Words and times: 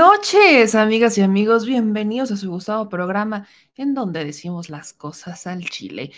Noches, 0.00 0.74
amigas 0.74 1.18
y 1.18 1.20
amigos. 1.20 1.66
Bienvenidos 1.66 2.32
a 2.32 2.38
su 2.38 2.50
gustado 2.50 2.88
programa 2.88 3.46
en 3.76 3.92
donde 3.92 4.24
decimos 4.24 4.70
las 4.70 4.94
cosas 4.94 5.46
al 5.46 5.68
chile. 5.68 6.10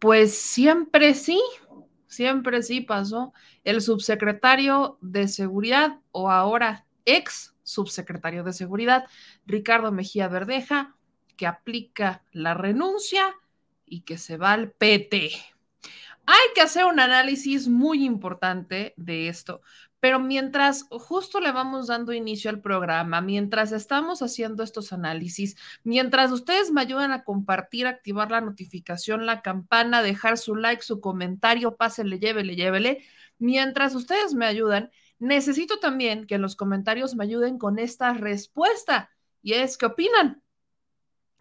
Pues 0.00 0.36
siempre 0.36 1.14
sí, 1.14 1.40
siempre 2.08 2.64
sí 2.64 2.80
pasó. 2.80 3.32
El 3.62 3.80
subsecretario 3.80 4.98
de 5.00 5.28
Seguridad 5.28 6.00
o 6.10 6.32
ahora 6.32 6.84
ex 7.04 7.54
subsecretario 7.62 8.42
de 8.42 8.52
Seguridad, 8.52 9.04
Ricardo 9.46 9.92
Mejía 9.92 10.26
Verdeja, 10.26 10.96
que 11.36 11.46
aplica 11.46 12.24
la 12.32 12.54
renuncia 12.54 13.36
y 13.86 14.00
que 14.00 14.18
se 14.18 14.36
va 14.36 14.52
al 14.52 14.72
PT. 14.72 15.30
Hay 16.26 16.48
que 16.56 16.60
hacer 16.60 16.86
un 16.86 16.98
análisis 16.98 17.68
muy 17.68 18.04
importante 18.04 18.94
de 18.96 19.28
esto, 19.28 19.60
pero 20.02 20.18
mientras 20.18 20.88
justo 20.90 21.38
le 21.38 21.52
vamos 21.52 21.86
dando 21.86 22.12
inicio 22.12 22.50
al 22.50 22.60
programa, 22.60 23.20
mientras 23.20 23.70
estamos 23.70 24.20
haciendo 24.20 24.64
estos 24.64 24.92
análisis, 24.92 25.56
mientras 25.84 26.32
ustedes 26.32 26.72
me 26.72 26.80
ayudan 26.80 27.12
a 27.12 27.22
compartir, 27.22 27.86
activar 27.86 28.32
la 28.32 28.40
notificación, 28.40 29.26
la 29.26 29.42
campana, 29.42 30.02
dejar 30.02 30.38
su 30.38 30.56
like, 30.56 30.82
su 30.82 31.00
comentario, 31.00 31.76
pásele, 31.76 32.18
llévele, 32.18 32.56
llévele, 32.56 33.04
mientras 33.38 33.94
ustedes 33.94 34.34
me 34.34 34.44
ayudan, 34.44 34.90
necesito 35.20 35.78
también 35.78 36.26
que 36.26 36.34
en 36.34 36.42
los 36.42 36.56
comentarios 36.56 37.14
me 37.14 37.22
ayuden 37.22 37.56
con 37.56 37.78
esta 37.78 38.12
respuesta. 38.12 39.08
Y 39.40 39.52
es, 39.52 39.78
¿qué 39.78 39.86
opinan? 39.86 40.42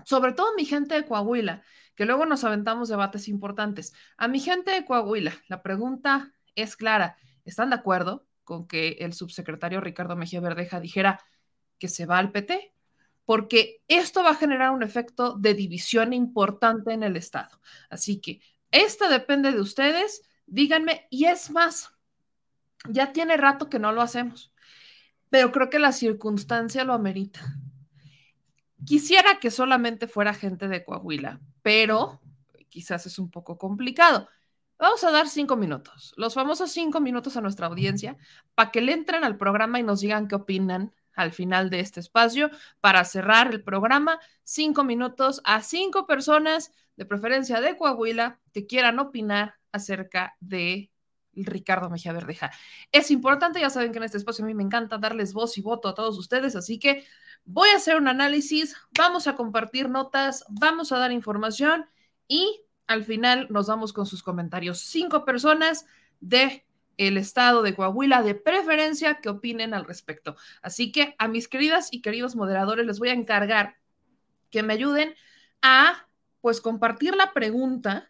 Sobre 0.06 0.34
todo 0.34 0.54
mi 0.54 0.66
gente 0.66 0.94
de 0.94 1.08
Coahuila, 1.08 1.63
que 1.96 2.06
luego 2.06 2.28
nos 2.28 2.44
aventamos 2.44 2.90
debates 2.90 3.28
importantes. 3.28 3.96
A 4.18 4.28
mi 4.28 4.40
gente 4.40 4.69
de 4.69 4.86
Coahuila, 4.86 5.34
la 5.48 5.63
pregunta 5.63 6.31
es 6.54 6.75
clara. 6.75 7.18
¿Están 7.44 7.72
de 7.72 7.78
acuerdo? 7.78 8.28
Con 8.43 8.67
que 8.67 8.97
el 8.99 9.13
subsecretario 9.13 9.81
Ricardo 9.81 10.15
Mejía 10.15 10.41
Verdeja 10.41 10.79
dijera 10.79 11.23
que 11.77 11.88
se 11.88 12.05
va 12.05 12.17
al 12.17 12.31
PT, 12.31 12.73
porque 13.25 13.81
esto 13.88 14.23
va 14.23 14.31
a 14.31 14.35
generar 14.35 14.71
un 14.71 14.83
efecto 14.83 15.38
de 15.38 15.53
división 15.53 16.13
importante 16.13 16.93
en 16.93 17.03
el 17.03 17.15
Estado. 17.15 17.61
Así 17.89 18.19
que 18.19 18.41
esto 18.71 19.09
depende 19.09 19.51
de 19.51 19.59
ustedes, 19.59 20.23
díganme, 20.45 21.07
y 21.09 21.25
es 21.25 21.51
más, 21.51 21.91
ya 22.89 23.13
tiene 23.13 23.38
rato 23.38 23.69
que 23.69 23.79
no 23.79 23.91
lo 23.91 24.01
hacemos, 24.01 24.53
pero 25.29 25.51
creo 25.51 25.69
que 25.69 25.79
la 25.79 25.91
circunstancia 25.91 26.83
lo 26.83 26.93
amerita. 26.93 27.41
Quisiera 28.85 29.39
que 29.39 29.51
solamente 29.51 30.07
fuera 30.07 30.33
gente 30.33 30.67
de 30.67 30.83
Coahuila, 30.83 31.39
pero 31.61 32.21
quizás 32.69 33.05
es 33.05 33.19
un 33.19 33.29
poco 33.29 33.57
complicado. 33.57 34.27
Vamos 34.81 35.04
a 35.04 35.12
dar 35.12 35.30
cinco 35.30 35.56
minutos, 35.56 36.13
los 36.18 36.33
famosos 36.33 36.72
cinco 36.72 37.00
minutos 37.00 37.38
a 37.38 37.42
nuestra 37.42 37.68
audiencia, 37.68 38.18
para 38.56 38.72
que 38.72 38.81
le 38.81 38.94
entren 38.94 39.24
al 39.24 39.38
programa 39.38 39.80
y 39.80 39.83
nos 39.83 40.01
digan 40.01 40.28
qué 40.28 40.36
opinan 40.36 40.94
al 41.13 41.31
final 41.31 41.69
de 41.69 41.80
este 41.80 42.00
espacio 42.00 42.50
para 42.81 43.06
cerrar 43.06 43.51
el 43.51 43.63
programa. 43.63 44.19
Cinco 44.44 44.83
minutos 44.83 45.42
a 45.45 45.62
cinco 45.62 46.07
personas, 46.07 46.74
de 46.98 47.06
preferencia 47.06 47.62
de 47.62 47.78
Coahuila, 47.78 48.39
que 48.54 48.66
quieran 48.66 49.00
opinar 49.00 49.56
acerca 49.72 50.36
de 50.39 50.92
Ricardo 51.34 51.89
Mejía 51.89 52.12
Verdeja. 52.12 52.51
Es 52.92 53.12
importante, 53.12 53.62
ya 53.62 53.69
saben 53.69 53.92
que 53.94 54.00
en 54.00 54.04
este 54.04 54.18
espacio 54.18 54.44
a 54.44 54.48
mí 54.48 54.54
me 54.54 54.63
encanta 54.63 54.98
darles 54.98 55.31
voz 55.31 55.57
y 55.57 55.62
voto 55.62 55.88
a 55.88 55.94
todos 55.94 56.18
ustedes, 56.18 56.56
así 56.56 56.80
que 56.80 57.06
Voy 57.45 57.69
a 57.69 57.77
hacer 57.77 57.95
un 57.95 58.07
análisis, 58.07 58.75
vamos 58.98 59.27
a 59.27 59.36
compartir 59.36 59.89
notas, 59.89 60.45
vamos 60.50 60.92
a 60.92 61.00
dar 61.00 61.12
información 61.12 61.86
y 62.27 62.62
al 62.91 63.03
final 63.03 63.47
nos 63.49 63.67
vamos 63.67 63.93
con 63.93 64.05
sus 64.05 64.23
comentarios. 64.23 64.79
Cinco 64.79 65.25
personas 65.25 65.85
de 66.19 66.65
el 66.97 67.17
estado 67.17 67.63
de 67.63 67.73
Coahuila 67.73 68.21
de 68.21 68.35
preferencia 68.35 69.15
que 69.21 69.29
opinen 69.29 69.73
al 69.73 69.85
respecto. 69.85 70.35
Así 70.61 70.91
que 70.91 71.15
a 71.17 71.27
mis 71.27 71.47
queridas 71.47 71.89
y 71.91 72.01
queridos 72.01 72.35
moderadores 72.35 72.85
les 72.85 72.99
voy 72.99 73.09
a 73.09 73.13
encargar 73.13 73.77
que 74.49 74.61
me 74.61 74.73
ayuden 74.73 75.15
a 75.61 76.07
pues 76.41 76.61
compartir 76.61 77.15
la 77.15 77.33
pregunta 77.33 78.09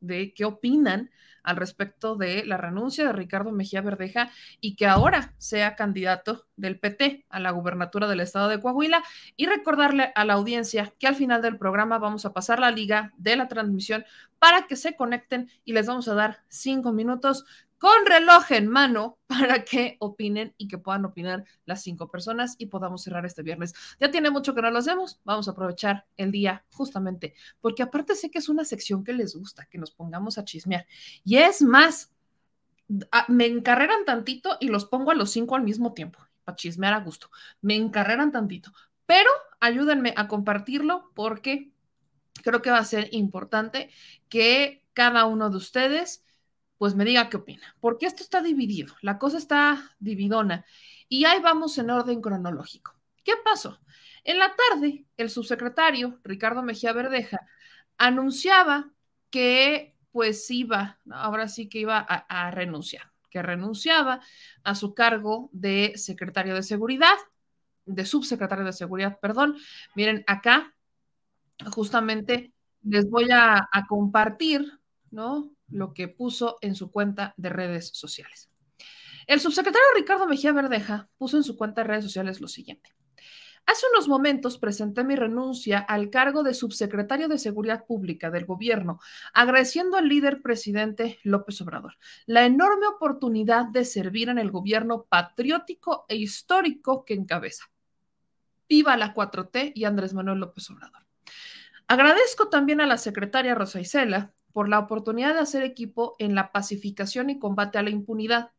de 0.00 0.32
qué 0.34 0.44
opinan 0.44 1.10
al 1.42 1.56
respecto 1.56 2.16
de 2.16 2.44
la 2.44 2.56
renuncia 2.56 3.06
de 3.06 3.12
Ricardo 3.12 3.52
Mejía 3.52 3.80
Verdeja 3.80 4.30
y 4.60 4.76
que 4.76 4.86
ahora 4.86 5.34
sea 5.38 5.76
candidato 5.76 6.46
del 6.56 6.78
PT 6.78 7.26
a 7.28 7.40
la 7.40 7.50
gubernatura 7.50 8.08
del 8.08 8.20
estado 8.20 8.48
de 8.48 8.60
Coahuila. 8.60 9.02
Y 9.36 9.46
recordarle 9.46 10.12
a 10.14 10.24
la 10.24 10.34
audiencia 10.34 10.92
que 10.98 11.06
al 11.06 11.16
final 11.16 11.42
del 11.42 11.58
programa 11.58 11.98
vamos 11.98 12.24
a 12.24 12.32
pasar 12.32 12.58
la 12.58 12.70
liga 12.70 13.12
de 13.16 13.36
la 13.36 13.48
transmisión 13.48 14.04
para 14.38 14.66
que 14.66 14.76
se 14.76 14.96
conecten 14.96 15.50
y 15.64 15.72
les 15.72 15.86
vamos 15.86 16.08
a 16.08 16.14
dar 16.14 16.42
cinco 16.48 16.92
minutos 16.92 17.44
con 17.82 18.06
reloj 18.06 18.52
en 18.52 18.68
mano 18.68 19.18
para 19.26 19.64
que 19.64 19.96
opinen 19.98 20.54
y 20.56 20.68
que 20.68 20.78
puedan 20.78 21.04
opinar 21.04 21.44
las 21.64 21.82
cinco 21.82 22.08
personas 22.08 22.54
y 22.56 22.66
podamos 22.66 23.02
cerrar 23.02 23.26
este 23.26 23.42
viernes. 23.42 23.74
Ya 23.98 24.08
tiene 24.08 24.30
mucho 24.30 24.54
que 24.54 24.62
no 24.62 24.70
lo 24.70 24.78
hacemos, 24.78 25.20
vamos 25.24 25.48
a 25.48 25.50
aprovechar 25.50 26.06
el 26.16 26.30
día 26.30 26.64
justamente, 26.70 27.34
porque 27.60 27.82
aparte 27.82 28.14
sé 28.14 28.30
que 28.30 28.38
es 28.38 28.48
una 28.48 28.64
sección 28.64 29.02
que 29.02 29.12
les 29.12 29.34
gusta, 29.34 29.66
que 29.66 29.78
nos 29.78 29.90
pongamos 29.90 30.38
a 30.38 30.44
chismear. 30.44 30.86
Y 31.24 31.38
es 31.38 31.60
más, 31.60 32.12
me 33.26 33.46
encarreran 33.46 34.04
tantito 34.04 34.58
y 34.60 34.68
los 34.68 34.84
pongo 34.84 35.10
a 35.10 35.16
los 35.16 35.32
cinco 35.32 35.56
al 35.56 35.64
mismo 35.64 35.92
tiempo, 35.92 36.20
para 36.44 36.54
chismear 36.54 36.94
a 36.94 37.00
gusto. 37.00 37.30
Me 37.62 37.74
encarreran 37.74 38.30
tantito, 38.30 38.70
pero 39.06 39.30
ayúdenme 39.58 40.14
a 40.16 40.28
compartirlo 40.28 41.10
porque 41.16 41.72
creo 42.44 42.62
que 42.62 42.70
va 42.70 42.78
a 42.78 42.84
ser 42.84 43.08
importante 43.10 43.90
que 44.28 44.86
cada 44.92 45.24
uno 45.24 45.50
de 45.50 45.56
ustedes 45.56 46.24
pues 46.82 46.96
me 46.96 47.04
diga 47.04 47.30
qué 47.30 47.36
opina, 47.36 47.76
porque 47.78 48.06
esto 48.06 48.24
está 48.24 48.42
dividido, 48.42 48.92
la 49.02 49.16
cosa 49.16 49.38
está 49.38 49.94
dividona 50.00 50.64
y 51.08 51.24
ahí 51.26 51.40
vamos 51.40 51.78
en 51.78 51.90
orden 51.90 52.20
cronológico. 52.20 52.96
¿Qué 53.22 53.34
pasó? 53.44 53.78
En 54.24 54.40
la 54.40 54.52
tarde, 54.56 55.06
el 55.16 55.30
subsecretario 55.30 56.18
Ricardo 56.24 56.60
Mejía 56.60 56.92
Verdeja 56.92 57.38
anunciaba 57.98 58.90
que 59.30 59.94
pues 60.10 60.50
iba, 60.50 60.98
ahora 61.08 61.46
sí 61.46 61.68
que 61.68 61.78
iba 61.78 61.98
a, 61.98 62.50
renunciar, 62.50 63.12
que 63.30 63.42
renunciaba 63.42 64.20
a 64.64 64.74
su 64.74 64.92
cargo 64.92 65.50
de 65.52 65.92
secretario 65.94 66.56
de 66.56 66.64
seguridad, 66.64 67.14
de 67.86 68.04
subsecretario 68.04 68.64
de 68.64 68.72
seguridad, 68.72 69.20
perdón. 69.20 69.56
Miren, 69.94 70.24
acá 70.26 70.74
justamente 71.70 72.52
les 72.82 73.08
voy 73.08 73.28
a 73.30 73.68
compartir, 73.88 74.80
¿no? 75.12 75.54
Lo 75.72 75.94
que 75.94 76.08
puso 76.08 76.58
en 76.60 76.74
su 76.74 76.90
cuenta 76.90 77.34
de 77.36 77.48
redes 77.48 77.88
sociales. 77.88 78.50
El 79.26 79.40
subsecretario 79.40 79.86
Ricardo 79.94 80.26
Mejía 80.26 80.52
Verdeja 80.52 81.08
puso 81.16 81.36
en 81.36 81.44
su 81.44 81.56
cuenta 81.56 81.82
de 81.82 81.88
redes 81.88 82.04
sociales 82.04 82.40
lo 82.40 82.48
siguiente. 82.48 82.94
Hace 83.64 83.86
unos 83.92 84.08
momentos 84.08 84.58
presenté 84.58 85.04
mi 85.04 85.14
renuncia 85.14 85.78
al 85.78 86.10
cargo 86.10 86.42
de 86.42 86.52
subsecretario 86.52 87.28
de 87.28 87.38
Seguridad 87.38 87.86
Pública 87.86 88.28
del 88.30 88.44
gobierno, 88.44 88.98
agradeciendo 89.32 89.96
al 89.96 90.08
líder 90.08 90.42
presidente 90.42 91.20
López 91.22 91.60
Obrador 91.60 91.96
la 92.26 92.44
enorme 92.44 92.88
oportunidad 92.88 93.66
de 93.66 93.84
servir 93.84 94.28
en 94.28 94.38
el 94.38 94.50
gobierno 94.50 95.04
patriótico 95.08 96.06
e 96.08 96.16
histórico 96.16 97.04
que 97.04 97.14
encabeza. 97.14 97.70
Viva 98.68 98.96
la 98.96 99.14
4T 99.14 99.72
y 99.74 99.84
Andrés 99.84 100.12
Manuel 100.12 100.40
López 100.40 100.68
Obrador. 100.70 101.02
Agradezco 101.86 102.48
también 102.48 102.80
a 102.80 102.86
la 102.86 102.98
secretaria 102.98 103.54
Rosa 103.54 103.80
Isela 103.80 104.32
por 104.52 104.68
la 104.68 104.78
oportunidad 104.78 105.34
de 105.34 105.40
hacer 105.40 105.62
equipo 105.62 106.14
en 106.18 106.34
la 106.34 106.52
pacificación 106.52 107.30
y 107.30 107.38
combate 107.38 107.78
a 107.78 107.82
la 107.82 107.90
impunidad. 107.90 108.50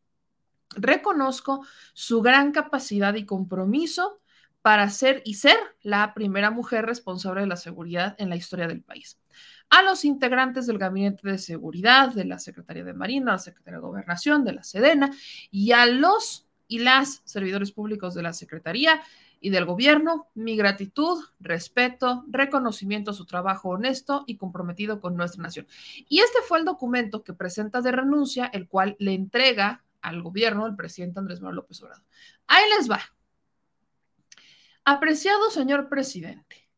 Reconozco 0.76 1.66
su 1.94 2.22
gran 2.22 2.52
capacidad 2.52 3.14
y 3.16 3.26
compromiso 3.26 4.20
para 4.62 4.90
ser 4.90 5.22
y 5.26 5.36
ser 5.36 5.58
la 5.82 6.14
primera 6.14 6.50
mujer 6.50 6.86
responsable 6.86 7.42
de 7.42 7.48
la 7.48 7.58
seguridad 7.58 8.16
en 8.18 8.30
la 8.30 8.38
historia 8.38 8.68
del 8.68 8.82
país. 8.82 9.20
A 9.70 9.84
los 9.84 10.06
integrantes 10.06 10.68
del 10.68 10.78
Gabinete 10.78 11.30
de 11.30 11.38
Seguridad, 11.38 12.14
de 12.14 12.26
la 12.26 12.40
Secretaría 12.40 12.84
de 12.84 12.94
Marina, 12.94 13.34
la 13.34 13.40
Secretaría 13.40 13.80
de 13.80 13.86
Gobernación, 13.86 14.46
de 14.46 14.54
la 14.54 14.64
Sedena 14.64 15.12
y 15.52 15.74
a 15.74 15.86
los 15.86 16.48
y 16.68 16.80
las 16.80 17.22
servidores 17.26 17.72
públicos 17.72 18.16
de 18.16 18.24
la 18.24 18.34
Secretaría 18.34 19.02
y 19.44 19.50
del 19.50 19.66
gobierno, 19.66 20.30
mi 20.36 20.56
gratitud, 20.56 21.22
respeto, 21.42 22.24
reconocimiento 22.30 23.12
a 23.12 23.14
su 23.14 23.26
trabajo 23.26 23.70
honesto 23.70 24.24
y 24.26 24.38
comprometido 24.38 25.02
con 25.02 25.18
nuestra 25.18 25.44
nación. 25.44 25.68
Y 26.08 26.22
este 26.22 26.40
fue 26.48 26.60
el 26.60 26.66
documento 26.66 27.26
que 27.26 27.34
presenta 27.34 27.82
de 27.82 27.92
renuncia, 27.92 28.46
el 28.46 28.70
cual 28.70 28.96
le 29.00 29.14
entrega 29.14 29.84
al 30.02 30.22
gobierno 30.24 30.66
el 30.66 30.78
presidente 30.78 31.20
Andrés 31.20 31.42
Manuel 31.42 31.58
López 31.58 31.84
Obrador. 31.84 32.06
Ahí 32.48 32.64
les 32.78 32.90
va. 32.90 33.02
Apreciado 34.86 35.50
señor 35.50 35.90
presidente, 35.90 36.70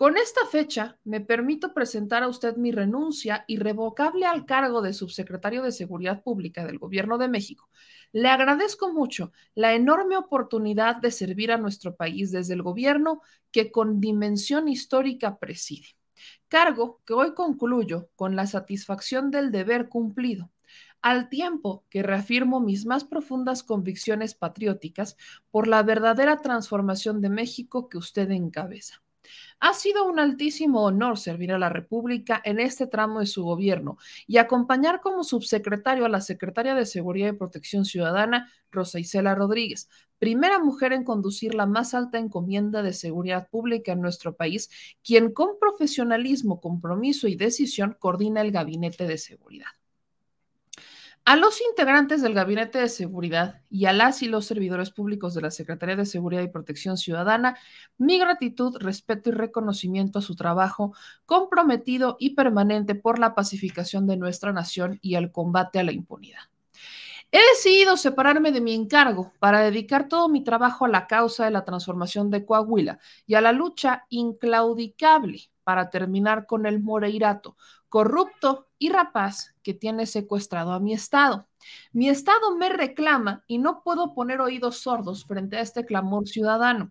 con 0.00 0.18
esta 0.18 0.46
fecha, 0.46 0.98
me 1.04 1.20
permito 1.20 1.72
presentar 1.72 2.22
a 2.22 2.28
usted 2.28 2.56
mi 2.56 2.70
renuncia 2.70 3.44
irrevocable 3.48 4.26
al 4.26 4.44
cargo 4.44 4.82
de 4.82 4.92
subsecretario 4.92 5.62
de 5.62 5.72
Seguridad 5.72 6.22
Pública 6.22 6.66
del 6.66 6.78
Gobierno 6.78 7.16
de 7.16 7.28
México. 7.28 7.70
Le 8.12 8.28
agradezco 8.28 8.92
mucho 8.92 9.32
la 9.54 9.74
enorme 9.74 10.16
oportunidad 10.16 10.96
de 10.96 11.12
servir 11.12 11.52
a 11.52 11.58
nuestro 11.58 11.94
país 11.94 12.32
desde 12.32 12.54
el 12.54 12.62
gobierno 12.62 13.22
que 13.52 13.70
con 13.70 14.00
dimensión 14.00 14.68
histórica 14.68 15.38
preside. 15.38 15.86
Cargo 16.48 17.00
que 17.06 17.14
hoy 17.14 17.34
concluyo 17.34 18.10
con 18.16 18.34
la 18.34 18.46
satisfacción 18.46 19.30
del 19.30 19.52
deber 19.52 19.88
cumplido, 19.88 20.50
al 21.02 21.28
tiempo 21.28 21.84
que 21.88 22.02
reafirmo 22.02 22.60
mis 22.60 22.84
más 22.84 23.04
profundas 23.04 23.62
convicciones 23.62 24.34
patrióticas 24.34 25.16
por 25.50 25.68
la 25.68 25.82
verdadera 25.82 26.42
transformación 26.42 27.20
de 27.20 27.30
México 27.30 27.88
que 27.88 27.98
usted 27.98 28.30
encabeza. 28.32 29.02
Ha 29.58 29.74
sido 29.74 30.04
un 30.04 30.18
altísimo 30.18 30.82
honor 30.84 31.18
servir 31.18 31.52
a 31.52 31.58
la 31.58 31.68
República 31.68 32.40
en 32.44 32.60
este 32.60 32.86
tramo 32.86 33.20
de 33.20 33.26
su 33.26 33.44
gobierno 33.44 33.98
y 34.26 34.38
acompañar 34.38 35.00
como 35.00 35.24
subsecretario 35.24 36.04
a 36.04 36.08
la 36.08 36.20
secretaria 36.20 36.74
de 36.74 36.86
Seguridad 36.86 37.28
y 37.28 37.36
Protección 37.36 37.84
Ciudadana, 37.84 38.50
Rosa 38.70 38.98
Isela 38.98 39.34
Rodríguez, 39.34 39.88
primera 40.18 40.58
mujer 40.58 40.92
en 40.92 41.04
conducir 41.04 41.54
la 41.54 41.66
más 41.66 41.94
alta 41.94 42.18
encomienda 42.18 42.82
de 42.82 42.92
seguridad 42.92 43.48
pública 43.48 43.92
en 43.92 44.00
nuestro 44.00 44.36
país, 44.36 44.70
quien 45.02 45.32
con 45.32 45.58
profesionalismo, 45.58 46.60
compromiso 46.60 47.26
y 47.26 47.36
decisión 47.36 47.96
coordina 47.98 48.42
el 48.42 48.52
gabinete 48.52 49.06
de 49.06 49.18
seguridad. 49.18 49.79
A 51.24 51.36
los 51.36 51.60
integrantes 51.60 52.22
del 52.22 52.34
Gabinete 52.34 52.78
de 52.78 52.88
Seguridad 52.88 53.60
y 53.70 53.84
a 53.84 53.92
las 53.92 54.22
y 54.22 54.26
los 54.26 54.46
servidores 54.46 54.90
públicos 54.90 55.34
de 55.34 55.42
la 55.42 55.50
Secretaría 55.50 55.94
de 55.94 56.06
Seguridad 56.06 56.42
y 56.42 56.48
Protección 56.48 56.96
Ciudadana, 56.96 57.56
mi 57.98 58.18
gratitud, 58.18 58.76
respeto 58.80 59.28
y 59.28 59.32
reconocimiento 59.32 60.18
a 60.18 60.22
su 60.22 60.34
trabajo 60.34 60.94
comprometido 61.26 62.16
y 62.18 62.34
permanente 62.34 62.94
por 62.94 63.18
la 63.18 63.34
pacificación 63.34 64.06
de 64.06 64.16
nuestra 64.16 64.52
nación 64.52 64.98
y 65.02 65.14
el 65.14 65.30
combate 65.30 65.78
a 65.78 65.84
la 65.84 65.92
impunidad. 65.92 66.40
He 67.32 67.38
decidido 67.54 67.96
separarme 67.96 68.50
de 68.50 68.60
mi 68.60 68.74
encargo 68.74 69.32
para 69.38 69.60
dedicar 69.60 70.08
todo 70.08 70.28
mi 70.28 70.42
trabajo 70.42 70.84
a 70.84 70.88
la 70.88 71.06
causa 71.06 71.44
de 71.44 71.52
la 71.52 71.64
transformación 71.64 72.28
de 72.30 72.44
Coahuila 72.44 72.98
y 73.26 73.34
a 73.34 73.40
la 73.40 73.52
lucha 73.52 74.04
inclaudicable 74.08 75.50
para 75.70 75.88
terminar 75.88 76.46
con 76.46 76.66
el 76.66 76.82
Moreirato, 76.82 77.56
corrupto 77.88 78.66
y 78.76 78.88
rapaz 78.88 79.54
que 79.62 79.72
tiene 79.72 80.04
secuestrado 80.04 80.72
a 80.72 80.80
mi 80.80 80.94
Estado. 80.94 81.46
Mi 81.92 82.08
Estado 82.08 82.56
me 82.56 82.70
reclama 82.70 83.44
y 83.46 83.58
no 83.58 83.84
puedo 83.84 84.12
poner 84.12 84.40
oídos 84.40 84.78
sordos 84.78 85.24
frente 85.24 85.58
a 85.58 85.60
este 85.60 85.84
clamor 85.84 86.26
ciudadano. 86.26 86.90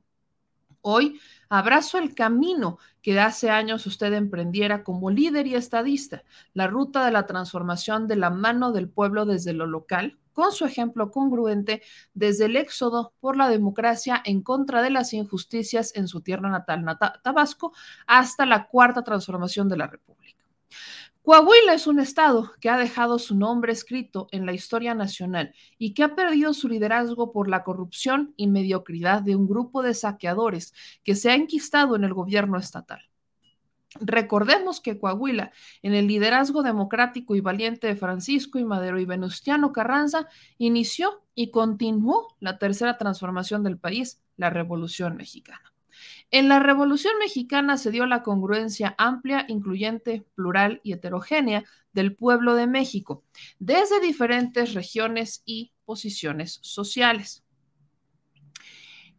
Hoy 0.80 1.20
abrazo 1.50 1.98
el 1.98 2.16
camino 2.16 2.78
que 3.02 3.20
hace 3.20 3.50
años 3.50 3.86
usted 3.86 4.14
emprendiera 4.14 4.86
como 4.86 5.12
líder 5.12 5.46
y 5.48 5.56
estadista, 5.56 6.24
la 6.54 6.68
ruta 6.68 7.04
de 7.04 7.12
la 7.12 7.26
transformación 7.26 8.08
de 8.08 8.16
la 8.16 8.30
mano 8.30 8.72
del 8.72 8.88
pueblo 8.88 9.26
desde 9.26 9.52
lo 9.52 9.68
local, 9.68 10.18
con 10.40 10.54
su 10.54 10.64
ejemplo 10.64 11.12
congruente 11.12 11.82
desde 12.14 12.46
el 12.46 12.56
éxodo 12.56 13.12
por 13.20 13.36
la 13.36 13.50
democracia 13.50 14.22
en 14.24 14.42
contra 14.42 14.82
de 14.82 14.90
las 14.90 15.12
injusticias 15.14 15.92
en 15.96 16.08
su 16.08 16.22
tierra 16.22 16.50
natal, 16.50 16.86
Tabasco, 17.22 17.74
hasta 18.08 18.46
la 18.46 18.68
cuarta 18.68 19.04
transformación 19.04 19.68
de 19.68 19.76
la 19.76 19.88
República. 19.88 20.40
Coahuila 21.24 21.74
es 21.74 21.88
un 21.88 22.00
estado 22.00 22.54
que 22.62 22.70
ha 22.70 22.78
dejado 22.78 23.20
su 23.20 23.36
nombre 23.36 23.74
escrito 23.74 24.30
en 24.32 24.46
la 24.46 24.54
historia 24.54 24.96
nacional 24.96 25.54
y 25.78 25.94
que 25.94 26.04
ha 26.04 26.16
perdido 26.16 26.54
su 26.54 26.70
liderazgo 26.70 27.34
por 27.34 27.50
la 27.50 27.66
corrupción 27.66 28.34
y 28.38 28.48
mediocridad 28.48 29.22
de 29.22 29.36
un 29.36 29.46
grupo 29.46 29.82
de 29.82 29.94
saqueadores 29.94 30.74
que 31.04 31.16
se 31.16 31.32
ha 31.32 31.36
enquistado 31.36 31.98
en 31.98 32.06
el 32.06 32.14
gobierno 32.14 32.58
estatal. 32.58 33.09
Recordemos 34.00 34.82
que 34.82 35.00
Coahuila, 35.00 35.52
en 35.82 35.96
el 35.96 36.08
liderazgo 36.08 36.62
democrático 36.62 37.36
y 37.36 37.42
valiente 37.42 37.88
de 37.88 37.96
Francisco 37.96 38.60
y 38.60 38.64
Madero 38.64 39.00
y 39.00 39.06
Venustiano 39.06 39.74
Carranza, 39.74 40.28
inició 40.60 41.24
y 41.34 41.50
continuó 41.50 42.36
la 42.40 42.60
tercera 42.60 42.98
transformación 42.98 43.64
del 43.64 43.80
país, 43.80 44.22
la 44.38 44.52
Revolución 44.52 45.18
Mexicana. 45.18 45.74
En 46.32 46.48
la 46.48 46.60
Revolución 46.60 47.14
Mexicana 47.20 47.78
se 47.78 47.90
dio 47.90 48.06
la 48.06 48.22
congruencia 48.22 48.94
amplia, 49.00 49.46
incluyente, 49.48 50.26
plural 50.36 50.80
y 50.84 50.94
heterogénea 50.94 51.66
del 51.92 52.16
pueblo 52.16 52.54
de 52.54 52.68
México, 52.68 53.24
desde 53.58 54.00
diferentes 54.00 54.76
regiones 54.76 55.42
y 55.46 55.74
posiciones 55.86 56.60
sociales 56.62 57.44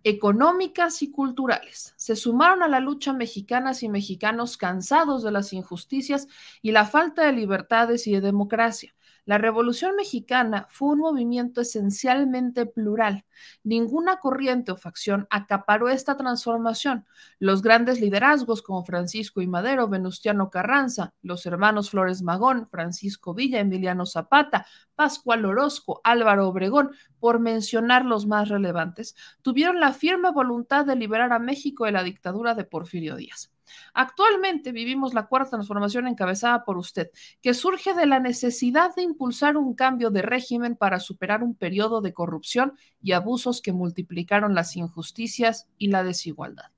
económicas 0.04 1.02
y 1.02 1.11
culturales. 1.11 1.95
Se 1.97 2.16
sumaron 2.16 2.62
a 2.62 2.69
la 2.69 2.80
lucha 2.80 3.12
mexicanas 3.12 3.83
y 3.83 3.88
mexicanos 3.88 4.57
cansados 4.57 5.23
de 5.23 5.33
las 5.33 5.52
injusticias 5.52 6.28
y 6.62 6.73
la 6.73 6.87
falta 6.87 7.25
de 7.25 7.33
libertades 7.33 8.07
y 8.07 8.12
de 8.12 8.21
democracia. 8.21 8.95
La 9.26 9.38
Revolución 9.38 9.97
Mexicana 9.97 10.66
fue 10.71 10.88
un 10.88 10.99
movimiento 10.99 11.61
esencialmente 11.61 12.66
plural. 12.66 13.25
Ninguna 13.62 14.19
corriente 14.19 14.73
o 14.73 14.76
facción 14.76 15.26
acaparó 15.30 15.88
esta 15.88 16.16
transformación. 16.16 17.07
Los 17.38 17.62
grandes 17.62 18.00
liderazgos 18.00 18.62
como 18.62 18.85
Francisco 18.85 19.40
y 19.40 19.47
Madero, 19.47 19.88
Venustiano 19.88 20.50
Carranza, 20.50 21.14
los 21.23 21.47
hermanos 21.47 21.90
Flores 21.90 22.23
Magón, 22.23 22.69
Francisco 22.71 23.35
Villa, 23.35 23.61
Emiliano 23.61 24.07
Zapata, 24.07 24.66
Pascual 25.00 25.47
Orozco, 25.47 26.02
Álvaro 26.04 26.47
Obregón, 26.47 26.90
por 27.21 27.40
mencionar 27.40 28.04
los 28.04 28.26
más 28.26 28.50
relevantes, 28.50 29.16
tuvieron 29.40 29.80
la 29.80 29.95
firme 29.95 30.30
voluntad 30.30 30.85
de 30.85 30.95
liberar 30.95 31.33
a 31.33 31.38
México 31.38 31.87
de 31.87 31.92
la 31.92 32.02
dictadura 32.02 32.54
de 32.54 32.64
Porfirio 32.64 33.16
Díaz. 33.16 33.50
Actualmente 33.95 34.73
vivimos 34.73 35.14
la 35.14 35.26
cuarta 35.26 35.52
transformación 35.52 36.07
encabezada 36.07 36.66
por 36.66 36.76
usted, 36.76 37.09
que 37.40 37.54
surge 37.54 37.95
de 37.95 38.04
la 38.04 38.21
necesidad 38.21 38.95
de 38.95 39.00
impulsar 39.00 39.57
un 39.57 39.73
cambio 39.73 40.11
de 40.11 40.21
régimen 40.21 40.76
para 40.76 41.00
superar 41.00 41.42
un 41.42 41.54
periodo 41.54 42.02
de 42.02 42.12
corrupción 42.12 42.75
y 43.00 43.12
abusos 43.12 43.62
que 43.62 43.73
multiplicaron 43.73 44.54
las 44.54 44.76
injusticias 44.76 45.66
y 45.78 45.88
la 45.88 46.04
desigualdad. 46.04 46.73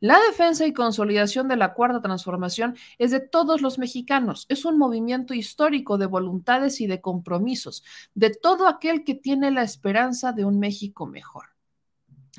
La 0.00 0.18
defensa 0.28 0.66
y 0.66 0.72
consolidación 0.72 1.48
de 1.48 1.56
la 1.56 1.74
cuarta 1.74 2.00
transformación 2.00 2.76
es 2.98 3.10
de 3.10 3.20
todos 3.20 3.60
los 3.60 3.78
mexicanos, 3.78 4.46
es 4.48 4.64
un 4.64 4.78
movimiento 4.78 5.34
histórico 5.34 5.98
de 5.98 6.06
voluntades 6.06 6.80
y 6.80 6.86
de 6.86 7.00
compromisos, 7.00 7.84
de 8.14 8.30
todo 8.30 8.68
aquel 8.68 9.04
que 9.04 9.14
tiene 9.14 9.50
la 9.50 9.62
esperanza 9.62 10.32
de 10.32 10.44
un 10.44 10.58
México 10.58 11.06
mejor. 11.06 11.46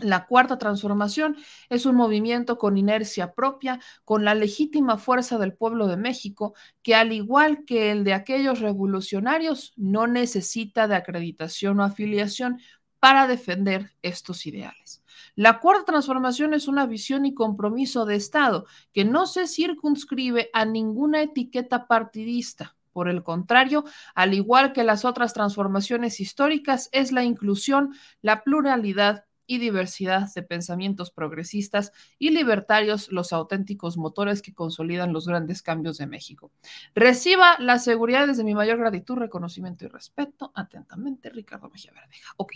La 0.01 0.27
cuarta 0.27 0.57
transformación 0.57 1.35
es 1.69 1.85
un 1.85 1.95
movimiento 1.95 2.57
con 2.57 2.77
inercia 2.77 3.33
propia, 3.33 3.79
con 4.05 4.23
la 4.23 4.33
legítima 4.33 4.97
fuerza 4.97 5.37
del 5.37 5.53
pueblo 5.53 5.87
de 5.87 5.97
México, 5.97 6.53
que 6.81 6.95
al 6.95 7.11
igual 7.11 7.65
que 7.65 7.91
el 7.91 8.03
de 8.03 8.13
aquellos 8.13 8.59
revolucionarios, 8.59 9.73
no 9.75 10.07
necesita 10.07 10.87
de 10.87 10.95
acreditación 10.95 11.79
o 11.79 11.83
afiliación 11.83 12.59
para 12.99 13.27
defender 13.27 13.91
estos 14.01 14.45
ideales. 14.45 14.98
La 15.35 15.59
cuarta 15.59 15.85
transformación 15.85 16.53
es 16.53 16.67
una 16.67 16.85
visión 16.85 17.25
y 17.25 17.33
compromiso 17.33 18.05
de 18.05 18.15
Estado 18.15 18.65
que 18.93 19.05
no 19.05 19.25
se 19.25 19.47
circunscribe 19.47 20.49
a 20.53 20.65
ninguna 20.65 21.21
etiqueta 21.21 21.87
partidista. 21.87 22.75
Por 22.91 23.07
el 23.07 23.23
contrario, 23.23 23.85
al 24.15 24.33
igual 24.33 24.73
que 24.73 24.83
las 24.83 25.05
otras 25.05 25.33
transformaciones 25.33 26.19
históricas, 26.19 26.89
es 26.91 27.11
la 27.11 27.23
inclusión, 27.23 27.93
la 28.21 28.43
pluralidad 28.43 29.25
y 29.49 29.57
diversidad 29.57 30.31
de 30.35 30.43
pensamientos 30.43 31.09
progresistas 31.09 31.91
y 32.19 32.29
libertarios 32.29 33.11
los 33.11 33.33
auténticos 33.33 33.97
motores 33.97 34.43
que 34.43 34.53
consolidan 34.53 35.11
los 35.11 35.27
grandes 35.27 35.63
cambios 35.63 35.97
de 35.97 36.05
México. 36.05 36.51
Reciba 36.93 37.57
la 37.57 37.79
seguridad 37.79 38.27
desde 38.27 38.43
mi 38.43 38.53
mayor 38.53 38.77
gratitud, 38.77 39.15
reconocimiento 39.15 39.85
y 39.85 39.87
respeto. 39.87 40.51
Atentamente, 40.53 41.31
Ricardo 41.31 41.67
Mejía 41.67 41.93
Verdeja. 41.93 42.31
Ok, 42.37 42.53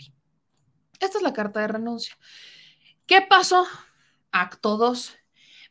esta 1.00 1.18
es 1.18 1.22
la 1.22 1.32
carta 1.32 1.60
de 1.60 1.68
renuncia. 1.68 2.16
¿Qué 3.06 3.22
pasó? 3.22 3.66
Acto 4.32 4.76
2. 4.76 5.16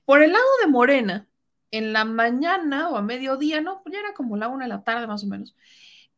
Por 0.06 0.22
el 0.24 0.34
lado 0.34 0.46
de 0.62 0.68
Morena, 0.68 1.27
en 1.72 1.94
la 1.94 2.06
mañana 2.06 2.89
o 2.89 2.98
a 2.98 3.01
mediodía, 3.01 3.62
no, 3.62 3.82
ya 3.92 4.00
era 4.00 4.13
como 4.13 4.38
la 4.38 4.48
una 4.48 4.65
de 4.65 4.70
la 4.70 4.84
tarde 4.84 5.08
más 5.08 5.24
o 5.24 5.27
menos, 5.27 5.56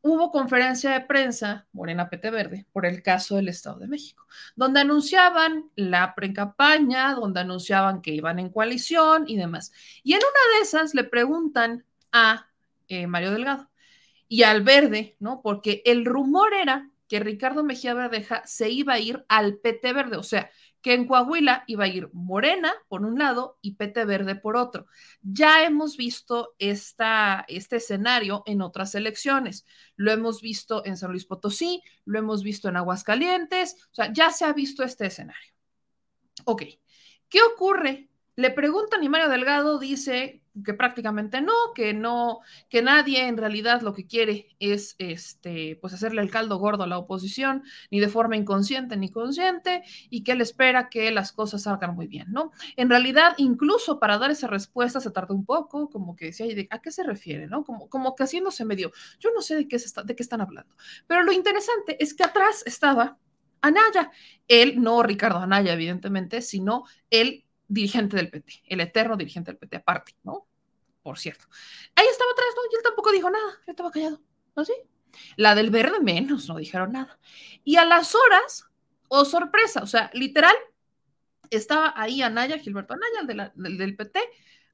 hubo 0.02 0.32
conferencia 0.32 0.92
de 0.92 1.02
prensa, 1.02 1.66
Morena 1.72 2.10
PT 2.10 2.30
Verde, 2.30 2.68
por 2.72 2.86
el 2.86 3.02
caso 3.02 3.38
del 3.38 3.48
Estado 3.48 3.80
de 3.80 3.88
México, 3.88 4.28
donde 4.56 4.82
anunciaban 4.82 5.72
la 5.76 6.14
pre-campaña, 6.14 7.16
donde 7.16 7.40
anunciaban 7.40 8.02
que 8.02 8.12
iban 8.12 8.38
en 8.38 8.50
coalición 8.50 9.26
y 9.28 9.38
demás. 9.38 9.72
Y 10.04 10.14
en 10.14 10.20
una 10.20 10.58
de 10.58 10.64
esas 10.64 10.94
le 10.94 11.06
preguntan 11.06 11.86
a 12.12 12.48
eh, 12.88 13.08
Mario 13.08 13.32
Delgado 13.32 13.70
y 14.28 14.44
al 14.44 14.62
Verde, 14.62 15.16
¿no? 15.20 15.42
Porque 15.42 15.82
el 15.86 16.06
rumor 16.06 16.54
era 16.54 16.92
que 17.08 17.20
Ricardo 17.20 17.64
Mejía 17.64 17.94
Verdeja 17.94 18.42
se 18.46 18.70
iba 18.70 18.94
a 18.94 19.00
ir 19.00 19.26
al 19.28 19.58
PT 19.58 19.94
Verde, 19.94 20.18
o 20.18 20.24
sea, 20.24 20.50
que 20.82 20.94
en 20.94 21.08
Coahuila 21.08 21.64
iba 21.66 21.86
a 21.86 21.88
ir 21.88 22.10
Morena 22.14 22.72
por 22.88 23.02
un 23.04 23.18
lado 23.18 23.58
y 23.62 23.74
PT 23.74 24.06
Verde 24.06 24.36
por 24.36 24.56
otro. 24.56 24.86
Ya 25.24 25.64
hemos 25.64 25.98
visto 25.98 26.54
esta, 26.60 27.44
este 27.48 27.78
escenario 27.78 28.44
en 28.46 28.62
otras 28.62 28.94
elecciones. 28.94 29.66
Lo 29.96 30.12
hemos 30.12 30.42
visto 30.42 30.86
en 30.86 30.96
San 30.96 31.10
Luis 31.10 31.26
Potosí, 31.26 31.82
lo 32.06 32.20
hemos 32.20 32.44
visto 32.44 32.70
en 32.70 32.78
Aguascalientes, 32.78 33.76
o 33.92 33.96
sea, 33.96 34.14
ya 34.14 34.30
se 34.30 34.46
ha 34.46 34.54
visto 34.54 34.84
este 34.84 35.08
escenario. 35.08 35.54
Ok, 36.44 36.64
¿qué 37.30 37.42
ocurre? 37.42 38.10
Le 38.36 38.52
preguntan 38.52 39.04
y 39.04 39.10
Mario 39.10 39.30
Delgado 39.30 39.80
dice 39.80 40.42
que 40.64 40.74
prácticamente 40.74 41.42
no, 41.42 41.54
que 41.74 41.94
no, 41.94 42.40
que 42.70 42.82
nadie 42.82 43.28
en 43.28 43.38
realidad 43.38 43.82
lo 43.82 43.94
que 43.94 44.08
quiere 44.08 44.56
es 44.60 44.96
este, 45.00 45.78
pues 45.82 45.94
hacerle 45.94 46.22
el 46.22 46.30
caldo 46.30 46.58
gordo 46.58 46.84
a 46.84 46.88
la 46.88 46.98
oposición, 46.98 47.64
ni 47.92 48.00
de 48.00 48.10
forma 48.10 48.36
inconsciente 48.36 48.98
ni 48.98 49.10
consciente, 49.10 49.84
y 50.10 50.24
que 50.24 50.34
él 50.34 50.42
espera 50.42 50.90
que 50.90 51.12
las 51.12 51.32
cosas 51.32 51.64
salgan 51.64 51.96
muy 51.96 52.08
bien, 52.08 52.28
¿no? 52.32 52.52
En 52.76 52.90
realidad, 52.90 53.34
incluso 53.38 54.00
para 54.00 54.18
dar 54.18 54.32
esa 54.32 54.48
respuesta 54.48 55.00
se 55.00 55.12
tardó 55.12 55.34
un 55.34 55.46
poco, 55.46 55.90
como 55.90 56.16
que 56.16 56.26
decía, 56.26 56.46
¿a 56.70 56.80
qué 56.80 56.92
se 56.92 57.04
refiere, 57.04 57.48
no? 57.48 57.64
Como, 57.64 57.90
como 57.90 58.16
que 58.16 58.24
haciéndose 58.24 58.66
medio, 58.66 58.92
yo 59.20 59.32
no 59.34 59.42
sé 59.42 59.56
de 59.56 59.68
qué, 59.68 59.80
se 59.80 59.88
está, 59.88 60.04
de 60.04 60.16
qué 60.16 60.24
están 60.24 60.42
hablando, 60.42 60.76
pero 61.08 61.24
lo 61.24 61.32
interesante 61.32 62.02
es 62.02 62.14
que 62.14 62.24
atrás 62.24 62.64
estaba 62.66 63.18
Anaya, 63.62 64.12
él, 64.48 64.82
no 64.82 65.02
Ricardo 65.02 65.40
Anaya, 65.40 65.74
evidentemente, 65.74 66.42
sino 66.42 66.84
él 67.10 67.45
dirigente 67.68 68.16
del 68.18 68.30
PT, 68.30 68.64
el 68.68 68.82
eterno 68.82 69.18
dirigente 69.18 69.52
del 69.52 69.58
PT 69.58 69.78
aparte, 69.78 70.14
¿no? 70.24 70.48
Por 71.04 71.20
cierto. 71.20 71.46
Ahí 71.96 72.06
estaba 72.08 72.32
atrás, 72.32 72.48
¿no? 72.56 72.62
Y 72.72 72.76
él 72.76 72.84
tampoco 72.84 73.12
dijo 73.12 73.30
nada, 73.30 73.52
él 73.66 73.72
estaba 73.72 73.92
callado, 73.92 74.22
¿no? 74.56 74.66
¿Sí? 74.66 74.74
La 75.38 75.56
del 75.56 75.70
verde 75.70 76.00
menos, 76.00 76.48
no 76.48 76.58
dijeron 76.58 76.92
nada. 76.94 77.20
Y 77.64 77.78
a 77.78 77.86
las 77.86 78.16
horas, 78.16 78.66
oh 79.08 79.26
sorpresa, 79.26 79.82
o 79.84 79.88
sea, 79.88 80.10
literal, 80.14 80.56
estaba 81.50 81.94
ahí 81.96 82.22
Anaya, 82.22 82.58
Gilberto 82.58 82.94
Anaya, 82.94 83.52
el 83.56 83.78
del 83.78 83.96
PT, 83.96 84.20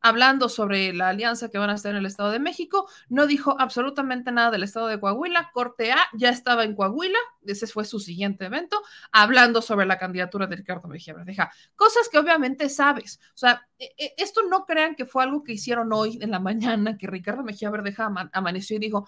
hablando 0.01 0.49
sobre 0.49 0.93
la 0.93 1.09
alianza 1.09 1.49
que 1.49 1.57
van 1.57 1.69
a 1.69 1.75
estar 1.75 1.91
en 1.91 1.97
el 1.97 2.05
Estado 2.05 2.31
de 2.31 2.39
México. 2.39 2.89
No 3.09 3.27
dijo 3.27 3.55
absolutamente 3.59 4.31
nada 4.31 4.51
del 4.51 4.63
Estado 4.63 4.87
de 4.87 4.99
Coahuila. 4.99 5.51
Corte 5.53 5.91
A 5.91 5.99
ya 6.13 6.29
estaba 6.29 6.63
en 6.63 6.75
Coahuila, 6.75 7.19
ese 7.45 7.67
fue 7.67 7.85
su 7.85 7.99
siguiente 7.99 8.45
evento, 8.45 8.81
hablando 9.11 9.61
sobre 9.61 9.85
la 9.85 9.97
candidatura 9.97 10.47
de 10.47 10.55
Ricardo 10.55 10.87
Mejía 10.87 11.13
Verdeja. 11.13 11.51
Cosas 11.75 12.09
que 12.09 12.17
obviamente 12.17 12.69
sabes. 12.69 13.19
O 13.33 13.37
sea, 13.37 13.67
e, 13.77 13.93
e, 13.97 14.13
esto 14.17 14.41
no 14.49 14.65
crean 14.65 14.95
que 14.95 15.05
fue 15.05 15.23
algo 15.23 15.43
que 15.43 15.53
hicieron 15.53 15.93
hoy 15.93 16.19
en 16.21 16.31
la 16.31 16.39
mañana, 16.39 16.97
que 16.97 17.07
Ricardo 17.07 17.43
Mejía 17.43 17.69
Verdeja 17.69 18.11
amaneció 18.33 18.77
y 18.77 18.79
dijo, 18.79 19.07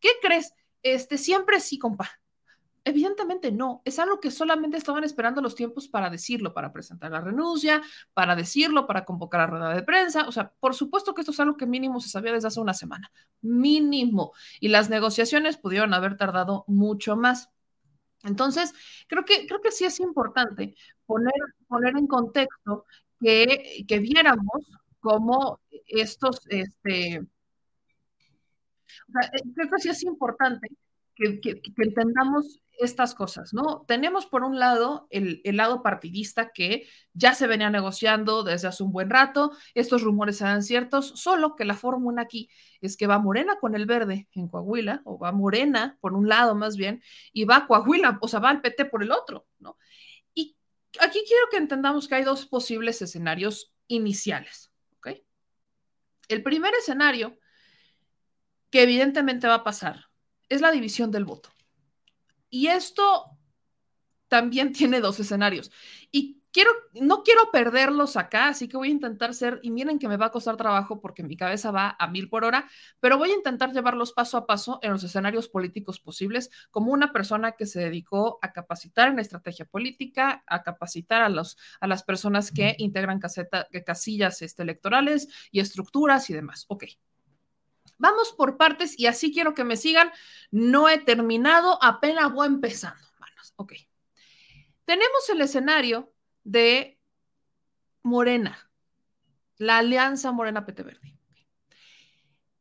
¿qué 0.00 0.10
crees? 0.22 0.54
Este, 0.82 1.18
siempre 1.18 1.60
sí, 1.60 1.78
compa. 1.78 2.20
Evidentemente 2.84 3.52
no, 3.52 3.82
es 3.84 3.98
algo 3.98 4.20
que 4.20 4.30
solamente 4.30 4.78
estaban 4.78 5.04
esperando 5.04 5.42
los 5.42 5.54
tiempos 5.54 5.86
para 5.86 6.08
decirlo, 6.08 6.54
para 6.54 6.72
presentar 6.72 7.10
la 7.10 7.20
renuncia, 7.20 7.82
para 8.14 8.34
decirlo, 8.34 8.86
para 8.86 9.04
convocar 9.04 9.42
a 9.42 9.46
rueda 9.46 9.74
de 9.74 9.82
prensa. 9.82 10.26
O 10.26 10.32
sea, 10.32 10.52
por 10.60 10.74
supuesto 10.74 11.14
que 11.14 11.20
esto 11.20 11.32
es 11.32 11.40
algo 11.40 11.56
que 11.56 11.66
mínimo 11.66 12.00
se 12.00 12.08
sabía 12.08 12.32
desde 12.32 12.48
hace 12.48 12.60
una 12.60 12.74
semana, 12.74 13.12
mínimo. 13.42 14.32
Y 14.60 14.68
las 14.68 14.88
negociaciones 14.88 15.58
pudieron 15.58 15.92
haber 15.92 16.16
tardado 16.16 16.64
mucho 16.68 17.16
más. 17.16 17.50
Entonces, 18.24 18.72
creo 19.08 19.24
que, 19.24 19.46
creo 19.46 19.60
que 19.60 19.72
sí 19.72 19.84
es 19.84 20.00
importante 20.00 20.74
poner, 21.06 21.34
poner 21.68 21.96
en 21.96 22.06
contexto 22.06 22.86
que, 23.20 23.84
que 23.86 23.98
viéramos 23.98 24.70
cómo 25.00 25.60
estos, 25.86 26.40
este, 26.48 27.20
o 27.20 29.12
sea, 29.12 29.30
eh, 29.34 29.42
creo 29.54 29.70
que 29.70 29.78
sí 29.78 29.88
es 29.88 30.02
importante 30.02 30.68
que, 31.20 31.60
entendamos 31.76 32.60
estas 32.78 33.14
cosas, 33.14 33.52
¿no? 33.52 33.84
Tenemos 33.86 34.24
por 34.24 34.42
un 34.42 34.58
lado 34.58 35.06
el, 35.10 35.42
el, 35.44 35.58
lado 35.58 35.82
partidista 35.82 36.50
que 36.50 36.88
ya 37.12 37.34
se 37.34 37.46
venía 37.46 37.68
negociando 37.68 38.42
desde 38.42 38.68
hace 38.68 38.82
un 38.82 38.90
buen 38.90 39.10
rato, 39.10 39.52
estos 39.74 40.02
rumores 40.02 40.40
eran 40.40 40.62
ciertos, 40.62 41.12
solo 41.16 41.56
que 41.56 41.66
la 41.66 41.74
fórmula 41.74 42.22
aquí 42.22 42.48
es 42.80 42.96
que 42.96 43.06
va 43.06 43.18
Morena 43.18 43.56
con 43.60 43.74
el 43.74 43.84
verde 43.84 44.28
en 44.32 44.48
Coahuila, 44.48 45.02
o 45.04 45.18
va 45.18 45.30
Morena 45.30 45.98
por 46.00 46.14
un 46.14 46.26
lado 46.28 46.54
más 46.54 46.76
bien, 46.76 47.02
y 47.34 47.44
va 47.44 47.66
Coahuila, 47.66 48.18
o 48.22 48.28
sea, 48.28 48.40
va 48.40 48.48
al 48.48 48.62
PT 48.62 48.86
por 48.86 49.02
el 49.02 49.12
otro, 49.12 49.46
¿no? 49.58 49.76
Y 50.32 50.56
aquí 51.00 51.22
quiero 51.26 51.48
que 51.50 51.58
entendamos 51.58 52.08
que 52.08 52.14
hay 52.14 52.24
dos 52.24 52.46
posibles 52.46 53.02
escenarios 53.02 53.74
iniciales, 53.88 54.72
¿ok? 54.96 55.08
El 56.28 56.42
primer 56.42 56.72
escenario 56.74 57.38
que 58.70 58.84
evidentemente 58.84 59.48
va 59.48 59.56
a 59.56 59.64
pasar 59.64 60.09
es 60.50 60.60
la 60.60 60.70
división 60.70 61.10
del 61.10 61.24
voto. 61.24 61.48
Y 62.50 62.66
esto 62.66 63.38
también 64.28 64.72
tiene 64.74 65.00
dos 65.00 65.18
escenarios. 65.20 65.70
Y 66.10 66.40
quiero, 66.52 66.70
no 66.94 67.22
quiero 67.22 67.50
perderlos 67.52 68.16
acá, 68.16 68.48
así 68.48 68.68
que 68.68 68.76
voy 68.76 68.88
a 68.88 68.92
intentar 68.92 69.34
ser, 69.34 69.60
y 69.62 69.70
miren 69.70 69.98
que 69.98 70.08
me 70.08 70.16
va 70.16 70.26
a 70.26 70.30
costar 70.30 70.56
trabajo 70.56 71.00
porque 71.00 71.22
mi 71.22 71.36
cabeza 71.36 71.70
va 71.70 71.96
a 71.98 72.08
mil 72.08 72.28
por 72.28 72.44
hora, 72.44 72.68
pero 72.98 73.18
voy 73.18 73.30
a 73.30 73.36
intentar 73.36 73.72
llevarlos 73.72 74.12
paso 74.12 74.36
a 74.36 74.46
paso 74.46 74.80
en 74.82 74.92
los 74.92 75.04
escenarios 75.04 75.48
políticos 75.48 76.00
posibles, 76.00 76.50
como 76.70 76.92
una 76.92 77.12
persona 77.12 77.52
que 77.52 77.66
se 77.66 77.80
dedicó 77.80 78.38
a 78.42 78.52
capacitar 78.52 79.08
en 79.08 79.18
estrategia 79.18 79.64
política, 79.64 80.42
a 80.46 80.62
capacitar 80.62 81.22
a, 81.22 81.28
los, 81.28 81.56
a 81.80 81.86
las 81.86 82.02
personas 82.02 82.50
que 82.50 82.74
integran 82.78 83.20
caseta, 83.20 83.68
casillas 83.86 84.42
este, 84.42 84.62
electorales 84.62 85.28
y 85.50 85.60
estructuras 85.60 86.28
y 86.30 86.34
demás. 86.34 86.64
Ok. 86.68 86.84
Vamos 88.00 88.32
por 88.32 88.56
partes 88.56 88.98
y 88.98 89.06
así 89.06 89.30
quiero 89.30 89.54
que 89.54 89.62
me 89.62 89.76
sigan. 89.76 90.10
No 90.50 90.88
he 90.88 90.98
terminado, 90.98 91.78
apenas 91.82 92.32
voy 92.32 92.46
empezando, 92.46 93.06
manos. 93.18 93.52
Ok. 93.56 93.74
Tenemos 94.86 95.28
el 95.28 95.42
escenario 95.42 96.12
de 96.42 96.98
Morena, 98.02 98.70
la 99.58 99.78
alianza 99.78 100.32
Morena-PT 100.32 100.82
Verde. 100.82 101.14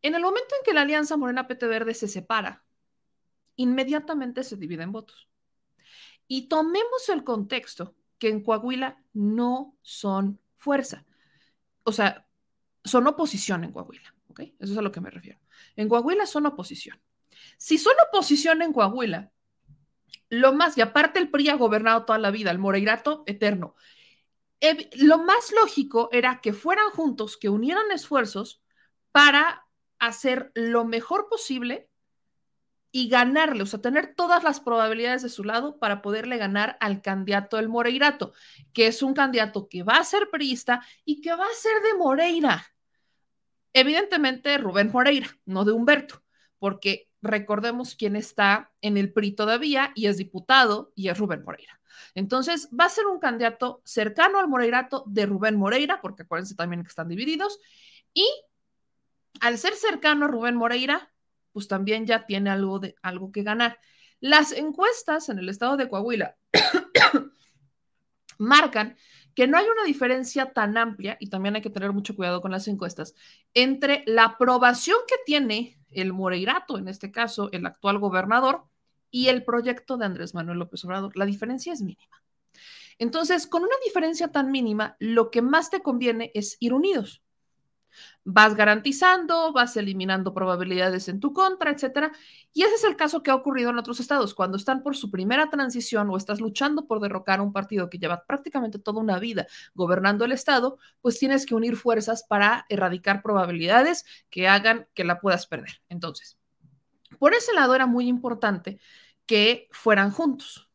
En 0.01 0.13
el 0.13 0.21
momento 0.21 0.55
en 0.55 0.65
que 0.65 0.73
la 0.73 0.81
alianza 0.81 1.15
Morena-PT 1.15 1.67
Verde 1.67 1.93
se 1.93 2.09
separa, 2.09 2.65
inmediatamente 3.55 4.43
se 4.43 4.57
dividen 4.57 4.91
votos. 4.91 5.29
Y 6.27 6.49
tomemos 6.49 7.07
el 7.07 7.23
contexto 7.23 7.95
que 8.17 8.27
en 8.27 8.43
Coahuila 8.43 9.01
no 9.13 9.77
son 9.81 10.41
fuerza. 10.57 11.05
O 11.83 11.93
sea, 11.93 12.27
son 12.83 13.07
oposición 13.07 13.63
en 13.63 13.71
Coahuila. 13.71 14.13
Eso 14.59 14.73
es 14.73 14.77
a 14.77 14.81
lo 14.81 14.91
que 14.91 15.01
me 15.01 15.09
refiero. 15.09 15.39
En 15.75 15.89
Coahuila 15.89 16.25
son 16.25 16.45
oposición. 16.45 16.99
Si 17.57 17.77
son 17.77 17.93
oposición 18.07 18.61
en 18.61 18.73
Coahuila, 18.73 19.31
lo 20.29 20.53
más, 20.53 20.77
y 20.77 20.81
aparte 20.81 21.19
el 21.19 21.29
PRI 21.29 21.49
ha 21.49 21.55
gobernado 21.55 22.05
toda 22.05 22.19
la 22.19 22.31
vida, 22.31 22.51
el 22.51 22.59
Moreirato 22.59 23.23
eterno. 23.25 23.75
lo 24.93 25.19
más 25.19 25.51
lógico 25.51 26.09
era 26.11 26.39
que 26.41 26.53
fueran 26.53 26.89
juntos, 26.91 27.37
que 27.37 27.49
unieran 27.49 27.91
esfuerzos 27.91 28.61
para 29.11 29.65
hacer 29.99 30.51
lo 30.53 30.85
mejor 30.85 31.27
posible 31.29 31.89
y 32.91 33.07
ganarle, 33.09 33.63
o 33.63 33.65
sea, 33.65 33.81
tener 33.81 34.15
todas 34.15 34.43
las 34.43 34.59
probabilidades 34.59 35.21
de 35.21 35.29
su 35.29 35.43
lado 35.43 35.77
para 35.77 36.01
poderle 36.01 36.37
ganar 36.37 36.77
al 36.79 37.01
candidato 37.01 37.57
del 37.57 37.69
Moreirato, 37.69 38.33
que 38.73 38.87
es 38.87 39.03
un 39.03 39.13
candidato 39.13 39.67
que 39.69 39.83
va 39.83 39.97
a 39.97 40.03
ser 40.03 40.29
priista 40.31 40.81
y 41.05 41.21
que 41.21 41.35
va 41.35 41.45
a 41.45 41.55
ser 41.55 41.81
de 41.83 41.93
Moreira. 41.95 42.65
Evidentemente, 43.73 44.57
Rubén 44.57 44.91
Moreira, 44.91 45.27
no 45.45 45.65
de 45.65 45.71
Humberto, 45.71 46.23
porque 46.57 47.09
recordemos 47.21 47.95
quién 47.95 48.15
está 48.15 48.71
en 48.81 48.97
el 48.97 49.11
PRI 49.13 49.33
todavía 49.33 49.91
y 49.95 50.07
es 50.07 50.17
diputado 50.17 50.91
y 50.95 51.09
es 51.09 51.17
Rubén 51.17 51.43
Moreira. 51.43 51.79
Entonces, 52.15 52.69
va 52.77 52.85
a 52.85 52.89
ser 52.89 53.05
un 53.05 53.19
candidato 53.19 53.81
cercano 53.85 54.39
al 54.39 54.47
Moreirato 54.47 55.03
de 55.07 55.25
Rubén 55.25 55.55
Moreira, 55.55 56.01
porque 56.01 56.23
acuérdense 56.23 56.55
también 56.55 56.83
que 56.83 56.89
están 56.89 57.07
divididos, 57.07 57.59
y 58.13 58.27
al 59.41 59.57
ser 59.57 59.73
cercano 59.73 60.25
a 60.25 60.27
Rubén 60.29 60.55
Moreira, 60.55 61.11
pues 61.51 61.67
también 61.67 62.05
ya 62.05 62.25
tiene 62.25 62.49
algo, 62.49 62.79
de, 62.79 62.95
algo 63.01 63.31
que 63.31 63.43
ganar. 63.43 63.79
Las 64.19 64.51
encuestas 64.51 65.29
en 65.29 65.39
el 65.39 65.49
estado 65.49 65.77
de 65.77 65.87
Coahuila 65.87 66.35
marcan 68.37 68.97
que 69.39 69.47
no 69.47 69.57
hay 69.57 69.67
una 69.69 69.85
diferencia 69.85 70.51
tan 70.51 70.77
amplia, 70.77 71.15
y 71.17 71.29
también 71.29 71.55
hay 71.55 71.61
que 71.61 71.69
tener 71.69 71.93
mucho 71.93 72.13
cuidado 72.13 72.41
con 72.41 72.51
las 72.51 72.67
encuestas, 72.67 73.15
entre 73.53 74.03
la 74.05 74.25
aprobación 74.25 74.97
que 75.07 75.15
tiene 75.25 75.79
el 75.91 76.11
Moreirato, 76.11 76.77
en 76.77 76.89
este 76.89 77.09
caso 77.09 77.47
el 77.53 77.65
actual 77.65 77.99
gobernador, 77.99 78.65
y 79.09 79.29
el 79.29 79.45
proyecto 79.45 79.95
de 79.95 80.07
Andrés 80.07 80.33
Manuel 80.33 80.59
López 80.59 80.83
Obrador. 80.83 81.15
La 81.15 81.25
diferencia 81.25 81.71
es 81.71 81.81
mínima. 81.81 82.21
Entonces, 82.97 83.47
con 83.47 83.63
una 83.63 83.75
diferencia 83.85 84.27
tan 84.27 84.51
mínima, 84.51 84.97
lo 84.99 85.31
que 85.31 85.41
más 85.41 85.69
te 85.69 85.81
conviene 85.81 86.31
es 86.33 86.57
ir 86.59 86.73
unidos 86.73 87.23
vas 88.23 88.55
garantizando, 88.55 89.51
vas 89.53 89.75
eliminando 89.77 90.33
probabilidades 90.33 91.07
en 91.09 91.19
tu 91.19 91.33
contra, 91.33 91.71
etcétera. 91.71 92.11
Y 92.53 92.63
ese 92.63 92.75
es 92.75 92.83
el 92.83 92.95
caso 92.95 93.23
que 93.23 93.31
ha 93.31 93.35
ocurrido 93.35 93.69
en 93.69 93.77
otros 93.77 93.99
estados. 93.99 94.33
Cuando 94.33 94.57
están 94.57 94.83
por 94.83 94.95
su 94.95 95.09
primera 95.11 95.49
transición 95.49 96.09
o 96.09 96.17
estás 96.17 96.41
luchando 96.41 96.87
por 96.87 96.99
derrocar 96.99 97.41
un 97.41 97.53
partido 97.53 97.89
que 97.89 97.99
lleva 97.99 98.25
prácticamente 98.25 98.79
toda 98.79 99.01
una 99.01 99.19
vida 99.19 99.47
gobernando 99.73 100.25
el 100.25 100.31
estado, 100.31 100.77
pues 101.01 101.19
tienes 101.19 101.45
que 101.45 101.55
unir 101.55 101.75
fuerzas 101.75 102.23
para 102.27 102.65
erradicar 102.69 103.21
probabilidades 103.21 104.05
que 104.29 104.47
hagan 104.47 104.87
que 104.93 105.03
la 105.03 105.19
puedas 105.19 105.47
perder. 105.47 105.81
Entonces, 105.89 106.37
por 107.17 107.33
ese 107.33 107.53
lado 107.53 107.75
era 107.75 107.85
muy 107.85 108.07
importante 108.07 108.79
que 109.25 109.67
fueran 109.71 110.11
juntos. 110.11 110.69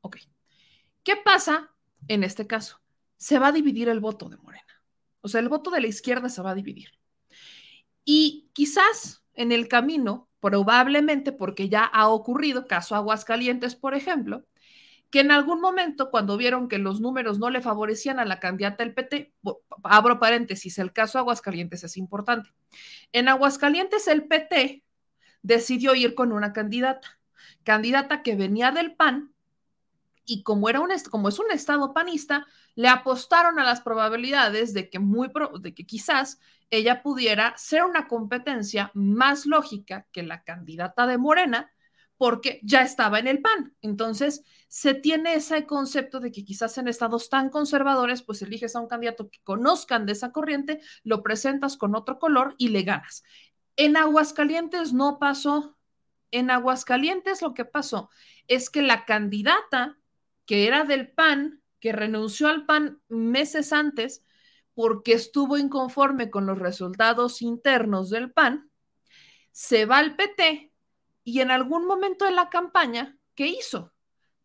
Ok. 0.00 0.16
¿Qué 1.02 1.16
pasa 1.16 1.70
en 2.08 2.24
este 2.24 2.46
caso? 2.46 2.80
Se 3.16 3.38
va 3.38 3.48
a 3.48 3.52
dividir 3.52 3.88
el 3.88 4.00
voto 4.00 4.28
de 4.28 4.36
Morena. 4.38 4.69
O 5.20 5.28
sea, 5.28 5.40
el 5.40 5.48
voto 5.48 5.70
de 5.70 5.80
la 5.80 5.86
izquierda 5.86 6.28
se 6.28 6.42
va 6.42 6.50
a 6.50 6.54
dividir. 6.54 6.90
Y 8.04 8.50
quizás 8.52 9.24
en 9.34 9.52
el 9.52 9.68
camino, 9.68 10.28
probablemente 10.40 11.32
porque 11.32 11.68
ya 11.68 11.84
ha 11.84 12.08
ocurrido, 12.08 12.66
caso 12.66 12.94
Aguascalientes, 12.96 13.76
por 13.76 13.94
ejemplo, 13.94 14.44
que 15.10 15.20
en 15.20 15.32
algún 15.32 15.60
momento, 15.60 16.10
cuando 16.10 16.36
vieron 16.36 16.68
que 16.68 16.78
los 16.78 17.00
números 17.00 17.38
no 17.38 17.50
le 17.50 17.60
favorecían 17.60 18.20
a 18.20 18.24
la 18.24 18.38
candidata 18.38 18.84
del 18.84 18.94
PT, 18.94 19.34
abro 19.82 20.20
paréntesis, 20.20 20.78
el 20.78 20.92
caso 20.92 21.18
Aguascalientes 21.18 21.82
es 21.84 21.96
importante. 21.96 22.50
En 23.12 23.28
Aguascalientes, 23.28 24.06
el 24.06 24.24
PT 24.28 24.84
decidió 25.42 25.94
ir 25.94 26.14
con 26.14 26.32
una 26.32 26.52
candidata, 26.52 27.18
candidata 27.64 28.22
que 28.22 28.36
venía 28.36 28.70
del 28.70 28.94
PAN, 28.94 29.34
y 30.30 30.44
como, 30.44 30.68
era 30.68 30.80
un, 30.80 30.90
como 31.10 31.28
es 31.28 31.40
un 31.40 31.50
estado 31.50 31.92
panista, 31.92 32.46
le 32.76 32.86
apostaron 32.86 33.58
a 33.58 33.64
las 33.64 33.80
probabilidades 33.80 34.72
de 34.72 34.88
que, 34.88 35.00
muy 35.00 35.28
de 35.60 35.74
que 35.74 35.84
quizás 35.84 36.38
ella 36.70 37.02
pudiera 37.02 37.52
ser 37.58 37.82
una 37.82 38.06
competencia 38.06 38.92
más 38.94 39.44
lógica 39.44 40.06
que 40.12 40.22
la 40.22 40.44
candidata 40.44 41.08
de 41.08 41.18
Morena, 41.18 41.72
porque 42.16 42.60
ya 42.62 42.82
estaba 42.82 43.18
en 43.18 43.26
el 43.26 43.40
PAN. 43.40 43.74
Entonces, 43.82 44.44
se 44.68 44.94
tiene 44.94 45.34
ese 45.34 45.66
concepto 45.66 46.20
de 46.20 46.30
que 46.30 46.44
quizás 46.44 46.78
en 46.78 46.86
estados 46.86 47.28
tan 47.28 47.50
conservadores, 47.50 48.22
pues 48.22 48.40
eliges 48.42 48.76
a 48.76 48.80
un 48.80 48.86
candidato 48.86 49.30
que 49.30 49.40
conozcan 49.42 50.06
de 50.06 50.12
esa 50.12 50.30
corriente, 50.30 50.80
lo 51.02 51.24
presentas 51.24 51.76
con 51.76 51.96
otro 51.96 52.20
color 52.20 52.54
y 52.56 52.68
le 52.68 52.84
ganas. 52.84 53.24
En 53.74 53.96
Aguascalientes 53.96 54.92
no 54.92 55.18
pasó. 55.18 55.76
En 56.30 56.52
Aguascalientes 56.52 57.42
lo 57.42 57.52
que 57.52 57.64
pasó 57.64 58.10
es 58.46 58.70
que 58.70 58.82
la 58.82 59.06
candidata 59.06 59.99
que 60.50 60.66
era 60.66 60.82
del 60.82 61.06
PAN, 61.06 61.62
que 61.78 61.92
renunció 61.92 62.48
al 62.48 62.66
PAN 62.66 63.00
meses 63.06 63.72
antes 63.72 64.24
porque 64.74 65.12
estuvo 65.12 65.56
inconforme 65.56 66.28
con 66.28 66.44
los 66.44 66.58
resultados 66.58 67.40
internos 67.40 68.10
del 68.10 68.32
PAN, 68.32 68.68
se 69.52 69.86
va 69.86 69.98
al 69.98 70.16
PT 70.16 70.72
y 71.22 71.38
en 71.38 71.52
algún 71.52 71.86
momento 71.86 72.24
de 72.24 72.32
la 72.32 72.48
campaña, 72.48 73.16
¿qué 73.36 73.46
hizo? 73.46 73.92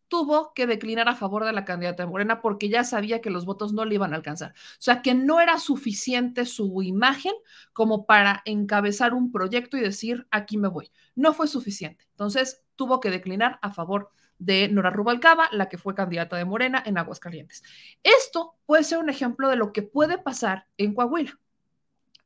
Tuvo 0.06 0.54
que 0.54 0.68
declinar 0.68 1.08
a 1.08 1.16
favor 1.16 1.44
de 1.44 1.52
la 1.52 1.64
candidata 1.64 2.06
Morena 2.06 2.40
porque 2.40 2.68
ya 2.68 2.84
sabía 2.84 3.20
que 3.20 3.30
los 3.30 3.44
votos 3.44 3.72
no 3.72 3.84
le 3.84 3.96
iban 3.96 4.12
a 4.12 4.16
alcanzar. 4.16 4.52
O 4.52 4.78
sea, 4.78 5.02
que 5.02 5.12
no 5.12 5.40
era 5.40 5.58
suficiente 5.58 6.46
su 6.46 6.84
imagen 6.84 7.34
como 7.72 8.06
para 8.06 8.42
encabezar 8.44 9.12
un 9.12 9.32
proyecto 9.32 9.76
y 9.76 9.80
decir, 9.80 10.28
aquí 10.30 10.56
me 10.56 10.68
voy. 10.68 10.92
No 11.16 11.34
fue 11.34 11.48
suficiente. 11.48 12.06
Entonces, 12.10 12.62
tuvo 12.76 13.00
que 13.00 13.10
declinar 13.10 13.58
a 13.60 13.72
favor 13.72 14.12
de 14.38 14.68
Nora 14.68 14.90
Rubalcaba, 14.90 15.48
la 15.52 15.68
que 15.68 15.78
fue 15.78 15.94
candidata 15.94 16.36
de 16.36 16.44
Morena 16.44 16.82
en 16.84 16.98
Aguascalientes. 16.98 17.62
Esto 18.02 18.56
puede 18.66 18.84
ser 18.84 18.98
un 18.98 19.10
ejemplo 19.10 19.48
de 19.48 19.56
lo 19.56 19.72
que 19.72 19.82
puede 19.82 20.18
pasar 20.18 20.66
en 20.76 20.94
Coahuila. 20.94 21.38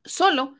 Solo 0.05 0.55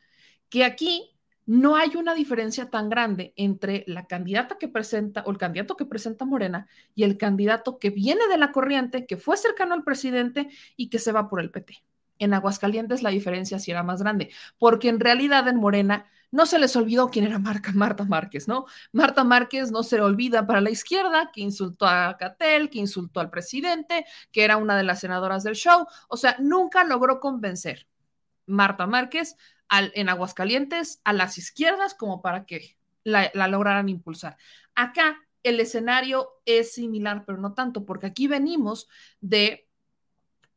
que 0.49 0.65
aquí 0.65 1.17
no 1.47 1.77
hay 1.77 1.97
una 1.97 2.15
diferencia 2.15 2.71
tan 2.71 2.89
grande 2.89 3.33
entre 3.37 3.83
la 3.89 4.07
candidata 4.07 4.57
que 4.57 4.69
presenta 4.69 5.25
o 5.27 5.31
el 5.31 5.39
candidato 5.39 5.77
que 5.77 5.85
presenta 5.85 6.25
Morena 6.25 6.69
y 6.95 7.03
el 7.03 7.17
candidato 7.17 7.79
que 7.79 7.91
viene 7.91 8.29
de 8.29 8.39
la 8.39 8.53
corriente, 8.53 9.07
que 9.07 9.17
fue 9.17 9.37
cercano 9.37 9.75
al 9.75 9.83
presidente 9.83 10.49
y 10.77 10.91
que 10.91 10.99
se 10.99 11.11
va 11.11 11.29
por 11.29 11.41
el 11.41 11.51
PT. 11.51 11.83
En 12.21 12.35
Aguascalientes 12.35 13.03
la 13.03 13.11
diferencia 13.11 13.59
sí 13.59 13.71
era 13.71 13.83
más 13.83 14.03
grande, 14.03 14.31
porque 14.59 14.89
en 14.89 15.01
realidad 15.01 15.49
en 15.49 15.57
Morena 15.57 16.07
no 16.31 16.47
se 16.47 16.59
les 16.59 16.77
olvidó 16.77 17.11
quién 17.11 17.27
era 17.27 17.39
Marta 17.39 18.05
Márquez, 18.05 18.47
¿no? 18.47 18.67
Marta 18.93 19.25
Márquez 19.25 19.71
no 19.71 19.83
se 19.83 20.01
olvida 20.01 20.47
para 20.47 20.61
la 20.61 20.71
izquierda, 20.71 21.31
que 21.33 21.41
insultó 21.41 21.87
a 21.87 22.17
Catel, 22.17 22.71
que 22.71 22.79
insultó 22.79 23.21
al 23.21 23.31
presidente, 23.31 24.05
que 24.31 24.45
era 24.45 24.57
una 24.57 24.77
de 24.77 24.85
las 24.85 25.01
senadoras 25.01 25.43
del 25.43 25.55
show. 25.55 25.87
O 26.09 26.17
sea, 26.17 26.37
nunca 26.39 26.85
logró 26.85 27.21
convencer 27.21 27.89
Marta 28.47 28.87
Márquez 28.87 29.37
al, 29.69 29.93
en 29.95 30.09
Aguascalientes 30.09 31.01
a 31.05 31.13
las 31.13 31.39
izquierdas 31.39 31.95
como 31.95 32.23
para 32.23 32.45
que 32.45 32.77
la, 33.03 33.31
lograran 33.49 33.89
impulsar. 33.89 34.37
Acá 34.75 35.17
el 35.43 35.59
escenario 35.59 36.29
es 36.45 36.75
similar, 36.75 37.25
pero 37.27 37.39
no 37.39 37.55
tanto, 37.55 37.85
porque 37.85 38.07
aquí 38.07 38.27
venimos 38.27 38.89
de 39.21 39.67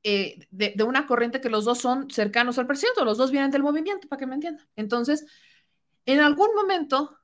eh, 0.05 0.47
de, 0.51 0.73
de, 0.75 0.83
una 0.83 1.07
corriente 1.07 1.39
que 1.39 1.47
los 1.47 1.63
dos 1.63 1.79
son 1.79 2.09
cercanos 2.09 2.59
al 2.59 2.67
presidente, 2.67 3.05
los 3.05 3.17
dos 3.17 3.31
vienen 3.31 3.51
del 3.51 3.63
movimiento, 3.63 4.09
para 4.09 4.19
que 4.19 4.25
me 4.25 4.35
entiendan. 4.35 4.67
Entonces, 4.75 5.25
en 6.05 6.19
algún 6.19 6.53
momento, 6.55 7.17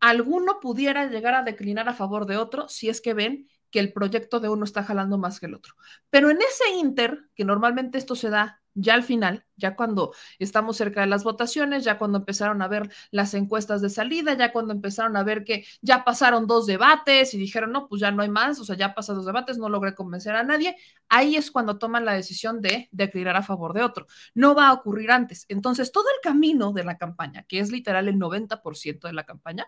alguno 0.00 0.60
pudiera 0.60 1.06
llegar 1.06 1.34
a 1.34 1.42
declinar 1.42 1.88
a 1.88 1.94
favor 1.94 2.26
de 2.26 2.36
otro 2.36 2.68
si 2.68 2.88
es 2.88 3.00
que 3.00 3.14
ven 3.14 3.48
que 3.70 3.80
el 3.80 3.92
proyecto 3.92 4.40
de 4.40 4.48
uno 4.48 4.64
está 4.64 4.84
jalando 4.84 5.18
más 5.18 5.40
que 5.40 5.46
el 5.46 5.54
otro. 5.54 5.74
Pero 6.10 6.30
en 6.30 6.38
ese 6.40 6.70
inter, 6.76 7.24
que 7.34 7.44
normalmente 7.44 7.98
esto 7.98 8.14
se 8.14 8.30
da 8.30 8.62
ya 8.76 8.94
al 8.94 9.02
final, 9.02 9.44
ya 9.56 9.74
cuando 9.74 10.14
estamos 10.38 10.76
cerca 10.76 11.00
de 11.00 11.06
las 11.06 11.24
votaciones, 11.24 11.82
ya 11.82 11.96
cuando 11.96 12.18
empezaron 12.18 12.60
a 12.60 12.68
ver 12.68 12.90
las 13.10 13.32
encuestas 13.32 13.80
de 13.80 13.88
salida, 13.88 14.34
ya 14.34 14.52
cuando 14.52 14.74
empezaron 14.74 15.16
a 15.16 15.24
ver 15.24 15.44
que 15.44 15.64
ya 15.80 16.04
pasaron 16.04 16.46
dos 16.46 16.66
debates 16.66 17.32
y 17.32 17.38
dijeron, 17.38 17.72
no, 17.72 17.88
pues 17.88 18.02
ya 18.02 18.10
no 18.10 18.22
hay 18.22 18.28
más, 18.28 18.60
o 18.60 18.64
sea, 18.64 18.76
ya 18.76 18.94
pasaron 18.94 19.20
dos 19.20 19.26
debates, 19.26 19.56
no 19.56 19.70
logré 19.70 19.94
convencer 19.94 20.36
a 20.36 20.42
nadie, 20.42 20.76
ahí 21.08 21.36
es 21.36 21.50
cuando 21.50 21.78
toman 21.78 22.04
la 22.04 22.12
decisión 22.12 22.60
de 22.60 22.88
declinar 22.92 23.34
a 23.36 23.42
favor 23.42 23.72
de 23.72 23.82
otro. 23.82 24.06
No 24.34 24.54
va 24.54 24.68
a 24.68 24.74
ocurrir 24.74 25.10
antes. 25.10 25.46
Entonces, 25.48 25.90
todo 25.90 26.06
el 26.14 26.20
camino 26.22 26.72
de 26.72 26.84
la 26.84 26.98
campaña, 26.98 27.44
que 27.44 27.60
es 27.60 27.70
literal 27.70 28.08
el 28.08 28.16
90% 28.18 29.08
de 29.08 29.14
la 29.14 29.24
campaña, 29.24 29.66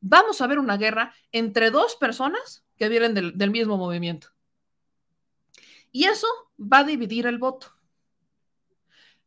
vamos 0.00 0.40
a 0.40 0.48
ver 0.48 0.58
una 0.58 0.76
guerra 0.76 1.14
entre 1.30 1.70
dos 1.70 1.94
personas 1.96 2.64
que 2.76 2.88
vienen 2.88 3.14
del 3.14 3.50
mismo 3.50 3.76
movimiento. 3.76 4.28
Y 5.92 6.06
eso 6.06 6.26
va 6.58 6.78
a 6.78 6.84
dividir 6.84 7.28
el 7.28 7.38
voto. 7.38 7.73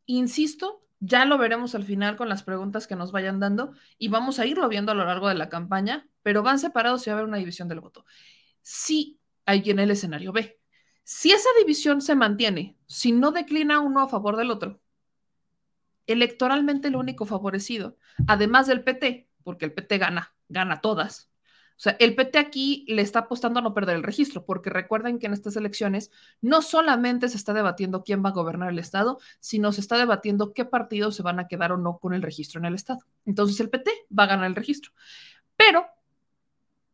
Insisto, 0.07 0.83
ya 0.99 1.25
lo 1.25 1.37
veremos 1.37 1.75
al 1.75 1.83
final 1.83 2.15
con 2.15 2.29
las 2.29 2.41
preguntas 2.41 2.87
que 2.87 2.95
nos 2.95 3.11
vayan 3.11 3.39
dando 3.39 3.73
y 3.99 4.07
vamos 4.07 4.39
a 4.39 4.45
irlo 4.45 4.67
viendo 4.69 4.93
a 4.93 4.95
lo 4.95 5.05
largo 5.05 5.27
de 5.27 5.35
la 5.35 5.49
campaña, 5.49 6.09
pero 6.23 6.41
van 6.43 6.59
separados 6.59 7.05
y 7.05 7.09
va 7.09 7.15
a 7.15 7.19
haber 7.19 7.27
una 7.27 7.37
división 7.37 7.67
del 7.67 7.81
voto. 7.81 8.05
Sí, 8.61 9.19
hay 9.45 9.61
quien 9.61 9.79
el 9.79 9.91
escenario 9.91 10.31
B. 10.31 10.59
Si 11.03 11.31
esa 11.31 11.49
división 11.59 12.01
se 12.01 12.15
mantiene, 12.15 12.77
si 12.87 13.11
no 13.11 13.31
declina 13.31 13.79
uno 13.79 14.01
a 14.01 14.07
favor 14.07 14.37
del 14.37 14.49
otro, 14.49 14.81
electoralmente 16.07 16.89
lo 16.89 16.99
único 16.99 17.25
favorecido, 17.25 17.97
además 18.25 18.67
del 18.67 18.83
PT, 18.83 19.29
porque 19.43 19.65
el 19.65 19.73
PT 19.73 19.97
gana, 19.97 20.33
gana 20.47 20.81
todas, 20.81 21.26
o 21.77 21.79
sea, 21.79 21.95
el 21.99 22.15
PT 22.15 22.39
aquí 22.39 22.85
le 22.87 23.03
está 23.03 23.19
apostando 23.19 23.59
a 23.59 23.61
no 23.61 23.75
perder 23.75 23.97
el 23.97 24.03
registro, 24.03 24.43
porque 24.45 24.71
recuerden 24.71 25.19
que 25.19 25.27
en 25.27 25.33
estas 25.33 25.55
elecciones 25.57 26.09
no 26.41 26.63
solamente 26.63 27.29
se 27.29 27.37
está 27.37 27.53
debatiendo 27.53 28.03
quién 28.03 28.25
va 28.25 28.29
a 28.29 28.33
gobernar 28.33 28.71
el 28.71 28.79
Estado, 28.79 29.19
sino 29.39 29.71
se 29.71 29.81
está 29.81 29.95
debatiendo 29.95 30.53
qué 30.53 30.65
partidos 30.65 31.15
se 31.15 31.21
van 31.21 31.39
a 31.39 31.47
quedar 31.47 31.71
o 31.71 31.77
no 31.77 31.99
con 31.99 32.15
el 32.15 32.23
registro 32.23 32.59
en 32.59 32.65
el 32.65 32.73
Estado. 32.73 33.01
Entonces 33.25 33.59
el 33.59 33.69
PT 33.69 33.91
va 34.17 34.23
a 34.23 34.27
ganar 34.27 34.47
el 34.47 34.55
registro. 34.55 34.91
Pero 35.55 35.85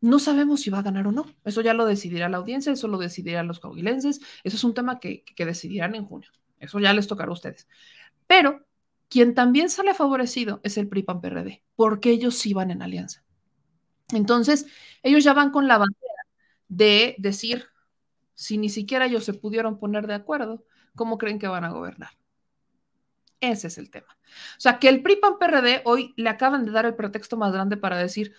no 0.02 0.20
sabemos 0.20 0.60
si 0.60 0.70
va 0.70 0.80
a 0.80 0.84
ganar 0.84 1.08
o 1.08 1.14
no. 1.14 1.28
Eso 1.46 1.62
ya 1.62 1.74
lo 1.74 1.86
decidirá 1.86 2.28
la 2.28 2.38
audiencia, 2.38 2.74
eso 2.74 2.90
lo 2.90 2.98
decidirán 2.98 3.48
los 3.48 3.62
coahuilenses, 3.62 4.20
eso 4.44 4.58
es 4.58 4.64
un 4.66 4.74
tema 4.74 5.00
que, 5.00 5.24
que 5.24 5.46
decidirán 5.46 5.96
en 5.96 6.06
junio. 6.06 6.30
Eso 6.60 6.80
ya 6.82 6.92
les 6.92 7.08
tocará 7.08 7.30
a 7.30 7.34
ustedes. 7.34 7.70
Pero 8.28 8.66
quien 9.08 9.34
también 9.34 9.70
sale 9.70 9.94
favorecido 9.94 10.60
es 10.64 10.78
el 10.78 10.90
PRI-PAN-PRD, 10.90 11.64
porque 11.78 12.10
ellos 12.10 12.36
sí 12.36 12.54
van 12.54 12.72
en 12.72 12.82
alianza. 12.82 13.23
Entonces, 14.12 14.66
ellos 15.02 15.24
ya 15.24 15.34
van 15.34 15.52
con 15.52 15.68
la 15.68 15.78
bandera 15.78 16.14
de 16.68 17.16
decir, 17.18 17.68
si 18.34 18.58
ni 18.58 18.70
siquiera 18.70 19.06
ellos 19.06 19.24
se 19.24 19.34
pudieron 19.34 19.80
poner 19.80 20.08
de 20.08 20.16
acuerdo, 20.16 20.66
¿cómo 20.96 21.18
creen 21.18 21.40
que 21.40 21.48
van 21.48 21.64
a 21.64 21.72
gobernar? 21.72 22.12
Ese 23.40 23.68
es 23.68 23.78
el 23.78 23.90
tema. 23.90 24.18
O 24.58 24.60
sea, 24.60 24.80
que 24.80 24.90
el 24.90 25.04
PRI-PAN-PRD 25.04 25.82
hoy 25.86 26.14
le 26.16 26.30
acaban 26.30 26.66
de 26.66 26.72
dar 26.72 26.86
el 26.86 26.96
pretexto 26.96 27.38
más 27.38 27.52
grande 27.52 27.78
para 27.78 27.98
decir, 27.98 28.34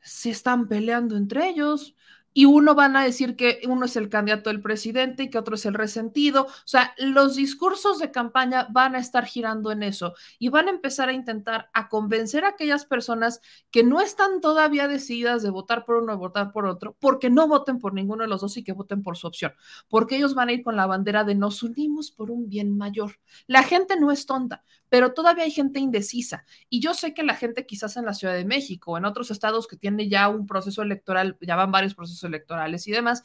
se 0.00 0.30
están 0.30 0.68
peleando 0.68 1.16
entre 1.16 1.48
ellos, 1.48 1.96
y 2.34 2.44
uno 2.46 2.74
van 2.74 2.96
a 2.96 3.04
decir 3.04 3.36
que 3.36 3.60
uno 3.66 3.86
es 3.86 3.96
el 3.96 4.08
candidato 4.08 4.50
del 4.50 4.60
presidente 4.60 5.22
y 5.22 5.30
que 5.30 5.38
otro 5.38 5.54
es 5.54 5.64
el 5.64 5.74
resentido. 5.74 6.42
O 6.42 6.66
sea, 6.66 6.92
los 6.98 7.36
discursos 7.36 8.00
de 8.00 8.10
campaña 8.10 8.66
van 8.70 8.96
a 8.96 8.98
estar 8.98 9.24
girando 9.24 9.70
en 9.70 9.84
eso 9.84 10.14
y 10.38 10.48
van 10.48 10.66
a 10.66 10.72
empezar 10.72 11.08
a 11.08 11.12
intentar 11.12 11.70
a 11.72 11.88
convencer 11.88 12.44
a 12.44 12.48
aquellas 12.48 12.84
personas 12.84 13.40
que 13.70 13.84
no 13.84 14.00
están 14.00 14.40
todavía 14.40 14.88
decididas 14.88 15.42
de 15.42 15.50
votar 15.50 15.84
por 15.84 15.96
uno 15.96 16.14
o 16.14 16.18
votar 16.18 16.52
por 16.52 16.66
otro, 16.66 16.96
porque 16.98 17.30
no 17.30 17.46
voten 17.46 17.78
por 17.78 17.94
ninguno 17.94 18.24
de 18.24 18.28
los 18.28 18.40
dos 18.40 18.56
y 18.56 18.64
que 18.64 18.72
voten 18.72 19.02
por 19.02 19.16
su 19.16 19.28
opción, 19.28 19.52
porque 19.88 20.16
ellos 20.16 20.34
van 20.34 20.48
a 20.48 20.52
ir 20.52 20.64
con 20.64 20.76
la 20.76 20.86
bandera 20.86 21.22
de 21.22 21.36
nos 21.36 21.62
unimos 21.62 22.10
por 22.10 22.32
un 22.32 22.48
bien 22.48 22.76
mayor. 22.76 23.20
La 23.46 23.62
gente 23.62 23.98
no 23.98 24.10
es 24.10 24.26
tonta, 24.26 24.64
pero 24.94 25.12
todavía 25.12 25.42
hay 25.42 25.50
gente 25.50 25.80
indecisa 25.80 26.46
y 26.68 26.78
yo 26.78 26.94
sé 26.94 27.14
que 27.14 27.24
la 27.24 27.34
gente 27.34 27.66
quizás 27.66 27.96
en 27.96 28.04
la 28.04 28.14
Ciudad 28.14 28.34
de 28.34 28.44
México 28.44 28.92
o 28.92 28.96
en 28.96 29.04
otros 29.04 29.32
estados 29.32 29.66
que 29.66 29.76
tiene 29.76 30.08
ya 30.08 30.28
un 30.28 30.46
proceso 30.46 30.82
electoral, 30.82 31.36
ya 31.40 31.56
van 31.56 31.72
varios 31.72 31.96
procesos 31.96 32.22
electorales 32.22 32.86
y 32.86 32.92
demás, 32.92 33.24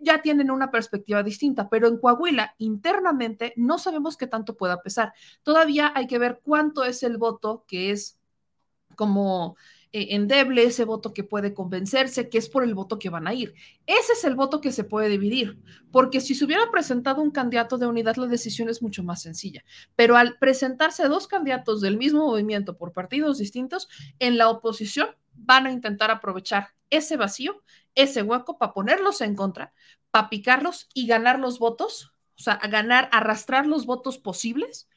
ya 0.00 0.22
tienen 0.22 0.52
una 0.52 0.70
perspectiva 0.70 1.24
distinta, 1.24 1.68
pero 1.68 1.88
en 1.88 1.98
Coahuila 1.98 2.54
internamente 2.58 3.54
no 3.56 3.80
sabemos 3.80 4.16
qué 4.16 4.28
tanto 4.28 4.56
pueda 4.56 4.82
pesar. 4.82 5.12
Todavía 5.42 5.90
hay 5.96 6.06
que 6.06 6.20
ver 6.20 6.42
cuánto 6.44 6.84
es 6.84 7.02
el 7.02 7.18
voto 7.18 7.64
que 7.66 7.90
es 7.90 8.20
como 8.94 9.56
eh, 9.92 10.14
endeble, 10.14 10.62
ese 10.62 10.84
voto 10.84 11.12
que 11.12 11.24
puede 11.24 11.52
convencerse, 11.52 12.28
que 12.28 12.38
es 12.38 12.48
por 12.48 12.62
el 12.62 12.74
voto 12.74 12.98
que 12.98 13.10
van 13.10 13.26
a 13.26 13.34
ir. 13.34 13.54
Ese 13.86 14.12
es 14.12 14.24
el 14.24 14.36
voto 14.36 14.60
que 14.60 14.70
se 14.70 14.84
puede 14.84 15.08
dividir, 15.08 15.58
porque 15.90 16.20
si 16.20 16.34
se 16.34 16.44
hubiera 16.44 16.70
presentado 16.70 17.22
un 17.22 17.32
candidato 17.32 17.76
de 17.76 17.86
unidad, 17.86 18.16
la 18.16 18.26
decisión 18.26 18.68
es 18.68 18.82
mucho 18.82 19.02
más 19.02 19.22
sencilla. 19.22 19.64
Pero 19.96 20.16
al 20.16 20.38
presentarse 20.38 21.08
dos 21.08 21.26
candidatos 21.26 21.80
del 21.80 21.96
mismo 21.96 22.26
movimiento 22.26 22.76
por 22.76 22.92
partidos 22.92 23.38
distintos, 23.38 23.88
en 24.20 24.38
la 24.38 24.48
oposición 24.48 25.08
van 25.32 25.66
a 25.66 25.72
intentar 25.72 26.10
aprovechar 26.10 26.68
ese 26.90 27.16
vacío, 27.16 27.62
ese 27.94 28.22
hueco 28.22 28.58
para 28.58 28.72
ponerlos 28.72 29.20
en 29.20 29.34
contra, 29.34 29.72
para 30.10 30.28
picarlos 30.28 30.88
y 30.94 31.06
ganar 31.06 31.38
los 31.40 31.58
votos, 31.58 32.12
o 32.38 32.42
sea, 32.42 32.54
a 32.54 32.68
ganar, 32.68 33.08
arrastrar 33.12 33.66
los 33.66 33.86
votos 33.86 34.18
posibles 34.18 34.88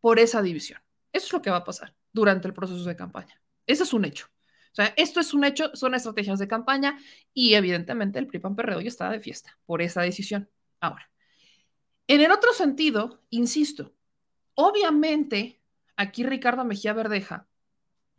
por 0.00 0.18
esa 0.18 0.42
división. 0.42 0.80
Eso 1.12 1.26
es 1.26 1.32
lo 1.32 1.42
que 1.42 1.50
va 1.50 1.58
a 1.58 1.64
pasar 1.64 1.94
durante 2.12 2.48
el 2.48 2.54
proceso 2.54 2.84
de 2.84 2.96
campaña. 2.96 3.40
Ese 3.70 3.84
es 3.84 3.92
un 3.92 4.04
hecho. 4.04 4.26
O 4.72 4.74
sea, 4.74 4.94
esto 4.96 5.20
es 5.20 5.34
un 5.34 5.44
hecho, 5.44 5.74
son 5.74 5.94
estrategias 5.94 6.38
de 6.38 6.48
campaña 6.48 6.98
y 7.34 7.54
evidentemente 7.54 8.18
el 8.18 8.26
PRI 8.26 8.38
PAN 8.38 8.56
PRD 8.56 8.86
está 8.86 9.10
de 9.10 9.20
fiesta 9.20 9.58
por 9.66 9.82
esa 9.82 10.02
decisión. 10.02 10.48
Ahora, 10.80 11.10
en 12.06 12.20
el 12.20 12.30
otro 12.30 12.52
sentido, 12.52 13.22
insisto, 13.30 13.94
obviamente 14.54 15.60
aquí 15.96 16.22
Ricardo 16.22 16.64
Mejía 16.64 16.92
Verdeja 16.92 17.48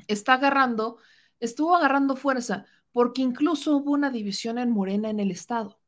está 0.07 0.33
agarrando, 0.33 0.97
estuvo 1.39 1.75
agarrando 1.75 2.15
fuerza 2.15 2.65
porque 2.91 3.21
incluso 3.21 3.77
hubo 3.77 3.91
una 3.91 4.09
división 4.09 4.57
en 4.57 4.71
Morena 4.71 5.09
en 5.09 5.19
el 5.19 5.31
estado. 5.31 5.79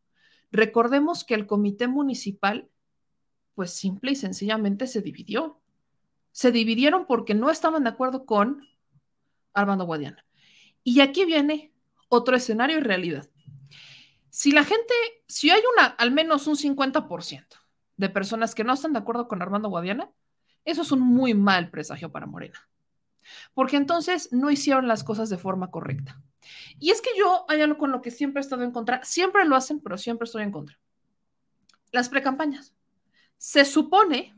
Recordemos 0.52 1.23
que 1.23 1.36
el 1.36 1.45
comité 1.45 1.88
municipal, 1.88 2.69
pues 3.56 3.71
simple 3.71 4.12
y 4.12 4.15
sencillamente 4.15 4.88
se 4.88 5.02
dividió. 5.02 5.60
Se 6.32 6.52
dividieron 6.52 7.06
porque 7.06 7.34
no 7.34 7.52
estaban 7.52 7.84
de 7.84 7.89
acuerdo 7.89 8.26
con 8.26 8.67
Armando 9.54 9.86
Guadiana. 9.86 10.26
Y 10.84 11.02
aquí 11.02 11.26
viene 11.26 11.74
otro 12.10 12.36
escenario 12.36 12.78
y 12.78 12.82
realidad. 12.82 13.30
Si 14.30 14.52
la 14.52 14.63
gente, 14.63 14.94
si 15.28 15.52
hay 15.52 15.62
una, 15.76 15.86
al 15.86 16.12
menos 16.12 16.48
un 16.48 16.56
50% 16.56 17.46
de 17.98 18.10
personas 18.10 18.56
que 18.56 18.63
no 18.63 18.74
están 18.74 18.94
de 18.94 19.00
acuerdo 19.00 19.28
con 19.28 19.42
Armando 19.42 19.70
Guadiana, 19.70 20.12
eso 20.66 20.82
es 20.82 20.92
un 20.92 21.02
muy 21.02 21.34
mal 21.34 21.70
presagio 21.70 22.12
para 22.12 22.26
Morena. 22.26 22.68
Porque 23.54 23.78
entonces 23.78 24.30
no 24.32 24.50
hicieron 24.50 24.88
las 24.88 25.04
cosas 25.04 25.30
de 25.30 25.38
forma 25.38 25.72
correcta. 25.72 26.22
Y 26.80 26.92
es 26.92 27.02
que 27.02 27.12
yo 27.18 27.46
hay 27.48 27.62
algo 27.62 27.78
con 27.78 27.92
lo 27.92 28.02
que 28.02 28.12
siempre 28.12 28.42
he 28.42 28.44
estado 28.44 28.63
en 28.63 28.72
contra, 28.72 29.04
siempre 29.04 29.46
lo 29.46 29.56
hacen, 29.56 29.80
pero 29.80 29.98
siempre 29.98 30.26
estoy 30.26 30.44
en 30.44 30.52
contra. 30.52 30.78
Las 31.92 32.10
precampañas. 32.10 32.74
Se 33.38 33.66
supone 33.66 34.36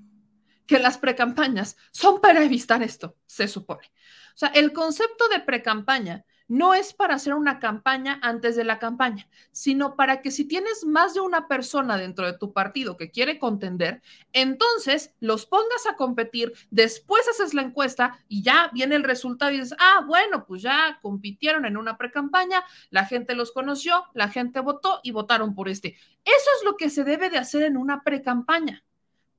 que 0.65 0.79
las 0.79 0.97
precampañas 0.97 1.77
son 1.91 2.21
para 2.21 2.43
evitar 2.43 2.83
esto, 2.83 3.15
se 3.25 3.47
supone. 3.47 3.91
O 4.35 4.37
sea, 4.37 4.49
el 4.49 4.73
concepto 4.73 5.27
de 5.29 5.39
precampaña 5.39 6.25
no 6.47 6.73
es 6.73 6.93
para 6.93 7.15
hacer 7.15 7.33
una 7.33 7.59
campaña 7.59 8.19
antes 8.21 8.55
de 8.55 8.63
la 8.63 8.79
campaña, 8.79 9.27
sino 9.51 9.95
para 9.95 10.21
que 10.21 10.31
si 10.31 10.45
tienes 10.45 10.85
más 10.85 11.13
de 11.13 11.21
una 11.21 11.47
persona 11.47 11.97
dentro 11.97 12.25
de 12.25 12.37
tu 12.37 12.53
partido 12.53 12.97
que 12.97 13.11
quiere 13.11 13.39
contender, 13.39 14.01
entonces 14.33 15.13
los 15.19 15.45
pongas 15.45 15.87
a 15.89 15.95
competir, 15.95 16.53
después 16.69 17.27
haces 17.27 17.53
la 17.53 17.63
encuesta 17.63 18.19
y 18.27 18.43
ya 18.43 18.69
viene 18.73 18.95
el 18.95 19.03
resultado 19.03 19.51
y 19.51 19.59
dices, 19.59 19.75
ah, 19.79 20.03
bueno, 20.05 20.45
pues 20.45 20.61
ya 20.61 20.99
compitieron 21.01 21.65
en 21.65 21.77
una 21.77 21.97
precampaña, 21.97 22.63
la 22.89 23.05
gente 23.05 23.35
los 23.35 23.51
conoció, 23.51 24.03
la 24.13 24.29
gente 24.29 24.59
votó 24.59 24.99
y 25.03 25.11
votaron 25.11 25.55
por 25.55 25.69
este. 25.69 25.97
Eso 26.23 26.49
es 26.57 26.65
lo 26.65 26.77
que 26.77 26.89
se 26.89 27.03
debe 27.03 27.29
de 27.29 27.37
hacer 27.37 27.63
en 27.63 27.77
una 27.77 28.03
precampaña, 28.03 28.83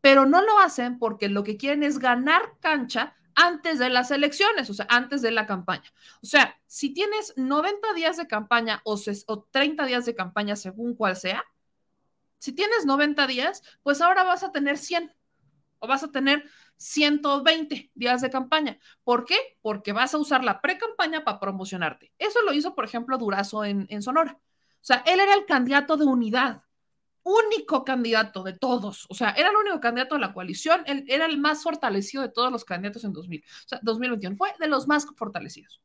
pero 0.06 0.24
no 0.24 0.40
lo 0.40 0.60
hacen 0.60 1.00
porque 1.00 1.28
lo 1.28 1.42
que 1.42 1.56
quieren 1.56 1.82
es 1.82 1.98
ganar 1.98 2.52
cancha 2.60 3.16
antes 3.34 3.80
de 3.80 3.90
las 3.90 4.12
elecciones, 4.12 4.70
o 4.70 4.74
sea, 4.74 4.86
antes 4.88 5.20
de 5.20 5.32
la 5.32 5.46
campaña. 5.46 5.92
O 6.22 6.26
sea, 6.26 6.56
si 6.68 6.94
tienes 6.94 7.32
90 7.36 7.92
días 7.92 8.16
de 8.16 8.28
campaña 8.28 8.82
o, 8.84 8.96
30 9.50 9.84
días 9.84 10.06
de 10.06 10.14
campaña, 10.14 10.54
según 10.54 10.94
cual 10.94 11.16
sea, 11.16 11.44
si 12.38 12.52
tienes 12.52 12.86
90 12.86 13.26
días, 13.26 13.64
pues 13.82 14.00
ahora 14.00 14.22
vas 14.22 14.44
a 14.44 14.52
tener 14.52 14.78
100 14.78 15.12
o 15.80 15.88
vas 15.88 16.04
a 16.04 16.12
tener 16.12 16.48
120 16.76 17.90
días 17.92 18.20
de 18.20 18.30
campaña. 18.30 18.78
¿Por 19.02 19.24
qué? 19.24 19.58
Porque 19.60 19.92
vas 19.92 20.14
a 20.14 20.18
usar 20.18 20.44
la 20.44 20.60
pre-campaña 20.60 21.24
para 21.24 21.40
promocionarte. 21.40 22.12
Eso 22.16 22.42
lo 22.42 22.52
hizo, 22.52 22.76
por 22.76 22.84
ejemplo, 22.84 23.18
Durazo 23.18 23.64
en, 23.64 23.88
en 23.90 24.02
Sonora. 24.02 24.38
O 24.38 24.84
sea, 24.86 25.02
él 25.04 25.18
era 25.18 25.34
el 25.34 25.46
candidato 25.46 25.96
de 25.96 26.04
unidad 26.04 26.62
único 27.26 27.84
candidato 27.84 28.44
de 28.44 28.52
todos, 28.52 29.06
o 29.08 29.14
sea, 29.14 29.30
era 29.30 29.50
el 29.50 29.56
único 29.56 29.80
candidato 29.80 30.14
de 30.14 30.20
la 30.20 30.32
coalición, 30.32 30.84
él 30.86 31.04
era 31.08 31.26
el 31.26 31.38
más 31.38 31.64
fortalecido 31.64 32.22
de 32.22 32.28
todos 32.28 32.52
los 32.52 32.64
candidatos 32.64 33.02
en 33.02 33.12
2000, 33.12 33.42
o 33.42 33.68
sea, 33.68 33.80
2021, 33.82 34.36
fue 34.36 34.52
de 34.60 34.68
los 34.68 34.86
más 34.86 35.06
fortalecidos. 35.16 35.82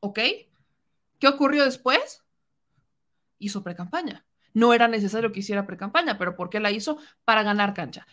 ¿Ok? 0.00 0.18
¿Qué 1.18 1.28
ocurrió 1.28 1.64
después? 1.64 2.24
hizo 3.40 3.64
precampaña. 3.64 4.24
No 4.54 4.72
era 4.72 4.86
necesario 4.86 5.32
que 5.32 5.40
hiciera 5.40 5.66
precampaña, 5.66 6.18
pero 6.18 6.36
¿por 6.36 6.50
qué 6.50 6.60
la 6.60 6.70
hizo? 6.70 6.98
Para 7.24 7.42
ganar 7.42 7.74
cancha. 7.74 8.06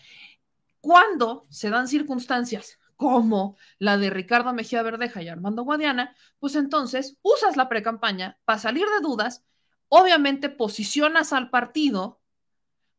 Cuando 0.82 1.46
se 1.50 1.70
dan 1.70 1.88
circunstancias 1.88 2.80
como 2.96 3.58
la 3.78 3.98
de 3.98 4.10
Ricardo 4.10 4.54
Mejía 4.54 4.82
Verdeja 4.82 5.22
y 5.22 5.28
Armando 5.28 5.64
Guadiana, 5.64 6.16
pues 6.40 6.56
entonces 6.56 7.18
usas 7.22 7.56
la 7.58 7.70
precampaña 7.70 8.40
para 8.46 8.58
salir 8.58 8.86
de 8.88 9.02
dudas, 9.02 9.44
obviamente 9.90 10.50
posicionas 10.50 11.34
al 11.34 11.50
partido, 11.50 12.22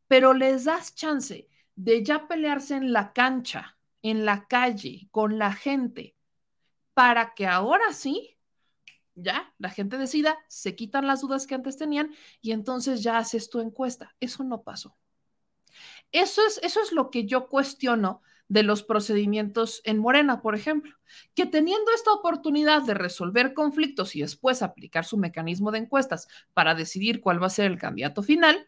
pero 0.07 0.33
les 0.33 0.65
das 0.65 0.95
chance 0.95 1.47
de 1.75 2.03
ya 2.03 2.27
pelearse 2.27 2.75
en 2.75 2.93
la 2.93 3.13
cancha, 3.13 3.77
en 4.01 4.25
la 4.25 4.47
calle, 4.47 5.07
con 5.11 5.37
la 5.37 5.53
gente, 5.53 6.15
para 6.93 7.33
que 7.33 7.47
ahora 7.47 7.93
sí 7.93 8.37
ya 9.15 9.53
la 9.57 9.69
gente 9.69 9.97
decida, 9.97 10.37
se 10.47 10.75
quitan 10.75 11.07
las 11.07 11.21
dudas 11.21 11.45
que 11.45 11.55
antes 11.55 11.77
tenían 11.77 12.13
y 12.41 12.51
entonces 12.51 13.03
ya 13.03 13.17
haces 13.17 13.49
tu 13.49 13.59
encuesta. 13.59 14.15
Eso 14.19 14.43
no 14.43 14.63
pasó. 14.63 14.97
Eso 16.11 16.45
es, 16.45 16.59
eso 16.63 16.81
es 16.81 16.91
lo 16.91 17.09
que 17.11 17.25
yo 17.25 17.47
cuestiono 17.47 18.21
de 18.49 18.63
los 18.63 18.83
procedimientos 18.83 19.81
en 19.85 19.99
Morena, 19.99 20.41
por 20.41 20.55
ejemplo, 20.55 20.93
que 21.35 21.45
teniendo 21.45 21.91
esta 21.93 22.11
oportunidad 22.11 22.81
de 22.81 22.95
resolver 22.95 23.53
conflictos 23.53 24.15
y 24.15 24.21
después 24.21 24.61
aplicar 24.61 25.05
su 25.05 25.17
mecanismo 25.17 25.71
de 25.71 25.77
encuestas 25.77 26.27
para 26.53 26.75
decidir 26.75 27.21
cuál 27.21 27.41
va 27.41 27.47
a 27.47 27.51
ser 27.51 27.71
el 27.71 27.77
candidato 27.77 28.23
final, 28.23 28.67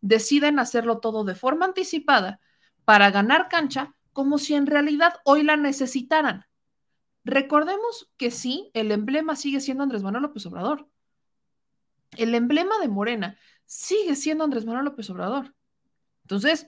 deciden 0.00 0.58
hacerlo 0.58 0.98
todo 0.98 1.24
de 1.24 1.36
forma 1.36 1.64
anticipada 1.66 2.40
para 2.84 3.10
ganar 3.10 3.48
cancha 3.48 3.94
como 4.12 4.38
si 4.38 4.54
en 4.54 4.66
realidad 4.66 5.14
hoy 5.24 5.44
la 5.44 5.56
necesitaran. 5.56 6.46
Recordemos 7.24 8.10
que 8.16 8.32
sí, 8.32 8.70
el 8.74 8.90
emblema 8.90 9.36
sigue 9.36 9.60
siendo 9.60 9.84
Andrés 9.84 10.02
Manuel 10.02 10.22
López 10.22 10.44
Obrador. 10.46 10.88
El 12.16 12.34
emblema 12.34 12.78
de 12.78 12.88
Morena 12.88 13.38
sigue 13.64 14.16
siendo 14.16 14.42
Andrés 14.42 14.64
Manuel 14.64 14.86
López 14.86 15.08
Obrador. 15.10 15.54
Entonces, 16.22 16.66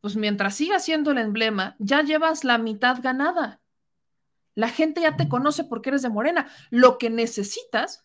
pues 0.00 0.16
mientras 0.16 0.54
siga 0.54 0.78
siendo 0.80 1.10
el 1.10 1.18
emblema, 1.18 1.76
ya 1.78 2.02
llevas 2.02 2.44
la 2.44 2.58
mitad 2.58 3.00
ganada. 3.02 3.60
La 4.54 4.68
gente 4.68 5.00
ya 5.00 5.16
te 5.16 5.28
conoce 5.28 5.64
porque 5.64 5.90
eres 5.90 6.02
de 6.02 6.08
Morena. 6.08 6.50
Lo 6.70 6.98
que 6.98 7.10
necesitas 7.10 8.04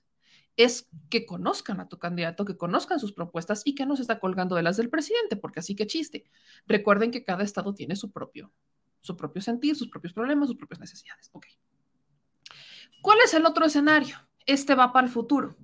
es 0.56 0.88
que 1.10 1.26
conozcan 1.26 1.80
a 1.80 1.90
tu 1.90 1.98
candidato, 1.98 2.46
que 2.46 2.58
conozcan 2.58 3.00
sus 3.00 3.14
propuestas 3.14 3.64
y 3.66 3.76
que 3.76 3.86
no 3.86 3.96
se 3.96 4.04
está 4.04 4.20
colgando 4.20 4.56
de 4.56 4.64
las 4.64 4.78
del 4.78 4.90
presidente, 4.90 5.36
porque 5.36 5.60
así 5.60 5.76
que 5.76 5.88
chiste. 5.88 6.26
Recuerden 6.68 7.12
que 7.12 7.24
cada 7.24 7.44
estado 7.44 7.74
tiene 7.74 7.96
su 7.96 8.12
propio, 8.12 8.52
su 9.02 9.18
propio 9.18 9.42
sentir, 9.42 9.76
sus 9.76 9.90
propios 9.90 10.14
problemas, 10.14 10.48
sus 10.48 10.58
propias 10.58 10.80
necesidades. 10.80 11.30
Ok. 11.34 11.48
¿Cuál 13.02 13.18
es 13.26 13.34
el 13.34 13.46
otro 13.46 13.66
escenario? 13.66 14.16
Este 14.46 14.76
va 14.76 14.94
para 14.94 15.08
el 15.08 15.12
futuro. 15.12 15.56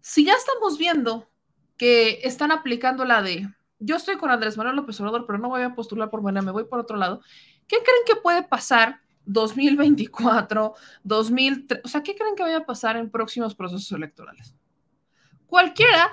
Si 0.00 0.24
ya 0.24 0.34
estamos 0.34 0.78
viendo 0.78 1.30
que 1.76 2.20
están 2.24 2.50
aplicando 2.50 3.04
la 3.04 3.22
de 3.22 3.48
yo 3.80 3.96
estoy 3.96 4.16
con 4.16 4.30
Andrés 4.30 4.56
Manuel 4.56 4.76
López 4.76 5.00
Obrador, 5.00 5.26
pero 5.26 5.38
no 5.38 5.48
voy 5.48 5.62
a 5.62 5.74
postular 5.74 6.10
por 6.10 6.22
Morena, 6.22 6.42
me 6.42 6.50
voy 6.50 6.64
por 6.64 6.80
otro 6.80 6.96
lado. 6.96 7.20
¿Qué 7.66 7.76
creen 7.76 8.02
que 8.06 8.16
puede 8.16 8.42
pasar 8.42 9.00
2024, 9.26 10.74
2003? 11.04 11.80
O 11.84 11.88
sea, 11.88 12.02
¿qué 12.02 12.16
creen 12.16 12.34
que 12.34 12.42
vaya 12.42 12.58
a 12.58 12.66
pasar 12.66 12.96
en 12.96 13.10
próximos 13.10 13.54
procesos 13.54 13.92
electorales? 13.92 14.54
Cualquiera 15.46 16.12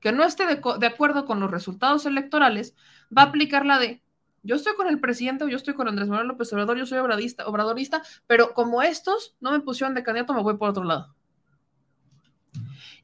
que 0.00 0.12
no 0.12 0.24
esté 0.24 0.46
de, 0.46 0.86
acuerdo 0.86 1.26
con 1.26 1.38
los 1.38 1.50
resultados 1.50 2.06
electorales 2.06 2.74
va 3.16 3.22
a 3.22 3.26
aplicar 3.26 3.64
la 3.64 3.78
de 3.78 4.02
yo 4.42 4.56
estoy 4.56 4.74
con 4.74 4.88
el 4.88 4.98
presidente 4.98 5.44
o 5.44 5.48
yo 5.48 5.56
estoy 5.56 5.74
con 5.74 5.86
Andrés 5.86 6.08
Manuel 6.08 6.26
López 6.26 6.52
Obrador, 6.52 6.76
yo 6.76 6.84
soy 6.84 6.98
obradista, 6.98 7.46
obradorista, 7.46 8.02
pero 8.26 8.54
como 8.54 8.82
estos 8.82 9.36
no 9.38 9.52
me 9.52 9.60
pusieron 9.60 9.94
de 9.94 10.02
candidato, 10.02 10.34
me 10.34 10.42
voy 10.42 10.56
por 10.56 10.70
otro 10.70 10.82
lado. 10.82 11.14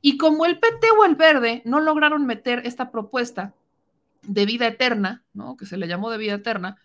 Y 0.01 0.19
como 0.19 0.47
el 0.47 0.59
PT 0.59 0.91
o 0.99 1.05
el 1.05 1.15
Verde 1.15 1.63
no 1.65 1.79
lograron 1.79 2.27
meter 2.27 2.63
esta 2.67 2.91
propuesta 2.91 3.55
de 4.23 4.47
vida 4.47 4.67
eterna, 4.67 5.25
¿no? 5.33 5.57
Que 5.57 5.67
se 5.67 5.77
le 5.77 5.89
llamó 5.89 6.11
de 6.11 6.19
vida 6.19 6.35
eterna, 6.35 6.77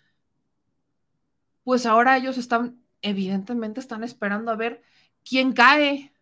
pues 1.62 1.86
ahora 1.86 2.16
ellos 2.16 2.38
están, 2.38 2.82
evidentemente, 3.02 3.80
están 3.80 4.04
esperando 4.04 4.50
a 4.50 4.56
ver 4.56 4.82
quién 5.22 5.52
cae, 5.52 6.14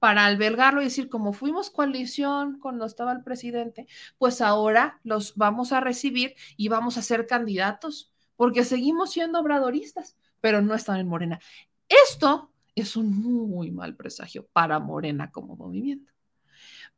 para 0.00 0.24
albergarlo 0.24 0.80
y 0.80 0.84
decir, 0.84 1.10
como 1.10 1.34
fuimos 1.34 1.70
coalición 1.70 2.58
cuando 2.58 2.86
estaba 2.86 3.12
el 3.12 3.22
presidente, 3.22 3.86
pues 4.16 4.40
ahora 4.40 4.98
los 5.04 5.36
vamos 5.36 5.72
a 5.72 5.80
recibir 5.80 6.34
y 6.56 6.68
vamos 6.68 6.96
a 6.96 7.02
ser 7.02 7.26
candidatos, 7.26 8.10
porque 8.34 8.64
seguimos 8.64 9.12
siendo 9.12 9.38
obradoristas, 9.38 10.16
pero 10.40 10.62
no 10.62 10.74
están 10.74 10.98
en 10.98 11.06
Morena. 11.06 11.38
Esto 11.86 12.50
es 12.74 12.96
un 12.96 13.14
muy 13.14 13.70
mal 13.70 13.94
presagio 13.94 14.48
para 14.54 14.78
Morena 14.78 15.30
como 15.30 15.54
movimiento, 15.54 16.10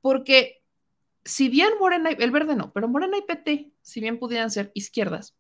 porque 0.01 0.62
si 1.25 1.49
bien 1.49 1.71
Morena, 1.79 2.11
el 2.11 2.31
verde 2.31 2.57
no, 2.57 2.73
pero 2.73 2.89
Morena 2.89 3.17
y 3.17 3.23
PT, 3.23 3.73
si 3.81 4.01
bien 4.01 4.19
pudieran 4.19 4.51
ser 4.51 4.73
izquierdas, 4.75 5.37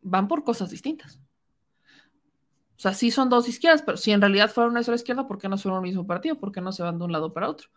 van 0.00 0.28
por 0.28 0.44
cosas 0.44 0.70
distintas. 0.70 1.18
O 2.76 2.80
sea, 2.82 2.94
sí 2.94 3.10
son 3.10 3.28
dos 3.28 3.48
izquierdas, 3.48 3.82
pero 3.82 3.96
si 3.96 4.10
en 4.10 4.20
realidad 4.20 4.50
fueron 4.50 4.72
una 4.72 4.82
sola 4.82 4.96
izquierda, 4.96 5.28
¿por 5.28 5.38
qué 5.38 5.48
no 5.48 5.56
son 5.56 5.72
un 5.72 5.82
mismo 5.82 6.06
partido? 6.06 6.38
¿Por 6.38 6.50
qué 6.50 6.60
no 6.60 6.72
se 6.72 6.82
van 6.82 6.98
de 6.98 7.04
un 7.04 7.12
lado 7.12 7.32
para 7.32 7.48
otro? 7.48 7.68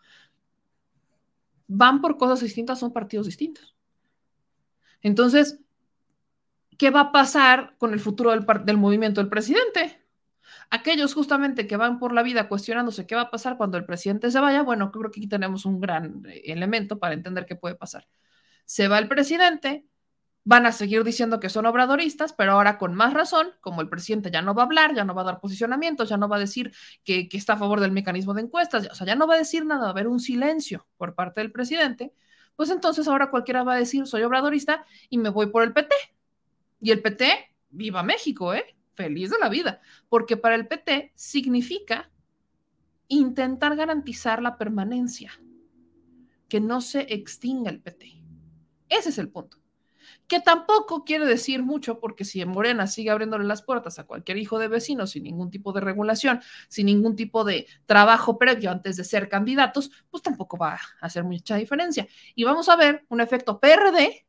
Van 1.67 2.01
por 2.01 2.17
cosas 2.17 2.41
distintas, 2.41 2.79
son 2.79 2.91
partidos 2.91 3.27
distintos. 3.27 3.75
Entonces, 5.01 5.59
¿qué 6.77 6.89
va 6.89 7.01
a 7.01 7.11
pasar 7.11 7.75
con 7.77 7.93
el 7.93 7.99
futuro 7.99 8.31
del, 8.31 8.45
del 8.65 8.77
movimiento 8.77 9.21
del 9.21 9.29
presidente? 9.29 9.84
Aquellos 10.69 11.13
justamente 11.13 11.67
que 11.67 11.77
van 11.77 11.99
por 11.99 12.13
la 12.13 12.23
vida 12.23 12.47
cuestionándose 12.47 13.05
qué 13.05 13.15
va 13.15 13.21
a 13.21 13.31
pasar 13.31 13.57
cuando 13.57 13.77
el 13.77 13.85
presidente 13.85 14.31
se 14.31 14.39
vaya, 14.39 14.63
bueno, 14.63 14.91
creo 14.91 15.11
que 15.11 15.19
aquí 15.19 15.27
tenemos 15.27 15.65
un 15.65 15.79
gran 15.79 16.23
eh, 16.25 16.41
elemento 16.45 16.99
para 16.99 17.13
entender 17.13 17.45
qué 17.45 17.55
puede 17.55 17.75
pasar. 17.75 18.07
Se 18.65 18.87
va 18.87 18.99
el 18.99 19.07
presidente, 19.07 19.85
van 20.43 20.65
a 20.65 20.71
seguir 20.71 21.03
diciendo 21.03 21.39
que 21.39 21.49
son 21.49 21.65
obradoristas, 21.65 22.33
pero 22.33 22.53
ahora 22.53 22.77
con 22.77 22.93
más 22.95 23.13
razón, 23.13 23.49
como 23.61 23.81
el 23.81 23.89
presidente 23.89 24.31
ya 24.31 24.41
no 24.41 24.53
va 24.53 24.63
a 24.63 24.65
hablar, 24.65 24.95
ya 24.95 25.03
no 25.03 25.15
va 25.15 25.23
a 25.23 25.25
dar 25.25 25.39
posicionamientos, 25.39 26.07
ya 26.09 26.17
no 26.17 26.29
va 26.29 26.37
a 26.37 26.39
decir 26.39 26.71
que, 27.03 27.27
está 27.31 27.53
a 27.53 27.57
favor 27.57 27.79
del 27.79 27.91
mecanismo 27.91 28.33
de 28.33 28.43
encuestas, 28.43 28.87
o 28.91 28.95
sea, 28.95 29.07
ya 29.07 29.15
no 29.15 29.27
va 29.27 29.35
a 29.35 29.39
decir 29.39 29.65
nada, 29.65 29.81
va 29.81 29.87
a 29.87 29.91
haber 29.91 30.07
un 30.07 30.19
silencio 30.19 30.87
por 30.97 31.15
parte 31.15 31.41
del 31.41 31.51
presidente, 31.51 32.13
pues 32.55 32.69
entonces 32.69 33.07
ahora 33.07 33.31
cualquiera 33.31 33.63
va 33.63 33.73
a 33.73 33.77
decir 33.77 34.05
soy 34.07 34.21
obradorista 34.23 34.85
y 35.09 35.17
me 35.17 35.29
voy 35.29 35.47
por 35.47 35.63
el 35.63 35.73
PT. 35.73 35.93
Y 36.79 36.91
el 36.91 37.01
PT, 37.01 37.55
viva 37.69 38.03
México, 38.03 38.53
¿eh? 38.53 38.74
Feliz 38.95 39.29
de 39.29 39.39
la 39.39 39.49
vida, 39.49 39.81
porque 40.09 40.37
para 40.37 40.55
el 40.55 40.67
PT 40.67 41.11
significa 41.15 42.09
intentar 43.07 43.75
garantizar 43.75 44.41
la 44.41 44.57
permanencia, 44.57 45.31
que 46.47 46.59
no 46.59 46.81
se 46.81 47.13
extinga 47.13 47.69
el 47.69 47.81
PT. 47.81 48.23
Ese 48.89 49.09
es 49.09 49.17
el 49.17 49.29
punto 49.29 49.65
que 50.27 50.39
tampoco 50.39 51.03
quiere 51.03 51.25
decir 51.25 51.61
mucho, 51.63 51.99
porque 51.99 52.25
si 52.25 52.41
en 52.41 52.49
Morena 52.49 52.87
sigue 52.87 53.11
abriéndole 53.11 53.45
las 53.45 53.61
puertas 53.61 53.99
a 53.99 54.05
cualquier 54.05 54.37
hijo 54.37 54.59
de 54.59 54.67
vecino 54.67 55.07
sin 55.07 55.23
ningún 55.23 55.51
tipo 55.51 55.71
de 55.73 55.81
regulación, 55.81 56.41
sin 56.67 56.87
ningún 56.87 57.15
tipo 57.15 57.43
de 57.43 57.67
trabajo 57.85 58.37
previo 58.37 58.71
antes 58.71 58.97
de 58.97 59.03
ser 59.03 59.29
candidatos, 59.29 59.91
pues 60.09 60.23
tampoco 60.23 60.57
va 60.57 60.73
a 60.73 60.79
hacer 61.05 61.23
mucha 61.23 61.55
diferencia. 61.55 62.07
Y 62.33 62.43
vamos 62.43 62.69
a 62.69 62.75
ver 62.75 63.05
un 63.09 63.21
efecto 63.21 63.59
PRD 63.59 64.24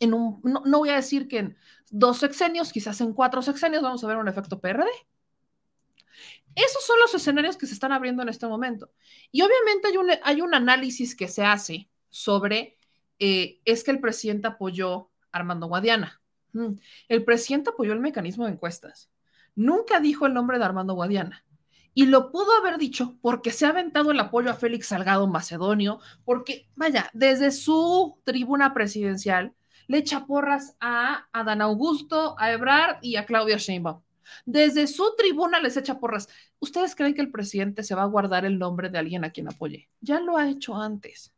no 0.00 0.78
voy 0.78 0.90
a 0.90 0.96
decir 0.96 1.28
que 1.28 1.38
en 1.38 1.56
dos 1.90 2.18
sexenios, 2.18 2.72
quizás 2.72 3.00
en 3.00 3.12
cuatro 3.12 3.42
sexenios, 3.42 3.82
vamos 3.82 4.02
a 4.04 4.06
ver 4.06 4.16
un 4.16 4.28
efecto 4.28 4.60
PRD. 4.60 4.90
Esos 6.54 6.84
son 6.84 6.98
los 7.00 7.14
escenarios 7.14 7.56
que 7.56 7.66
se 7.66 7.74
están 7.74 7.92
abriendo 7.92 8.22
en 8.22 8.30
este 8.30 8.46
momento. 8.46 8.90
Y 9.30 9.42
obviamente 9.42 9.88
hay 9.88 9.96
un, 9.98 10.10
hay 10.22 10.40
un 10.40 10.54
análisis 10.54 11.14
que 11.14 11.28
se 11.28 11.44
hace 11.44 11.90
sobre 12.08 12.78
eh, 13.18 13.60
es 13.64 13.84
que 13.84 13.90
el 13.90 14.00
presidente 14.00 14.48
apoyó 14.48 15.10
a 15.32 15.38
Armando 15.38 15.66
Guadiana. 15.66 16.20
Mm, 16.52 16.74
el 17.08 17.24
presidente 17.24 17.70
apoyó 17.70 17.92
el 17.92 18.00
mecanismo 18.00 18.46
de 18.46 18.52
encuestas. 18.52 19.10
Nunca 19.54 20.00
dijo 20.00 20.26
el 20.26 20.34
nombre 20.34 20.58
de 20.58 20.64
Armando 20.64 20.94
Guadiana. 20.94 21.44
Y 21.94 22.06
lo 22.06 22.30
pudo 22.30 22.52
haber 22.58 22.76
dicho 22.78 23.18
porque 23.22 23.50
se 23.50 23.64
ha 23.64 23.70
aventado 23.70 24.10
el 24.10 24.20
apoyo 24.20 24.50
a 24.50 24.54
Félix 24.54 24.88
Salgado 24.88 25.26
Macedonio, 25.26 25.98
porque, 26.24 26.68
vaya, 26.74 27.10
desde 27.14 27.50
su 27.50 28.18
tribuna 28.24 28.74
presidencial 28.74 29.54
le 29.86 29.98
echa 29.98 30.26
porras 30.26 30.76
a 30.80 31.28
Adán 31.32 31.62
Augusto, 31.62 32.36
a 32.38 32.52
Ebrard 32.52 32.98
y 33.02 33.16
a 33.16 33.26
Claudia 33.26 33.56
Sheinbaum. 33.56 34.00
Desde 34.44 34.86
su 34.86 35.14
tribuna 35.16 35.60
les 35.60 35.76
echa 35.76 35.98
porras. 35.98 36.28
¿Ustedes 36.58 36.94
creen 36.94 37.14
que 37.14 37.20
el 37.20 37.30
presidente 37.30 37.82
se 37.82 37.94
va 37.94 38.02
a 38.02 38.06
guardar 38.06 38.44
el 38.44 38.58
nombre 38.58 38.88
de 38.90 38.98
alguien 38.98 39.24
a 39.24 39.30
quien 39.30 39.48
apoye? 39.48 39.88
Ya 40.00 40.20
lo 40.20 40.36
ha 40.36 40.48
hecho 40.48 40.74
antes. 40.74 41.32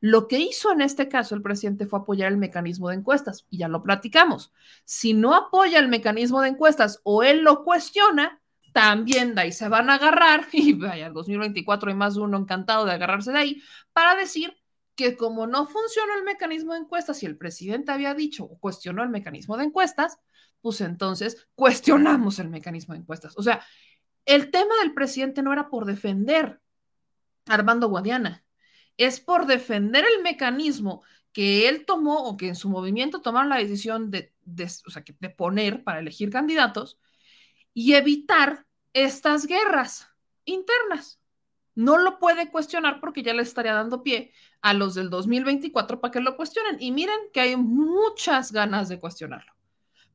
Lo 0.00 0.28
que 0.28 0.38
hizo 0.38 0.72
en 0.72 0.80
este 0.80 1.08
caso 1.08 1.34
el 1.34 1.42
presidente 1.42 1.86
fue 1.86 2.00
apoyar 2.00 2.30
el 2.30 2.38
mecanismo 2.38 2.88
de 2.88 2.96
encuestas 2.96 3.46
y 3.50 3.58
ya 3.58 3.68
lo 3.68 3.82
platicamos. 3.82 4.52
Si 4.84 5.14
no 5.14 5.34
apoya 5.34 5.78
el 5.78 5.88
mecanismo 5.88 6.40
de 6.40 6.48
encuestas 6.48 7.00
o 7.04 7.22
él 7.22 7.42
lo 7.42 7.64
cuestiona, 7.64 8.40
también 8.72 9.34
de 9.34 9.42
ahí 9.42 9.52
se 9.52 9.68
van 9.68 9.90
a 9.90 9.96
agarrar 9.96 10.46
y 10.52 10.72
vaya, 10.72 11.10
2024 11.10 11.90
hay 11.90 11.96
más 11.96 12.14
de 12.14 12.20
uno 12.20 12.38
encantado 12.38 12.84
de 12.84 12.92
agarrarse 12.92 13.32
de 13.32 13.38
ahí 13.38 13.62
para 13.92 14.14
decir 14.14 14.56
que 14.94 15.16
como 15.16 15.46
no 15.46 15.66
funcionó 15.66 16.14
el 16.16 16.24
mecanismo 16.24 16.74
de 16.74 16.80
encuestas 16.80 17.22
y 17.22 17.26
el 17.26 17.38
presidente 17.38 17.92
había 17.92 18.14
dicho 18.14 18.44
o 18.44 18.58
cuestionó 18.58 19.02
el 19.02 19.08
mecanismo 19.08 19.56
de 19.56 19.64
encuestas, 19.64 20.18
pues 20.60 20.80
entonces 20.80 21.48
cuestionamos 21.54 22.38
el 22.38 22.48
mecanismo 22.48 22.94
de 22.94 23.00
encuestas. 23.00 23.36
O 23.36 23.42
sea, 23.42 23.64
el 24.24 24.50
tema 24.50 24.74
del 24.82 24.94
presidente 24.94 25.42
no 25.42 25.52
era 25.52 25.68
por 25.68 25.84
defender 25.86 26.60
Armando 27.46 27.88
Guadiana. 27.88 28.44
Es 28.96 29.20
por 29.20 29.46
defender 29.46 30.04
el 30.04 30.22
mecanismo 30.22 31.02
que 31.32 31.68
él 31.68 31.86
tomó 31.86 32.24
o 32.24 32.36
que 32.36 32.48
en 32.48 32.56
su 32.56 32.68
movimiento 32.68 33.22
tomaron 33.22 33.48
la 33.48 33.56
decisión 33.56 34.10
de, 34.10 34.32
de 34.44 35.30
poner 35.30 35.82
para 35.82 36.00
elegir 36.00 36.30
candidatos 36.30 36.98
y 37.74 37.94
evitar 37.94 38.66
estas 38.92 39.46
guerras 39.46 40.08
internas. 40.44 41.21
No 41.74 41.98
lo 41.98 42.18
puede 42.18 42.50
cuestionar 42.50 43.00
porque 43.00 43.22
ya 43.22 43.32
le 43.32 43.42
estaría 43.42 43.72
dando 43.72 44.02
pie 44.02 44.32
a 44.60 44.74
los 44.74 44.94
del 44.94 45.10
2024 45.10 46.00
para 46.00 46.10
que 46.10 46.20
lo 46.20 46.36
cuestionen. 46.36 46.76
Y 46.80 46.92
miren 46.92 47.18
que 47.32 47.40
hay 47.40 47.56
muchas 47.56 48.52
ganas 48.52 48.88
de 48.88 49.00
cuestionarlo. 49.00 49.52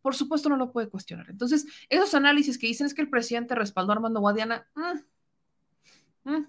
Por 0.01 0.15
supuesto, 0.15 0.49
no 0.49 0.55
lo 0.55 0.71
puede 0.71 0.89
cuestionar. 0.89 1.29
Entonces, 1.29 1.65
esos 1.89 2.13
análisis 2.13 2.57
que 2.57 2.67
dicen 2.67 2.87
es 2.87 2.93
que 2.93 3.01
el 3.01 3.09
presidente 3.09 3.55
respaldó 3.55 3.91
a 3.91 3.95
Armando 3.95 4.19
Guadiana. 4.19 4.67
Mm, 4.75 6.31
mm. 6.31 6.47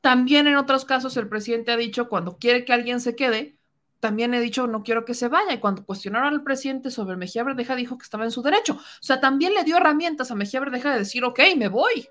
También 0.00 0.46
en 0.46 0.56
otros 0.56 0.84
casos, 0.84 1.16
el 1.16 1.28
presidente 1.28 1.72
ha 1.72 1.76
dicho 1.76 2.08
cuando 2.08 2.38
quiere 2.38 2.64
que 2.64 2.72
alguien 2.72 3.00
se 3.00 3.16
quede, 3.16 3.58
también 4.00 4.34
he 4.34 4.40
dicho 4.40 4.66
no 4.66 4.82
quiero 4.82 5.04
que 5.04 5.14
se 5.14 5.28
vaya. 5.28 5.52
Y 5.54 5.60
cuando 5.60 5.84
cuestionaron 5.84 6.32
al 6.32 6.42
presidente 6.42 6.90
sobre 6.90 7.16
Mejía 7.16 7.44
Verdeja, 7.44 7.76
dijo 7.76 7.98
que 7.98 8.04
estaba 8.04 8.24
en 8.24 8.30
su 8.30 8.42
derecho. 8.42 8.74
O 8.74 9.02
sea, 9.02 9.20
también 9.20 9.54
le 9.54 9.64
dio 9.64 9.76
herramientas 9.76 10.30
a 10.30 10.34
Mejía 10.34 10.60
Verdeja 10.60 10.92
de 10.92 11.00
decir, 11.00 11.24
ok, 11.24 11.40
me 11.56 11.68
voy. 11.68 12.08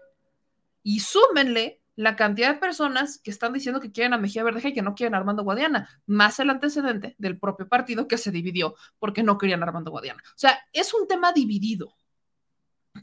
Y 0.83 0.99
súmenle 0.99 1.80
la 2.01 2.15
cantidad 2.15 2.51
de 2.51 2.59
personas 2.59 3.19
que 3.19 3.29
están 3.29 3.53
diciendo 3.53 3.79
que 3.79 3.91
quieren 3.91 4.13
a 4.13 4.17
Mejía 4.17 4.43
Verdeja 4.43 4.69
y 4.69 4.73
que 4.73 4.81
no 4.81 4.95
quieren 4.95 5.13
a 5.13 5.19
Armando 5.19 5.43
Guadiana, 5.43 5.87
más 6.07 6.39
el 6.39 6.49
antecedente 6.49 7.15
del 7.19 7.37
propio 7.37 7.69
partido 7.69 8.07
que 8.07 8.17
se 8.17 8.31
dividió 8.31 8.73
porque 8.97 9.21
no 9.21 9.37
querían 9.37 9.61
a 9.61 9.67
Armando 9.67 9.91
Guadiana. 9.91 10.23
O 10.25 10.37
sea, 10.37 10.59
es 10.73 10.95
un 10.95 11.07
tema 11.07 11.31
dividido. 11.31 11.93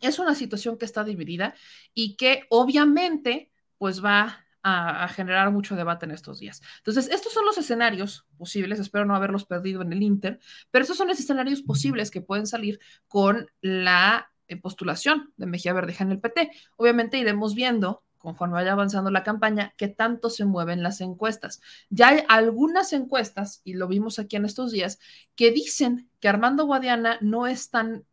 Es 0.01 0.19
una 0.19 0.35
situación 0.35 0.77
que 0.79 0.85
está 0.85 1.05
dividida 1.05 1.55
y 1.95 2.17
que 2.17 2.47
obviamente 2.51 3.53
pues 3.79 4.05
va 4.05 4.45
a, 4.65 5.05
a, 5.05 5.09
generar 5.09 5.53
mucho 5.53 5.77
debate 5.77 6.05
en 6.05 6.11
estos 6.11 6.41
días. 6.41 6.61
Entonces, 6.79 7.09
estos 7.09 7.33
son 7.33 7.45
los 7.47 7.57
escenarios 7.57 8.27
posibles, 8.37 8.81
espero 8.81 9.05
no 9.05 9.15
haberlos 9.15 9.45
perdido 9.45 9.83
en 9.83 9.93
el 9.93 10.03
Inter, 10.03 10.41
pero 10.73 10.83
estos 10.83 10.97
son 10.97 11.07
los 11.07 11.21
escenarios 11.21 11.63
posibles 11.63 12.11
que 12.11 12.21
pueden 12.21 12.49
salir 12.49 12.81
con 13.07 13.49
la 13.61 14.33
eh, 14.49 14.57
postulación 14.57 15.33
de 15.37 15.47
Mejía 15.47 15.73
Verdeja 15.73 16.03
en 16.03 16.11
el 16.11 16.21
PT. 16.21 16.51
Obviamente 16.77 17.17
iremos 17.17 17.55
viendo 17.55 18.03
conforme 18.19 18.55
vaya 18.55 18.73
avanzando 18.73 19.11
la 19.11 19.23
campaña, 19.23 19.75
qué 19.77 19.89
tanto 19.89 20.29
se 20.31 20.45
mueven 20.45 20.83
las 20.83 21.01
encuestas. 21.01 21.61
Ya 21.89 22.09
hay 22.09 22.25
algunas 22.29 22.93
encuestas, 22.93 23.63
y 23.65 23.75
lo 23.75 23.89
vimos 23.89 24.19
aquí 24.19 24.37
en 24.37 24.45
estos 24.45 24.73
días, 24.73 24.99
que 25.35 25.51
dicen 25.51 26.11
que 26.21 26.29
Armando 26.29 26.67
Guadiana 26.67 27.19
no 27.21 27.47
es 27.47 27.71
tan, 27.71 28.05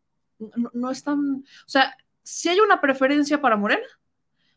no, 0.72 0.90
es 0.90 1.02
tan, 1.02 1.44
o 1.44 1.68
sea, 1.68 1.96
si 2.22 2.48
hay 2.48 2.60
una 2.60 2.80
preferencia 2.80 3.40
para 3.40 3.56
Morena, 3.56 3.86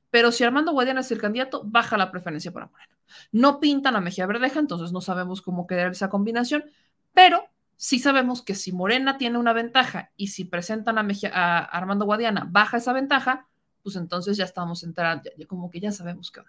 pero 0.10 0.32
si 0.32 0.44
Armando 0.44 0.72
Guadiana 0.72 1.02
es 1.02 1.12
el 1.12 1.20
candidato, 1.20 1.64
baja 1.66 1.98
la 1.98 2.12
preferencia 2.12 2.52
para 2.52 2.68
Morena. 2.68 2.98
No 3.32 3.60
pintan 3.60 3.96
a 3.96 4.02
Mejía 4.02 4.28
Verdeja, 4.28 4.60
entonces 4.60 4.92
no 4.92 5.02
sabemos 5.02 5.42
cómo 5.42 5.68
quedar 5.68 5.92
esa 5.92 6.10
combinación, 6.10 6.66
pero 7.14 7.44
sí 7.76 8.00
sabemos 8.00 8.42
que 8.42 8.56
si 8.56 8.72
Morena 8.72 9.18
tiene 9.18 9.38
una 9.38 9.54
ventaja 9.54 10.12
y 10.16 10.28
si 10.28 10.46
presentan 10.46 10.98
a, 10.98 11.08
a 11.32 11.60
Armando 11.60 12.06
Guadiana, 12.06 12.48
baja 12.50 12.78
esa 12.78 12.94
ventaja, 12.94 13.48
pues 13.90 14.04
entonces 14.04 14.38
ya 14.38 14.46
estamos 14.46 14.84
entrando, 14.84 15.32
ya, 15.36 15.48
como 15.48 15.72
que 15.72 15.80
ya 15.80 15.92
sabemos 15.92 16.32
qué. 16.32 16.42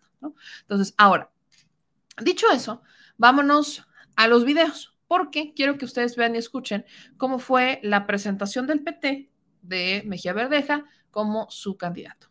Entonces, 0.60 0.94
ahora, 0.98 1.30
dicho 2.22 2.46
eso, 2.52 2.82
vámonos 3.16 3.86
a 4.14 4.28
los 4.28 4.44
videos, 4.44 4.94
porque 5.08 5.54
quiero 5.54 5.78
que 5.78 5.86
ustedes 5.86 6.16
vean 6.16 6.34
y 6.34 6.38
escuchen 6.38 6.84
cómo 7.16 7.38
fue 7.38 7.80
la 7.82 8.06
presentación 8.06 8.66
del 8.66 8.82
PT 8.82 9.30
de 9.62 10.02
Mejía 10.04 10.34
Verdeja 10.34 10.84
como 11.10 11.50
su 11.50 11.78
candidato. 11.78 12.26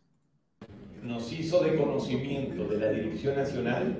Nos 1.02 1.32
hizo 1.32 1.60
de 1.64 1.76
conocimiento 1.76 2.68
de 2.68 2.78
la 2.78 2.90
Dirección 2.90 3.34
Nacional 3.34 3.98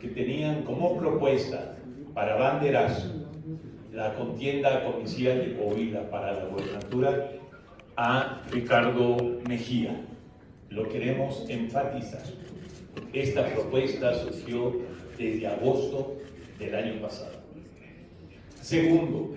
que 0.00 0.08
tenían 0.08 0.62
como 0.62 0.96
propuesta 0.96 1.76
para 2.14 2.36
banderazo 2.36 3.12
la 3.92 4.14
contienda 4.14 4.82
comicial 4.82 5.40
de 5.40 5.56
Coahuila 5.58 6.10
para 6.10 6.32
la 6.32 6.46
gobernatura 6.46 7.32
a 7.96 8.42
Ricardo 8.50 9.40
Mejía. 9.48 10.00
Lo 10.70 10.88
queremos 10.88 11.44
enfatizar. 11.48 12.22
Esta 13.12 13.46
propuesta 13.46 14.14
surgió 14.14 14.76
desde 15.16 15.46
agosto 15.46 16.16
del 16.58 16.74
año 16.74 17.00
pasado. 17.00 17.32
Segundo, 18.60 19.34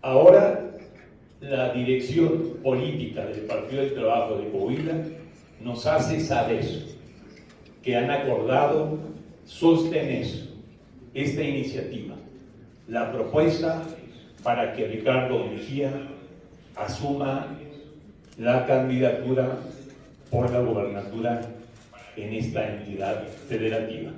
ahora 0.00 0.76
la 1.40 1.72
dirección 1.72 2.58
política 2.62 3.26
del 3.26 3.40
Partido 3.40 3.82
del 3.82 3.94
Trabajo 3.94 4.38
de 4.38 4.48
Coahuila 4.50 4.94
nos 5.60 5.86
hace 5.86 6.20
saber 6.20 6.64
que 7.82 7.96
han 7.96 8.10
acordado 8.10 8.98
sostener 9.44 10.26
esta 11.12 11.42
iniciativa, 11.42 12.14
la 12.88 13.12
propuesta 13.12 13.82
para 14.42 14.72
que 14.74 14.86
Ricardo 14.86 15.44
Mejía 15.46 15.90
asuma 16.76 17.46
la 18.38 18.66
candidatura 18.66 19.58
por 20.30 20.50
la 20.50 20.60
gobernatura 20.60 21.42
en 22.16 22.34
esta 22.34 22.74
entidad 22.74 23.26
federativa. 23.48 24.10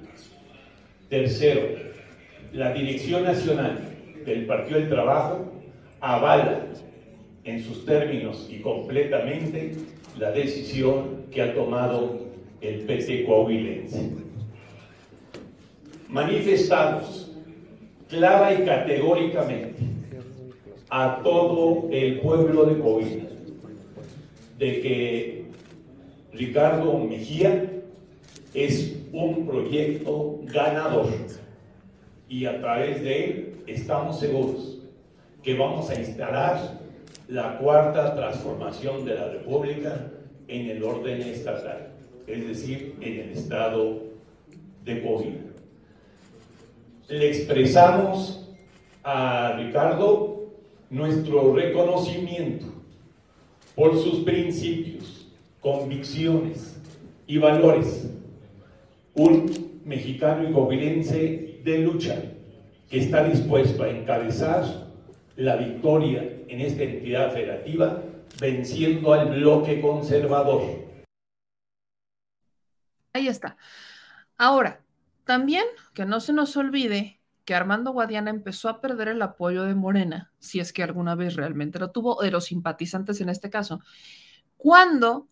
Tercero, 1.08 1.62
la 2.52 2.72
Dirección 2.72 3.24
Nacional 3.24 3.78
del 4.24 4.46
Partido 4.46 4.80
del 4.80 4.88
Trabajo 4.88 5.52
avala 6.00 6.60
en 7.44 7.62
sus 7.62 7.84
términos 7.84 8.48
y 8.50 8.58
completamente 8.58 9.72
la 10.18 10.30
decisión 10.30 11.26
que 11.30 11.42
ha 11.42 11.54
tomado 11.54 12.26
el 12.60 12.80
PC 12.80 13.24
coahuilense. 13.24 14.10
Manifestamos 16.08 17.30
clara 18.08 18.54
y 18.54 18.64
categóricamente 18.64 19.95
a 20.90 21.20
todo 21.22 21.88
el 21.90 22.20
pueblo 22.20 22.64
de 22.64 22.78
Coahuila 22.78 23.24
de 24.58 24.80
que 24.80 25.44
Ricardo 26.32 26.98
Mejía 26.98 27.70
es 28.54 28.96
un 29.12 29.46
proyecto 29.46 30.40
ganador 30.44 31.08
y 32.28 32.46
a 32.46 32.60
través 32.60 33.02
de 33.02 33.24
él 33.24 33.54
estamos 33.66 34.18
seguros 34.18 34.78
que 35.42 35.54
vamos 35.54 35.90
a 35.90 35.98
instalar 35.98 36.80
la 37.28 37.58
cuarta 37.58 38.14
transformación 38.14 39.04
de 39.04 39.14
la 39.14 39.28
República 39.28 40.10
en 40.48 40.70
el 40.70 40.82
orden 40.82 41.22
estatal, 41.22 41.88
es 42.26 42.48
decir, 42.48 42.96
en 43.00 43.20
el 43.20 43.30
estado 43.30 44.02
de 44.84 45.02
Coahuila. 45.02 45.40
Le 47.08 47.28
expresamos 47.28 48.48
a 49.02 49.56
Ricardo 49.56 50.35
nuestro 50.90 51.54
reconocimiento 51.54 52.66
por 53.74 53.98
sus 53.98 54.24
principios, 54.24 55.28
convicciones 55.60 56.80
y 57.26 57.38
valores. 57.38 58.10
Un 59.14 59.80
mexicano 59.84 60.48
y 60.48 60.52
coahuilense 60.52 61.60
de 61.62 61.78
lucha 61.78 62.22
que 62.88 63.00
está 63.00 63.24
dispuesto 63.24 63.82
a 63.82 63.90
encabezar 63.90 64.64
la 65.36 65.56
victoria 65.56 66.22
en 66.48 66.60
esta 66.60 66.82
entidad 66.82 67.32
federativa 67.32 68.02
venciendo 68.40 69.12
al 69.12 69.30
bloque 69.30 69.80
conservador. 69.80 70.86
Ahí 73.12 73.28
está. 73.28 73.56
Ahora, 74.36 74.82
también 75.24 75.64
que 75.94 76.04
no 76.04 76.20
se 76.20 76.32
nos 76.32 76.56
olvide 76.56 77.20
que 77.46 77.54
Armando 77.54 77.92
Guadiana 77.92 78.30
empezó 78.30 78.68
a 78.68 78.80
perder 78.80 79.08
el 79.08 79.22
apoyo 79.22 79.62
de 79.62 79.76
Morena, 79.76 80.32
si 80.40 80.58
es 80.58 80.72
que 80.72 80.82
alguna 80.82 81.14
vez 81.14 81.36
realmente 81.36 81.78
lo 81.78 81.92
tuvo, 81.92 82.20
de 82.20 82.32
los 82.32 82.46
simpatizantes 82.46 83.20
en 83.20 83.28
este 83.28 83.48
caso, 83.48 83.80
cuando 84.56 85.28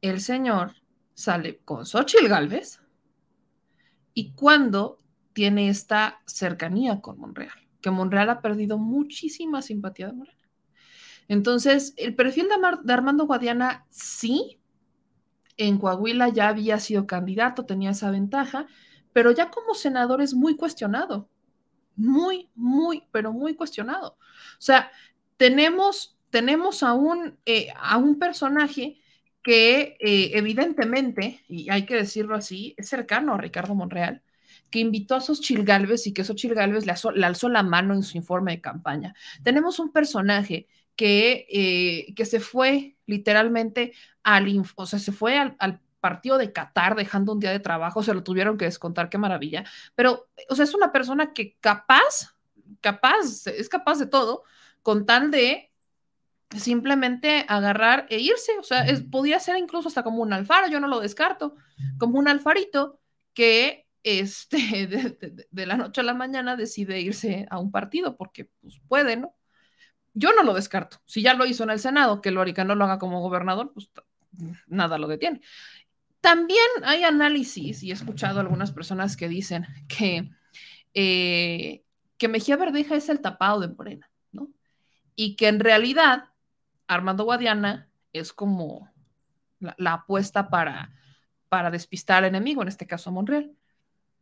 el 0.00 0.20
señor 0.20 0.72
sale 1.12 1.58
con 1.58 1.84
Xochitl 1.84 2.28
Galvez 2.28 2.80
y 4.14 4.32
cuando 4.32 4.98
tiene 5.34 5.68
esta 5.68 6.22
cercanía 6.24 7.02
con 7.02 7.18
Monreal, 7.18 7.68
que 7.82 7.90
Monreal 7.90 8.30
ha 8.30 8.40
perdido 8.40 8.78
muchísima 8.78 9.60
simpatía 9.60 10.06
de 10.06 10.14
Morena. 10.14 10.48
Entonces, 11.28 11.92
el 11.98 12.14
perfil 12.14 12.48
de, 12.48 12.54
de 12.82 12.92
Armando 12.94 13.26
Guadiana 13.26 13.84
sí, 13.90 14.58
en 15.58 15.76
Coahuila 15.76 16.30
ya 16.30 16.48
había 16.48 16.80
sido 16.80 17.06
candidato, 17.06 17.66
tenía 17.66 17.90
esa 17.90 18.10
ventaja, 18.10 18.66
pero 19.18 19.32
ya 19.32 19.50
como 19.50 19.74
senador 19.74 20.22
es 20.22 20.32
muy 20.32 20.54
cuestionado, 20.54 21.28
muy, 21.96 22.48
muy, 22.54 23.02
pero 23.10 23.32
muy 23.32 23.56
cuestionado. 23.56 24.10
O 24.10 24.60
sea, 24.60 24.92
tenemos, 25.36 26.16
tenemos 26.30 26.84
a, 26.84 26.94
un, 26.94 27.36
eh, 27.44 27.66
a 27.76 27.96
un 27.96 28.20
personaje 28.20 29.00
que 29.42 29.96
eh, 29.98 30.30
evidentemente, 30.34 31.42
y 31.48 31.68
hay 31.68 31.84
que 31.84 31.96
decirlo 31.96 32.36
así, 32.36 32.76
es 32.76 32.88
cercano 32.88 33.34
a 33.34 33.38
Ricardo 33.38 33.74
Monreal, 33.74 34.22
que 34.70 34.78
invitó 34.78 35.16
a 35.16 35.20
Xochitl 35.20 35.64
Galvez 35.64 36.06
y 36.06 36.14
que 36.14 36.22
Xochitl 36.22 36.54
Galvez 36.54 36.86
le, 36.86 36.92
alzó 37.24 37.48
la 37.48 37.64
mano 37.64 37.94
en 37.94 38.04
su 38.04 38.16
informe 38.18 38.52
de 38.52 38.60
campaña. 38.60 39.16
Tenemos 39.42 39.80
un 39.80 39.90
personaje 39.90 40.68
que, 40.94 41.44
eh, 41.50 42.14
que 42.14 42.24
se 42.24 42.38
fue 42.38 42.94
literalmente 43.04 43.94
al, 44.22 44.46
o 44.76 44.86
sea, 44.86 45.00
se 45.00 45.10
fue 45.10 45.36
al 45.36 45.80
partido 46.00 46.38
de 46.38 46.52
Qatar 46.52 46.94
dejando 46.96 47.32
un 47.32 47.40
día 47.40 47.50
de 47.50 47.60
trabajo, 47.60 48.02
se 48.02 48.14
lo 48.14 48.22
tuvieron 48.22 48.58
que 48.58 48.64
descontar, 48.66 49.08
qué 49.08 49.18
maravilla. 49.18 49.64
Pero, 49.94 50.28
o 50.48 50.54
sea, 50.54 50.64
es 50.64 50.74
una 50.74 50.92
persona 50.92 51.32
que 51.32 51.56
capaz, 51.60 52.36
capaz, 52.80 53.46
es 53.46 53.68
capaz 53.68 53.98
de 53.98 54.06
todo, 54.06 54.44
con 54.82 55.06
tal 55.06 55.30
de 55.30 55.72
simplemente 56.56 57.44
agarrar 57.48 58.06
e 58.10 58.18
irse. 58.18 58.58
O 58.58 58.62
sea, 58.62 58.86
es, 58.86 59.02
podía 59.02 59.40
ser 59.40 59.56
incluso 59.58 59.88
hasta 59.88 60.02
como 60.02 60.22
un 60.22 60.32
alfaro, 60.32 60.68
yo 60.68 60.80
no 60.80 60.88
lo 60.88 61.00
descarto, 61.00 61.56
como 61.98 62.18
un 62.18 62.28
alfarito 62.28 63.00
que 63.34 63.86
este, 64.02 64.86
de, 65.50 65.66
la 65.66 65.76
noche 65.76 66.00
a 66.00 66.04
la 66.04 66.14
mañana 66.14 66.56
decide 66.56 67.00
irse 67.00 67.46
a 67.50 67.58
un 67.58 67.70
partido 67.70 68.16
porque 68.16 68.46
pues, 68.60 68.80
puede, 68.88 69.16
¿no? 69.16 69.34
Yo 70.14 70.32
no 70.32 70.42
lo 70.42 70.54
descarto. 70.54 70.98
Si 71.04 71.22
ya 71.22 71.34
lo 71.34 71.46
hizo 71.46 71.62
en 71.64 71.70
el 71.70 71.78
Senado, 71.78 72.20
que 72.20 72.30
Lórica 72.30 72.64
no 72.64 72.74
lo 72.74 72.84
haga 72.84 72.98
como 72.98 73.20
gobernador, 73.20 73.72
pues 73.72 73.90
nada 74.66 74.98
lo 74.98 75.06
detiene. 75.06 75.40
También 76.20 76.66
hay 76.84 77.04
análisis, 77.04 77.82
y 77.82 77.90
he 77.90 77.94
escuchado 77.94 78.40
algunas 78.40 78.72
personas 78.72 79.16
que 79.16 79.28
dicen 79.28 79.66
que, 79.88 80.30
eh, 80.94 81.84
que 82.16 82.28
Mejía 82.28 82.56
Verdeja 82.56 82.96
es 82.96 83.08
el 83.08 83.20
tapado 83.20 83.60
de 83.60 83.68
Morena, 83.68 84.10
¿no? 84.32 84.48
Y 85.14 85.36
que 85.36 85.48
en 85.48 85.60
realidad 85.60 86.24
Armando 86.86 87.24
Guadiana 87.24 87.88
es 88.12 88.32
como 88.32 88.90
la, 89.60 89.74
la 89.78 89.92
apuesta 89.94 90.50
para, 90.50 90.92
para 91.48 91.70
despistar 91.70 92.18
al 92.18 92.28
enemigo, 92.28 92.62
en 92.62 92.68
este 92.68 92.86
caso 92.86 93.10
a 93.10 93.12
Monreal. 93.12 93.52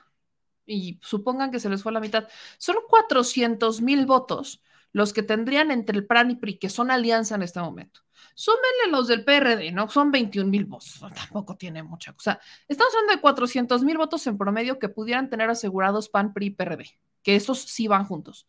y 0.69 1.01
supongan 1.03 1.51
que 1.51 1.61
se 1.61 1.69
les 1.69 1.83
fue 1.83 1.93
la 1.93 2.01
mitad, 2.01 2.29
son 2.59 2.77
400 2.89 3.81
mil 3.81 4.07
votos 4.07 4.63
los 4.93 5.13
que 5.13 5.23
tendrían 5.23 5.71
entre 5.71 5.97
el 5.97 6.07
PRAN 6.07 6.31
y 6.31 6.37
PRI, 6.37 6.59
que 6.59 6.71
son 6.71 6.91
alianza 6.91 7.35
en 7.35 7.43
este 7.43 7.61
momento. 7.61 8.01
Súmenle 8.35 8.91
los 8.91 9.09
del 9.09 9.25
PRD, 9.25 9.73
¿no? 9.73 9.89
Son 9.89 10.11
21 10.11 10.49
mil 10.49 10.65
votos, 10.65 11.01
tampoco 11.15 11.57
tiene 11.57 11.83
mucha 11.83 12.13
cosa. 12.13 12.41
Estamos 12.69 12.95
hablando 12.95 13.15
de 13.15 13.21
400 13.21 13.83
mil 13.83 13.99
votos 13.99 14.27
en 14.27 14.39
promedio 14.39 14.79
que 14.79 14.89
pudieran 14.89 15.29
tener 15.29 15.51
asegurados 15.51 16.09
PAN, 16.09 16.33
PRI 16.33 16.47
y 16.47 16.51
PRD, 16.51 16.99
que 17.23 17.37
estos 17.37 17.61
sí 17.63 17.89
van 17.89 18.05
juntos. 18.05 18.49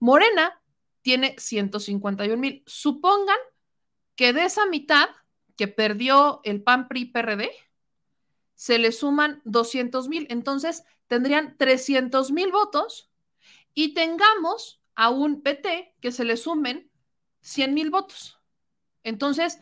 Morena 0.00 0.60
tiene 1.02 1.34
151 1.38 2.36
mil. 2.36 2.62
Supongan 2.66 3.38
que 4.14 4.32
de 4.32 4.44
esa 4.44 4.66
mitad 4.66 5.08
que 5.56 5.68
perdió 5.68 6.40
el 6.44 6.62
PAN, 6.62 6.88
PRI, 6.88 7.06
PRD, 7.06 7.50
se 8.54 8.78
le 8.78 8.92
suman 8.92 9.40
200 9.44 10.08
mil. 10.08 10.26
Entonces, 10.30 10.84
tendrían 11.12 11.58
300 11.58 12.30
mil 12.30 12.50
votos 12.50 13.10
y 13.74 13.92
tengamos 13.92 14.80
a 14.94 15.10
un 15.10 15.42
PT 15.42 15.94
que 16.00 16.10
se 16.10 16.24
le 16.24 16.38
sumen 16.38 16.90
100 17.42 17.74
mil 17.74 17.90
votos. 17.90 18.40
Entonces, 19.04 19.58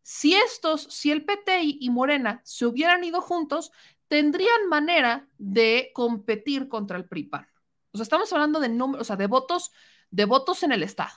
si 0.00 0.34
estos, 0.34 0.84
si 0.84 1.10
el 1.12 1.26
PT 1.26 1.60
y 1.64 1.90
Morena 1.90 2.40
se 2.44 2.64
hubieran 2.64 3.04
ido 3.04 3.20
juntos, 3.20 3.72
tendrían 4.08 4.70
manera 4.70 5.28
de 5.36 5.90
competir 5.92 6.66
contra 6.66 6.96
el 6.96 7.06
PRIPAN. 7.06 7.46
O 7.92 7.98
sea, 7.98 8.04
estamos 8.04 8.32
hablando 8.32 8.58
de 8.58 8.70
números, 8.70 9.02
o 9.02 9.04
sea, 9.04 9.16
de 9.16 9.26
votos, 9.26 9.72
de 10.10 10.24
votos 10.24 10.62
en 10.62 10.72
el 10.72 10.82
Estado, 10.82 11.12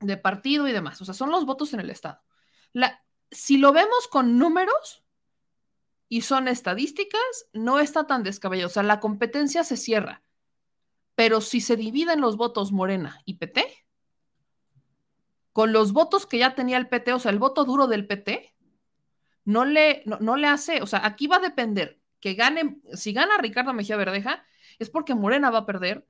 de 0.00 0.16
partido 0.16 0.66
y 0.66 0.72
demás. 0.72 1.00
O 1.00 1.04
sea, 1.04 1.14
son 1.14 1.30
los 1.30 1.46
votos 1.46 1.72
en 1.72 1.78
el 1.78 1.90
Estado. 1.90 2.20
Si 3.30 3.58
lo 3.58 3.72
vemos 3.72 4.08
con 4.08 4.38
números, 4.38 5.05
y 6.08 6.22
son 6.22 6.48
estadísticas, 6.48 7.20
no 7.52 7.78
está 7.78 8.06
tan 8.06 8.22
descabellado. 8.22 8.68
O 8.68 8.72
sea, 8.72 8.82
la 8.82 9.00
competencia 9.00 9.64
se 9.64 9.76
cierra. 9.76 10.22
Pero 11.14 11.40
si 11.40 11.60
se 11.60 11.76
dividen 11.76 12.20
los 12.20 12.36
votos 12.36 12.72
Morena 12.72 13.22
y 13.24 13.34
PT, 13.34 13.66
con 15.52 15.72
los 15.72 15.92
votos 15.92 16.26
que 16.26 16.38
ya 16.38 16.54
tenía 16.54 16.76
el 16.76 16.88
PT, 16.88 17.12
o 17.14 17.18
sea, 17.18 17.32
el 17.32 17.38
voto 17.38 17.64
duro 17.64 17.86
del 17.86 18.06
PT, 18.06 18.54
no 19.44 19.64
le, 19.64 20.02
no, 20.04 20.36
le 20.36 20.46
hace, 20.48 20.82
o 20.82 20.86
sea, 20.86 21.06
aquí 21.06 21.28
va 21.28 21.36
a 21.36 21.40
depender 21.40 22.00
que 22.20 22.34
gane, 22.34 22.80
si 22.92 23.12
gana 23.12 23.38
Ricardo 23.38 23.72
Mejía 23.72 23.96
Verdeja, 23.96 24.44
es 24.78 24.90
porque 24.90 25.14
Morena 25.14 25.50
va 25.50 25.60
a 25.60 25.66
perder 25.66 26.06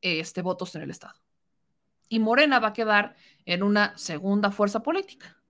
este, 0.00 0.42
votos 0.42 0.74
en 0.74 0.82
el 0.82 0.90
Estado. 0.90 1.18
Y 2.08 2.18
Morena 2.18 2.58
va 2.58 2.68
a 2.68 2.72
quedar 2.72 3.16
en 3.46 3.62
una 3.62 3.96
segunda 3.96 4.50
fuerza 4.50 4.82
política 4.82 5.43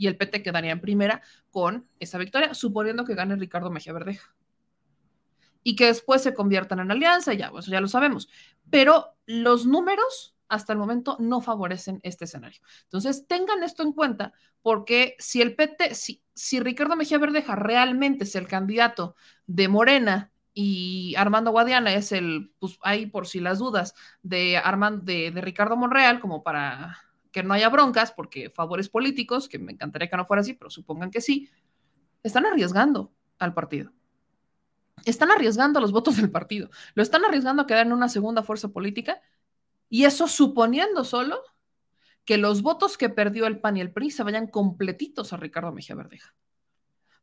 y 0.00 0.06
el 0.06 0.16
PT 0.16 0.42
quedaría 0.42 0.72
en 0.72 0.80
primera 0.80 1.20
con 1.50 1.84
esa 1.98 2.16
victoria, 2.16 2.54
suponiendo 2.54 3.04
que 3.04 3.14
gane 3.14 3.36
Ricardo 3.36 3.70
Mejía 3.70 3.92
Verdeja. 3.92 4.34
Y 5.62 5.76
que 5.76 5.84
después 5.84 6.22
se 6.22 6.32
conviertan 6.32 6.80
en 6.80 6.90
alianza, 6.90 7.34
ya, 7.34 7.52
eso 7.58 7.70
ya 7.70 7.82
lo 7.82 7.86
sabemos. 7.86 8.30
Pero 8.70 9.14
los 9.26 9.66
números 9.66 10.34
hasta 10.48 10.72
el 10.72 10.78
momento 10.78 11.18
no 11.20 11.42
favorecen 11.42 12.00
este 12.02 12.24
escenario. 12.24 12.62
Entonces, 12.84 13.26
tengan 13.26 13.62
esto 13.62 13.82
en 13.82 13.92
cuenta, 13.92 14.32
porque 14.62 15.16
si 15.18 15.42
el 15.42 15.54
PT, 15.54 15.94
si, 15.94 16.22
si 16.32 16.60
Ricardo 16.60 16.96
Mejía 16.96 17.18
Verdeja 17.18 17.54
realmente 17.54 18.24
es 18.24 18.34
el 18.36 18.48
candidato 18.48 19.16
de 19.46 19.68
Morena 19.68 20.32
y 20.54 21.14
Armando 21.18 21.50
Guadiana 21.50 21.92
es 21.92 22.10
el, 22.12 22.54
pues 22.58 22.78
ahí 22.80 23.04
por 23.04 23.26
si 23.26 23.40
las 23.40 23.58
dudas, 23.58 23.94
de, 24.22 24.56
Armando, 24.56 25.04
de 25.04 25.30
Ricardo 25.42 25.76
Monreal, 25.76 26.20
como 26.20 26.42
para 26.42 26.98
que 27.30 27.42
no 27.42 27.54
haya 27.54 27.68
broncas, 27.68 28.12
porque 28.12 28.50
favores 28.50 28.88
políticos, 28.88 29.48
que 29.48 29.58
me 29.58 29.72
encantaría 29.72 30.08
que 30.08 30.16
no 30.16 30.26
fuera 30.26 30.40
así, 30.40 30.54
pero 30.54 30.70
supongan 30.70 31.10
que 31.10 31.20
sí, 31.20 31.48
están 32.22 32.46
arriesgando 32.46 33.12
al 33.38 33.54
partido. 33.54 33.92
Están 35.04 35.30
arriesgando 35.30 35.80
los 35.80 35.92
votos 35.92 36.16
del 36.16 36.30
partido. 36.30 36.70
Lo 36.94 37.02
están 37.02 37.24
arriesgando 37.24 37.62
a 37.62 37.66
quedar 37.66 37.86
en 37.86 37.92
una 37.92 38.08
segunda 38.08 38.42
fuerza 38.42 38.68
política 38.68 39.20
y 39.88 40.04
eso 40.04 40.28
suponiendo 40.28 41.04
solo 41.04 41.42
que 42.24 42.36
los 42.36 42.62
votos 42.62 42.98
que 42.98 43.08
perdió 43.08 43.46
el 43.46 43.60
PAN 43.60 43.78
y 43.78 43.80
el 43.80 43.92
PRI 43.92 44.10
se 44.10 44.22
vayan 44.22 44.46
completitos 44.46 45.32
a 45.32 45.36
Ricardo 45.36 45.72
Mejía 45.72 45.96
Verdeja. 45.96 46.34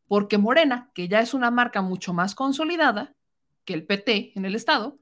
Porque 0.07 0.37
Morena, 0.37 0.89
que 0.93 1.07
ya 1.07 1.19
es 1.21 1.33
una 1.33 1.51
marca 1.51 1.81
mucho 1.81 2.13
más 2.13 2.33
consolidada 2.33 3.15
que 3.65 3.73
el 3.73 3.85
PT 3.85 4.33
en 4.35 4.45
el 4.45 4.55
Estado, 4.55 4.97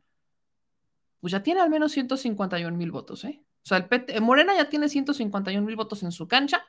pues 1.22 1.32
ya 1.32 1.44
tiene 1.44 1.62
al 1.62 1.70
menos 1.70 1.92
151 1.92 2.76
mil 2.76 2.92
votos, 2.92 3.24
¿eh? 3.24 3.45
O 3.66 3.68
sea, 3.68 3.90
el 3.90 4.22
Morena 4.22 4.56
ya 4.56 4.70
tiene 4.70 4.90
151 4.90 5.66
mil 5.66 5.76
votos 5.76 6.04
en 6.04 6.12
su 6.12 6.28
cancha. 6.28 6.64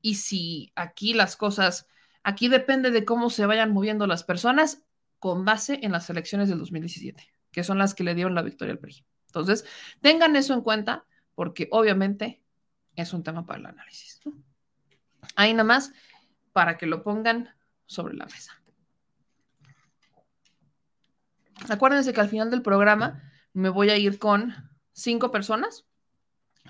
Y 0.00 0.14
si 0.14 0.72
aquí 0.74 1.12
las 1.12 1.36
cosas, 1.36 1.86
aquí 2.22 2.48
depende 2.48 2.90
de 2.90 3.04
cómo 3.04 3.28
se 3.28 3.44
vayan 3.44 3.72
moviendo 3.72 4.06
las 4.06 4.24
personas 4.24 4.84
con 5.18 5.44
base 5.44 5.80
en 5.82 5.92
las 5.92 6.08
elecciones 6.08 6.48
del 6.48 6.58
2017, 6.60 7.30
que 7.50 7.62
son 7.62 7.76
las 7.76 7.92
que 7.92 8.04
le 8.04 8.14
dieron 8.14 8.34
la 8.34 8.40
victoria 8.40 8.72
al 8.72 8.78
PRI. 8.78 9.04
Entonces, 9.26 9.66
tengan 10.00 10.34
eso 10.34 10.54
en 10.54 10.62
cuenta, 10.62 11.04
porque 11.34 11.68
obviamente 11.70 12.42
es 12.96 13.12
un 13.12 13.22
tema 13.22 13.44
para 13.44 13.60
el 13.60 13.66
análisis. 13.66 14.18
Ahí 15.36 15.52
nada 15.52 15.64
más 15.64 15.92
para 16.54 16.78
que 16.78 16.86
lo 16.86 17.02
pongan 17.02 17.54
sobre 17.84 18.14
la 18.14 18.24
mesa. 18.24 18.62
Acuérdense 21.68 22.14
que 22.14 22.20
al 22.20 22.30
final 22.30 22.50
del 22.50 22.62
programa 22.62 23.30
me 23.52 23.68
voy 23.68 23.90
a 23.90 23.98
ir 23.98 24.18
con 24.18 24.71
cinco 24.92 25.30
personas 25.30 25.86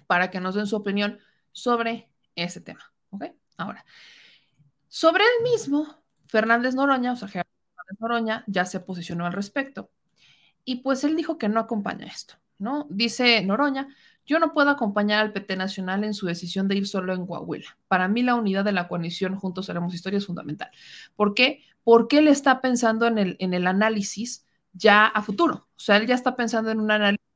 para 0.06 0.30
que 0.30 0.40
nos 0.40 0.54
den 0.54 0.66
su 0.66 0.76
opinión 0.76 1.18
sobre 1.52 2.10
ese 2.34 2.60
tema. 2.60 2.92
¿Ok? 3.10 3.26
Ahora, 3.56 3.84
sobre 4.88 5.24
el 5.24 5.44
mismo, 5.44 6.02
Fernández 6.26 6.74
Noroña, 6.74 7.12
o 7.12 7.16
sea, 7.16 7.28
Fernández 7.28 8.00
Noroña 8.00 8.44
ya 8.46 8.64
se 8.64 8.80
posicionó 8.80 9.26
al 9.26 9.32
respecto 9.32 9.90
y 10.64 10.76
pues 10.76 11.04
él 11.04 11.16
dijo 11.16 11.38
que 11.38 11.48
no 11.48 11.60
acompaña 11.60 12.06
esto, 12.06 12.34
¿no? 12.58 12.86
Dice 12.90 13.42
Noroña, 13.44 13.88
yo 14.24 14.38
no 14.38 14.52
puedo 14.52 14.70
acompañar 14.70 15.20
al 15.20 15.32
PT 15.32 15.56
Nacional 15.56 16.04
en 16.04 16.14
su 16.14 16.26
decisión 16.26 16.68
de 16.68 16.76
ir 16.76 16.86
solo 16.86 17.12
en 17.12 17.26
Coahuila. 17.26 17.76
Para 17.88 18.08
mí 18.08 18.22
la 18.22 18.34
unidad 18.34 18.64
de 18.64 18.72
la 18.72 18.88
coalición 18.88 19.36
Juntos 19.36 19.68
Haremos 19.68 19.94
Historia 19.94 20.18
es 20.18 20.26
fundamental. 20.26 20.70
¿Por 21.16 21.34
qué? 21.34 21.62
Porque 21.82 22.18
él 22.18 22.28
está 22.28 22.60
pensando 22.60 23.06
en 23.06 23.18
el, 23.18 23.36
en 23.40 23.54
el 23.54 23.66
análisis 23.66 24.46
ya 24.72 25.06
a 25.06 25.22
futuro. 25.22 25.68
O 25.76 25.80
sea, 25.80 25.96
él 25.96 26.06
ya 26.06 26.14
está 26.14 26.36
pensando 26.36 26.70
en 26.70 26.80
un 26.80 26.90
análisis 26.90 27.26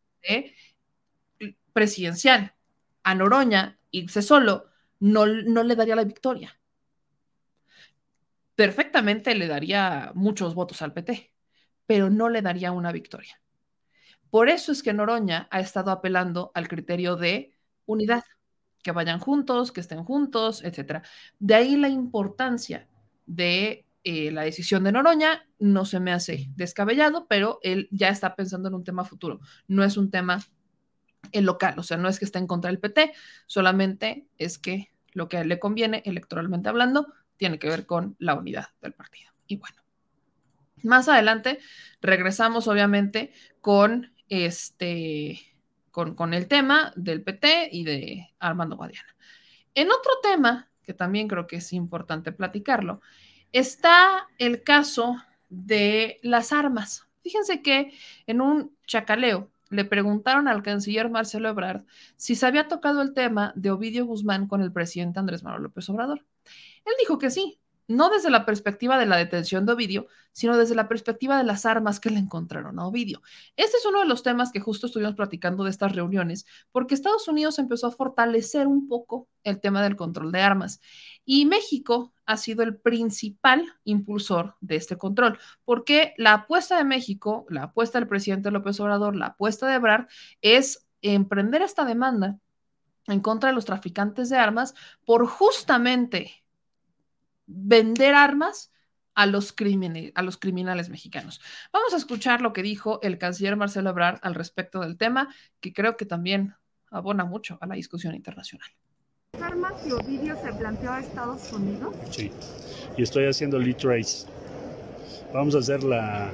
presidencial. 1.77 2.55
A 3.03 3.15
Noroña 3.15 3.79
irse 3.91 4.23
solo 4.23 4.71
no, 4.99 5.27
no 5.27 5.63
le 5.63 5.77
daría 5.77 5.95
la 5.95 6.05
victoria. 6.05 6.59
Perfectamente 8.55 9.35
le 9.35 9.47
daría 9.47 10.11
muchos 10.15 10.55
votos 10.55 10.81
al 10.81 10.95
PT, 10.95 11.35
pero 11.85 12.09
no 12.09 12.31
le 12.31 12.41
daría 12.41 12.73
una 12.73 12.93
victoria. 12.93 13.43
Por 14.31 14.49
eso 14.49 14.73
es 14.73 14.83
que 14.83 14.95
Noroña 14.95 15.49
ha 15.51 15.61
estado 15.61 15.91
apelando 15.91 16.51
al 16.55 16.67
criterio 16.67 17.17
de 17.17 17.53
unidad, 17.85 18.25
que 18.83 18.93
vayan 18.93 19.21
juntos, 19.21 19.71
que 19.71 19.83
estén 19.83 20.03
juntos, 20.03 20.65
etc. 20.65 21.03
De 21.39 21.55
ahí 21.57 21.77
la 21.77 21.91
importancia 21.91 22.89
de 23.27 23.85
eh, 24.03 24.31
la 24.31 24.45
decisión 24.45 24.83
de 24.83 24.93
Noroña. 24.93 25.47
No 25.59 25.85
se 25.85 26.01
me 26.01 26.13
hace 26.15 26.47
descabellado, 26.57 27.27
pero 27.29 27.59
él 27.63 27.87
ya 27.91 28.09
está 28.09 28.35
pensando 28.35 28.69
en 28.69 28.75
un 28.77 28.85
tema 28.85 29.05
futuro. 29.05 29.41
No 29.69 29.85
es 29.85 29.99
un 29.99 30.11
tema 30.11 30.41
el 31.33 31.45
local, 31.45 31.79
o 31.79 31.83
sea, 31.83 31.97
no 31.97 32.09
es 32.09 32.19
que 32.19 32.25
esté 32.25 32.39
en 32.39 32.47
contra 32.47 32.71
del 32.71 32.81
PT, 32.81 33.13
solamente 33.47 34.27
es 34.39 34.59
que 34.59 34.93
lo 35.13 35.29
que 35.29 35.45
le 35.45 35.59
conviene 35.59 36.03
electoralmente 36.05 36.69
hablando 36.69 37.13
tiene 37.37 37.59
que 37.59 37.69
ver 37.69 37.87
con 37.87 38.17
la 38.19 38.35
unidad 38.35 38.69
del 38.81 38.93
partido. 38.93 39.31
Y 39.47 39.57
bueno, 39.57 39.83
más 40.83 41.09
adelante 41.09 41.59
regresamos 42.01 42.69
obviamente 42.69 43.33
con 43.61 44.13
este, 44.29 45.41
con, 45.91 46.15
con 46.15 46.35
el 46.35 46.49
tema 46.49 46.93
del 46.97 47.23
PT 47.23 47.71
y 47.73 47.85
de 47.85 48.31
Armando 48.39 48.77
Guadiana. 48.77 49.17
En 49.75 49.91
otro 49.91 50.13
tema, 50.23 50.71
que 50.83 50.95
también 50.95 51.29
creo 51.29 51.47
que 51.47 51.57
es 51.57 51.73
importante 51.73 52.33
platicarlo, 52.33 53.01
está 53.53 54.29
el 54.39 54.63
caso 54.63 55.17
de 55.49 56.19
las 56.23 56.53
armas. 56.53 57.07
Fíjense 57.23 57.63
que 57.63 57.93
en 58.27 58.41
un 58.41 58.77
chacaleo 58.87 59.51
le 59.71 59.85
preguntaron 59.85 60.49
al 60.49 60.63
canciller 60.63 61.11
Marcelo 61.11 61.49
Ebrard 61.49 61.85
si 62.17 62.35
se 62.35 62.47
había 62.47 62.69
tocado 62.69 63.03
el 63.03 63.15
tema 63.15 63.53
de 63.57 63.71
Ovidio 63.71 64.07
Guzmán 64.07 64.47
con 64.49 64.63
el 64.63 64.73
presidente 64.73 65.19
Andrés 65.19 65.43
Manuel 65.43 65.65
López 65.65 65.89
Obrador. 65.91 66.25
Él 66.85 66.95
dijo 66.99 67.19
que 67.19 67.31
sí, 67.31 67.59
no 67.89 68.11
desde 68.11 68.31
la 68.31 68.45
perspectiva 68.45 68.99
de 68.99 69.07
la 69.07 69.17
detención 69.17 69.65
de 69.67 69.73
Ovidio, 69.73 70.07
sino 70.33 70.57
desde 70.57 70.75
la 70.75 70.89
perspectiva 70.89 71.39
de 71.39 71.45
las 71.45 71.67
armas 71.67 72.01
que 72.01 72.11
le 72.11 72.19
encontraron 72.19 72.79
a 72.79 72.87
Ovidio. 72.87 73.23
Este 73.57 73.77
es 73.77 73.87
uno 73.87 74.01
de 74.01 74.07
los 74.07 74.23
temas 74.23 74.53
que 74.53 74.61
justo 74.61 74.87
estuvimos 74.87 75.15
platicando 75.15 75.65
de 75.65 75.71
estas 75.71 75.95
reuniones, 75.95 76.47
porque 76.73 76.95
Estados 76.95 77.29
Unidos 77.29 77.59
empezó 77.59 77.87
a 77.87 77.93
fortalecer 77.93 78.67
un 78.67 78.89
poco 78.89 79.29
el 79.45 79.61
tema 79.61 79.83
del 79.83 79.97
control 79.97 80.33
de 80.33 80.41
armas 80.41 80.81
y 81.25 81.47
México 81.47 82.13
ha 82.27 82.37
sido 82.37 82.63
el 82.63 82.77
principal 82.77 83.65
impulsor 83.85 84.57
de 84.61 84.77
este 84.77 84.99
control, 84.99 85.39
porque 85.65 86.15
la 86.19 86.33
apuesta 86.33 86.77
de 86.77 86.85
México, 86.85 87.47
la 87.49 87.65
apuesta 87.65 87.99
del 87.99 88.09
presidente 88.09 88.51
López 88.51 88.79
Obrador, 88.81 89.15
la 89.15 89.27
apuesta 89.27 89.69
de 89.69 89.75
Ebrard 89.75 90.07
es 90.43 90.87
emprender 91.03 91.63
esta 91.63 91.85
demanda 91.85 92.39
en 93.07 93.21
contra 93.21 93.51
de 93.51 93.55
los 93.55 93.65
traficantes 93.65 94.29
de 94.29 94.37
armas 94.37 94.75
por 95.05 95.27
justamente 95.27 96.46
vender 97.47 98.15
armas 98.15 98.73
a 99.17 99.27
los, 99.27 99.55
a 100.15 100.23
los 100.23 100.37
criminales 100.37 100.91
mexicanos. 100.91 101.41
Vamos 101.73 101.95
a 101.95 101.97
escuchar 101.97 102.43
lo 102.43 102.53
que 102.53 102.63
dijo 102.63 103.01
el 103.03 103.19
canciller 103.19 103.57
Marcelo 103.57 103.91
Ebrard 103.91 104.19
al 104.23 104.35
respecto 104.35 104.81
del 104.81 104.99
tema, 104.99 105.35
que 105.61 105.73
creo 105.73 105.97
que 105.97 106.05
también 106.05 106.55
abona 106.91 107.25
mucho 107.25 107.59
a 107.61 107.67
la 107.67 107.75
discusión 107.75 108.15
internacional. 108.15 108.69
¿Armas 109.41 109.75
y 109.87 109.93
Ovidio 109.93 110.37
se 110.43 110.53
planteó 110.53 110.93
a 110.93 111.01
Estados 111.01 111.53
Unidos? 111.53 111.95
Sí, 112.11 112.31
y 112.97 113.03
estoy 113.03 113.25
haciendo 113.25 113.59
lead 113.59 113.77
trace. 113.77 114.27
Vamos 115.33 115.55
a 115.55 115.59
hacerla 115.59 116.31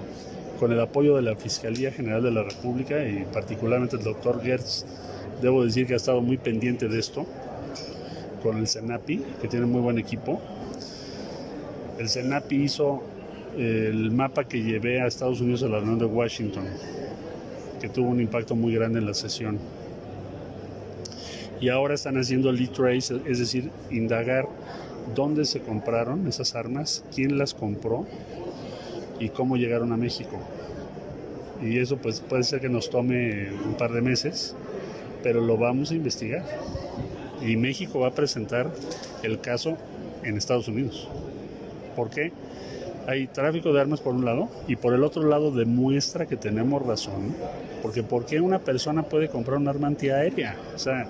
con 0.58 0.72
el 0.72 0.80
apoyo 0.80 1.16
de 1.16 1.22
la 1.22 1.36
Fiscalía 1.36 1.92
General 1.92 2.22
de 2.22 2.30
la 2.32 2.42
República 2.42 3.04
y 3.04 3.24
particularmente 3.32 3.96
el 3.96 4.02
doctor 4.02 4.42
Gertz. 4.42 4.84
Debo 5.40 5.64
decir 5.64 5.86
que 5.86 5.94
ha 5.94 5.96
estado 5.96 6.20
muy 6.20 6.36
pendiente 6.36 6.88
de 6.88 6.98
esto 6.98 7.26
con 8.42 8.58
el 8.58 8.66
CENAPI, 8.66 9.18
que 9.40 9.48
tiene 9.48 9.66
muy 9.66 9.80
buen 9.80 9.98
equipo 9.98 10.40
el 11.98 12.08
CENAPI 12.08 12.62
hizo 12.62 13.02
el 13.56 14.10
mapa 14.10 14.44
que 14.44 14.62
llevé 14.62 15.00
a 15.00 15.06
Estados 15.06 15.40
Unidos 15.40 15.62
a 15.62 15.68
la 15.68 15.78
reunión 15.78 15.98
de 15.98 16.06
Washington, 16.06 16.64
que 17.80 17.88
tuvo 17.88 18.08
un 18.08 18.20
impacto 18.20 18.54
muy 18.54 18.74
grande 18.74 18.98
en 18.98 19.06
la 19.06 19.14
sesión. 19.14 19.58
Y 21.60 21.68
ahora 21.68 21.94
están 21.94 22.16
haciendo 22.16 22.50
lead 22.50 22.70
trace, 22.70 23.20
es 23.26 23.38
decir, 23.38 23.70
indagar 23.90 24.48
dónde 25.14 25.44
se 25.44 25.60
compraron 25.60 26.26
esas 26.26 26.54
armas, 26.54 27.04
quién 27.14 27.38
las 27.38 27.54
compró 27.54 28.06
y 29.20 29.28
cómo 29.28 29.56
llegaron 29.56 29.92
a 29.92 29.96
México. 29.96 30.38
Y 31.62 31.78
eso 31.78 31.98
pues 31.98 32.20
puede 32.20 32.42
ser 32.42 32.60
que 32.60 32.68
nos 32.68 32.90
tome 32.90 33.52
un 33.64 33.74
par 33.74 33.92
de 33.92 34.00
meses, 34.00 34.56
pero 35.22 35.40
lo 35.40 35.56
vamos 35.56 35.92
a 35.92 35.94
investigar. 35.94 36.44
Y 37.40 37.56
México 37.56 38.00
va 38.00 38.08
a 38.08 38.14
presentar 38.14 38.72
el 39.22 39.40
caso 39.40 39.76
en 40.24 40.36
Estados 40.36 40.66
Unidos. 40.66 41.08
¿Por 41.94 42.10
qué? 42.10 42.32
Hay 43.06 43.26
tráfico 43.26 43.72
de 43.72 43.80
armas 43.80 44.00
por 44.00 44.14
un 44.14 44.24
lado 44.24 44.48
y 44.68 44.76
por 44.76 44.94
el 44.94 45.02
otro 45.02 45.24
lado 45.24 45.50
demuestra 45.50 46.26
que 46.26 46.36
tenemos 46.36 46.84
razón. 46.86 47.34
Porque 47.82 48.02
¿por 48.02 48.26
qué 48.26 48.40
una 48.40 48.60
persona 48.60 49.02
puede 49.02 49.28
comprar 49.28 49.58
un 49.58 49.68
arma 49.68 49.88
antiaérea? 49.88 50.56
O 50.74 50.78
sea, 50.78 51.08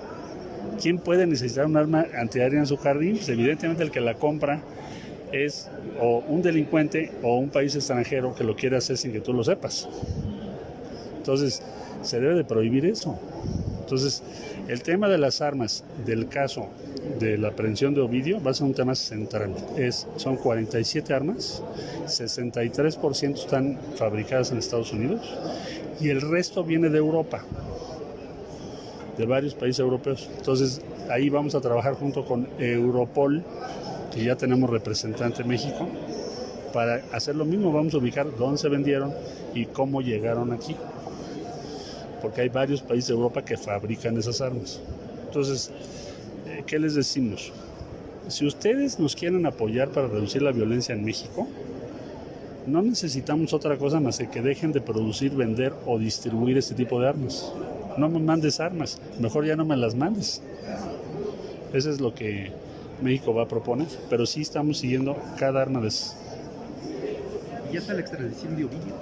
¿quién 0.80 0.98
puede 0.98 1.26
necesitar 1.26 1.66
un 1.66 1.76
arma 1.76 2.06
antiaérea 2.18 2.60
en 2.60 2.66
su 2.66 2.76
jardín? 2.78 3.16
Pues 3.16 3.28
evidentemente 3.28 3.82
el 3.82 3.90
que 3.90 4.00
la 4.00 4.14
compra 4.14 4.62
es 5.32 5.68
o 6.00 6.22
un 6.28 6.42
delincuente 6.42 7.10
o 7.22 7.38
un 7.38 7.50
país 7.50 7.74
extranjero 7.74 8.34
que 8.34 8.44
lo 8.44 8.56
quiere 8.56 8.76
hacer 8.76 8.96
sin 8.96 9.12
que 9.12 9.20
tú 9.20 9.32
lo 9.32 9.44
sepas. 9.44 9.88
Entonces, 11.18 11.62
se 12.02 12.20
debe 12.20 12.34
de 12.34 12.44
prohibir 12.44 12.86
eso. 12.86 13.18
Entonces, 13.80 14.22
el 14.68 14.82
tema 14.82 15.08
de 15.08 15.18
las 15.18 15.40
armas 15.40 15.84
del 16.04 16.28
caso 16.28 16.68
de 17.18 17.36
la 17.36 17.48
aprehensión 17.48 17.94
de 17.94 18.00
Ovidio 18.00 18.42
va 18.42 18.52
a 18.52 18.54
ser 18.54 18.66
un 18.66 18.74
tema 18.74 18.94
central. 18.94 19.54
Es, 19.76 20.06
son 20.16 20.36
47 20.36 21.12
armas, 21.12 21.62
63% 22.06 23.34
están 23.34 23.78
fabricadas 23.96 24.52
en 24.52 24.58
Estados 24.58 24.92
Unidos 24.92 25.20
y 26.00 26.10
el 26.10 26.20
resto 26.20 26.64
viene 26.64 26.88
de 26.88 26.98
Europa, 26.98 27.42
de 29.18 29.26
varios 29.26 29.54
países 29.54 29.80
europeos. 29.80 30.30
Entonces 30.36 30.80
ahí 31.10 31.28
vamos 31.28 31.54
a 31.54 31.60
trabajar 31.60 31.94
junto 31.94 32.24
con 32.24 32.48
Europol, 32.58 33.42
que 34.12 34.24
ya 34.24 34.36
tenemos 34.36 34.70
representante 34.70 35.42
en 35.42 35.48
México, 35.48 35.88
para 36.72 37.02
hacer 37.12 37.36
lo 37.36 37.44
mismo. 37.44 37.72
Vamos 37.72 37.94
a 37.94 37.98
ubicar 37.98 38.26
dónde 38.36 38.58
se 38.58 38.68
vendieron 38.68 39.12
y 39.54 39.66
cómo 39.66 40.00
llegaron 40.00 40.52
aquí 40.52 40.76
porque 42.22 42.42
hay 42.42 42.48
varios 42.48 42.80
países 42.80 43.08
de 43.08 43.14
Europa 43.14 43.44
que 43.44 43.56
fabrican 43.56 44.16
esas 44.16 44.40
armas. 44.40 44.80
Entonces, 45.26 45.70
eh, 46.46 46.62
¿qué 46.66 46.78
les 46.78 46.94
decimos? 46.94 47.52
Si 48.28 48.46
ustedes 48.46 48.98
nos 49.00 49.16
quieren 49.16 49.44
apoyar 49.44 49.88
para 49.88 50.06
reducir 50.06 50.40
la 50.42 50.52
violencia 50.52 50.94
en 50.94 51.04
México, 51.04 51.48
no 52.66 52.80
necesitamos 52.80 53.52
otra 53.52 53.76
cosa 53.76 53.98
más 53.98 54.18
que 54.18 54.28
que 54.28 54.40
dejen 54.40 54.72
de 54.72 54.80
producir, 54.80 55.32
vender 55.32 55.72
o 55.84 55.98
distribuir 55.98 56.56
este 56.56 56.74
tipo 56.74 57.00
de 57.00 57.08
armas. 57.08 57.52
No 57.98 58.08
me 58.08 58.20
mandes 58.20 58.60
armas, 58.60 59.00
mejor 59.18 59.44
ya 59.44 59.56
no 59.56 59.64
me 59.64 59.76
las 59.76 59.94
mandes. 59.94 60.40
Eso 61.72 61.90
es 61.90 62.00
lo 62.00 62.14
que 62.14 62.52
México 63.02 63.34
va 63.34 63.42
a 63.42 63.48
proponer, 63.48 63.88
pero 64.08 64.26
sí 64.26 64.42
estamos 64.42 64.78
siguiendo 64.78 65.16
cada 65.38 65.60
arma 65.60 65.80
de 65.80 65.88
esas. 65.88 66.16
¿Ya 67.72 67.78
está 67.80 67.94
la 67.94 68.00
extradición 68.00 68.56
de 68.56 68.64
Ovidio? 68.64 68.94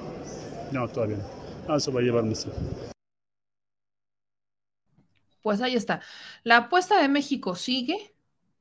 No, 0.73 0.89
todavía 0.89 1.17
no. 1.17 1.41
No, 1.69 1.77
eso 1.77 1.93
va 1.93 2.01
a 2.01 2.03
llevar 2.03 2.25
mucho. 2.25 2.51
Pues 5.43 5.61
ahí 5.63 5.75
está. 5.75 6.01
La 6.45 6.59
apuesta 6.59 7.01
de 7.01 7.09
México 7.09 7.55
sigue 7.55 8.15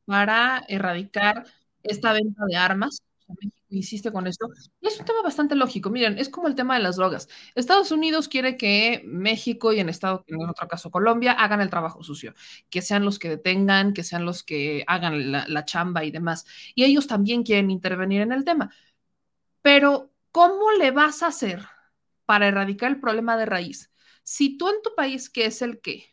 para 0.05 0.63
erradicar 0.67 1.45
esta 1.83 2.13
venta 2.13 2.43
de 2.47 2.55
armas. 2.55 3.01
México 3.27 3.57
insiste 3.69 4.11
con 4.11 4.25
esto. 4.27 4.47
Y 4.81 4.87
es 4.87 4.99
un 4.99 5.05
tema 5.05 5.21
bastante 5.21 5.55
lógico. 5.55 5.89
Miren, 5.89 6.17
es 6.17 6.29
como 6.29 6.47
el 6.47 6.55
tema 6.55 6.75
de 6.75 6.83
las 6.83 6.95
drogas. 6.95 7.27
Estados 7.55 7.91
Unidos 7.91 8.27
quiere 8.27 8.57
que 8.57 9.03
México 9.05 9.71
y 9.73 9.79
en, 9.79 9.89
Estado, 9.89 10.23
en 10.27 10.41
otro 10.49 10.67
caso 10.67 10.89
Colombia 10.89 11.33
hagan 11.33 11.61
el 11.61 11.69
trabajo 11.69 12.03
sucio, 12.03 12.33
que 12.69 12.81
sean 12.81 13.05
los 13.05 13.19
que 13.19 13.29
detengan, 13.29 13.93
que 13.93 14.03
sean 14.03 14.25
los 14.25 14.43
que 14.43 14.83
hagan 14.87 15.31
la, 15.31 15.45
la 15.47 15.65
chamba 15.65 16.03
y 16.03 16.11
demás. 16.11 16.45
Y 16.75 16.83
ellos 16.85 17.07
también 17.07 17.43
quieren 17.43 17.69
intervenir 17.69 18.21
en 18.21 18.31
el 18.31 18.43
tema. 18.45 18.71
Pero, 19.61 20.11
¿cómo 20.31 20.71
le 20.71 20.91
vas 20.91 21.23
a 21.23 21.27
hacer 21.27 21.61
para 22.29 22.47
erradicar 22.47 22.91
el 22.91 22.99
problema 22.99 23.37
de 23.37 23.47
raíz. 23.47 23.91
Si 24.21 24.55
tú 24.55 24.69
en 24.69 24.83
tu 24.83 24.93
país, 24.93 25.31
que 25.31 25.47
es 25.47 25.63
el 25.63 25.81
que 25.81 26.08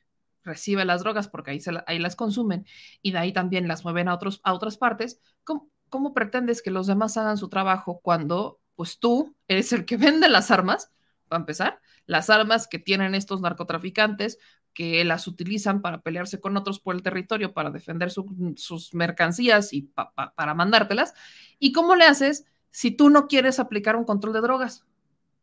recibe 0.47 0.87
las 0.87 1.03
drogas, 1.03 1.29
porque 1.29 1.51
ahí, 1.51 1.61
ahí 1.87 1.99
las 1.99 2.17
consumen 2.17 2.65
y 3.03 3.13
de 3.13 3.19
ahí 3.19 3.33
también 3.33 3.69
las 3.69 3.85
mueven 3.85 4.09
a, 4.09 4.15
otros, 4.15 4.41
a 4.45 4.55
otras 4.55 4.79
partes, 4.79 5.21
¿cómo, 5.45 5.69
¿cómo 5.91 6.15
pretendes 6.15 6.63
que 6.63 6.71
los 6.71 6.87
demás 6.87 7.17
hagan 7.19 7.37
su 7.37 7.49
trabajo 7.49 8.01
cuando 8.03 8.61
pues 8.77 8.99
tú 8.99 9.35
eres 9.49 9.73
el 9.73 9.85
que 9.85 9.97
vende 9.99 10.29
las 10.29 10.51
armas, 10.51 10.93
para 11.29 11.41
empezar, 11.41 11.81
las 12.07 12.31
armas 12.31 12.69
que 12.69 12.79
tienen 12.79 13.15
estos 13.15 13.41
narcotraficantes, 13.41 14.39
que 14.73 15.05
las 15.05 15.27
utilizan 15.27 15.81
para 15.81 16.03
pelearse 16.03 16.39
con 16.39 16.57
otros 16.57 16.81
por 16.81 16.95
el 16.95 17.03
territorio, 17.03 17.55
para 17.55 17.71
defender 17.71 18.11
sus 18.11 18.93
mercancías 18.93 19.73
y 19.73 19.91
para 20.37 20.55
mandártelas. 20.55 21.15
¿Y 21.59 21.73
cómo 21.73 21.97
le 21.97 22.05
haces 22.05 22.45
si 22.71 22.91
tú 22.91 23.09
no 23.09 23.27
quieres 23.27 23.59
aplicar 23.59 23.97
un 23.97 24.05
control 24.05 24.35
de 24.35 24.43
drogas? 24.43 24.85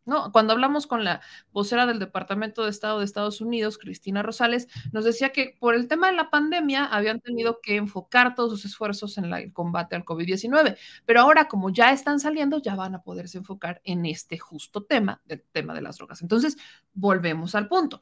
¿No? 0.05 0.31
Cuando 0.31 0.53
hablamos 0.53 0.87
con 0.87 1.03
la 1.03 1.21
vocera 1.51 1.85
del 1.85 1.99
Departamento 1.99 2.63
de 2.63 2.69
Estado 2.69 2.99
de 2.99 3.05
Estados 3.05 3.41
Unidos, 3.41 3.77
Cristina 3.77 4.23
Rosales, 4.23 4.67
nos 4.91 5.05
decía 5.05 5.29
que 5.29 5.55
por 5.59 5.75
el 5.75 5.87
tema 5.87 6.07
de 6.07 6.17
la 6.17 6.29
pandemia 6.29 6.85
habían 6.85 7.19
tenido 7.19 7.61
que 7.61 7.75
enfocar 7.75 8.35
todos 8.35 8.51
sus 8.51 8.65
esfuerzos 8.65 9.17
en 9.17 9.25
el 9.33 9.53
combate 9.53 9.95
al 9.95 10.05
COVID-19, 10.05 10.77
pero 11.05 11.21
ahora 11.21 11.47
como 11.47 11.69
ya 11.69 11.91
están 11.91 12.19
saliendo, 12.19 12.61
ya 12.61 12.75
van 12.75 12.95
a 12.95 13.01
poderse 13.01 13.37
enfocar 13.37 13.81
en 13.83 14.05
este 14.05 14.37
justo 14.37 14.83
tema, 14.83 15.21
del 15.25 15.43
tema 15.51 15.73
de 15.73 15.81
las 15.81 15.97
drogas. 15.97 16.21
Entonces, 16.21 16.57
volvemos 16.93 17.55
al 17.55 17.67
punto. 17.67 18.01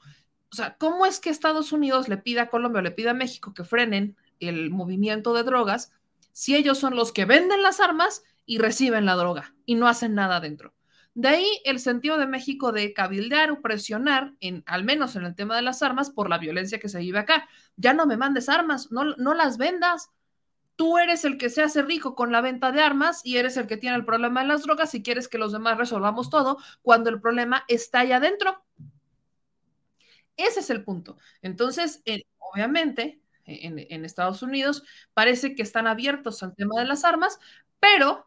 O 0.51 0.55
sea, 0.55 0.75
¿cómo 0.77 1.05
es 1.05 1.19
que 1.19 1.29
Estados 1.29 1.71
Unidos 1.71 2.09
le 2.09 2.17
pida 2.17 2.43
a 2.43 2.49
Colombia 2.49 2.79
o 2.79 2.83
le 2.83 2.91
pida 2.91 3.11
a 3.11 3.15
México 3.15 3.53
que 3.53 3.63
frenen 3.63 4.17
el 4.39 4.69
movimiento 4.69 5.33
de 5.33 5.43
drogas 5.43 5.93
si 6.33 6.55
ellos 6.55 6.77
son 6.77 6.95
los 6.95 7.11
que 7.11 7.25
venden 7.25 7.61
las 7.63 7.79
armas 7.79 8.23
y 8.45 8.57
reciben 8.57 9.05
la 9.05 9.15
droga 9.15 9.55
y 9.65 9.75
no 9.75 9.87
hacen 9.87 10.13
nada 10.13 10.41
dentro? 10.41 10.73
De 11.13 11.27
ahí 11.27 11.61
el 11.65 11.79
sentido 11.79 12.17
de 12.17 12.25
México 12.25 12.71
de 12.71 12.93
cabildear 12.93 13.51
o 13.51 13.61
presionar, 13.61 14.33
en, 14.39 14.63
al 14.65 14.85
menos 14.85 15.15
en 15.15 15.23
el 15.25 15.35
tema 15.35 15.55
de 15.55 15.61
las 15.61 15.81
armas, 15.83 16.09
por 16.09 16.29
la 16.29 16.37
violencia 16.37 16.79
que 16.79 16.87
se 16.89 16.99
vive 16.99 17.19
acá. 17.19 17.49
Ya 17.75 17.93
no 17.93 18.05
me 18.05 18.17
mandes 18.17 18.47
armas, 18.47 18.91
no, 18.91 19.03
no 19.17 19.33
las 19.33 19.57
vendas. 19.57 20.09
Tú 20.77 20.97
eres 20.97 21.25
el 21.25 21.37
que 21.37 21.49
se 21.49 21.63
hace 21.63 21.81
rico 21.83 22.15
con 22.15 22.31
la 22.31 22.41
venta 22.41 22.71
de 22.71 22.81
armas 22.81 23.21
y 23.25 23.37
eres 23.37 23.57
el 23.57 23.67
que 23.67 23.77
tiene 23.77 23.97
el 23.97 24.05
problema 24.05 24.41
de 24.41 24.47
las 24.47 24.63
drogas 24.63 24.95
y 24.95 25.03
quieres 25.03 25.27
que 25.27 25.37
los 25.37 25.51
demás 25.51 25.77
resolvamos 25.77 26.29
todo 26.29 26.57
cuando 26.81 27.09
el 27.09 27.19
problema 27.21 27.65
está 27.67 27.99
allá 27.99 28.17
adentro. 28.17 28.63
Ese 30.37 30.61
es 30.61 30.69
el 30.69 30.83
punto. 30.83 31.17
Entonces, 31.41 32.01
obviamente, 32.39 33.21
en, 33.45 33.79
en 33.79 34.05
Estados 34.05 34.41
Unidos 34.41 34.83
parece 35.13 35.55
que 35.55 35.61
están 35.61 35.87
abiertos 35.87 36.41
al 36.41 36.55
tema 36.55 36.79
de 36.79 36.85
las 36.85 37.03
armas, 37.03 37.37
pero 37.79 38.25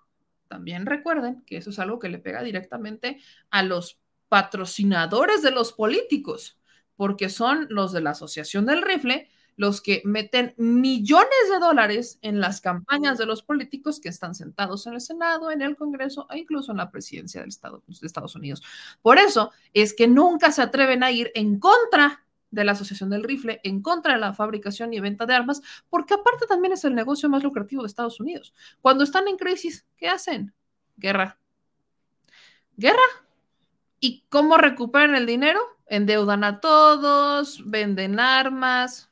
también 0.54 0.86
recuerden 0.86 1.42
que 1.46 1.56
eso 1.56 1.70
es 1.70 1.80
algo 1.80 1.98
que 1.98 2.08
le 2.08 2.20
pega 2.20 2.40
directamente 2.40 3.18
a 3.50 3.64
los 3.64 3.98
patrocinadores 4.28 5.42
de 5.42 5.50
los 5.50 5.72
políticos, 5.72 6.60
porque 6.94 7.28
son 7.28 7.66
los 7.70 7.90
de 7.90 8.00
la 8.00 8.10
Asociación 8.10 8.64
del 8.64 8.82
Rifle 8.82 9.28
los 9.56 9.80
que 9.80 10.00
meten 10.04 10.54
millones 10.56 11.50
de 11.50 11.58
dólares 11.58 12.20
en 12.22 12.40
las 12.40 12.60
campañas 12.60 13.18
de 13.18 13.26
los 13.26 13.42
políticos 13.42 13.98
que 13.98 14.08
están 14.08 14.36
sentados 14.36 14.86
en 14.86 14.94
el 14.94 15.00
Senado, 15.00 15.50
en 15.50 15.60
el 15.60 15.76
Congreso 15.76 16.28
e 16.30 16.38
incluso 16.38 16.70
en 16.70 16.78
la 16.78 16.92
presidencia 16.92 17.40
del 17.40 17.48
Estado, 17.48 17.82
de 17.86 18.06
Estados 18.06 18.36
Unidos. 18.36 18.62
Por 19.02 19.18
eso 19.18 19.50
es 19.72 19.92
que 19.92 20.06
nunca 20.06 20.52
se 20.52 20.62
atreven 20.62 21.02
a 21.02 21.10
ir 21.10 21.32
en 21.34 21.58
contra 21.58 22.23
de 22.54 22.64
la 22.64 22.72
Asociación 22.72 23.10
del 23.10 23.24
Rifle 23.24 23.60
en 23.64 23.82
contra 23.82 24.14
de 24.14 24.20
la 24.20 24.32
fabricación 24.32 24.92
y 24.92 25.00
venta 25.00 25.26
de 25.26 25.34
armas, 25.34 25.60
porque 25.90 26.14
aparte 26.14 26.46
también 26.46 26.72
es 26.72 26.84
el 26.84 26.94
negocio 26.94 27.28
más 27.28 27.42
lucrativo 27.42 27.82
de 27.82 27.88
Estados 27.88 28.20
Unidos. 28.20 28.54
Cuando 28.80 29.04
están 29.04 29.28
en 29.28 29.36
crisis, 29.36 29.86
¿qué 29.96 30.08
hacen? 30.08 30.54
Guerra. 30.96 31.38
Guerra. 32.76 33.02
¿Y 34.00 34.24
cómo 34.28 34.56
recuperan 34.56 35.14
el 35.14 35.26
dinero? 35.26 35.60
Endeudan 35.86 36.44
a 36.44 36.60
todos, 36.60 37.62
venden 37.68 38.20
armas, 38.20 39.10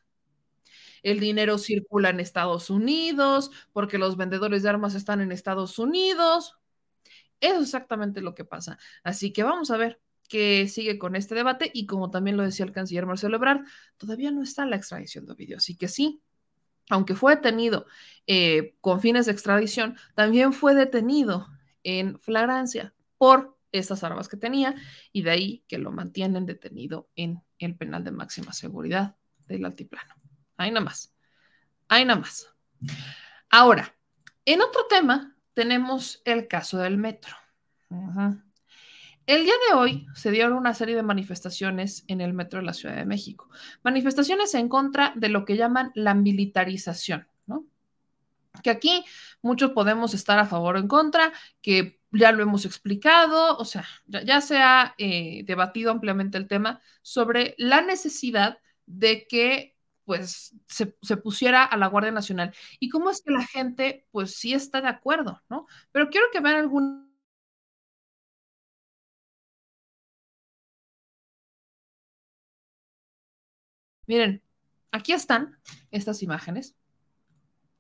el 1.03 1.21
dinero 1.21 1.59
circula 1.59 2.11
en 2.11 2.21
Estados 2.21 2.71
Unidos 2.71 3.51
porque 3.73 3.99
los 3.99 4.17
vendedores 4.17 4.63
de 4.63 4.69
armas 4.69 4.95
están 4.95 5.21
en 5.21 5.33
Estados 5.33 5.79
Unidos. 5.79 6.57
Eso 7.41 7.57
es 7.57 7.63
exactamente 7.63 8.21
lo 8.21 8.35
que 8.35 8.45
pasa. 8.45 8.79
Así 9.03 9.33
que 9.33 9.43
vamos 9.43 9.71
a 9.71 9.77
ver 9.77 10.01
que 10.33 10.67
sigue 10.67 10.99
con 10.99 11.15
este 11.15 11.35
debate 11.35 11.71
y 11.75 11.85
como 11.85 12.11
también 12.11 12.39
lo 12.39 12.43
decía 12.43 12.65
el 12.65 12.73
canciller 12.73 13.05
Marcelo 13.05 13.37
Ebrard, 13.37 13.67
todavía 13.99 14.31
no 14.31 14.43
está 14.43 14.65
la 14.65 14.77
extradición 14.77 15.27
de 15.27 15.35
Ovidio. 15.35 15.59
Así 15.59 15.77
que 15.77 15.89
sí, 15.89 16.23
aunque 16.89 17.15
fue 17.15 17.37
detenido 17.37 17.85
eh, 18.27 18.75
con 18.81 19.03
fines 19.03 19.27
de 19.27 19.33
extradición, 19.33 19.99
también 20.15 20.55
fue 20.55 20.75
detenido 20.75 21.49
en 21.83 22.19
flagrancia 22.19 22.95
por 23.19 23.59
estas 23.73 24.05
armas 24.05 24.27
que 24.27 24.39
tenía 24.39 24.75
y 25.13 25.21
de 25.21 25.33
ahí 25.33 25.65
que 25.69 25.77
lo 25.77 25.93
mantienen 25.93 26.47
detenido 26.47 27.11
en 27.15 27.43
el 27.59 27.77
penal 27.77 28.03
de 28.03 28.13
máxima 28.13 28.55
seguridad 28.55 29.17
del 29.47 29.67
altiplano. 29.67 30.15
Ahí 30.57 30.71
nada 30.71 30.87
más. 30.87 31.15
Ahí 31.89 32.07
nada 32.07 32.21
más. 32.21 32.49
Ahora, 33.51 33.95
en 34.47 34.63
otro 34.63 34.87
tema 34.89 35.37
tenemos 35.53 36.23
el 36.25 36.49
caso 36.49 36.79
del 36.79 36.97
metro. 36.97 37.37
El 39.27 39.45
día 39.45 39.55
de 39.69 39.77
hoy 39.77 40.07
se 40.15 40.31
dieron 40.33 40.55
una 40.55 40.75
serie 40.75 40.97
de 40.97 41.03
manifestaciones 41.03 42.05
en 42.09 42.21
el 42.21 42.33
metro 42.33 42.59
de 42.59 42.67
la 42.67 42.73
Ciudad 42.73 42.97
de 42.97 43.05
México. 43.05 43.49
Manifestaciones 43.85 44.55
en 44.55 44.69
contra 44.69 45.13
de 45.15 45.29
lo 45.29 45.45
que 45.45 45.57
llaman 45.57 45.93
la 45.95 46.15
militarización, 46.15 47.29
¿no? 47.47 47.65
Que 48.63 48.71
aquí 48.71 49.05
muchos 49.41 49.71
podemos 49.71 50.13
estar 50.15 50.39
a 50.39 50.47
favor 50.47 50.77
o 50.77 50.79
en 50.79 50.89
contra, 50.89 51.33
que 51.61 52.01
ya 52.11 52.33
lo 52.33 52.43
hemos 52.43 52.65
explicado, 52.65 53.57
o 53.57 53.65
sea, 53.65 53.87
ya, 54.07 54.41
se 54.41 54.59
ha 54.59 54.95
eh, 54.99 55.45
debatido 55.47 55.93
ampliamente 55.93 56.37
el 56.37 56.49
tema 56.49 56.81
sobre 57.01 57.55
la 57.59 57.81
necesidad 57.81 58.59
de 58.87 59.27
que 59.29 59.77
pues 60.05 60.55
se, 60.67 60.97
se, 61.01 61.17
pusiera 61.17 61.65
a 61.65 61.77
la 61.77 61.87
Guardia 61.87 62.11
Nacional 62.11 62.53
y 62.81 62.89
cómo 62.89 63.09
es 63.09 63.23
que 63.23 63.31
la 63.31 63.47
gente 63.47 64.05
pues 64.11 64.35
sí 64.35 64.53
está 64.53 64.81
de 64.81 64.89
acuerdo, 64.89 65.41
¿no? 65.49 65.67
Pero 65.93 66.11
quiero 66.11 66.27
que 66.33 66.41
vean 66.41 66.57
algún 66.57 67.12
Miren, 74.07 74.43
aquí 74.91 75.13
están 75.13 75.59
estas 75.91 76.23
imágenes. 76.23 76.75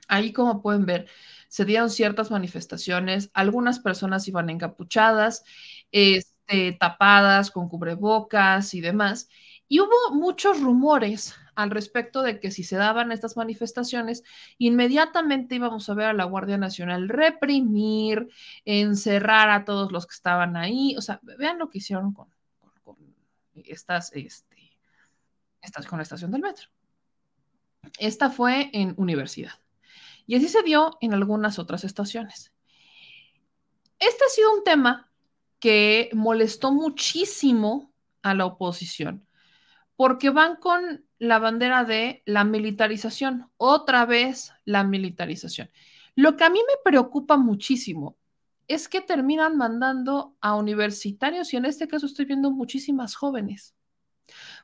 Ahí, 0.09 0.33
como 0.33 0.63
pueden 0.63 0.85
ver, 0.85 1.09
se 1.49 1.65
dieron 1.65 1.91
ciertas 1.91 2.31
manifestaciones. 2.31 3.31
Algunas 3.35 3.79
personas 3.79 4.27
iban 4.29 4.51
encapuchadas, 4.51 5.45
este, 5.91 6.73
tapadas, 6.79 7.51
con 7.51 7.69
cubrebocas 7.69 8.75
y 8.75 8.81
demás. 8.81 9.29
Y 9.69 9.81
hubo 9.81 10.15
muchos 10.15 10.61
rumores 10.61 11.35
al 11.55 11.71
respecto 11.71 12.23
de 12.23 12.41
que 12.41 12.51
si 12.51 12.65
se 12.65 12.77
daban 12.77 13.13
estas 13.13 13.37
manifestaciones, 13.37 14.23
inmediatamente 14.59 15.55
íbamos 15.55 15.89
a 15.89 15.95
ver 15.95 16.07
a 16.07 16.13
la 16.13 16.25
Guardia 16.25 16.59
Nacional 16.59 17.09
reprimir, 17.09 18.29
encerrar 18.65 19.51
a 19.51 19.65
todos 19.65 19.93
los 19.93 20.07
que 20.07 20.15
estaban 20.15 20.57
ahí. 20.57 20.95
O 20.97 21.01
sea, 21.01 21.21
vean 21.39 21.59
lo 21.59 21.71
que 21.71 21.79
hicieron 21.79 22.13
con, 22.13 22.29
estas, 23.65 24.13
este, 24.15 24.62
con 25.89 25.99
la 25.99 26.03
estación 26.03 26.31
del 26.31 26.43
metro. 26.43 26.69
Esta 27.99 28.31
fue 28.31 28.71
en 28.73 28.95
universidad. 28.97 29.53
Y 30.27 30.37
así 30.37 30.49
se 30.49 30.63
dio 30.63 30.97
en 31.01 31.15
algunas 31.15 31.59
otras 31.59 31.85
estaciones. 31.85 32.53
Este 33.99 34.25
ha 34.25 34.29
sido 34.29 34.55
un 34.55 34.65
tema 34.65 35.11
que 35.59 36.11
molestó 36.13 36.73
muchísimo 36.73 37.93
a 38.23 38.35
la 38.35 38.47
oposición, 38.47 39.27
porque 39.97 40.31
van 40.31 40.57
con 40.57 41.05
la 41.19 41.39
bandera 41.39 41.85
de 41.85 42.23
la 42.25 42.45
militarización, 42.45 43.51
otra 43.57 44.05
vez 44.07 44.53
la 44.65 44.85
militarización. 44.85 45.71
Lo 46.17 46.37
que 46.37 46.45
a 46.45 46.51
mí 46.51 46.59
me 46.59 46.91
preocupa 46.91 47.37
muchísimo 47.37 48.17
es 48.67 48.89
que 48.89 49.01
terminan 49.01 49.57
mandando 49.57 50.37
a 50.41 50.57
universitarios 50.57 51.53
y 51.53 51.57
en 51.57 51.65
este 51.65 51.89
caso 51.89 52.07
estoy 52.07 52.25
viendo 52.25 52.51
muchísimas 52.51 53.15
jóvenes 53.15 53.75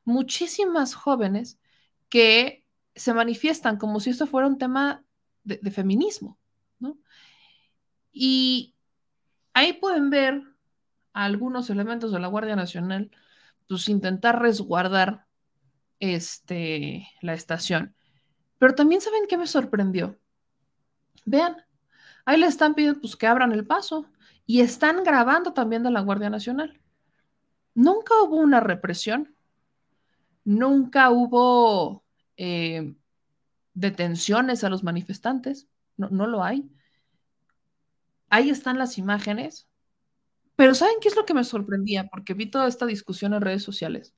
muchísimas 0.09 0.94
jóvenes 0.94 1.61
que 2.09 2.64
se 2.94 3.12
manifiestan 3.12 3.76
como 3.76 4.00
si 4.00 4.11
esto 4.11 4.26
fuera 4.26 4.46
un 4.46 4.59
tema 4.59 5.04
de, 5.44 5.70
feminismo, 5.70 6.38
¿no? 6.78 6.98
Y 8.11 8.74
ahí 9.52 9.74
pueden 9.74 10.11
ver 10.11 10.42
algunos 11.12 11.68
elementos 11.70 12.11
de 12.11 12.20
la 12.20 12.28
Guardia 12.28 12.56
Nacional, 12.56 13.11
pues 13.68 13.88
intentar 13.88 14.40
resguardar 14.40 15.26
este, 16.00 17.06
la 17.20 17.34
estación. 17.34 17.94
Pero 18.59 18.74
también 18.74 19.00
saben 19.00 19.26
qué 19.28 19.36
me 19.36 19.46
sorprendió. 19.46 20.18
Vean, 21.26 21.56
ahí 22.24 22.38
le 22.38 22.46
están 22.46 22.74
pidiendo 22.74 23.00
pues, 23.00 23.14
que 23.14 23.26
abran 23.26 23.52
el 23.52 23.66
paso 23.66 24.06
y 24.46 24.61
están 24.61 25.04
grabando 25.04 25.52
también 25.52 25.82
de 25.82 25.90
la 25.90 26.00
Guardia 26.00 26.30
Nacional. 26.30 26.80
Nunca 27.74 28.14
hubo 28.22 28.36
una 28.36 28.61
represión, 28.61 29.38
Nunca 30.49 31.11
hubo 31.11 32.07
eh, 32.38 32.94
detenciones 33.74 34.64
a 34.64 34.70
los 34.70 34.82
manifestantes, 34.82 35.68
no, 35.99 36.09
no 36.09 36.26
lo 36.26 36.42
hay. 36.42 36.70
Ahí 38.30 38.49
están 38.51 38.78
las 38.78 38.96
imágenes 38.99 39.68
Pero 40.57 40.74
¿saben 40.74 40.96
qué 41.01 41.09
es 41.09 41.16
lo 41.16 41.26
que 41.26 41.34
me 41.34 41.44
sorprendía? 41.44 42.09
Porque 42.09 42.34
vi 42.34 42.46
toda 42.51 42.68
esta 42.68 42.86
discusión 42.86 43.34
en 43.34 43.42
redes 43.42 43.62
sociales. 43.64 44.14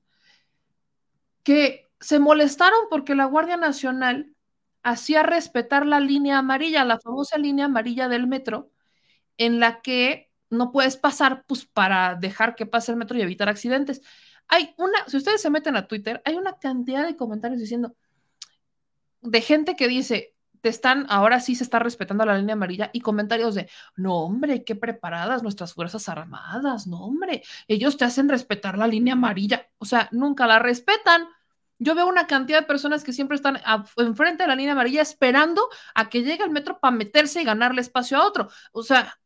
Que 1.43 1.91
se 2.01 2.19
molestaron 2.19 2.81
porque 2.91 3.15
la 3.15 3.27
Guardia 3.27 3.57
Nacional 3.57 4.35
hacía 4.83 5.23
respetar 5.23 5.87
la 5.87 6.01
línea 6.01 6.39
amarilla, 6.39 6.85
la 6.85 6.99
famosa 6.99 7.39
línea 7.39 7.67
amarilla 7.67 8.09
del 8.09 8.27
metro, 8.27 8.71
en 9.39 9.61
la 9.61 9.83
que 9.83 10.31
no 10.51 10.73
puedes 10.73 10.97
pasar 10.97 11.45
pues, 11.47 11.67
para 11.67 12.15
dejar 12.17 12.55
que 12.57 12.67
pase 12.67 12.93
el 12.93 12.99
metro 12.99 13.19
y 13.19 13.23
evitar 13.23 13.49
accidentes. 13.49 14.03
Hay 14.51 14.75
una, 14.77 15.07
si 15.07 15.17
ustedes 15.17 15.41
se 15.41 15.51
meten 15.51 15.77
a 15.77 15.87
Twitter, 15.87 16.21
hay 16.25 16.35
una 16.35 16.59
cantidad 16.59 17.07
de 17.07 17.17
comentarios 17.17 17.61
diciendo 17.61 17.95
de 19.23 19.41
gente 19.41 19.77
que 19.77 19.89
dice, 19.89 20.35
te 20.61 20.69
están, 20.69 21.07
ahora 21.09 21.41
sí 21.41 21.55
se 21.55 21.65
está 21.65 21.79
respetando 21.79 22.25
la 22.25 22.37
línea 22.37 22.55
amarilla 22.55 22.91
y 22.93 23.01
comentarios 23.01 23.55
de, 23.55 23.71
no 23.97 24.17
hombre, 24.17 24.65
qué 24.65 24.75
preparadas 24.75 25.43
nuestras 25.43 25.75
Fuerzas 25.75 26.09
Armadas, 26.09 26.87
no 26.87 27.05
hombre, 27.05 27.43
ellos 27.69 27.97
te 27.97 28.05
hacen 28.05 28.29
respetar 28.29 28.77
la 28.77 28.87
línea 28.87 29.15
amarilla, 29.15 29.69
o 29.79 29.85
sea, 29.85 30.09
nunca 30.13 30.47
la 30.47 30.59
respetan. 30.59 31.29
Yo 31.79 31.95
veo 31.95 32.07
una 32.07 32.27
cantidad 32.27 32.61
de 32.61 32.67
personas 32.67 33.05
que 33.05 33.15
siempre 33.15 33.37
están 33.37 33.59
enfrente 33.97 34.43
de 34.43 34.49
la 34.49 34.55
línea 34.55 34.73
amarilla 34.73 35.01
esperando 35.01 35.67
a 35.95 36.11
que 36.11 36.23
llegue 36.23 36.45
el 36.45 36.51
metro 36.51 36.79
para 36.79 36.95
meterse 36.95 37.41
y 37.41 37.45
ganarle 37.45 37.81
espacio 37.81 38.19
a 38.19 38.27
otro. 38.27 38.51
O 38.73 38.83
sea, 38.83 39.19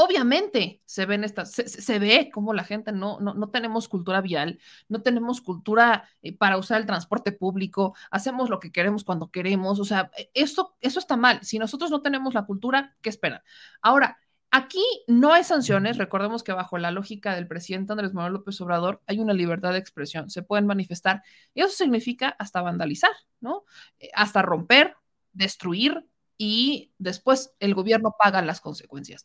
obviamente 0.00 0.80
se 0.84 1.06
ven 1.06 1.24
estas, 1.24 1.50
se, 1.50 1.98
ve 1.98 2.30
como 2.32 2.54
la 2.54 2.62
gente 2.62 2.92
no, 2.92 3.18
no, 3.18 3.50
tenemos 3.50 3.88
cultura 3.88 4.20
vial, 4.20 4.60
no 4.88 5.02
tenemos 5.02 5.40
cultura 5.40 6.08
eh, 6.22 6.36
para 6.36 6.56
usar 6.56 6.80
el 6.80 6.86
transporte 6.86 7.32
público, 7.32 7.96
hacemos 8.12 8.48
lo 8.48 8.60
que 8.60 8.70
queremos 8.70 9.02
cuando 9.02 9.32
queremos, 9.32 9.80
o 9.80 9.84
sea, 9.84 10.12
e, 10.16 10.30
eso, 10.34 10.76
eso 10.80 11.00
está 11.00 11.16
mal. 11.16 11.40
Si 11.42 11.58
nosotros 11.58 11.90
no 11.90 12.00
tenemos 12.00 12.32
la 12.34 12.46
cultura, 12.46 12.96
¿qué 13.02 13.08
esperan? 13.08 13.42
Ahora, 13.82 14.18
aquí 14.52 14.84
no 15.08 15.32
hay 15.32 15.42
sanciones, 15.42 15.98
recordemos 15.98 16.44
que 16.44 16.52
bajo 16.52 16.78
la 16.78 16.92
lógica 16.92 17.34
del 17.34 17.48
presidente 17.48 17.92
Andrés 17.92 18.14
Manuel 18.14 18.34
López 18.34 18.60
Obrador 18.60 19.02
hay 19.08 19.18
una 19.18 19.32
libertad 19.32 19.72
de 19.72 19.78
expresión, 19.78 20.30
se 20.30 20.44
pueden 20.44 20.66
manifestar, 20.66 21.24
y 21.54 21.62
eso 21.62 21.72
significa 21.72 22.28
hasta 22.38 22.62
vandalizar, 22.62 23.10
¿no? 23.40 23.64
Eh, 23.98 24.10
hasta 24.14 24.42
romper, 24.42 24.94
destruir 25.32 26.06
y 26.36 26.92
después 26.98 27.52
el 27.58 27.74
gobierno 27.74 28.14
paga 28.16 28.42
las 28.42 28.60
consecuencias. 28.60 29.24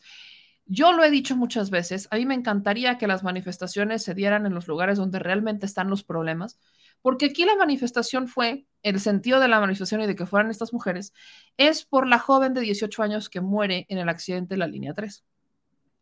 Yo 0.66 0.94
lo 0.94 1.04
he 1.04 1.12
dicho 1.12 1.36
muchas 1.36 1.70
veces, 1.70 2.08
a 2.10 2.16
mí 2.16 2.26
me 2.26 2.36
encantaría 2.36 2.98
que 2.98 3.08
las 3.08 3.24
manifestaciones 3.24 4.04
se 4.04 4.14
dieran 4.14 4.46
en 4.46 4.54
los 4.54 4.68
lugares 4.68 4.98
donde 4.98 5.20
realmente 5.20 5.66
están 5.66 5.90
los 5.90 6.04
problemas, 6.04 6.58
porque 7.02 7.26
aquí 7.26 7.44
la 7.44 7.56
manifestación 7.56 8.28
fue, 8.28 8.66
el 8.82 9.00
sentido 9.00 9.40
de 9.40 9.50
la 9.50 9.60
manifestación 9.60 10.02
y 10.02 10.08
de 10.08 10.16
que 10.16 10.26
fueran 10.26 10.52
estas 10.52 10.72
mujeres, 10.72 11.14
es 11.58 11.84
por 11.84 12.08
la 12.08 12.18
joven 12.18 12.54
de 12.54 12.62
18 12.62 13.04
años 13.04 13.30
que 13.30 13.42
muere 13.42 13.86
en 13.90 13.98
el 13.98 14.10
accidente 14.10 14.54
de 14.54 14.60
la 14.60 14.68
línea 14.68 14.94
3. 14.94 15.24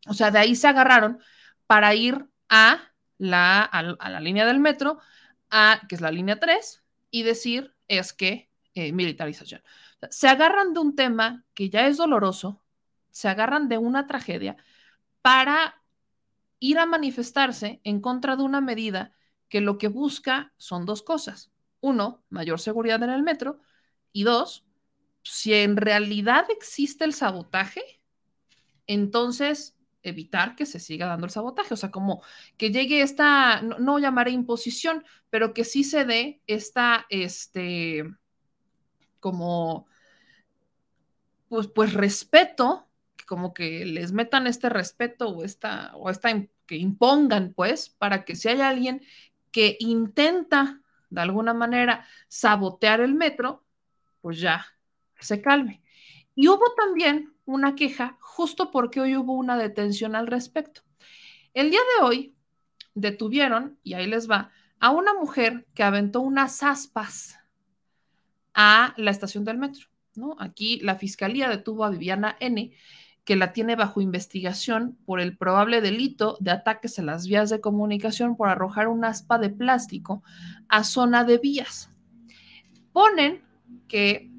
O 0.07 0.13
sea, 0.13 0.31
de 0.31 0.39
ahí 0.39 0.55
se 0.55 0.67
agarraron 0.67 1.19
para 1.65 1.93
ir 1.95 2.27
a 2.49 2.91
la, 3.17 3.63
a, 3.63 4.09
la 4.09 4.19
línea 4.19 4.45
del 4.45 4.59
metro, 4.59 4.99
a, 5.49 5.81
que 5.87 5.95
es 5.95 6.01
la 6.01 6.11
línea 6.11 6.39
3, 6.39 6.83
y 7.09 7.23
decir 7.23 7.73
es 7.87 8.13
que 8.13 8.49
eh, 8.73 8.93
militarización. 8.93 9.61
se 10.09 10.27
agarran 10.27 10.73
de 10.73 10.79
un 10.79 10.95
tema 10.95 11.45
que 11.53 11.69
ya 11.69 11.87
es 11.87 11.97
doloroso, 11.97 12.63
se 13.11 13.29
agarran 13.29 13.69
de 13.69 13.77
una 13.77 14.07
tragedia 14.07 14.57
para 15.21 15.81
ir 16.59 16.79
a 16.79 16.85
manifestarse 16.85 17.81
en 17.83 18.01
contra 18.01 18.35
de 18.35 18.43
una 18.43 18.61
medida 18.61 19.13
que 19.49 19.61
lo 19.61 19.77
que 19.77 19.89
busca 19.89 20.53
son 20.57 20.85
dos 20.85 21.03
cosas. 21.03 21.51
Uno, 21.81 22.23
mayor 22.29 22.59
seguridad 22.59 23.01
en 23.03 23.09
el 23.09 23.23
metro. 23.23 23.59
Y 24.13 24.23
dos, 24.23 24.65
si 25.23 25.53
en 25.53 25.77
realidad 25.77 26.45
existe 26.49 27.03
el 27.03 27.13
sabotaje, 27.13 27.81
entonces 28.87 29.75
evitar 30.03 30.55
que 30.55 30.65
se 30.65 30.79
siga 30.79 31.07
dando 31.07 31.25
el 31.25 31.31
sabotaje. 31.31 31.73
O 31.73 31.77
sea, 31.77 31.91
como 31.91 32.23
que 32.57 32.71
llegue 32.71 33.01
esta, 33.01 33.61
no, 33.61 33.99
llamaré 33.99 34.31
imposición, 34.31 35.03
pero 35.29 35.53
que 35.53 35.63
sí 35.63 35.83
se 35.83 36.05
dé 36.05 36.41
esta, 36.47 37.05
este, 37.09 38.05
como, 39.19 39.87
pues, 41.49 41.67
pues 41.67 41.93
respeto 41.93 42.87
como 43.31 43.53
que 43.53 43.85
les 43.85 44.11
metan 44.11 44.45
este 44.45 44.67
respeto 44.67 45.29
o 45.29 45.45
esta, 45.45 45.95
o 45.95 46.09
esta, 46.09 46.29
que 46.65 46.75
impongan, 46.75 47.53
pues, 47.53 47.87
para 47.87 48.25
que 48.25 48.35
si 48.35 48.49
hay 48.49 48.59
alguien 48.59 49.01
que 49.51 49.77
intenta 49.79 50.81
de 51.09 51.21
alguna 51.21 51.53
manera 51.53 52.05
sabotear 52.27 52.99
el 52.99 53.13
metro, 53.13 53.63
pues 54.19 54.41
ya 54.41 54.65
se 55.17 55.41
calme. 55.41 55.81
Y 56.35 56.49
hubo 56.49 56.73
también 56.75 57.33
una 57.45 57.73
queja 57.73 58.17
justo 58.19 58.69
porque 58.69 58.99
hoy 58.99 59.15
hubo 59.15 59.31
una 59.31 59.55
detención 59.55 60.13
al 60.13 60.27
respecto. 60.27 60.81
El 61.53 61.71
día 61.71 61.79
de 61.79 62.05
hoy 62.05 62.35
detuvieron, 62.95 63.79
y 63.81 63.93
ahí 63.93 64.07
les 64.07 64.29
va, 64.29 64.51
a 64.81 64.89
una 64.89 65.13
mujer 65.13 65.65
que 65.73 65.83
aventó 65.83 66.19
unas 66.19 66.63
aspas 66.63 67.39
a 68.53 68.93
la 68.97 69.09
estación 69.09 69.45
del 69.45 69.57
metro. 69.57 69.87
¿no? 70.15 70.35
Aquí 70.37 70.81
la 70.81 70.97
fiscalía 70.97 71.47
detuvo 71.47 71.85
a 71.85 71.91
Viviana 71.91 72.35
N 72.41 72.73
que 73.23 73.35
la 73.35 73.53
tiene 73.53 73.75
bajo 73.75 74.01
investigación 74.01 74.97
por 75.05 75.19
el 75.19 75.37
probable 75.37 75.81
delito 75.81 76.37
de 76.39 76.51
ataques 76.51 76.97
a 76.97 77.03
las 77.03 77.27
vías 77.27 77.49
de 77.49 77.61
comunicación 77.61 78.35
por 78.35 78.49
arrojar 78.49 78.87
un 78.87 79.05
aspa 79.05 79.37
de 79.37 79.49
plástico 79.49 80.23
a 80.69 80.83
zona 80.83 81.23
de 81.23 81.37
vías. 81.37 81.89
Ponen 82.91 83.43
que, 83.87 84.31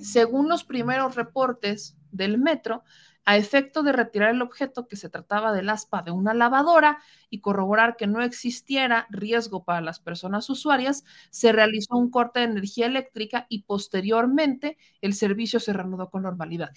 según 0.00 0.48
los 0.48 0.64
primeros 0.64 1.16
reportes 1.16 1.96
del 2.10 2.38
metro, 2.38 2.82
a 3.28 3.36
efecto 3.36 3.82
de 3.82 3.92
retirar 3.92 4.30
el 4.30 4.40
objeto 4.40 4.88
que 4.88 4.96
se 4.96 5.10
trataba 5.10 5.52
del 5.52 5.68
aspa 5.68 6.00
de 6.00 6.10
una 6.10 6.32
lavadora 6.32 7.02
y 7.28 7.42
corroborar 7.42 7.96
que 7.96 8.06
no 8.06 8.22
existiera 8.22 9.06
riesgo 9.10 9.64
para 9.64 9.82
las 9.82 10.00
personas 10.00 10.48
usuarias, 10.48 11.04
se 11.28 11.52
realizó 11.52 11.98
un 11.98 12.10
corte 12.10 12.40
de 12.40 12.46
energía 12.46 12.86
eléctrica 12.86 13.44
y 13.50 13.64
posteriormente 13.64 14.78
el 15.02 15.12
servicio 15.12 15.60
se 15.60 15.74
reanudó 15.74 16.08
con 16.08 16.22
normalidad 16.22 16.70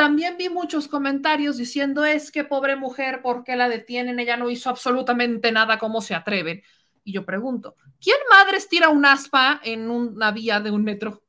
también 0.00 0.38
vi 0.38 0.48
muchos 0.48 0.88
comentarios 0.88 1.58
diciendo 1.58 2.06
es 2.06 2.32
que 2.32 2.42
pobre 2.42 2.74
mujer, 2.74 3.20
¿por 3.20 3.44
qué 3.44 3.54
la 3.54 3.68
detienen? 3.68 4.18
Ella 4.18 4.38
no 4.38 4.48
hizo 4.48 4.70
absolutamente 4.70 5.52
nada, 5.52 5.78
¿cómo 5.78 6.00
se 6.00 6.14
atreven? 6.14 6.62
Y 7.04 7.12
yo 7.12 7.26
pregunto, 7.26 7.76
¿quién 8.00 8.16
madres 8.30 8.66
tira 8.66 8.88
un 8.88 9.04
aspa 9.04 9.60
en 9.62 9.90
una 9.90 10.30
vía 10.30 10.58
de 10.58 10.70
un 10.70 10.84
metro? 10.84 11.22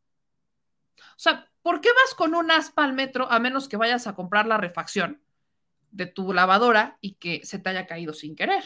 O 0.96 1.18
sea, 1.18 1.52
¿por 1.62 1.82
qué 1.82 1.90
vas 1.90 2.16
con 2.16 2.34
un 2.34 2.50
aspa 2.50 2.86
al 2.86 2.94
metro 2.94 3.30
a 3.30 3.40
menos 3.40 3.68
que 3.68 3.76
vayas 3.76 4.08
a 4.08 4.16
comprar 4.16 4.48
la 4.48 4.56
refacción 4.56 5.22
de 5.92 6.06
tu 6.06 6.32
lavadora 6.32 6.98
y 7.02 7.16
que 7.16 7.42
se 7.44 7.60
te 7.60 7.72
haya 7.72 7.86
caído 7.88 8.14
sin 8.14 8.38
querer? 8.38 8.64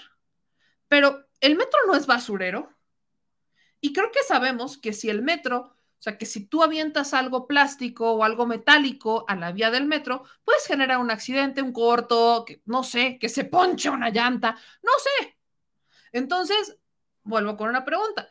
Pero 0.88 1.26
el 1.40 1.56
metro 1.56 1.80
no 1.88 1.96
es 1.96 2.06
basurero. 2.06 2.70
Y 3.82 3.92
creo 3.92 4.12
que 4.12 4.22
sabemos 4.22 4.78
que 4.78 4.94
si 4.94 5.10
el 5.10 5.24
metro 5.24 5.75
o 5.98 6.02
sea, 6.06 6.18
que 6.18 6.26
si 6.26 6.46
tú 6.46 6.62
avientas 6.62 7.14
algo 7.14 7.48
plástico 7.48 8.12
o 8.12 8.24
algo 8.24 8.46
metálico 8.46 9.26
a 9.28 9.36
la 9.36 9.52
vía 9.52 9.72
del 9.72 9.86
metro, 9.86 10.24
puedes 10.44 10.68
generar 10.68 11.00
un 11.00 11.10
accidente, 11.10 11.62
un 11.62 11.72
corto, 11.72 12.44
que, 12.46 12.62
no 12.66 12.84
sé, 12.84 13.18
que 13.20 13.30
se 13.30 13.46
ponche 13.46 13.90
una 13.90 14.10
llanta, 14.10 14.58
no 14.84 14.92
sé. 15.00 15.38
Entonces, 16.12 16.78
vuelvo 17.24 17.58
con 17.58 17.70
una 17.70 17.86
pregunta. 17.86 18.30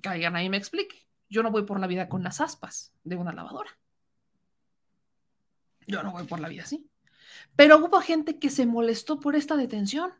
Que 0.00 0.08
alguien 0.08 0.36
ahí 0.36 0.48
me 0.48 0.56
explique. 0.56 1.08
Yo 1.28 1.42
no 1.42 1.50
voy 1.50 1.64
por 1.64 1.80
la 1.80 1.86
vida 1.86 2.08
con 2.08 2.22
las 2.22 2.40
aspas 2.40 2.92
de 3.04 3.16
una 3.16 3.32
lavadora. 3.32 3.78
Yo 5.86 6.02
no 6.02 6.12
voy 6.12 6.24
por 6.26 6.40
la 6.40 6.48
vida 6.48 6.62
así. 6.62 6.88
Pero 7.56 7.78
hubo 7.78 8.00
gente 8.00 8.38
que 8.38 8.50
se 8.50 8.66
molestó 8.66 9.20
por 9.20 9.36
esta 9.36 9.56
detención. 9.56 10.12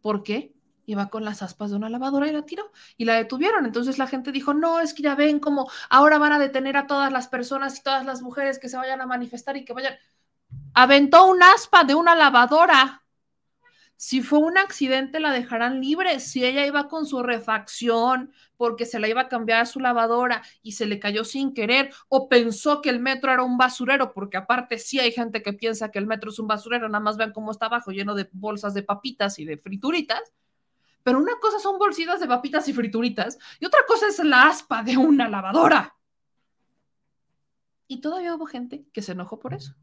¿Por 0.00 0.22
qué? 0.22 0.55
Iba 0.86 1.08
con 1.08 1.24
las 1.24 1.42
aspas 1.42 1.70
de 1.70 1.76
una 1.76 1.90
lavadora 1.90 2.28
y 2.28 2.32
la 2.32 2.42
tiró 2.42 2.70
y 2.96 3.04
la 3.04 3.14
detuvieron. 3.14 3.66
Entonces 3.66 3.98
la 3.98 4.06
gente 4.06 4.32
dijo, 4.32 4.54
no, 4.54 4.80
es 4.80 4.94
que 4.94 5.02
ya 5.02 5.14
ven 5.14 5.40
como 5.40 5.70
ahora 5.90 6.18
van 6.18 6.32
a 6.32 6.38
detener 6.38 6.76
a 6.76 6.86
todas 6.86 7.12
las 7.12 7.28
personas 7.28 7.78
y 7.78 7.82
todas 7.82 8.06
las 8.06 8.22
mujeres 8.22 8.58
que 8.58 8.68
se 8.68 8.76
vayan 8.76 9.00
a 9.00 9.06
manifestar 9.06 9.56
y 9.56 9.64
que 9.64 9.72
vayan. 9.72 9.96
Aventó 10.72 11.26
un 11.26 11.42
aspa 11.42 11.84
de 11.84 11.94
una 11.94 12.14
lavadora. 12.14 13.02
Si 13.98 14.20
fue 14.20 14.40
un 14.40 14.58
accidente, 14.58 15.20
la 15.20 15.32
dejarán 15.32 15.80
libre. 15.80 16.20
Si 16.20 16.44
ella 16.44 16.66
iba 16.66 16.86
con 16.86 17.06
su 17.06 17.22
refacción 17.22 18.30
porque 18.58 18.84
se 18.84 19.00
la 19.00 19.08
iba 19.08 19.22
a 19.22 19.28
cambiar 19.28 19.62
a 19.62 19.66
su 19.66 19.80
lavadora 19.80 20.42
y 20.62 20.72
se 20.72 20.86
le 20.86 20.98
cayó 20.98 21.24
sin 21.24 21.54
querer, 21.54 21.90
o 22.08 22.28
pensó 22.28 22.82
que 22.82 22.90
el 22.90 23.00
metro 23.00 23.32
era 23.32 23.42
un 23.42 23.56
basurero, 23.56 24.12
porque 24.12 24.36
aparte 24.36 24.78
sí 24.78 24.98
hay 25.00 25.12
gente 25.12 25.42
que 25.42 25.54
piensa 25.54 25.90
que 25.90 25.98
el 25.98 26.06
metro 26.06 26.30
es 26.30 26.38
un 26.38 26.46
basurero, 26.46 26.88
nada 26.88 27.02
más 27.02 27.16
vean 27.16 27.32
cómo 27.32 27.50
está 27.50 27.66
abajo, 27.66 27.90
lleno 27.90 28.14
de 28.14 28.28
bolsas 28.32 28.74
de 28.74 28.82
papitas 28.82 29.38
y 29.38 29.44
de 29.46 29.56
frituritas 29.56 30.20
pero 31.06 31.20
una 31.20 31.36
cosa 31.36 31.60
son 31.60 31.78
bolsitas 31.78 32.18
de 32.18 32.26
papitas 32.26 32.66
y 32.66 32.72
frituritas 32.72 33.38
y 33.60 33.64
otra 33.64 33.86
cosa 33.86 34.08
es 34.08 34.18
la 34.24 34.48
aspa 34.48 34.82
de 34.82 34.96
una 34.96 35.28
lavadora. 35.28 35.96
Y 37.86 38.00
todavía 38.00 38.34
hubo 38.34 38.44
gente 38.44 38.88
que 38.92 39.02
se 39.02 39.12
enojó 39.12 39.38
por 39.38 39.54
eso. 39.54 39.76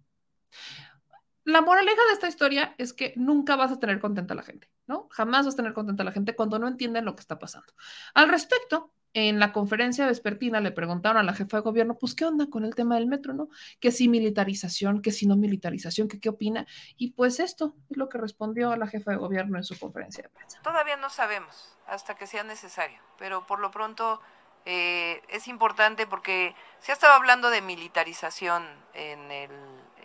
La 1.46 1.62
moraleja 1.62 2.02
de 2.08 2.12
esta 2.12 2.28
historia 2.28 2.76
es 2.78 2.92
que 2.92 3.14
nunca 3.16 3.56
vas 3.56 3.72
a 3.72 3.80
tener 3.80 4.02
contenta 4.02 4.34
a 4.34 4.36
la 4.36 4.44
gente, 4.44 4.70
¿no? 4.86 5.08
Jamás 5.12 5.46
vas 5.46 5.54
a 5.54 5.56
tener 5.56 5.72
contenta 5.72 6.04
a 6.04 6.06
la 6.08 6.12
gente 6.12 6.36
cuando 6.36 6.60
no 6.60 6.68
entienden 6.68 7.06
lo 7.06 7.16
que 7.16 7.22
está 7.22 7.40
pasando. 7.40 7.72
Al 8.14 8.28
respecto, 8.28 8.94
en 9.14 9.40
la 9.40 9.52
conferencia 9.52 10.08
vespertina 10.08 10.60
le 10.60 10.72
preguntaron 10.72 11.18
a 11.18 11.24
la 11.24 11.34
jefa 11.34 11.58
de 11.58 11.64
gobierno, 11.64 11.98
pues, 11.98 12.16
¿qué 12.16 12.26
onda 12.26 12.48
con 12.50 12.66
el 12.66 12.74
tema 12.74 12.96
del 12.96 13.08
metro, 13.08 13.34
no? 13.34 13.50
Que 13.80 13.92
si 13.92 14.08
militarización, 14.08 15.02
que 15.02 15.12
si 15.12 15.28
no 15.28 15.36
militarización, 15.36 16.08
que 16.08 16.20
qué 16.20 16.30
opina. 16.30 16.66
Y 16.98 17.12
pues 17.12 17.40
esto 17.40 17.76
es 17.90 17.98
lo 17.98 18.10
que 18.10 18.18
respondió 18.18 18.76
la 18.76 18.88
jefa 18.88 19.12
de 19.12 19.18
gobierno 19.18 19.58
en 19.58 19.64
su 19.64 19.78
conferencia 19.78 20.24
de 20.24 20.30
prensa. 20.30 20.62
Todavía 20.64 20.98
no 20.98 21.10
sabemos 21.10 21.78
hasta 21.88 22.16
que 22.16 22.26
sea 22.26 22.44
necesario, 22.44 23.00
pero 23.20 23.46
por 23.46 23.60
lo 23.60 23.70
pronto 23.70 24.20
eh, 24.66 25.22
es 25.30 25.48
importante 25.48 26.08
porque 26.08 26.56
se 26.80 26.92
ha 26.92 26.96
estado 26.96 27.14
hablando 27.14 27.50
de 27.50 27.62
militarización 27.62 28.66
en 28.94 29.32
el, 29.32 29.52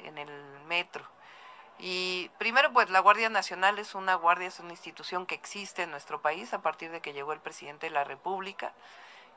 en 0.04 0.18
el 0.18 0.30
metro. 0.66 1.04
Y 1.78 2.30
primero, 2.38 2.72
pues 2.72 2.90
la 2.90 3.00
Guardia 3.00 3.28
Nacional 3.28 3.78
es 3.78 3.94
una 3.94 4.16
guardia, 4.16 4.48
es 4.48 4.58
una 4.58 4.72
institución 4.72 5.26
que 5.26 5.36
existe 5.36 5.82
en 5.82 5.90
nuestro 5.90 6.20
país 6.20 6.52
a 6.52 6.60
partir 6.60 6.90
de 6.90 7.00
que 7.00 7.12
llegó 7.12 7.32
el 7.32 7.40
presidente 7.40 7.86
de 7.86 7.92
la 7.92 8.04
República. 8.04 8.72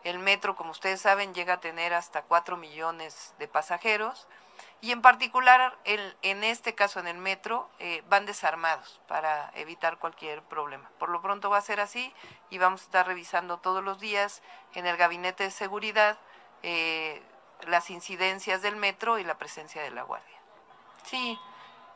El 0.04 0.18
metro, 0.18 0.56
como 0.56 0.72
ustedes 0.72 1.02
saben, 1.02 1.34
llega 1.36 1.56
a 1.56 1.60
tener 1.60 1.94
hasta 1.94 2.24
4 2.24 2.58
millones 2.58 3.36
de 3.38 3.48
pasajeros 3.48 4.28
y 4.82 4.92
en 4.92 5.04
particular 5.04 5.78
el, 5.84 6.18
en 6.24 6.44
este 6.44 6.74
caso 6.74 7.00
en 7.00 7.08
el 7.08 7.18
metro 7.18 7.70
eh, 7.78 8.04
van 8.10 8.26
desarmados 8.26 9.00
para 9.08 9.52
evitar 9.56 10.00
cualquier 10.00 10.42
problema. 10.42 10.90
Por 10.98 11.10
lo 11.10 11.22
pronto 11.22 11.52
va 11.52 11.60
a 11.60 11.62
ser 11.62 11.80
así 11.80 12.12
y 12.50 12.58
vamos 12.58 12.82
a 12.82 12.86
estar 12.86 13.06
revisando 13.06 13.60
todos 13.60 13.84
los 13.84 14.00
días 14.00 14.42
en 14.74 14.88
el 14.88 14.98
gabinete 14.98 15.44
de 15.44 15.52
seguridad 15.52 16.18
eh, 16.64 17.22
las 17.68 17.92
incidencias 17.92 18.64
del 18.64 18.76
metro 18.76 19.20
y 19.20 19.24
la 19.24 19.38
presencia 19.38 19.84
de 19.84 19.92
la 19.92 20.02
guardia. 20.02 20.38
Sí, 21.06 21.40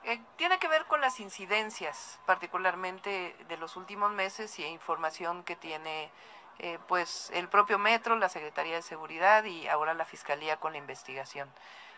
eh, 0.05 0.21
tiene 0.37 0.59
que 0.59 0.67
ver 0.67 0.85
con 0.85 1.01
las 1.01 1.19
incidencias, 1.19 2.19
particularmente 2.25 3.35
de 3.47 3.57
los 3.57 3.75
últimos 3.75 4.11
meses 4.11 4.59
y 4.59 4.65
información 4.65 5.43
que 5.43 5.55
tiene 5.55 6.11
eh, 6.59 6.77
pues 6.87 7.31
el 7.33 7.49
propio 7.49 7.79
Metro, 7.79 8.15
la 8.15 8.29
Secretaría 8.29 8.75
de 8.75 8.81
Seguridad 8.81 9.43
y 9.43 9.67
ahora 9.67 9.93
la 9.93 10.05
Fiscalía 10.05 10.57
con 10.57 10.73
la 10.73 10.77
investigación. 10.77 11.49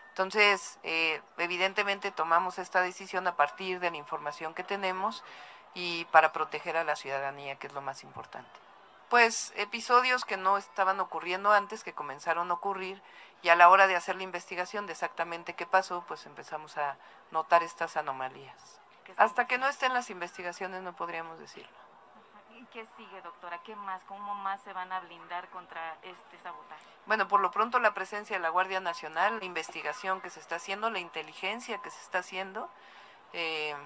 Entonces, 0.08 0.78
eh, 0.82 1.20
evidentemente 1.36 2.10
tomamos 2.10 2.58
esta 2.58 2.82
decisión 2.82 3.26
a 3.26 3.36
partir 3.36 3.78
de 3.78 3.90
la 3.90 3.98
información 3.98 4.54
que 4.54 4.64
tenemos 4.64 5.22
y 5.74 6.06
para 6.06 6.32
proteger 6.32 6.76
a 6.76 6.84
la 6.84 6.96
ciudadanía, 6.96 7.56
que 7.56 7.68
es 7.68 7.72
lo 7.72 7.82
más 7.82 8.02
importante. 8.02 8.50
Pues 9.10 9.52
episodios 9.56 10.24
que 10.24 10.36
no 10.36 10.58
estaban 10.58 10.98
ocurriendo 11.00 11.52
antes, 11.52 11.84
que 11.84 11.92
comenzaron 11.92 12.50
a 12.50 12.54
ocurrir 12.54 13.00
y 13.42 13.50
a 13.50 13.56
la 13.56 13.68
hora 13.68 13.86
de 13.86 13.96
hacer 13.96 14.16
la 14.16 14.22
investigación 14.22 14.86
de 14.86 14.92
exactamente 14.92 15.54
qué 15.54 15.66
pasó, 15.66 16.04
pues 16.08 16.26
empezamos 16.26 16.76
a 16.76 16.96
notar 17.30 17.62
estas 17.62 17.96
anomalías. 17.96 18.80
Hasta 19.16 19.46
que 19.46 19.58
no 19.58 19.68
estén 19.68 19.94
las 19.94 20.10
investigaciones 20.10 20.82
no 20.82 20.94
podríamos 20.94 21.38
decirlo. 21.38 21.76
¿Y 22.54 22.64
qué 22.66 22.84
sigue, 22.96 23.22
doctora? 23.22 23.60
¿Qué 23.64 23.76
más? 23.76 24.02
¿Cómo 24.04 24.34
más 24.34 24.60
se 24.62 24.72
van 24.72 24.90
a 24.92 25.00
blindar 25.00 25.48
contra 25.50 25.94
este 26.02 26.38
sabotaje? 26.42 26.82
Bueno, 27.06 27.28
por 27.28 27.40
lo 27.40 27.50
pronto 27.50 27.78
la 27.78 27.94
presencia 27.94 28.36
de 28.36 28.42
la 28.42 28.48
Guardia 28.48 28.80
Nacional, 28.80 29.38
la 29.38 29.44
investigación 29.44 30.20
que 30.20 30.28
se 30.28 30.40
está 30.40 30.56
haciendo, 30.56 30.90
la 30.90 30.98
inteligencia 30.98 31.78
que 31.78 31.90
se 31.90 32.00
está 32.00 32.18
haciendo, 32.18 32.68
eh, 33.32 33.76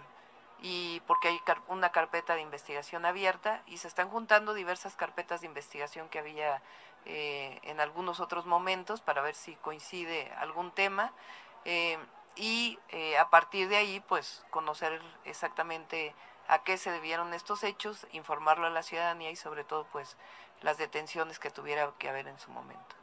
y 0.62 1.00
porque 1.08 1.26
hay 1.26 1.40
una 1.66 1.90
carpeta 1.90 2.36
de 2.36 2.40
investigación 2.40 3.04
abierta 3.04 3.62
y 3.66 3.78
se 3.78 3.88
están 3.88 4.08
juntando 4.08 4.54
diversas 4.54 4.94
carpetas 4.94 5.40
de 5.40 5.48
investigación 5.48 6.08
que 6.08 6.20
había 6.20 6.62
eh, 7.04 7.58
en 7.64 7.80
algunos 7.80 8.20
otros 8.20 8.46
momentos 8.46 9.00
para 9.00 9.22
ver 9.22 9.34
si 9.34 9.56
coincide 9.56 10.30
algún 10.38 10.70
tema 10.70 11.12
eh, 11.64 11.98
y 12.36 12.78
eh, 12.90 13.18
a 13.18 13.28
partir 13.28 13.68
de 13.68 13.76
ahí 13.76 14.00
pues 14.06 14.44
conocer 14.50 15.02
exactamente 15.24 16.14
a 16.46 16.62
qué 16.62 16.78
se 16.78 16.92
debieron 16.92 17.34
estos 17.34 17.64
hechos, 17.64 18.06
informarlo 18.12 18.68
a 18.68 18.70
la 18.70 18.84
ciudadanía 18.84 19.32
y 19.32 19.36
sobre 19.36 19.64
todo 19.64 19.84
pues 19.90 20.16
las 20.60 20.78
detenciones 20.78 21.40
que 21.40 21.50
tuviera 21.50 21.92
que 21.98 22.08
haber 22.08 22.28
en 22.28 22.38
su 22.38 22.52
momento. 22.52 22.96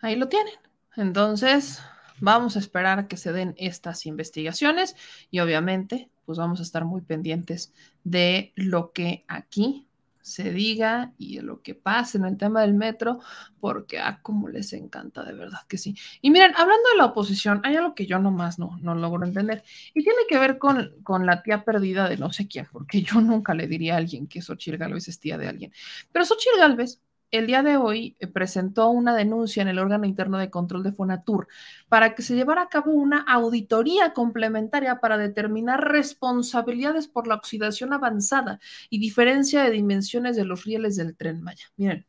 Ahí 0.00 0.16
lo 0.16 0.28
tienen. 0.28 0.54
Entonces, 0.96 1.82
vamos 2.20 2.56
a 2.56 2.58
esperar 2.58 2.98
a 2.98 3.08
que 3.08 3.16
se 3.16 3.32
den 3.32 3.54
estas 3.56 4.06
investigaciones 4.06 4.96
y 5.30 5.40
obviamente 5.40 6.10
pues 6.24 6.38
vamos 6.38 6.60
a 6.60 6.64
estar 6.64 6.84
muy 6.84 7.02
pendientes 7.02 7.72
de 8.04 8.52
lo 8.56 8.92
que 8.92 9.24
aquí 9.28 9.86
se 10.26 10.50
diga 10.50 11.12
y 11.18 11.36
de 11.36 11.42
lo 11.42 11.62
que 11.62 11.76
pase 11.76 12.18
en 12.18 12.24
el 12.24 12.36
tema 12.36 12.62
del 12.62 12.74
metro, 12.74 13.20
porque 13.60 14.00
ah, 14.00 14.18
como 14.22 14.48
les 14.48 14.72
encanta, 14.72 15.22
de 15.22 15.32
verdad 15.32 15.60
que 15.68 15.78
sí. 15.78 15.94
Y 16.20 16.32
miren, 16.32 16.50
hablando 16.56 16.82
de 16.90 16.98
la 16.98 17.04
oposición, 17.04 17.60
hay 17.62 17.76
algo 17.76 17.94
que 17.94 18.06
yo 18.06 18.18
nomás 18.18 18.58
no, 18.58 18.76
no 18.82 18.96
logro 18.96 19.24
entender, 19.24 19.62
y 19.94 20.02
tiene 20.02 20.18
que 20.28 20.36
ver 20.36 20.58
con, 20.58 20.96
con 21.04 21.26
la 21.26 21.44
tía 21.44 21.62
perdida 21.62 22.08
de 22.08 22.16
no 22.16 22.32
sé 22.32 22.48
quién, 22.48 22.66
porque 22.72 23.02
yo 23.02 23.20
nunca 23.20 23.54
le 23.54 23.68
diría 23.68 23.94
a 23.94 23.98
alguien 23.98 24.26
que 24.26 24.42
Xochitl 24.42 24.78
Galvez 24.78 25.06
es 25.06 25.20
tía 25.20 25.38
de 25.38 25.46
alguien. 25.46 25.72
Pero 26.10 26.24
Xochitl 26.24 26.58
Galvez 26.58 27.00
el 27.30 27.46
día 27.46 27.62
de 27.62 27.76
hoy 27.76 28.16
eh, 28.18 28.26
presentó 28.26 28.88
una 28.88 29.14
denuncia 29.14 29.62
en 29.62 29.68
el 29.68 29.78
órgano 29.78 30.06
interno 30.06 30.38
de 30.38 30.50
control 30.50 30.82
de 30.82 30.92
Fonatur 30.92 31.48
para 31.88 32.14
que 32.14 32.22
se 32.22 32.34
llevara 32.34 32.62
a 32.62 32.68
cabo 32.68 32.92
una 32.92 33.20
auditoría 33.20 34.12
complementaria 34.12 35.00
para 35.00 35.18
determinar 35.18 35.88
responsabilidades 35.88 37.08
por 37.08 37.26
la 37.26 37.34
oxidación 37.34 37.92
avanzada 37.92 38.60
y 38.90 38.98
diferencia 38.98 39.62
de 39.64 39.70
dimensiones 39.70 40.36
de 40.36 40.44
los 40.44 40.64
rieles 40.64 40.96
del 40.96 41.16
tren 41.16 41.42
Maya. 41.42 41.66
Miren, 41.76 42.06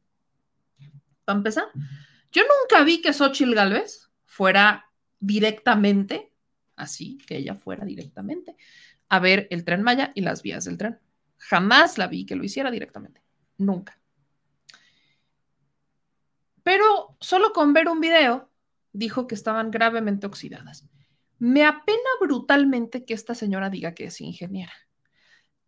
para 1.26 1.38
empezar, 1.38 1.66
yo 2.32 2.44
nunca 2.44 2.84
vi 2.84 3.02
que 3.02 3.14
Xochitl 3.14 3.54
Galvez 3.54 4.10
fuera 4.26 4.86
directamente, 5.20 6.32
así 6.76 7.18
que 7.18 7.38
ella 7.38 7.56
fuera 7.56 7.86
directamente, 7.86 8.56
a 9.10 9.20
ver 9.20 9.48
el 9.50 9.64
tren 9.66 9.82
Maya 9.82 10.12
y 10.14 10.22
las 10.22 10.44
vías 10.44 10.66
del 10.66 10.78
tren. 10.78 11.00
Jamás 11.38 11.98
la 11.98 12.08
vi 12.08 12.26
que 12.26 12.36
lo 12.36 12.44
hiciera 12.44 12.72
directamente. 12.72 13.22
Nunca. 13.58 13.97
Pero 16.68 17.16
solo 17.22 17.54
con 17.54 17.72
ver 17.72 17.88
un 17.88 18.02
video 18.02 18.52
dijo 18.92 19.26
que 19.26 19.36
estaban 19.36 19.72
gravemente 19.72 20.28
oxidadas. 20.28 20.86
Me 21.40 21.66
apena 21.66 22.10
brutalmente 22.20 23.06
que 23.06 23.14
esta 23.14 23.36
señora 23.36 23.70
diga 23.70 23.94
que 23.94 24.08
es 24.08 24.20
ingeniera. 24.20 24.74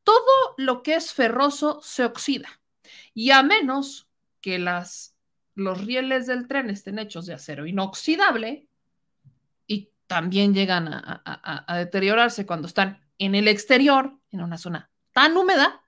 Todo 0.03 0.55
lo 0.57 0.83
que 0.83 0.95
es 0.95 1.13
ferroso 1.13 1.79
se 1.81 2.03
oxida 2.03 2.49
y 3.13 3.31
a 3.31 3.43
menos 3.43 4.09
que 4.41 4.59
los 4.59 5.85
rieles 5.85 6.27
del 6.27 6.49
tren 6.49 6.69
estén 6.69 6.99
hechos 6.99 7.25
de 7.27 7.35
acero 7.35 7.65
inoxidable 7.65 8.67
y 9.67 9.93
también 10.05 10.53
llegan 10.53 10.89
a 10.91 11.77
deteriorarse 11.77 12.45
cuando 12.45 12.67
están 12.67 13.07
en 13.19 13.35
el 13.35 13.47
exterior, 13.47 14.19
en 14.31 14.41
una 14.41 14.57
zona 14.57 14.91
tan 15.13 15.37
húmeda, 15.37 15.81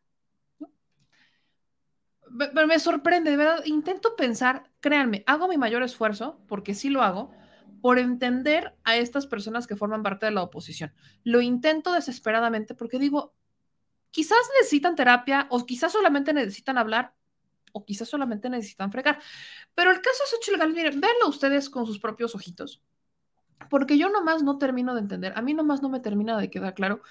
me, 2.34 2.66
me 2.66 2.80
sorprende, 2.80 3.32
de 3.32 3.38
verdad, 3.38 3.66
intento 3.66 4.16
pensar, 4.16 4.70
créanme, 4.80 5.24
hago 5.28 5.48
mi 5.48 5.58
mayor 5.58 5.84
esfuerzo, 5.84 6.40
porque 6.48 6.74
sí 6.74 6.90
lo 6.90 7.02
hago, 7.02 7.32
por 7.82 7.98
entender 8.00 8.76
a 8.84 8.96
estas 8.96 9.26
personas 9.26 9.68
que 9.68 9.76
forman 9.76 10.04
parte 10.04 10.28
de 10.28 10.32
la 10.32 10.44
oposición. 10.44 10.94
Lo 11.24 11.42
intento 11.42 11.94
desesperadamente 11.94 12.76
porque 12.76 13.00
digo, 13.00 13.34
quizás 14.12 14.38
necesitan 14.60 14.96
terapia 14.96 15.48
o 15.50 15.66
quizás 15.66 15.92
solamente 15.92 16.32
necesitan 16.34 16.78
hablar 16.78 17.16
o 17.74 17.86
quizás 17.86 18.08
solamente 18.08 18.50
necesitan 18.50 18.92
fregar. 18.92 19.20
Pero 19.74 19.92
el 19.92 20.02
caso 20.02 20.24
es 20.24 20.30
Xochitl 20.30 20.74
miren, 20.74 21.02
véanlo 21.02 21.28
ustedes 21.28 21.70
con 21.70 21.86
sus 21.86 22.00
propios 22.00 22.36
ojitos. 22.36 22.82
Porque 23.70 23.98
yo 23.98 24.10
nomás 24.10 24.44
no 24.44 24.58
termino 24.58 24.94
de 24.94 25.02
entender, 25.02 25.34
a 25.36 25.42
mí 25.42 25.54
nomás 25.54 25.82
no 25.82 25.90
me 25.90 26.00
termina 26.00 26.38
de 26.38 26.50
quedar 26.50 26.74
claro 26.74 27.02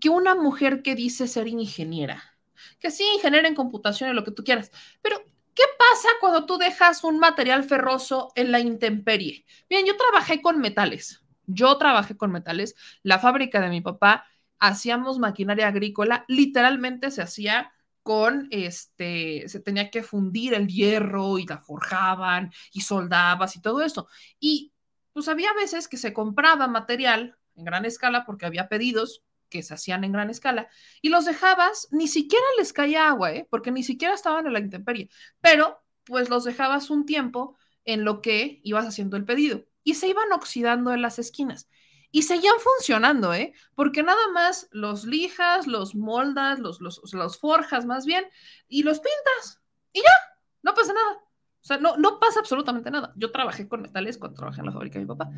que 0.00 0.08
una 0.08 0.34
mujer 0.34 0.82
que 0.82 0.94
dice 0.94 1.28
ser 1.28 1.48
ingeniera, 1.48 2.33
que 2.78 2.90
sí, 2.90 3.04
generen 3.20 3.54
computación 3.54 4.14
lo 4.14 4.24
que 4.24 4.30
tú 4.30 4.44
quieras, 4.44 4.70
pero 5.02 5.18
¿qué 5.54 5.64
pasa 5.78 6.08
cuando 6.20 6.46
tú 6.46 6.58
dejas 6.58 7.04
un 7.04 7.18
material 7.18 7.64
ferroso 7.64 8.32
en 8.34 8.52
la 8.52 8.60
intemperie? 8.60 9.44
Bien, 9.68 9.86
yo 9.86 9.96
trabajé 9.96 10.42
con 10.42 10.60
metales, 10.60 11.22
yo 11.46 11.76
trabajé 11.78 12.16
con 12.16 12.32
metales, 12.32 12.74
la 13.02 13.18
fábrica 13.18 13.60
de 13.60 13.68
mi 13.68 13.80
papá 13.80 14.26
hacíamos 14.58 15.18
maquinaria 15.18 15.68
agrícola, 15.68 16.24
literalmente 16.28 17.10
se 17.10 17.22
hacía 17.22 17.72
con 18.02 18.48
este, 18.50 19.48
se 19.48 19.60
tenía 19.60 19.90
que 19.90 20.02
fundir 20.02 20.54
el 20.54 20.68
hierro 20.68 21.38
y 21.38 21.46
la 21.46 21.58
forjaban 21.58 22.52
y 22.72 22.82
soldabas 22.82 23.56
y 23.56 23.62
todo 23.62 23.82
eso. 23.82 24.08
Y 24.38 24.72
pues 25.12 25.28
había 25.28 25.52
veces 25.54 25.88
que 25.88 25.96
se 25.96 26.12
compraba 26.12 26.66
material 26.66 27.38
en 27.56 27.64
gran 27.64 27.84
escala 27.84 28.26
porque 28.26 28.46
había 28.46 28.68
pedidos 28.68 29.22
que 29.54 29.62
se 29.62 29.74
hacían 29.74 30.02
en 30.02 30.10
gran 30.10 30.30
escala, 30.30 30.68
y 31.00 31.10
los 31.10 31.26
dejabas, 31.26 31.86
ni 31.92 32.08
siquiera 32.08 32.44
les 32.58 32.72
caía 32.72 33.06
agua, 33.08 33.32
¿eh? 33.32 33.46
porque 33.50 33.70
ni 33.70 33.84
siquiera 33.84 34.12
estaban 34.12 34.48
en 34.48 34.52
la 34.52 34.58
intemperie, 34.58 35.08
pero 35.40 35.80
pues 36.02 36.28
los 36.28 36.42
dejabas 36.42 36.90
un 36.90 37.06
tiempo 37.06 37.56
en 37.84 38.04
lo 38.04 38.20
que 38.20 38.60
ibas 38.64 38.84
haciendo 38.84 39.16
el 39.16 39.24
pedido 39.24 39.64
y 39.84 39.94
se 39.94 40.08
iban 40.08 40.32
oxidando 40.32 40.92
en 40.92 41.02
las 41.02 41.20
esquinas. 41.20 41.68
Y 42.10 42.22
seguían 42.22 42.56
funcionando, 42.58 43.32
¿eh? 43.32 43.52
Porque 43.76 44.02
nada 44.02 44.28
más 44.32 44.68
los 44.72 45.04
lijas, 45.04 45.68
los 45.68 45.94
moldas, 45.94 46.58
los, 46.58 46.80
los, 46.80 47.00
los 47.12 47.38
forjas 47.38 47.86
más 47.86 48.06
bien, 48.06 48.24
y 48.68 48.82
los 48.82 48.98
pintas. 48.98 49.60
Y 49.92 50.00
ya, 50.00 50.36
no 50.62 50.74
pasa 50.74 50.92
nada. 50.92 51.12
O 51.16 51.66
sea, 51.66 51.78
no, 51.78 51.96
no 51.96 52.18
pasa 52.18 52.40
absolutamente 52.40 52.90
nada. 52.90 53.12
Yo 53.16 53.30
trabajé 53.30 53.68
con 53.68 53.82
metales 53.82 54.18
cuando 54.18 54.36
trabajé 54.36 54.60
en 54.60 54.66
la 54.66 54.72
fábrica 54.72 54.98
de 54.98 55.04
mi 55.04 55.08
papá. 55.08 55.30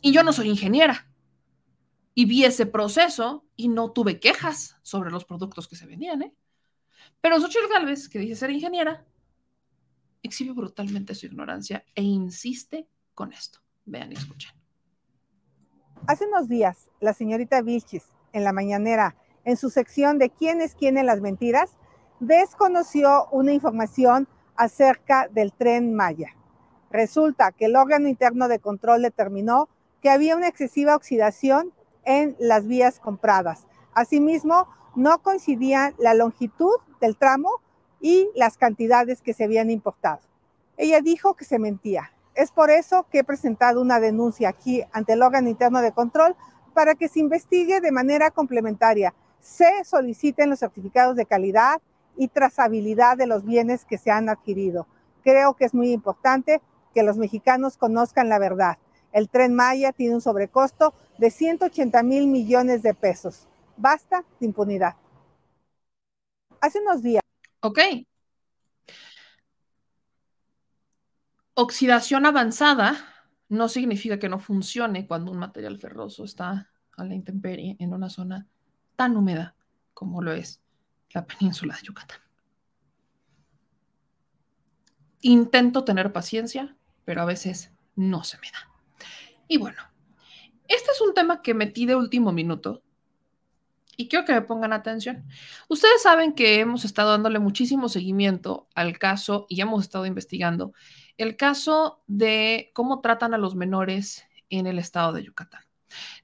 Y 0.00 0.12
yo 0.12 0.22
no 0.22 0.32
soy 0.32 0.48
ingeniera 0.48 1.07
y 2.18 2.24
vi 2.24 2.44
ese 2.44 2.66
proceso 2.66 3.44
y 3.54 3.68
no 3.68 3.92
tuve 3.92 4.18
quejas 4.18 4.76
sobre 4.82 5.08
los 5.08 5.24
productos 5.24 5.68
que 5.68 5.76
se 5.76 5.86
vendían, 5.86 6.22
¿eh? 6.22 6.34
Pero 7.20 7.38
Xochitl 7.38 7.72
Galvez, 7.72 8.08
que 8.08 8.18
dice 8.18 8.34
ser 8.34 8.50
ingeniera, 8.50 9.06
exhibe 10.20 10.52
brutalmente 10.52 11.14
su 11.14 11.26
ignorancia 11.26 11.84
e 11.94 12.02
insiste 12.02 12.88
con 13.14 13.32
esto. 13.32 13.60
Vean 13.84 14.10
y 14.10 14.16
escuchen. 14.16 14.50
Hace 16.08 16.26
unos 16.26 16.48
días, 16.48 16.90
la 16.98 17.14
señorita 17.14 17.62
Vilchis, 17.62 18.06
en 18.32 18.42
la 18.42 18.52
mañanera, 18.52 19.14
en 19.44 19.56
su 19.56 19.70
sección 19.70 20.18
de 20.18 20.30
¿Quién 20.30 20.60
es 20.60 20.74
quién 20.74 20.98
en 20.98 21.06
las 21.06 21.20
mentiras?, 21.20 21.70
desconoció 22.18 23.28
una 23.30 23.52
información 23.52 24.26
acerca 24.56 25.28
del 25.28 25.52
tren 25.52 25.94
Maya. 25.94 26.34
Resulta 26.90 27.52
que 27.52 27.66
el 27.66 27.76
órgano 27.76 28.08
interno 28.08 28.48
de 28.48 28.58
control 28.58 29.02
determinó 29.02 29.68
que 30.02 30.10
había 30.10 30.34
una 30.34 30.48
excesiva 30.48 30.96
oxidación 30.96 31.72
en 32.08 32.34
las 32.38 32.66
vías 32.66 33.00
compradas. 33.00 33.66
Asimismo, 33.92 34.66
no 34.96 35.18
coincidía 35.18 35.94
la 35.98 36.14
longitud 36.14 36.74
del 37.02 37.18
tramo 37.18 37.50
y 38.00 38.30
las 38.34 38.56
cantidades 38.56 39.20
que 39.20 39.34
se 39.34 39.44
habían 39.44 39.70
importado. 39.70 40.20
Ella 40.78 41.02
dijo 41.02 41.34
que 41.34 41.44
se 41.44 41.58
mentía. 41.58 42.10
Es 42.34 42.50
por 42.50 42.70
eso 42.70 43.06
que 43.10 43.18
he 43.18 43.24
presentado 43.24 43.82
una 43.82 44.00
denuncia 44.00 44.48
aquí 44.48 44.82
ante 44.92 45.12
el 45.12 45.22
órgano 45.22 45.50
interno 45.50 45.82
de 45.82 45.92
control 45.92 46.34
para 46.72 46.94
que 46.94 47.08
se 47.08 47.20
investigue 47.20 47.82
de 47.82 47.92
manera 47.92 48.30
complementaria, 48.30 49.12
se 49.40 49.84
soliciten 49.84 50.48
los 50.48 50.60
certificados 50.60 51.14
de 51.14 51.26
calidad 51.26 51.82
y 52.16 52.28
trazabilidad 52.28 53.18
de 53.18 53.26
los 53.26 53.44
bienes 53.44 53.84
que 53.84 53.98
se 53.98 54.10
han 54.10 54.30
adquirido. 54.30 54.86
Creo 55.22 55.54
que 55.54 55.66
es 55.66 55.74
muy 55.74 55.92
importante 55.92 56.62
que 56.94 57.02
los 57.02 57.18
mexicanos 57.18 57.76
conozcan 57.76 58.30
la 58.30 58.38
verdad. 58.38 58.78
El 59.12 59.28
tren 59.28 59.54
Maya 59.54 59.92
tiene 59.92 60.14
un 60.14 60.20
sobrecosto 60.20 60.94
de 61.18 61.30
180 61.30 62.02
mil 62.02 62.26
millones 62.26 62.82
de 62.82 62.94
pesos. 62.94 63.46
Basta 63.76 64.24
de 64.40 64.46
impunidad. 64.46 64.96
Hace 66.60 66.80
unos 66.80 67.02
días. 67.02 67.22
Ok. 67.60 67.78
Oxidación 71.54 72.26
avanzada 72.26 72.96
no 73.48 73.68
significa 73.68 74.18
que 74.18 74.28
no 74.28 74.38
funcione 74.38 75.06
cuando 75.06 75.32
un 75.32 75.38
material 75.38 75.78
ferroso 75.78 76.24
está 76.24 76.70
a 76.96 77.04
la 77.04 77.14
intemperie 77.14 77.76
en 77.78 77.94
una 77.94 78.10
zona 78.10 78.46
tan 78.96 79.16
húmeda 79.16 79.54
como 79.94 80.22
lo 80.22 80.32
es 80.32 80.60
la 81.10 81.26
península 81.26 81.74
de 81.76 81.82
Yucatán. 81.82 82.20
Intento 85.22 85.84
tener 85.84 86.12
paciencia, 86.12 86.76
pero 87.04 87.22
a 87.22 87.24
veces 87.24 87.72
no 87.96 88.22
se 88.22 88.38
me 88.38 88.50
da. 88.52 88.67
Y 89.48 89.56
bueno, 89.58 89.82
este 90.68 90.90
es 90.92 91.00
un 91.00 91.14
tema 91.14 91.42
que 91.42 91.54
metí 91.54 91.86
de 91.86 91.96
último 91.96 92.30
minuto 92.30 92.82
y 93.96 94.08
quiero 94.08 94.24
que 94.24 94.32
me 94.32 94.42
pongan 94.42 94.72
atención. 94.72 95.26
Ustedes 95.68 96.02
saben 96.02 96.34
que 96.34 96.60
hemos 96.60 96.84
estado 96.84 97.10
dándole 97.10 97.40
muchísimo 97.40 97.88
seguimiento 97.88 98.68
al 98.74 98.96
caso 98.98 99.46
y 99.48 99.60
hemos 99.60 99.82
estado 99.82 100.06
investigando 100.06 100.72
el 101.16 101.36
caso 101.36 102.04
de 102.06 102.70
cómo 102.74 103.00
tratan 103.00 103.34
a 103.34 103.38
los 103.38 103.56
menores 103.56 104.24
en 104.50 104.68
el 104.68 104.78
estado 104.78 105.12
de 105.12 105.24
Yucatán. 105.24 105.62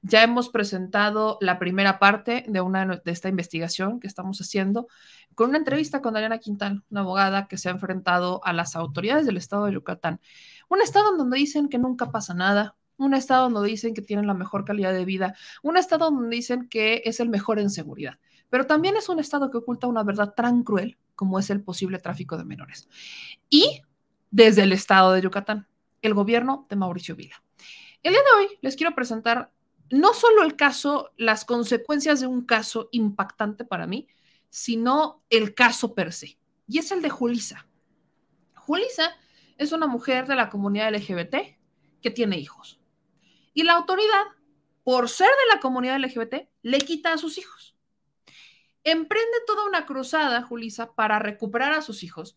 Ya 0.03 0.23
hemos 0.23 0.51
presentado 0.51 1.39
la 1.41 1.59
primera 1.59 1.99
parte 1.99 2.45
de, 2.47 2.61
una, 2.61 2.85
de 2.87 3.11
esta 3.11 3.29
investigación 3.29 3.99
que 3.99 4.07
estamos 4.07 4.39
haciendo 4.41 4.87
con 5.35 5.49
una 5.49 5.59
entrevista 5.59 6.01
con 6.01 6.15
Dariana 6.15 6.39
Quintal, 6.39 6.85
una 6.91 7.01
abogada 7.01 7.49
que 7.49 7.59
se 7.59 7.71
ha 7.71 7.73
enfrentado 7.73 8.45
a 8.45 8.53
las 8.53 8.77
autoridades 8.77 9.27
del 9.27 9.39
estado 9.39 9.65
de 9.65 9.73
Yucatán. 9.73 10.21
Un 10.69 10.81
estado 10.81 11.11
en 11.11 11.19
donde 11.19 11.39
dicen 11.39 11.69
que 11.69 11.79
nunca 11.79 12.13
pasa 12.13 12.35
nada, 12.35 12.77
un 12.97 13.15
estado 13.15 13.49
donde 13.49 13.69
dicen 13.69 13.95
que 13.95 14.03
tienen 14.03 14.27
la 14.27 14.35
mejor 14.35 14.65
calidad 14.65 14.93
de 14.93 15.05
vida, 15.05 15.35
un 15.63 15.77
estado 15.77 16.11
donde 16.11 16.35
dicen 16.35 16.69
que 16.69 17.03
es 17.05 17.21
el 17.21 17.29
mejor 17.29 17.59
en 17.59 17.71
seguridad, 17.71 18.19
pero 18.51 18.67
también 18.67 18.97
es 18.97 19.09
un 19.09 19.19
estado 19.19 19.51
que 19.51 19.59
oculta 19.59 19.87
una 19.87 20.03
verdad 20.03 20.35
tan 20.35 20.63
cruel 20.63 20.99
como 21.15 21.39
es 21.39 21.51
el 21.51 21.63
posible 21.63 21.99
tráfico 21.99 22.37
de 22.37 22.45
menores. 22.45 22.89
Y 23.49 23.83
desde 24.31 24.63
el 24.63 24.73
estado 24.73 25.13
de 25.13 25.23
Yucatán, 25.23 25.67
el 26.03 26.15
gobierno 26.15 26.67
de 26.69 26.77
Mauricio 26.77 27.17
Vila. 27.17 27.43
El 28.03 28.13
día 28.13 28.23
de 28.23 28.45
hoy 28.45 28.59
les 28.61 28.77
quiero 28.77 28.95
presentar 28.95 29.53
no 29.91 30.13
solo 30.13 30.43
el 30.43 30.57
caso, 30.57 31.13
las 31.17 31.45
consecuencias 31.45 32.21
de 32.21 32.27
un 32.27 32.45
caso 32.45 32.89
impactante 32.93 33.65
para 33.65 33.87
mí, 33.87 34.09
sino 34.51 35.23
el 35.31 35.55
caso 35.55 35.95
per 35.95 36.13
se. 36.13 36.39
Y 36.69 36.79
es 36.79 36.91
el 36.93 37.03
de 37.03 37.11
Julisa. 37.11 37.67
Julisa 38.55 39.17
es 39.57 39.73
una 39.73 39.87
mujer 39.87 40.27
de 40.27 40.37
la 40.37 40.49
comunidad 40.49 40.95
LGBT 40.95 41.37
que 42.01 42.11
tiene 42.11 42.39
hijos. 42.39 42.81
Y 43.55 43.63
la 43.63 43.75
autoridad, 43.75 44.25
por 44.83 45.09
ser 45.09 45.29
de 45.29 45.55
la 45.55 45.61
comunidad 45.61 45.99
LGBT, 45.99 46.49
le 46.63 46.79
quita 46.79 47.13
a 47.13 47.19
sus 47.19 47.39
hijos. 47.39 47.75
Emprende 48.83 49.39
toda 49.47 49.65
una 49.65 49.87
cruzada, 49.87 50.43
Julisa, 50.43 50.93
para 50.93 51.19
recuperar 51.19 51.73
a 51.73 51.81
sus 51.81 52.03
hijos. 52.03 52.37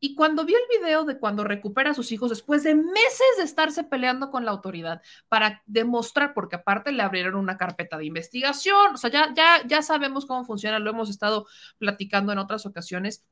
Y 0.00 0.14
cuando 0.14 0.44
vio 0.44 0.58
el 0.58 0.78
video 0.78 1.04
de 1.04 1.18
cuando 1.18 1.44
recupera 1.44 1.92
a 1.92 1.94
sus 1.94 2.12
hijos, 2.12 2.28
después 2.28 2.62
de 2.62 2.74
meses 2.74 3.26
de 3.38 3.44
estarse 3.44 3.84
peleando 3.84 4.30
con 4.30 4.44
la 4.44 4.50
autoridad 4.50 5.00
para 5.28 5.62
demostrar, 5.66 6.34
porque 6.34 6.56
aparte 6.56 6.92
le 6.92 7.02
abrieron 7.02 7.36
una 7.36 7.56
carpeta 7.56 7.96
de 7.96 8.04
investigación, 8.04 8.94
o 8.94 8.96
sea, 8.98 9.10
ya, 9.10 9.32
ya, 9.34 9.66
ya 9.66 9.80
sabemos 9.80 10.26
cómo 10.26 10.44
funciona, 10.44 10.78
lo 10.78 10.90
hemos 10.90 11.08
estado 11.08 11.46
platicando 11.78 12.32
en 12.32 12.38
otras 12.38 12.66
ocasiones, 12.66 13.24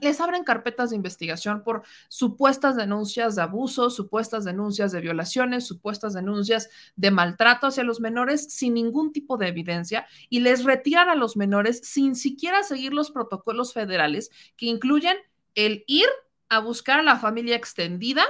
les 0.00 0.20
abren 0.20 0.44
carpetas 0.44 0.90
de 0.90 0.96
investigación 0.96 1.64
por 1.64 1.82
supuestas 2.08 2.76
denuncias 2.76 3.34
de 3.34 3.42
abuso, 3.42 3.90
supuestas 3.90 4.44
denuncias 4.44 4.92
de 4.92 5.00
violaciones, 5.00 5.66
supuestas 5.66 6.12
denuncias 6.12 6.68
de 6.94 7.10
maltrato 7.10 7.66
hacia 7.66 7.82
los 7.82 8.00
menores 8.00 8.52
sin 8.52 8.74
ningún 8.74 9.12
tipo 9.12 9.36
de 9.36 9.48
evidencia 9.48 10.06
y 10.28 10.40
les 10.40 10.64
retiran 10.64 11.08
a 11.08 11.16
los 11.16 11.36
menores 11.36 11.80
sin 11.82 12.14
siquiera 12.14 12.62
seguir 12.62 12.92
los 12.92 13.10
protocolos 13.10 13.72
federales 13.72 14.30
que 14.56 14.66
incluyen 14.66 15.16
el 15.54 15.84
ir 15.88 16.06
a 16.48 16.60
buscar 16.60 17.00
a 17.00 17.02
la 17.02 17.18
familia 17.18 17.56
extendida 17.56 18.24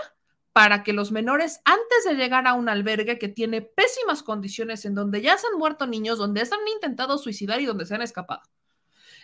para 0.53 0.83
que 0.83 0.93
los 0.93 1.13
menores, 1.13 1.61
antes 1.65 2.05
de 2.05 2.15
llegar 2.15 2.47
a 2.47 2.55
un 2.55 2.69
albergue 2.69 3.19
que 3.19 3.29
tiene 3.29 3.63
pésimas 3.63 4.23
condiciones, 4.23 4.85
en 4.85 4.95
donde 4.95 5.23
ya 5.23 5.39
se 5.39 5.47
han 5.47 5.59
muerto 5.59 5.87
niños, 5.87 6.19
donde 6.19 6.45
se 6.45 6.55
han 6.55 6.67
intentado 6.75 7.19
suicidar 7.19 7.61
y 7.61 7.67
donde 7.67 7.87
se 7.87 7.95
han 7.95 8.03
escapado. 8.03 8.43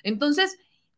Entonces, 0.05 0.57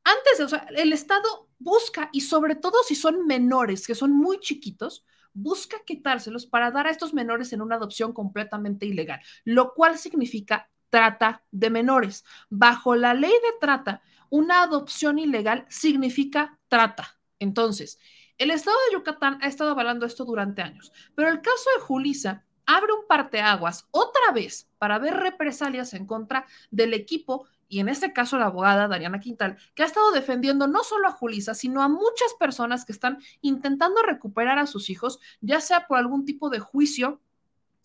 antes, 0.09 0.41
o 0.41 0.49
sea, 0.49 0.67
el 0.77 0.93
Estado 0.93 1.49
busca, 1.59 2.09
y 2.13 2.23
sobre 2.23 2.55
todo 2.55 2.83
si 2.83 2.95
son 2.95 3.27
menores, 3.27 3.87
que 3.87 3.95
son 3.95 4.13
muy 4.13 4.41
chiquitos, 4.41 5.05
busca 5.33 5.79
quitárselos 5.85 6.47
para 6.47 6.71
dar 6.71 6.87
a 6.87 6.91
estos 6.91 7.15
menores 7.15 7.53
en 7.53 7.63
una 7.63 7.77
adopción 7.77 8.13
completamente 8.13 8.87
ilegal, 8.87 9.21
lo 9.45 9.75
cual 9.75 9.99
significa 9.99 10.71
trata 10.91 11.45
de 11.51 11.71
menores. 11.71 12.25
Bajo 12.49 12.97
la 12.97 13.15
ley 13.15 13.31
de 13.31 13.59
trata, 13.61 14.03
una 14.31 14.63
adopción 14.63 15.19
ilegal 15.19 15.67
significa 15.69 16.59
trata. 16.69 17.19
Entonces, 17.39 17.99
el 18.39 18.51
Estado 18.51 18.77
de 18.87 18.95
Yucatán 18.95 19.39
ha 19.43 19.47
estado 19.47 19.73
avalando 19.73 20.07
esto 20.07 20.25
durante 20.25 20.63
años, 20.63 20.93
pero 21.15 21.29
el 21.29 21.41
caso 21.41 21.71
de 21.77 21.83
Julisa 21.83 22.45
abre 22.67 22.93
un 22.93 23.07
parteaguas 23.07 23.89
otra 23.91 24.33
vez 24.33 24.69
para 24.79 24.99
ver 24.99 25.15
represalias 25.15 25.95
en 25.95 26.07
contra 26.07 26.47
del 26.71 26.95
equipo 26.95 27.47
y 27.69 27.81
en 27.81 27.89
este 27.89 28.13
caso 28.13 28.39
la 28.39 28.47
abogada 28.47 28.89
Dariana 28.89 29.21
Quintal, 29.21 29.59
que 29.75 29.83
ha 29.83 29.87
estado 29.87 30.11
defendiendo 30.13 30.67
no 30.67 30.83
solo 30.83 31.09
a 31.09 31.13
Julisa, 31.13 31.55
sino 31.55 31.83
a 31.83 31.89
muchas 31.89 32.35
personas 32.39 32.85
que 32.85 32.93
están 32.93 33.19
intentando 33.41 34.03
recuperar 34.03 34.59
a 34.59 34.67
sus 34.67 34.91
hijos, 34.91 35.21
ya 35.41 35.61
sea 35.61 35.87
por 35.87 35.99
algún 35.99 36.25
tipo 36.25 36.51
de 36.51 36.61
juicio 36.61 37.21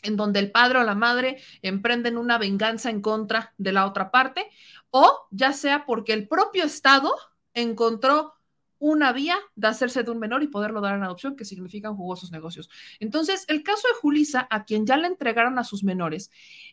en 0.03 0.17
donde 0.17 0.39
el 0.39 0.51
padre 0.51 0.79
o 0.79 0.83
la 0.83 0.95
madre 0.95 1.41
emprenden 1.61 2.17
una 2.17 2.37
venganza 2.37 2.89
en 2.89 3.01
contra 3.01 3.53
de 3.57 3.71
la 3.71 3.85
otra 3.85 4.11
parte, 4.11 4.49
o 4.89 5.27
ya 5.31 5.53
sea 5.53 5.85
porque 5.85 6.13
el 6.13 6.27
propio 6.27 6.65
Estado 6.65 7.13
encontró 7.53 8.33
una 8.79 9.13
vía 9.13 9.37
de 9.55 9.67
hacerse 9.69 10.03
de 10.03 10.11
un 10.11 10.19
menor 10.19 10.43
y 10.43 10.49
poderlo 10.49 10.81
dar 10.81 10.95
en 10.95 11.03
adopción, 11.03 11.37
que 11.37 11.45
significan 11.45 11.95
jugosos 11.95 12.31
negocios. 12.31 12.69
Entonces, 12.99 13.45
el 13.47 13.63
caso 13.63 13.87
de 13.87 13.93
Julisa, 14.01 14.45
a 14.49 14.65
quien 14.65 14.85
ya 14.85 14.97
le 14.97 15.07
entregaron 15.07 15.57
a 15.57 15.63
sus 15.63 15.85
menores, 15.85 16.31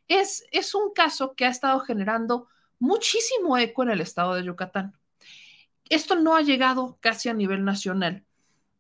es, 0.08 0.44
es 0.50 0.74
un 0.74 0.92
caso 0.92 1.34
que 1.36 1.46
ha 1.46 1.50
estado 1.50 1.78
generando 1.78 2.48
muchísimo 2.80 3.56
eco 3.56 3.84
en 3.84 3.90
el 3.90 4.00
estado 4.00 4.34
de 4.34 4.44
Yucatán. 4.44 4.94
Esto 5.88 6.16
no 6.16 6.34
ha 6.34 6.42
llegado 6.42 6.98
casi 7.00 7.28
a 7.28 7.34
nivel 7.34 7.64
nacional. 7.64 8.24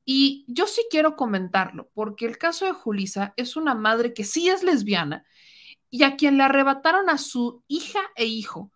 Y 0.04 0.44
yo 0.48 0.66
sí 0.66 0.84
quiero 0.90 1.14
comentarlo, 1.14 1.88
porque 1.94 2.26
el 2.26 2.38
caso 2.38 2.64
de 2.64 2.72
Julisa 2.72 3.32
es 3.36 3.54
una 3.54 3.74
madre 3.74 4.12
que 4.12 4.24
sí 4.24 4.48
es 4.48 4.64
lesbiana 4.64 5.24
y 5.90 6.02
a 6.02 6.16
quien 6.16 6.36
le 6.38 6.44
arrebataron 6.44 7.08
a 7.10 7.18
su 7.18 7.62
hija 7.68 8.00
e 8.16 8.24
hijo. 8.24 8.72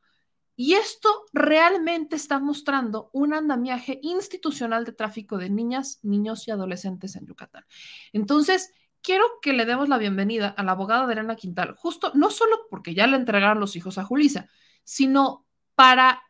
Y 0.57 0.75
esto 0.75 1.25
realmente 1.33 2.15
está 2.15 2.39
mostrando 2.39 3.11
un 3.13 3.35
andamiaje 3.35 3.99
institucional 4.03 4.85
de 4.85 4.93
tráfico 4.93 5.37
de 5.37 5.51
niñas, 5.51 5.99
niños 6.03 6.47
y 6.47 6.53
adolescentes 6.53 7.17
en 7.17 7.27
Yucatán. 7.27 7.65
Entonces, 8.13 8.73
quiero 9.03 9.25
que 9.43 9.53
le 9.53 9.65
demos 9.65 9.89
la 9.89 9.99
bienvenida 9.99 10.49
a 10.49 10.63
la 10.63 10.73
abogada 10.73 11.07
de 11.07 11.15
Elena 11.15 11.37
Quintal, 11.37 11.75
justo 11.77 12.13
no 12.15 12.31
solo 12.31 12.67
porque 12.71 12.95
ya 12.95 13.07
le 13.07 13.17
entregaron 13.17 13.59
los 13.59 13.75
hijos 13.75 13.99
a 13.99 14.05
Julisa, 14.05 14.49
sino 14.85 15.47
para 15.75 16.23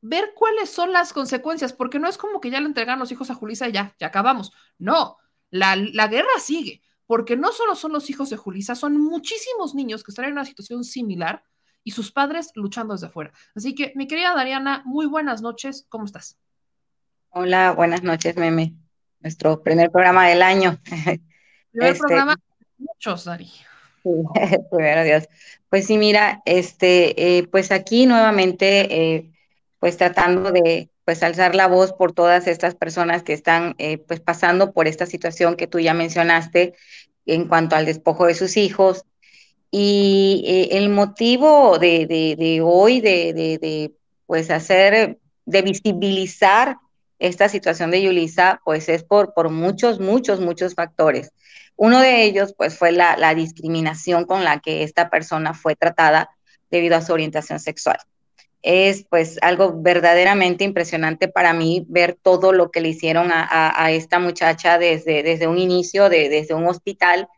ver 0.00 0.32
cuáles 0.34 0.70
son 0.70 0.92
las 0.92 1.12
consecuencias, 1.12 1.72
porque 1.72 1.98
no 1.98 2.08
es 2.08 2.16
como 2.16 2.40
que 2.40 2.50
ya 2.50 2.60
le 2.60 2.66
entregan 2.66 2.98
los 2.98 3.10
hijos 3.10 3.30
a 3.30 3.34
Julisa 3.34 3.68
y 3.68 3.72
ya, 3.72 3.94
ya 3.98 4.06
acabamos. 4.06 4.52
No, 4.78 5.16
la, 5.50 5.76
la 5.76 6.06
guerra 6.06 6.28
sigue, 6.38 6.82
porque 7.06 7.36
no 7.36 7.52
solo 7.52 7.74
son 7.74 7.92
los 7.92 8.08
hijos 8.10 8.30
de 8.30 8.36
Julisa, 8.36 8.74
son 8.74 9.00
muchísimos 9.00 9.74
niños 9.74 10.04
que 10.04 10.12
están 10.12 10.26
en 10.26 10.32
una 10.32 10.44
situación 10.44 10.84
similar 10.84 11.42
y 11.82 11.90
sus 11.90 12.12
padres 12.12 12.50
luchando 12.54 12.94
desde 12.94 13.06
afuera. 13.06 13.32
Así 13.56 13.74
que, 13.74 13.92
mi 13.96 14.06
querida 14.06 14.34
Dariana, 14.34 14.82
muy 14.84 15.06
buenas 15.06 15.42
noches, 15.42 15.86
¿cómo 15.88 16.04
estás? 16.04 16.38
Hola, 17.30 17.72
buenas 17.72 18.02
noches, 18.02 18.36
Meme. 18.36 18.74
Nuestro 19.20 19.62
primer 19.62 19.90
programa 19.90 20.28
del 20.28 20.42
año. 20.42 20.78
Primer 21.70 21.92
este, 21.92 21.98
programa 21.98 22.36
muchos, 22.78 23.24
Dari. 23.24 23.50
Primero 24.70 25.04
Dios. 25.04 25.28
Pues 25.68 25.86
sí, 25.86 25.98
mira, 25.98 26.42
este, 26.46 27.38
eh, 27.38 27.46
pues 27.46 27.72
aquí 27.72 28.06
nuevamente, 28.06 29.14
eh, 29.14 29.30
pues 29.78 29.96
tratando 29.96 30.50
de 30.50 30.88
pues 31.04 31.22
alzar 31.22 31.54
la 31.54 31.68
voz 31.68 31.92
por 31.92 32.12
todas 32.12 32.46
estas 32.46 32.74
personas 32.74 33.22
que 33.22 33.32
están 33.32 33.74
eh, 33.78 33.98
pues 33.98 34.20
pasando 34.20 34.72
por 34.72 34.88
esta 34.88 35.06
situación 35.06 35.56
que 35.56 35.66
tú 35.66 35.78
ya 35.80 35.94
mencionaste 35.94 36.74
en 37.26 37.48
cuanto 37.48 37.76
al 37.76 37.86
despojo 37.86 38.26
de 38.26 38.34
sus 38.34 38.56
hijos. 38.56 39.04
Y 39.70 40.68
el 40.70 40.88
motivo 40.88 41.78
de, 41.78 42.06
de, 42.06 42.60
hoy 42.62 43.02
de, 43.02 43.34
de, 43.34 43.92
pues 44.26 44.50
hacer, 44.50 45.18
de 45.44 45.62
visibilizar 45.62 46.78
esta 47.18 47.50
situación 47.50 47.90
de 47.90 48.00
Yulisa, 48.02 48.60
pues 48.64 48.88
es 48.88 49.04
por, 49.04 49.34
por 49.34 49.50
muchos, 49.50 50.00
muchos, 50.00 50.40
muchos 50.40 50.74
factores. 50.74 51.32
Uno 51.80 52.00
de 52.00 52.24
ellos, 52.24 52.54
pues 52.58 52.76
fue 52.76 52.90
la, 52.90 53.34
discriminación 53.36 54.24
con 54.24 54.42
la 54.42 54.58
que 54.58 54.82
esta 54.82 55.10
persona 55.10 55.54
fue 55.54 55.76
tratada 55.76 56.28
debido 56.70 56.96
a 56.96 57.02
su 57.02 57.12
orientación 57.12 57.60
sexual 57.60 57.98
es 58.60 59.06
pues 59.08 59.38
algo 59.40 59.72
verdaderamente 59.80 60.64
impresionante 60.64 61.28
para 61.28 61.52
mí 61.52 61.86
ver 61.88 62.18
todo 62.20 62.52
lo 62.52 62.72
que 62.72 62.80
le 62.80 62.88
hicieron 62.88 63.30
a, 63.32 63.92
esta 63.92 64.18
muchacha 64.18 64.78
desde, 64.78 65.22
desde 65.22 65.46
un 65.46 65.58
inicio, 65.58 66.08
de, 66.08 66.28
desde 66.28 66.54
un 66.54 66.66
hospital, 66.66 67.28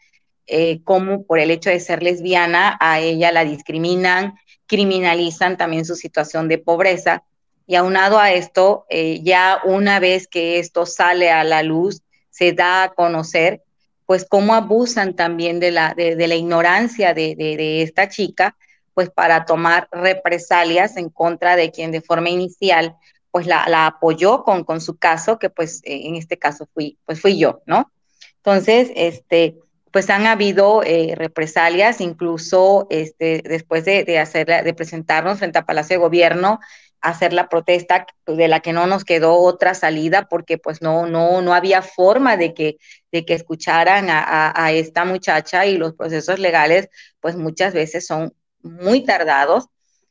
eh, 0.46 0.80
como 0.82 1.24
por 1.26 1.38
el 1.38 1.50
hecho 1.50 1.68
de 1.68 1.78
ser 1.78 2.02
lesbiana 2.02 2.78
a 2.80 3.00
ella 3.00 3.32
la 3.32 3.44
discriminan, 3.44 4.34
criminalizan 4.66 5.58
también 5.58 5.84
su 5.84 5.94
situación 5.94 6.48
de 6.48 6.56
pobreza. 6.56 7.22
Y 7.66 7.74
aunado 7.74 8.18
a 8.18 8.32
esto, 8.32 8.86
eh, 8.88 9.20
ya 9.22 9.60
una 9.62 10.00
vez 10.00 10.26
que 10.26 10.58
esto 10.58 10.86
sale 10.86 11.30
a 11.30 11.44
la 11.44 11.62
luz, 11.62 12.00
se 12.30 12.54
da 12.54 12.84
a 12.84 12.94
conocer, 12.94 13.62
pues 14.10 14.26
cómo 14.28 14.54
abusan 14.54 15.14
también 15.14 15.60
de 15.60 15.70
la, 15.70 15.94
de, 15.94 16.26
la 16.26 16.34
ignorancia 16.34 17.14
de, 17.14 17.36
de 17.36 17.82
esta 17.82 18.08
chica 18.08 18.56
pues 18.92 19.08
para 19.08 19.44
tomar 19.44 19.88
represalias 19.92 20.96
en 20.96 21.10
contra 21.10 21.54
de 21.54 21.70
quien 21.70 21.92
de 21.92 22.00
forma 22.00 22.28
inicial 22.28 22.96
pues 23.30 23.46
la, 23.46 23.86
apoyó 23.86 24.42
con, 24.42 24.64
con, 24.64 24.80
su 24.80 24.96
caso, 24.96 25.38
que 25.38 25.48
pues 25.48 25.80
eh, 25.84 26.08
en 26.08 26.16
este 26.16 26.40
caso 26.40 26.68
fui, 26.74 26.98
pues 27.06 27.20
fui 27.20 27.38
yo, 27.38 27.62
¿no? 27.66 27.92
Entonces, 28.38 28.90
este, 28.96 29.54
pues 29.92 30.10
han 30.10 30.26
habido 30.26 30.82
eh, 30.82 31.14
represalias, 31.14 32.00
incluso 32.00 32.88
este, 32.90 33.42
después 33.44 33.84
de, 33.84 34.02
de, 34.02 34.18
hacer, 34.18 34.64
de 34.64 34.74
presentarnos 34.74 35.38
frente 35.38 35.60
a 35.60 35.66
Palacio 35.66 35.94
de 35.94 36.02
Gobierno, 36.02 36.58
hacer 37.00 37.32
la 37.32 37.48
protesta 37.48 38.06
de 38.26 38.48
la 38.48 38.60
que 38.60 38.72
no 38.72 38.86
nos 38.86 39.04
quedó 39.04 39.34
otra 39.36 39.74
salida 39.74 40.28
porque 40.28 40.58
pues 40.58 40.82
no, 40.82 41.06
no, 41.06 41.40
no 41.40 41.54
había 41.54 41.82
forma 41.82 42.36
de 42.36 42.52
que, 42.52 42.78
de 43.10 43.24
que 43.24 43.34
escucharan 43.34 44.08
a, 44.10 44.72
esta 44.72 45.04
muchacha 45.04 45.66
y 45.66 45.78
los 45.78 45.94
procesos 45.94 46.38
legales 46.38 46.88
pues 47.20 47.36
muchas 47.36 47.74
veces 47.74 48.06
son 48.06 48.34
muy 48.62 49.04
tardados. 49.04 49.66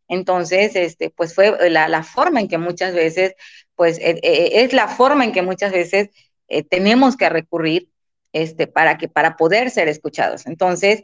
Entonces, 0.08 0.76
este, 0.76 1.12
pues 1.12 1.36
fue 1.36 1.70
la, 1.70 2.04
forma 2.04 2.40
en 2.40 2.48
que 2.48 2.58
muchas 2.58 2.96
veces, 2.96 3.36
pues 3.76 4.00
eh, 4.00 4.20
eh, 4.24 4.64
es 4.64 4.74
la 4.74 4.88
forma 4.88 5.24
en 5.24 5.32
que 5.32 5.44
muchas 5.44 5.72
veces 5.72 6.10
eh, 6.48 6.64
tenemos 6.64 7.16
que 7.16 7.30
recurrir 7.30 7.90
este, 8.34 8.66
para, 8.66 8.98
que, 8.98 9.08
para 9.08 9.38
poder 9.38 9.70
ser 9.70 9.88
escuchados. 9.88 10.48
Entonces, 10.48 11.04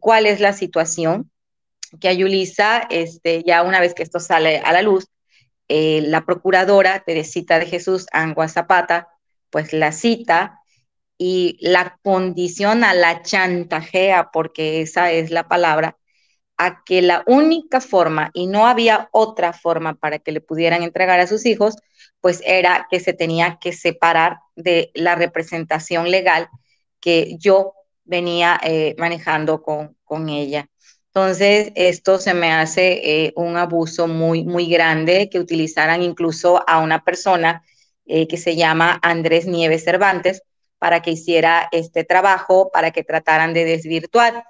¿cuál 0.00 0.26
es 0.26 0.38
la 0.38 0.52
situación? 0.52 1.30
Que 2.00 2.08
a 2.08 2.12
Yulisa, 2.12 2.86
este, 2.90 3.42
ya 3.44 3.62
una 3.62 3.80
vez 3.80 3.94
que 3.94 4.04
esto 4.04 4.20
sale 4.20 4.58
a 4.58 4.72
la 4.72 4.82
luz, 4.82 5.08
la 5.68 6.24
procuradora 6.24 7.02
Teresita 7.04 7.58
de 7.58 7.66
Jesús 7.66 8.06
Angua 8.12 8.48
Zapata, 8.48 9.08
pues 9.50 9.72
la 9.72 9.92
cita 9.92 10.60
y 11.18 11.58
la 11.60 11.98
condiciona, 12.02 12.94
la 12.94 13.22
chantajea, 13.22 14.30
porque 14.32 14.80
esa 14.82 15.12
es 15.12 15.30
la 15.30 15.48
palabra, 15.48 15.96
a 16.56 16.84
que 16.84 17.02
la 17.02 17.24
única 17.26 17.80
forma, 17.80 18.30
y 18.34 18.46
no 18.46 18.66
había 18.66 19.08
otra 19.12 19.52
forma 19.52 19.94
para 19.94 20.18
que 20.18 20.32
le 20.32 20.40
pudieran 20.40 20.82
entregar 20.82 21.20
a 21.20 21.26
sus 21.26 21.46
hijos, 21.46 21.76
pues 22.20 22.42
era 22.44 22.86
que 22.90 23.00
se 23.00 23.12
tenía 23.12 23.58
que 23.60 23.72
separar 23.72 24.38
de 24.56 24.90
la 24.94 25.14
representación 25.14 26.10
legal 26.10 26.48
que 27.00 27.36
yo 27.38 27.74
venía 28.04 28.60
eh, 28.62 28.94
manejando 28.98 29.62
con, 29.62 29.96
con, 30.04 30.28
ella. 30.28 30.68
Entonces, 31.14 31.72
esto 31.76 32.18
se 32.18 32.34
me 32.34 32.52
hace 32.52 33.26
eh, 33.26 33.32
un 33.36 33.56
abuso 33.56 34.08
muy, 34.08 34.44
muy 34.44 34.66
grande 34.66 35.28
que 35.30 35.38
utilizaran 35.38 36.02
incluso 36.02 36.64
a 36.68 36.80
una 36.80 37.04
persona 37.04 37.62
eh, 38.06 38.26
que 38.26 38.36
se 38.36 38.56
llama 38.56 38.98
Andrés 39.02 39.46
Nieves 39.46 39.84
Cervantes 39.84 40.42
para 40.78 41.02
que 41.02 41.12
hiciera 41.12 41.68
este 41.70 42.04
trabajo, 42.04 42.70
para 42.72 42.90
que 42.90 43.04
trataran 43.04 43.54
de 43.54 43.64
desvirtuar 43.64 44.44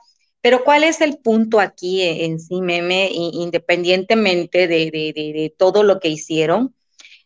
pero 0.44 0.62
¿cuál 0.62 0.84
es 0.84 1.00
el 1.00 1.16
punto 1.16 1.58
aquí 1.58 2.02
en 2.02 2.38
sí, 2.38 2.60
meme, 2.60 3.08
independientemente 3.10 4.68
de, 4.68 5.54
todo 5.56 5.82
lo 5.82 6.00
que 6.00 6.08
hicieron? 6.08 6.74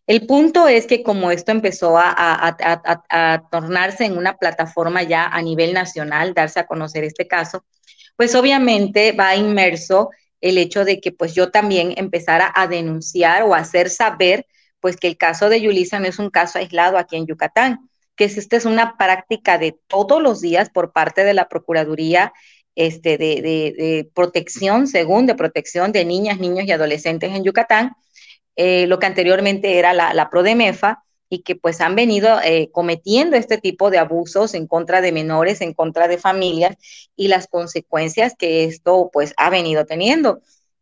El 0.07 0.25
punto 0.25 0.69
es 0.69 0.87
que 0.87 1.03
como 1.03 1.29
esto 1.29 1.51
empezó 1.51 1.97
a, 1.97 3.45
tornarse 3.51 4.05
en 4.05 4.17
una 4.17 4.37
plataforma 4.37 5.03
ya 5.03 5.25
a 5.25 5.41
nivel 5.41 5.73
nacional, 5.73 6.33
darse 6.33 6.61
a 6.61 6.65
conocer 6.65 7.03
este 7.03 7.27
caso, 7.27 7.65
pues 8.19 8.35
obviamente 8.35 9.13
va 9.13 9.37
inmerso 9.37 10.09
el 10.41 10.57
hecho 10.57 10.83
de 10.83 10.99
que 10.99 11.13
pues 11.13 11.33
yo 11.33 11.51
también 11.51 11.93
empezara 11.95 12.51
a 12.53 12.67
denunciar 12.67 13.43
o 13.43 13.55
hacer 13.55 13.89
saber 13.89 14.45
pues 14.81 14.97
que 14.97 15.07
el 15.07 15.15
caso 15.15 15.47
de 15.47 15.61
Yulisa 15.61 16.01
no 16.01 16.07
es 16.07 16.19
un 16.19 16.29
caso 16.29 16.59
aislado 16.59 16.97
aquí 16.97 17.15
en 17.15 17.27
Yucatán, 17.27 17.89
que 18.17 18.25
esta 18.25 18.57
es 18.57 18.65
una 18.65 18.97
práctica 18.97 19.57
de 19.57 19.79
todos 19.87 20.21
los 20.21 20.41
días 20.41 20.69
por 20.69 20.91
parte 20.91 21.23
de 21.23 21.33
la 21.33 21.47
Procuraduría 21.47 22.33
este, 22.75 23.17
de, 23.17 24.09
protección, 24.13 24.87
según 24.87 25.25
de 25.25 25.35
protección 25.35 25.93
de 25.93 26.03
niñas, 26.03 26.39
niños 26.39 26.65
y 26.65 26.73
adolescentes 26.73 27.33
en 27.33 27.45
Yucatán, 27.45 27.93
eh, 28.57 28.85
lo 28.87 28.99
que 28.99 29.05
anteriormente 29.05 29.79
era 29.79 29.93
la, 29.93 30.13
la 30.13 30.29
PRODEMEFA, 30.29 31.05
y 31.29 31.43
que 31.43 31.55
pues 31.55 31.79
han 31.79 31.95
venido 31.95 32.39
eh, 32.43 32.69
cometiendo 32.71 33.37
este 33.37 33.57
tipo 33.57 33.91
de 33.91 33.99
abusos 33.99 34.53
en 34.53 34.67
contra 34.67 35.01
de 35.01 35.11
menores, 35.11 35.61
en 35.61 35.73
contra 35.73 36.07
de 36.07 36.17
familias 36.17 36.75
y 37.15 37.27
las 37.27 37.47
consecuencias 37.47 38.35
que 38.37 38.63
esto 38.65 39.09
pues 39.13 39.33
ha 39.37 39.49
venido 39.49 39.85
teniendo. 39.85 40.41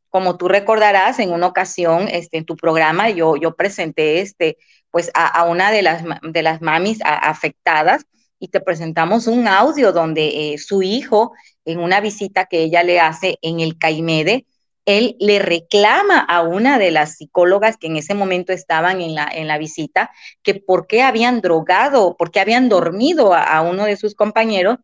Como 0.09 0.37
tú 0.37 0.47
recordarás, 0.47 1.19
en 1.19 1.31
una 1.31 1.47
ocasión 1.47 2.07
este, 2.07 2.37
en 2.37 2.45
tu 2.45 2.55
programa 2.55 3.09
yo, 3.09 3.35
yo 3.35 3.55
presenté 3.55 4.21
este, 4.21 4.57
pues 4.89 5.11
a, 5.13 5.43
una 5.43 5.69
de 5.71 5.81
las, 5.81 6.03
de 6.21 6.41
las 6.43 6.61
mamis 6.61 6.99
afectadas 7.03 8.05
y 8.39 8.47
te 8.47 8.61
presentamos 8.61 9.27
un 9.27 9.47
audio 9.47 9.91
donde 9.91 10.53
eh, 10.53 10.57
su 10.57 10.81
hijo, 10.81 11.33
en 11.65 11.79
una 11.79 11.99
visita 11.99 12.45
que 12.45 12.63
ella 12.63 12.83
le 12.83 12.99
hace 12.99 13.37
en 13.41 13.59
el 13.59 13.77
CAIMEDE, 13.77 14.45
él 14.87 15.17
le 15.19 15.39
reclama 15.39 16.19
a 16.19 16.41
una 16.41 16.79
de 16.79 16.91
las 16.91 17.17
psicólogas 17.17 17.75
que 17.77 17.87
en 17.87 17.97
ese 17.97 18.13
momento 18.13 18.53
estaban 18.53 19.01
en 19.01 19.15
la, 19.15 19.29
en 19.31 19.47
la 19.47 19.57
visita 19.57 20.09
que 20.41 20.55
por 20.55 20.87
qué 20.87 21.01
habían 21.01 21.41
drogado, 21.41 22.15
por 22.17 22.31
qué 22.31 22.39
habían 22.39 22.69
dormido 22.69 23.33
a, 23.33 23.61
uno 23.61 23.83
de 23.83 23.97
sus 23.97 24.15
compañeros 24.15 24.77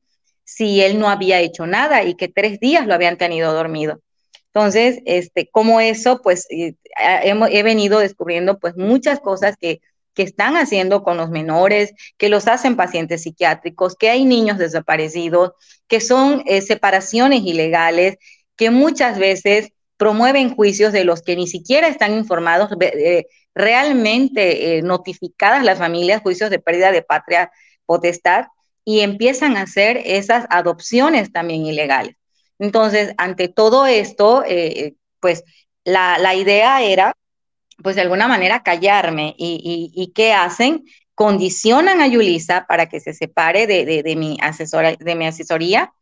si 0.43 0.81
él 0.81 0.99
no 0.99 1.09
había 1.09 1.39
hecho 1.39 1.65
nada 1.65 2.03
y 2.03 2.15
que 2.15 2.27
tres 2.27 2.59
días 2.59 2.85
lo 2.85 2.93
habían 2.93 3.17
tenido 3.17 3.53
dormido. 3.53 4.01
Entonces, 4.47 4.99
este, 5.05 5.49
como 5.49 5.79
eso, 5.79 6.21
pues 6.21 6.47
eh, 6.49 6.75
he 6.99 7.63
venido 7.63 7.99
descubriendo 7.99 8.59
pues 8.59 8.75
muchas 8.75 9.21
cosas 9.21 9.55
que 9.57 9.79
que 10.13 10.21
están 10.21 10.57
haciendo 10.57 11.03
con 11.03 11.17
los 11.17 11.31
menores, 11.31 11.91
que 12.17 12.29
los 12.29 12.47
hacen 12.47 12.75
pacientes 12.75 13.23
psiquiátricos, 13.23 13.95
que 13.95 14.09
hay 14.09 14.25
niños 14.25 14.59
desaparecidos, 14.59 15.53
que 15.87 15.99
son 16.01 16.43
eh, 16.45 16.61
separaciones 16.61 17.41
ilegales, 17.43 18.17
que 18.55 18.69
muchas 18.69 19.17
veces 19.17 19.72
promueven 19.97 20.55
juicios 20.55 20.91
de 20.93 21.05
los 21.05 21.21
que 21.21 21.35
ni 21.35 21.47
siquiera 21.47 21.87
están 21.87 22.13
informados, 22.13 22.69
eh, 22.79 23.25
realmente 23.55 24.77
eh, 24.77 24.81
notificadas 24.81 25.63
las 25.63 25.79
familias, 25.79 26.21
juicios 26.21 26.49
de 26.49 26.59
pérdida 26.59 26.91
de 26.91 27.01
patria 27.01 27.51
potestad, 27.85 28.45
y 28.85 28.99
empiezan 28.99 29.55
a 29.55 29.61
hacer 29.61 30.01
esas 30.05 30.45
adopciones 30.49 31.31
también 31.31 31.65
ilegales. 31.65 32.15
Entonces, 32.59 33.13
ante 33.17 33.47
todo 33.47 33.85
esto, 33.85 34.43
pues 35.19 35.43
la, 35.85 36.17
la 36.17 36.35
idea 36.35 36.81
era 36.83 37.13
pues 37.81 37.95
de 37.95 38.01
alguna 38.01 38.27
manera 38.27 38.63
callarme. 38.63 39.35
¿Y, 39.37 40.11
qué 40.15 40.33
hacen? 40.33 40.85
Condicionan 41.15 42.01
a 42.01 42.07
Yulisa 42.07 42.65
para 42.67 42.87
que 42.87 42.99
se 42.99 43.13
separe 43.13 43.67
de, 43.67 44.15
mi 44.15 44.37
asesora, 44.41 44.95
de 44.95 45.15
mi 45.15 45.27
asesoría, 45.27 45.93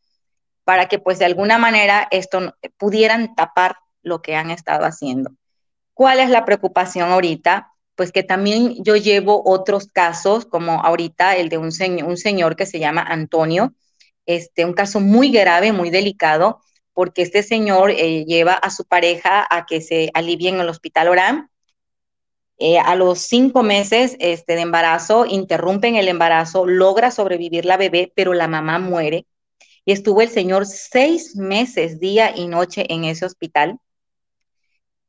para 0.64 0.88
que 0.88 1.00
pues 1.00 1.20
de 1.20 1.26
alguna 1.26 1.58
manera 1.58 2.08
esto 2.12 2.56
pudieran 2.78 3.36
tapar 3.36 3.78
lo 4.04 4.22
que 4.22 4.36
han 4.36 4.52
estado 4.52 4.86
haciendo. 4.86 5.32
¿Cuál 5.94 6.20
es 6.20 6.30
la 6.30 6.46
preocupación 6.46 7.12
ahorita? 7.12 7.72
Pues 7.96 8.12
que 8.12 8.24
también 8.24 8.84
yo 8.84 8.96
llevo 8.96 9.44
otros 9.46 9.88
casos, 9.88 10.46
como 10.46 10.84
ahorita 10.84 11.36
el 11.36 11.50
de 11.50 11.58
un, 11.58 11.72
señor, 11.72 12.08
un 12.08 12.18
señor 12.18 12.56
que 12.56 12.66
se 12.66 12.80
llama 12.80 13.02
Antonio, 13.02 13.74
este, 14.26 14.66
un 14.66 14.74
caso 14.74 15.00
muy 15.00 15.32
grave, 15.32 15.74
muy 15.74 15.90
delicado, 15.90 16.62
porque 16.94 17.22
este 17.22 17.44
señor 17.44 17.92
eh, 17.92 18.26
lleva 18.26 18.54
a 18.54 18.70
su 18.70 18.86
pareja 18.86 19.46
a 19.50 19.66
que 19.66 19.82
se 19.82 20.12
alivie 20.14 20.50
en 20.50 20.60
el 20.60 20.70
hospital 20.70 21.10
Orán. 21.10 21.50
Eh, 22.58 22.78
a 22.78 22.96
los 22.96 23.20
cinco 23.20 23.64
meses 23.64 24.16
este, 24.20 24.56
de 24.56 24.62
embarazo, 24.62 25.26
interrumpen 25.26 25.96
el 25.96 26.08
embarazo, 26.08 26.68
logra 26.68 27.10
sobrevivir 27.10 27.66
la 27.66 27.78
bebé, 27.78 28.12
pero 28.16 28.34
la 28.34 28.48
mamá 28.48 28.78
muere. 28.78 29.26
Y 29.86 29.92
estuvo 29.92 30.22
el 30.22 30.30
señor 30.30 30.66
seis 30.66 31.36
meses, 31.36 32.00
día 32.00 32.34
y 32.36 32.48
noche 32.48 32.86
en 32.90 33.04
ese 33.04 33.26
hospital. 33.26 33.80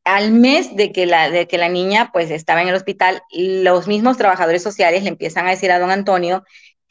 Al 0.05 0.33
mes 0.33 0.75
de 0.75 0.91
que 0.93 1.07
la, 1.07 1.31
de 1.31 1.47
que 1.47 1.59
la 1.59 1.69
niña 1.69 2.11
pues 2.13 2.31
estaba 2.31 2.63
en 2.63 2.69
el 2.69 2.75
hospital, 2.75 3.23
los 3.31 3.87
mismos 3.87 4.17
trabajadores 4.17 4.63
sociales 4.63 5.03
le 5.05 5.11
empiezan 5.11 5.47
a 5.47 5.51
decir 5.51 5.71
a 5.71 5.79
don 5.79 5.91
Antonio 5.91 6.43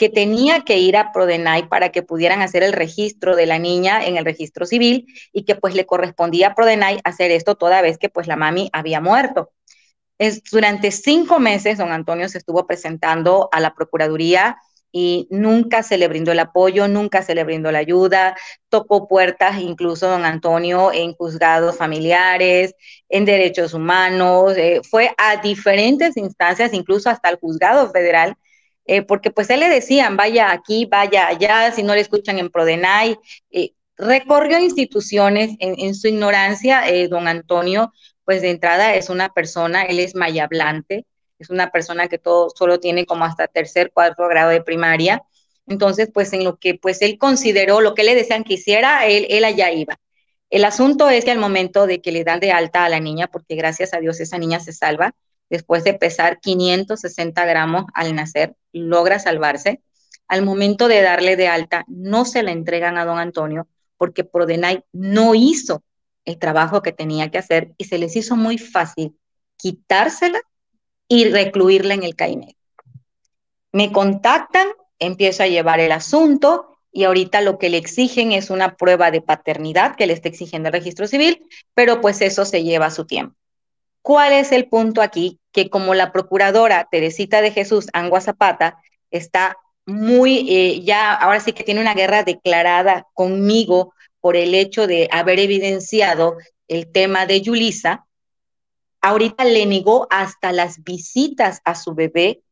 que 0.02 0.10
tenía 0.10 0.62
que 0.62 0.80
ir 0.80 0.98
a 0.98 1.12
Prodenay 1.12 1.70
para 1.70 1.90
que 1.90 2.02
pudieran 2.02 2.42
hacer 2.42 2.64
el 2.64 2.74
registro 2.74 3.36
de 3.36 3.46
la 3.46 3.60
niña 3.60 4.04
en 4.04 4.18
el 4.18 4.26
registro 4.26 4.66
civil 4.66 5.06
y 5.32 5.44
que 5.44 5.54
pues 5.54 5.76
le 5.76 5.86
correspondía 5.86 6.48
a 6.48 6.56
Prodenay 6.56 7.00
hacer 7.04 7.30
esto 7.30 7.54
toda 7.54 7.84
vez 7.84 8.00
que 8.00 8.10
pues 8.10 8.26
la 8.26 8.36
mami 8.36 8.72
había 8.74 9.00
muerto. 9.00 9.52
Es, 10.18 10.42
durante 10.52 10.90
cinco 10.90 11.40
meses 11.40 11.78
don 11.78 11.92
Antonio 11.92 12.30
se 12.30 12.40
estuvo 12.40 12.66
presentando 12.66 13.48
a 13.52 13.60
la 13.60 13.76
Procuraduría 13.76 14.58
y 14.92 15.28
nunca 15.30 15.84
se 15.84 15.98
le 15.98 16.08
brindó 16.08 16.32
el 16.32 16.40
apoyo, 16.40 16.88
nunca 16.88 17.22
se 17.24 17.36
le 17.36 17.44
brindó 17.44 17.72
la 17.72 17.80
ayuda, 17.80 18.36
tocó 18.70 19.08
puertas 19.08 19.60
incluso 19.60 20.08
don 20.10 20.26
Antonio 20.26 20.92
en 20.94 21.14
juzgados 21.14 21.78
familiares, 21.78 22.76
en 23.10 23.26
derechos 23.26 23.74
humanos, 23.74 24.56
eh, 24.58 24.82
fue 24.90 25.12
a 25.18 25.38
diferentes 25.38 26.18
instancias, 26.18 26.74
incluso 26.74 27.10
hasta 27.10 27.30
el 27.30 27.38
juzgado 27.38 27.90
federal, 27.92 28.36
eh, 28.86 29.02
porque 29.04 29.32
pues 29.32 29.50
él 29.50 29.60
le 29.62 29.70
decían, 29.70 30.18
vaya 30.18 30.52
aquí, 30.52 30.86
vaya 30.86 31.28
allá, 31.28 31.72
si 31.72 31.84
no 31.84 31.96
le 31.96 32.02
escuchan 32.02 32.40
en 32.40 32.50
Prodenay. 32.50 33.18
Eh, 33.52 33.74
recorrió 33.98 34.60
instituciones 34.60 35.56
en, 35.60 35.96
su 35.96 36.08
ignorancia, 36.08 36.88
eh, 36.90 37.08
don 37.08 37.28
Antonio, 37.28 37.94
pues 38.26 38.42
de 38.42 38.50
entrada 38.50 38.96
es 38.96 39.10
una 39.10 39.30
persona, 39.30 39.84
él 39.84 40.00
es 40.00 40.16
mayablante, 40.16 41.06
es 41.42 41.50
una 41.50 41.72
persona 41.72 42.08
que 42.08 42.18
todo 42.18 42.50
solo 42.50 42.80
tiene 42.80 43.06
como 43.06 43.26
hasta 43.26 43.48
tercer, 43.48 43.92
cuarto 43.92 44.28
grado 44.28 44.50
de 44.50 44.62
primaria. 44.62 45.24
Entonces, 45.68 46.10
pues 46.14 46.34
en 46.34 46.44
lo 46.44 46.58
que 46.58 46.76
pues 46.76 47.02
él 47.02 47.18
consideró, 47.18 47.82
lo 47.82 47.94
que 47.96 48.04
le 48.04 48.16
decían 48.16 48.44
que 48.44 48.56
hiciera, 48.56 49.06
él, 49.08 49.28
él 49.30 49.44
allá 49.44 49.72
iba. 49.72 50.00
El 50.50 50.66
asunto 50.66 51.10
es 51.10 51.26
que 51.26 51.32
al 51.32 51.40
momento 51.40 51.88
de 51.88 52.02
que 52.02 52.12
le 52.12 52.24
dan 52.24 52.40
de 52.40 52.52
alta 52.52 52.86
a 52.86 52.90
la 52.90 53.00
niña, 53.00 53.28
porque 53.28 53.56
gracias 53.56 53.94
a 53.94 54.00
Dios 54.00 54.20
esa 54.20 54.38
niña 54.38 54.60
se 54.60 54.74
salva, 54.74 55.16
después 55.50 55.84
de 55.84 55.94
pesar 55.94 56.40
560 56.40 57.46
gramos 57.46 57.86
al 57.94 58.16
nacer, 58.16 58.56
logra 58.74 59.20
salvarse. 59.20 59.82
Al 60.28 60.44
momento 60.44 60.88
de 60.88 61.02
darle 61.02 61.36
de 61.36 61.48
alta, 61.48 61.86
no 61.88 62.26
se 62.26 62.44
la 62.44 62.52
entregan 62.52 62.98
a 62.98 63.06
don 63.06 63.18
Antonio 63.18 63.68
porque 63.98 64.24
Prodenay 64.24 64.84
no 64.92 65.36
hizo 65.36 65.84
el 66.26 66.40
trabajo 66.40 66.82
que 66.82 66.92
tenía 66.92 67.30
que 67.30 67.38
hacer 67.38 67.74
y 67.78 67.86
se 67.86 67.98
les 67.98 68.16
hizo 68.16 68.36
muy 68.36 68.58
fácil 68.58 69.16
quitársela 69.58 70.42
y 71.12 71.26
recluirla 71.26 71.94
en 71.94 72.04
el 72.04 72.16
CAIMED. 72.16 72.54
Me 73.74 73.92
contactan, 73.92 74.70
empiezo 74.98 75.44
a 75.44 75.48
llevar 75.48 75.82
el 75.82 75.92
asunto 75.92 76.78
y 76.90 77.04
ahorita 77.04 77.42
lo 77.42 77.58
que 77.58 77.70
le 77.70 77.76
exigen 77.76 78.32
es 78.32 78.50
una 78.50 78.78
prueba 78.78 79.12
de 79.12 79.20
paternidad 79.22 79.98
que 79.98 80.08
le 80.08 80.14
está 80.14 80.30
exigiendo 80.30 80.70
el 80.70 80.74
registro 80.74 81.08
civil, 81.08 81.46
pero 81.74 82.00
pues 82.00 82.22
eso 82.22 82.46
se 82.46 82.64
lleva 82.64 82.92
su 82.92 83.06
tiempo. 83.06 83.36
¿Cuál 84.02 84.32
es 84.32 84.54
el 84.54 84.70
punto 84.70 85.02
aquí? 85.02 85.42
Que 85.52 85.70
como 85.70 85.96
la 85.96 86.14
procuradora 86.14 86.88
Teresita 86.90 87.42
de 87.42 87.52
Jesús 87.52 87.88
Angua 87.92 88.22
Zapata 88.22 88.78
está 89.10 89.58
muy, 89.86 90.48
eh, 90.50 90.82
ya 90.82 91.14
ahora 91.14 91.42
sí 91.42 91.52
que 91.52 91.66
tiene 91.66 91.82
una 91.82 91.94
guerra 91.94 92.24
declarada 92.24 93.06
conmigo 93.14 93.94
por 94.22 94.38
el 94.38 94.56
hecho 94.56 94.88
de 94.88 95.10
haber 95.12 95.42
evidenciado 95.42 96.38
el 96.70 96.90
tema 96.90 97.26
de 97.26 97.42
Yulisa, 97.42 98.06
ahorita 99.02 99.44
le 99.44 99.66
negó 99.66 100.08
hasta 100.10 100.52
las 100.52 100.84
visitas 100.84 101.62
a 101.66 101.76
su 101.76 101.94
bebé 101.94 102.44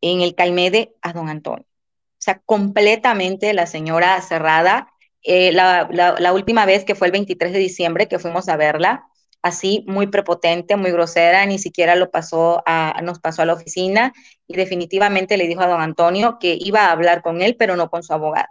en 0.00 0.20
el 0.20 0.34
Caimede 0.34 0.94
a 1.00 1.12
don 1.12 1.28
Antonio. 1.28 1.64
O 1.64 2.24
sea, 2.24 2.40
completamente 2.44 3.52
la 3.54 3.66
señora 3.66 4.20
cerrada. 4.20 4.88
Eh, 5.22 5.52
la, 5.52 5.88
la, 5.90 6.32
última 6.32 6.66
vez 6.66 6.84
que 6.84 6.94
fue 6.94 7.06
el 7.06 7.12
23 7.12 7.52
de 7.52 7.58
diciembre 7.58 8.08
que 8.08 8.18
fuimos 8.18 8.48
a 8.48 8.56
verla, 8.58 9.06
así 9.40 9.84
muy 9.86 10.06
prepotente, 10.06 10.76
muy 10.76 10.90
grosera, 10.90 11.46
ni 11.46 11.58
siquiera 11.58 11.94
lo 11.96 12.10
pasó 12.10 12.62
a, 12.66 13.00
nos 13.02 13.20
pasó 13.20 13.42
a 13.42 13.44
la 13.46 13.54
oficina 13.54 14.12
y 14.46 14.56
definitivamente 14.56 15.36
le 15.36 15.46
dijo 15.46 15.62
a 15.62 15.66
don 15.66 15.80
Antonio 15.80 16.38
que 16.38 16.56
iba 16.60 16.86
a 16.86 16.92
hablar 16.92 17.22
con 17.22 17.40
él, 17.40 17.56
pero 17.58 17.76
no 17.76 17.90
con 17.90 18.02
su 18.02 18.12
abogado. 18.12 18.48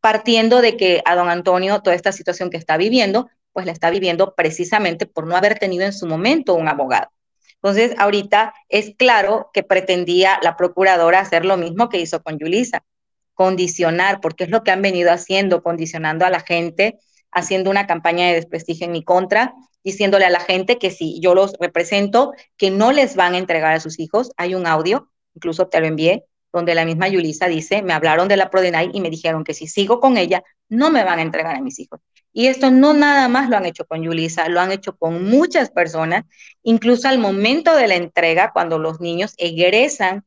Partiendo 0.00 0.60
de 0.60 0.76
que 0.76 1.02
a 1.04 1.14
don 1.14 1.28
Antonio 1.28 1.80
toda 1.80 1.96
esta 1.96 2.12
situación 2.12 2.50
que 2.50 2.56
está 2.56 2.76
viviendo, 2.76 3.28
pues 3.56 3.64
la 3.64 3.72
está 3.72 3.88
viviendo 3.88 4.34
precisamente 4.34 5.06
por 5.06 5.26
no 5.26 5.34
haber 5.34 5.58
tenido 5.58 5.86
en 5.86 5.94
su 5.94 6.06
momento 6.06 6.52
un 6.52 6.68
abogado. 6.68 7.08
Entonces, 7.54 7.94
ahorita 7.96 8.52
es 8.68 8.92
claro 8.98 9.48
que 9.54 9.62
pretendía 9.62 10.38
la 10.42 10.58
procuradora 10.58 11.20
hacer 11.20 11.46
lo 11.46 11.56
mismo 11.56 11.88
que 11.88 11.98
hizo 11.98 12.22
con 12.22 12.38
Yulisa, 12.38 12.84
condicionar, 13.32 14.20
porque 14.20 14.44
es 14.44 14.50
lo 14.50 14.62
que 14.62 14.72
han 14.72 14.82
venido 14.82 15.10
haciendo, 15.10 15.62
condicionando 15.62 16.26
a 16.26 16.30
la 16.30 16.40
gente, 16.40 16.98
haciendo 17.32 17.70
una 17.70 17.86
campaña 17.86 18.26
de 18.26 18.34
desprestigio 18.34 18.84
en 18.84 18.92
mi 18.92 19.02
contra, 19.02 19.54
diciéndole 19.82 20.26
a 20.26 20.30
la 20.30 20.40
gente 20.40 20.76
que 20.76 20.90
si 20.90 21.18
yo 21.20 21.34
los 21.34 21.54
represento, 21.58 22.34
que 22.58 22.70
no 22.70 22.92
les 22.92 23.16
van 23.16 23.32
a 23.32 23.38
entregar 23.38 23.72
a 23.72 23.80
sus 23.80 23.98
hijos. 23.98 24.32
Hay 24.36 24.54
un 24.54 24.66
audio, 24.66 25.08
incluso 25.34 25.68
te 25.68 25.80
lo 25.80 25.86
envié, 25.86 26.26
donde 26.52 26.74
la 26.74 26.84
misma 26.84 27.08
Yulisa 27.08 27.46
dice, 27.46 27.80
me 27.80 27.94
hablaron 27.94 28.28
de 28.28 28.36
la 28.36 28.50
Prodenay 28.50 28.90
y 28.92 29.00
me 29.00 29.08
dijeron 29.08 29.44
que 29.44 29.54
si 29.54 29.66
sigo 29.66 29.98
con 29.98 30.18
ella, 30.18 30.44
no 30.68 30.90
me 30.90 31.04
van 31.04 31.20
a 31.20 31.22
entregar 31.22 31.56
a 31.56 31.62
mis 31.62 31.78
hijos. 31.78 32.00
Y 32.36 32.48
esto 32.48 32.70
no 32.70 32.92
nada 32.92 33.28
más 33.28 33.48
lo 33.48 33.56
han 33.56 33.64
hecho 33.64 33.86
con 33.86 34.02
Yulisa, 34.02 34.50
lo 34.50 34.60
han 34.60 34.70
hecho 34.70 34.94
con 34.94 35.24
muchas 35.24 35.70
personas, 35.70 36.24
incluso 36.62 37.08
al 37.08 37.18
momento 37.18 37.74
de 37.74 37.88
la 37.88 37.94
entrega, 37.94 38.52
cuando 38.52 38.78
los 38.78 39.00
niños 39.00 39.32
egresan 39.38 40.22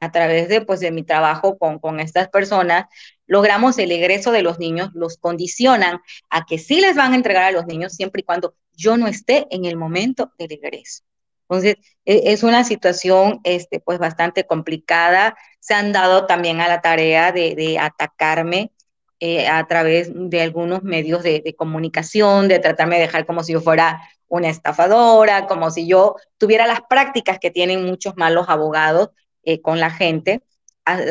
a 0.00 0.10
través 0.10 0.48
de, 0.48 0.62
pues, 0.62 0.80
de 0.80 0.90
mi 0.90 1.04
trabajo 1.04 1.58
con, 1.58 1.78
con 1.78 2.00
estas 2.00 2.28
personas, 2.30 2.86
logramos 3.28 3.78
el 3.78 3.92
egreso 3.92 4.32
de 4.32 4.42
los 4.42 4.58
niños, 4.58 4.90
los 4.94 5.18
condicionan 5.18 6.00
a 6.30 6.44
que 6.46 6.58
sí 6.58 6.80
les 6.80 6.96
van 6.96 7.12
a 7.12 7.14
entregar 7.14 7.44
a 7.44 7.52
los 7.52 7.66
niños 7.66 7.92
siempre 7.92 8.22
y 8.22 8.24
cuando 8.24 8.56
yo 8.72 8.96
no 8.96 9.06
esté 9.06 9.46
en 9.52 9.64
el 9.64 9.76
momento 9.76 10.32
del 10.38 10.50
egreso. 10.50 11.04
Entonces, 11.48 11.76
e, 12.04 12.32
es 12.32 12.42
una 12.42 12.64
situación 12.64 13.38
este, 13.44 13.78
pues 13.78 14.00
bastante 14.00 14.44
complicada. 14.48 15.36
Se 15.60 15.74
han 15.74 15.92
dado 15.92 16.26
también 16.26 16.60
a 16.60 16.66
la 16.66 16.80
tarea 16.80 17.30
de, 17.30 17.78
atacarme 17.78 18.72
eh, 19.24 19.46
a 19.46 19.64
través 19.68 20.10
de 20.12 20.42
algunos 20.42 20.82
medios 20.82 21.22
de, 21.22 21.54
comunicación, 21.56 22.48
de 22.48 22.58
tratarme 22.58 22.96
de 22.96 23.02
dejar 23.02 23.24
como 23.24 23.44
si 23.44 23.52
yo 23.52 23.60
fuera 23.60 24.02
una 24.26 24.48
estafadora, 24.48 25.46
como 25.46 25.70
si 25.70 25.86
yo 25.86 26.16
tuviera 26.38 26.66
las 26.66 26.80
prácticas 26.90 27.38
que 27.38 27.52
tienen 27.52 27.84
muchos 27.86 28.16
malos 28.16 28.46
abogados 28.48 29.10
eh, 29.44 29.60
con 29.60 29.78
la 29.78 29.90
gente. 29.90 30.42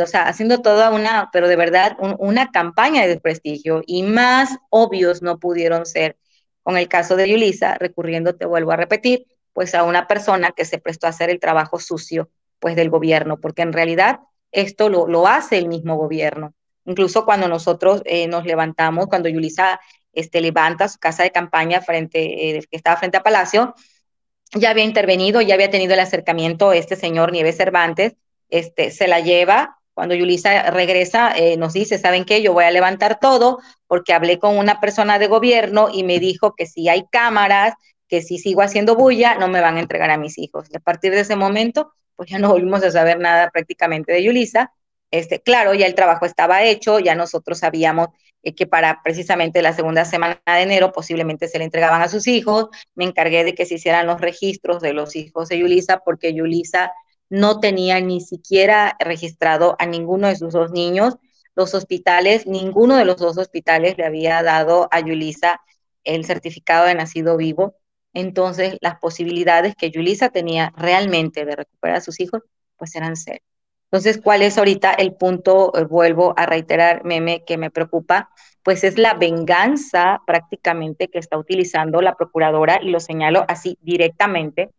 o 0.03 0.05
sea, 0.07 0.27
haciendo 0.27 0.61
toda 0.61 0.89
una, 0.89 1.29
pero 1.31 1.47
de 1.47 1.55
verdad, 1.55 1.95
una 2.19 2.51
campaña 2.51 3.03
de 3.03 3.07
desprestigio 3.07 3.81
y 3.88 4.03
más 4.03 4.57
obvios 4.69 5.21
no 5.21 5.39
pudieron 5.39 5.85
ser 5.85 6.17
con 6.63 6.75
el 6.77 6.89
caso 6.89 7.15
de 7.15 7.29
Yulisa, 7.29 7.75
recurriendo, 7.75 8.35
te 8.35 8.45
vuelvo 8.45 8.73
a 8.73 8.75
repetir, 8.75 9.25
pues 9.53 9.73
a 9.73 9.83
una 9.83 10.05
persona 10.09 10.51
que 10.51 10.65
se 10.65 10.79
prestó 10.79 11.07
a 11.07 11.11
hacer 11.11 11.29
el 11.29 11.39
trabajo 11.39 11.79
sucio, 11.79 12.29
pues 12.59 12.75
del 12.75 12.89
gobierno, 12.89 13.39
porque 13.39 13.61
en 13.61 13.71
realidad 13.71 14.19
esto 14.51 14.89
lo, 14.89 15.07
lo 15.07 15.27
hace 15.27 15.57
el 15.57 15.69
mismo 15.69 15.95
gobierno. 15.95 16.53
Incluso 16.85 17.25
cuando 17.25 17.47
nosotros 17.47 18.01
eh, 18.05 18.27
nos 18.27 18.45
levantamos, 18.45 19.07
cuando 19.07 19.29
Yulisa 19.29 19.79
este, 20.13 20.41
levanta 20.41 20.87
su 20.87 20.99
casa 20.99 21.23
de 21.23 21.31
campaña 21.31 21.81
frente, 21.81 22.57
eh, 22.57 22.61
que 22.69 22.77
estaba 22.77 22.97
frente 22.97 23.17
a 23.17 23.23
Palacio, 23.23 23.75
ya 24.53 24.71
había 24.71 24.83
intervenido, 24.83 25.41
ya 25.41 25.53
había 25.53 25.69
tenido 25.69 25.93
el 25.93 25.99
acercamiento 25.99 26.73
este 26.73 26.95
señor 26.95 27.31
Nieves 27.31 27.57
Cervantes, 27.57 28.15
este, 28.49 28.91
se 28.91 29.07
la 29.07 29.19
lleva, 29.21 29.81
cuando 29.93 30.15
Yulisa 30.15 30.71
regresa, 30.71 31.33
eh, 31.37 31.57
nos 31.57 31.73
dice, 31.73 31.97
¿saben 31.97 32.25
qué? 32.25 32.41
Yo 32.41 32.53
voy 32.53 32.63
a 32.63 32.71
levantar 32.71 33.19
todo 33.19 33.59
porque 33.87 34.13
hablé 34.13 34.39
con 34.39 34.57
una 34.57 34.79
persona 34.79 35.19
de 35.19 35.27
gobierno 35.27 35.89
y 35.91 36.03
me 36.03 36.19
dijo 36.19 36.55
que 36.55 36.65
si 36.65 36.87
hay 36.89 37.05
cámaras, 37.11 37.75
que 38.07 38.21
si 38.21 38.37
sigo 38.37 38.61
haciendo 38.61 38.95
bulla, 38.95 39.35
no 39.35 39.47
me 39.47 39.61
van 39.61 39.77
a 39.77 39.79
entregar 39.81 40.09
a 40.09 40.17
mis 40.17 40.37
hijos. 40.37 40.67
Y 40.71 40.77
a 40.77 40.79
partir 40.79 41.11
de 41.11 41.21
ese 41.21 41.35
momento, 41.35 41.93
pues 42.15 42.29
ya 42.29 42.39
no 42.39 42.49
volvimos 42.49 42.83
a 42.83 42.91
saber 42.91 43.19
nada 43.19 43.49
prácticamente 43.51 44.11
de 44.13 44.23
Yulisa. 44.23 44.73
Este, 45.11 45.41
claro, 45.41 45.73
ya 45.73 45.85
el 45.88 45.95
trabajo 45.95 46.25
estaba 46.25 46.63
hecho, 46.63 46.99
ya 46.99 47.15
nosotros 47.15 47.59
sabíamos 47.59 48.07
eh, 48.43 48.55
que 48.55 48.65
para 48.65 49.01
precisamente 49.03 49.61
la 49.61 49.73
segunda 49.73 50.05
semana 50.05 50.41
de 50.45 50.61
enero 50.61 50.91
posiblemente 50.91 51.47
se 51.47 51.59
le 51.59 51.65
entregaban 51.65 52.01
a 52.01 52.07
sus 52.07 52.27
hijos. 52.27 52.69
Me 52.95 53.05
encargué 53.05 53.43
de 53.43 53.53
que 53.53 53.65
se 53.65 53.75
hicieran 53.75 54.07
los 54.07 54.21
registros 54.21 54.81
de 54.81 54.93
los 54.93 55.15
hijos 55.15 55.49
de 55.49 55.59
Yulisa, 55.59 55.99
porque 56.05 56.33
Yulisa 56.33 56.93
no 57.29 57.59
tenía 57.59 57.99
ni 58.01 58.21
siquiera 58.21 58.95
registrado 58.99 59.75
a 59.79 59.85
ninguno 59.85 60.27
de 60.27 60.35
sus 60.38 60.53
dos 60.53 60.71
niños. 60.71 61.15
Los 61.55 61.73
hospitales, 61.75 62.47
ninguno 62.47 62.95
de 62.97 63.05
los 63.05 63.17
dos 63.17 63.38
hospitales 63.38 63.97
le 63.97 64.05
había 64.05 64.41
dado 64.43 64.88
a 64.91 64.99
Yulisa 65.01 65.61
el 66.03 66.25
certificado 66.25 66.85
de 66.85 66.95
nacido 66.95 67.38
vivo. 67.38 67.75
Entonces, 68.13 68.77
las 68.81 68.97
posibilidades 68.99 69.75
que 69.75 69.91
Yulisa 69.91 70.29
tenía 70.29 70.73
realmente 70.75 71.45
de 71.45 71.55
recuperar 71.55 71.97
a 71.97 72.01
sus 72.01 72.19
hijos, 72.19 72.41
pues 72.77 72.95
eran 72.95 73.15
cero. 73.15 73.41
Entonces, 73.91 74.22
¿cuál 74.23 74.41
es 74.41 74.57
ahorita 74.57 74.93
el 74.93 75.13
punto? 75.13 75.73
Eh, 75.77 75.84
vuelvo 75.84 76.34
a 76.38 76.45
reiterar, 76.45 77.03
meme, 77.03 77.43
que 77.43 77.57
me 77.57 77.69
preocupa, 77.69 78.30
pues 78.63 78.85
es 78.85 78.97
la 78.97 79.15
venganza 79.15 80.22
prácticamente 80.26 81.09
que 81.09 81.19
está 81.19 81.38
utilizando 81.38 82.01
la 82.01 82.15
procuradora, 82.15 82.80
y 82.81 82.89
lo 82.89 83.01
señalo 83.01 83.43
así 83.49 83.77
directamente, 83.81 84.69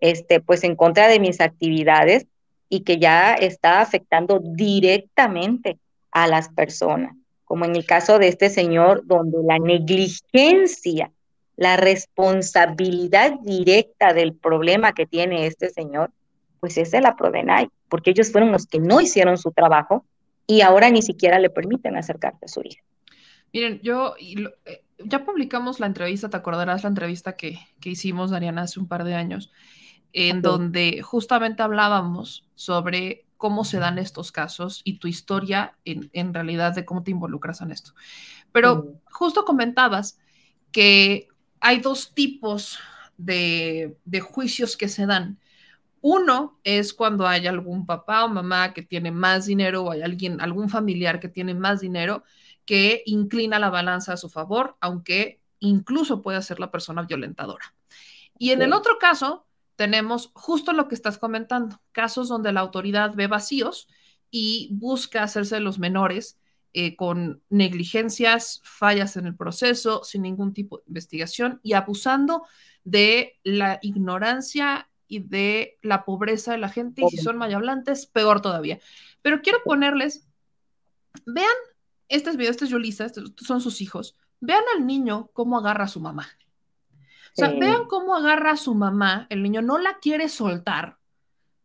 este, 0.00 0.40
pues 0.40 0.64
en 0.64 0.76
contra 0.76 1.08
de 1.08 1.18
mis 1.18 1.40
actividades 1.40 2.26
y 2.68 2.80
que 2.80 2.98
ya 2.98 3.32
está 3.32 3.80
afectando 3.80 4.38
directamente 4.42 5.78
a 6.10 6.26
las 6.26 6.50
personas, 6.50 7.16
como 7.46 7.64
en 7.64 7.74
el 7.74 7.86
caso 7.86 8.18
de 8.18 8.28
este 8.28 8.50
señor, 8.50 9.00
donde 9.06 9.38
la 9.44 9.58
negligencia, 9.58 11.10
la 11.56 11.78
responsabilidad 11.78 13.32
directa 13.40 14.12
del 14.12 14.34
problema 14.34 14.92
que 14.92 15.06
tiene 15.06 15.46
este 15.46 15.70
señor, 15.70 16.10
pues 16.60 16.76
es 16.76 16.90
de 16.90 17.00
la 17.00 17.16
Prodenay 17.16 17.70
porque 17.88 18.10
ellos 18.10 18.30
fueron 18.30 18.52
los 18.52 18.66
que 18.66 18.80
no 18.80 19.00
hicieron 19.00 19.38
su 19.38 19.50
trabajo 19.52 20.04
y 20.46 20.62
ahora 20.62 20.90
ni 20.90 21.02
siquiera 21.02 21.38
le 21.38 21.50
permiten 21.50 21.96
acercarse 21.96 22.46
a 22.46 22.48
su 22.48 22.62
hija. 22.62 22.82
Miren, 23.52 23.80
yo 23.82 24.14
eh, 24.18 24.82
ya 25.04 25.24
publicamos 25.24 25.80
la 25.80 25.86
entrevista, 25.86 26.28
te 26.28 26.36
acordarás 26.36 26.82
la 26.82 26.88
entrevista 26.88 27.36
que, 27.36 27.58
hicimos, 27.84 28.30
Dariana, 28.30 28.62
hace 28.62 28.80
un 28.80 28.88
par 28.88 29.04
de 29.04 29.14
años, 29.14 29.50
en 30.12 30.42
donde 30.42 31.02
justamente 31.02 31.62
hablábamos 31.62 32.46
sobre 32.54 33.26
cómo 33.36 33.64
se 33.64 33.78
dan 33.78 33.98
estos 33.98 34.32
casos 34.32 34.80
y 34.84 34.98
tu 34.98 35.06
historia 35.06 35.76
en, 35.84 36.34
realidad 36.34 36.74
de 36.74 36.84
cómo 36.84 37.02
te 37.02 37.10
involucras 37.10 37.60
en 37.60 37.70
esto. 37.70 37.92
Pero 38.52 38.94
justo 39.10 39.44
comentabas 39.44 40.18
que 40.72 41.28
hay 41.60 41.80
dos 41.80 42.14
tipos 42.14 42.78
de, 43.16 43.96
de 44.04 44.20
juicios 44.20 44.76
que 44.76 44.88
se 44.88 45.06
dan 45.06 45.38
uno 46.10 46.58
es 46.64 46.94
cuando 46.94 47.26
hay 47.26 47.46
algún 47.46 47.84
papá 47.84 48.24
o 48.24 48.28
mamá 48.28 48.72
que 48.72 48.80
tiene 48.80 49.10
más 49.10 49.44
dinero 49.44 49.82
o 49.82 49.90
hay 49.90 50.00
alguien, 50.00 50.40
algún 50.40 50.70
familiar 50.70 51.20
que 51.20 51.28
tiene 51.28 51.52
más 51.52 51.80
dinero 51.80 52.24
que 52.64 53.02
inclina 53.04 53.58
la 53.58 53.68
balanza 53.68 54.14
a 54.14 54.16
su 54.16 54.30
favor, 54.30 54.78
aunque 54.80 55.42
incluso 55.58 56.22
puede 56.22 56.40
ser 56.40 56.60
la 56.60 56.70
persona 56.70 57.02
violentadora. 57.02 57.74
Y 58.38 58.52
en 58.52 58.62
el 58.62 58.72
otro 58.72 58.98
caso, 58.98 59.46
tenemos 59.76 60.30
justo 60.32 60.72
lo 60.72 60.88
que 60.88 60.94
estás 60.94 61.18
comentando, 61.18 61.78
casos 61.92 62.28
donde 62.28 62.52
la 62.52 62.60
autoridad 62.60 63.14
ve 63.14 63.26
vacíos 63.26 63.86
y 64.30 64.70
busca 64.72 65.22
hacerse 65.22 65.60
los 65.60 65.78
menores 65.78 66.38
eh, 66.72 66.96
con 66.96 67.42
negligencias, 67.50 68.62
fallas 68.64 69.18
en 69.18 69.26
el 69.26 69.36
proceso, 69.36 70.04
sin 70.04 70.22
ningún 70.22 70.54
tipo 70.54 70.78
de 70.78 70.84
investigación 70.86 71.60
y 71.62 71.74
abusando 71.74 72.44
de 72.84 73.38
la 73.42 73.78
ignorancia 73.82 74.87
y 75.08 75.20
de 75.20 75.78
la 75.82 76.04
pobreza 76.04 76.52
de 76.52 76.58
la 76.58 76.68
gente, 76.68 77.02
y 77.02 77.08
si 77.08 77.16
son 77.16 77.38
mayablantes, 77.38 78.06
peor 78.06 78.40
todavía. 78.40 78.78
Pero 79.22 79.40
quiero 79.40 79.58
ponerles, 79.64 80.28
vean, 81.26 81.46
este 82.08 82.30
es 82.30 82.36
video, 82.36 82.50
este 82.50 82.66
es 82.66 82.72
estos 82.72 83.46
son 83.46 83.60
sus 83.60 83.80
hijos, 83.80 84.16
vean 84.40 84.62
al 84.76 84.86
niño 84.86 85.30
cómo 85.32 85.58
agarra 85.58 85.84
a 85.84 85.88
su 85.88 86.00
mamá. 86.00 86.28
O 86.90 87.40
sea, 87.40 87.50
vean 87.50 87.86
cómo 87.86 88.14
agarra 88.14 88.52
a 88.52 88.56
su 88.56 88.74
mamá, 88.74 89.26
el 89.30 89.42
niño 89.42 89.62
no 89.62 89.78
la 89.78 89.98
quiere 89.98 90.28
soltar. 90.28 90.98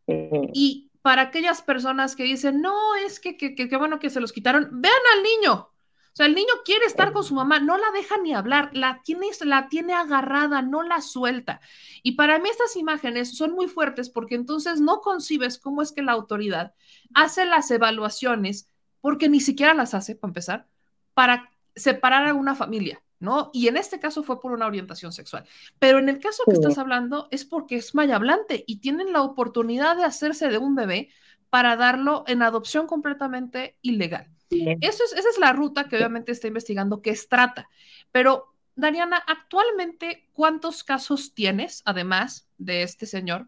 Y 0.07 0.91
para 1.01 1.23
aquellas 1.23 1.61
personas 1.61 2.15
que 2.15 2.23
dicen, 2.23 2.61
no, 2.61 2.95
es 2.95 3.19
que 3.19 3.37
qué 3.37 3.77
bueno 3.77 3.99
que 3.99 4.09
se 4.09 4.19
los 4.21 4.31
quitaron, 4.31 4.69
vean 4.71 4.93
al 5.15 5.23
niño, 5.23 5.72
o 6.14 6.15
sea, 6.15 6.27
el 6.27 6.35
niño 6.35 6.53
quiere 6.64 6.85
estar 6.85 7.11
con 7.11 7.23
su 7.23 7.34
mamá, 7.34 7.60
no 7.60 7.76
la 7.76 7.90
deja 7.91 8.19
ni 8.19 8.35
hablar, 8.35 8.69
la 8.73 9.02
tiene, 9.03 9.30
la 9.45 9.68
tiene 9.68 9.94
agarrada, 9.94 10.61
no 10.61 10.84
la 10.84 11.02
suelta. 11.02 11.60
Y 12.03 12.11
para 12.11 12.38
mí 12.38 12.49
estas 12.49 12.76
imágenes 12.76 13.35
son 13.35 13.53
muy 13.53 13.68
fuertes 13.68 14.11
porque 14.11 14.35
entonces 14.35 14.80
no 14.80 15.02
concibes 15.02 15.57
cómo 15.57 15.81
es 15.81 15.91
que 15.91 16.03
la 16.03 16.11
autoridad 16.11 16.76
hace 17.15 17.45
las 17.45 17.72
evaluaciones, 17.72 18.69
porque 19.02 19.27
ni 19.27 19.40
siquiera 19.40 19.73
las 19.73 19.95
hace, 19.95 20.15
para 20.15 20.30
empezar, 20.30 20.68
para 21.15 21.49
separar 21.76 22.27
a 22.27 22.35
una 22.35 22.53
familia. 22.53 23.02
¿no? 23.18 23.49
Y 23.52 23.68
en 23.68 23.77
este 23.77 23.99
caso 23.99 24.22
fue 24.22 24.40
por 24.40 24.52
una 24.52 24.68
orientación 24.68 25.14
sexual. 25.14 25.45
Pero 25.80 25.98
en 25.98 26.10
el 26.10 26.19
caso 26.19 26.44
que 26.45 26.53
estás 26.53 26.77
hablando 26.77 27.27
es 27.31 27.44
porque 27.44 27.77
es 27.77 27.95
mayablante 27.95 28.65
y 28.68 28.81
tienen 28.81 29.14
la 29.14 29.23
oportunidad 29.23 29.95
de 29.95 30.03
hacerse 30.03 30.49
de 30.49 30.60
un 30.60 30.76
bebé 30.76 31.10
para 31.49 31.76
darlo 31.76 32.23
en 32.27 32.44
adopción 32.44 32.85
completamente 32.85 33.77
ilegal. 33.81 34.32
Eso 34.49 35.03
es, 35.03 35.13
esa 35.13 35.29
es 35.29 35.37
la 35.39 35.53
ruta 35.53 35.87
que 35.87 35.97
obviamente 35.97 36.31
está 36.31 36.47
investigando 36.47 37.01
que 37.01 37.09
es 37.09 37.27
trata. 37.27 37.69
Pero, 38.11 38.53
Dariana, 38.75 39.17
actualmente, 39.27 40.29
¿cuántos 40.33 40.83
casos 40.83 41.33
tienes, 41.33 41.81
además 41.85 42.47
de 42.57 42.83
este 42.83 43.05
señor? 43.05 43.47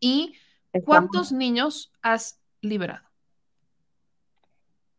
¿Y 0.00 0.34
cuántos 0.84 1.32
niños 1.32 1.92
has 2.02 2.40
liberado? 2.60 3.08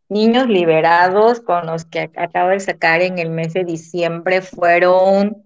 Niños 0.07 0.47
liberados 0.47 1.41
con 1.41 1.65
los 1.65 1.85
que 1.85 2.11
acabo 2.15 2.49
de 2.49 2.59
sacar 2.59 3.01
en 3.01 3.17
el 3.17 3.31
mes 3.31 3.53
de 3.53 3.65
diciembre 3.65 4.41
fueron 4.41 5.43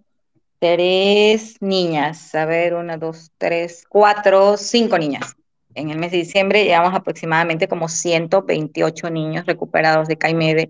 tres 0.60 1.61
niñas. 1.61 2.36
A 2.36 2.45
ver, 2.45 2.73
una, 2.73 2.98
dos, 2.98 3.31
tres, 3.38 3.86
cuatro, 3.88 4.57
cinco 4.57 4.98
niñas 4.98 5.36
en 5.80 5.90
el 5.90 5.98
mes 5.98 6.12
de 6.12 6.18
diciembre 6.18 6.66
llevamos 6.66 6.94
aproximadamente 6.94 7.68
como 7.68 7.88
128 7.88 9.10
niños 9.10 9.46
recuperados 9.46 10.08
de 10.08 10.18
CAIMEDE 10.18 10.70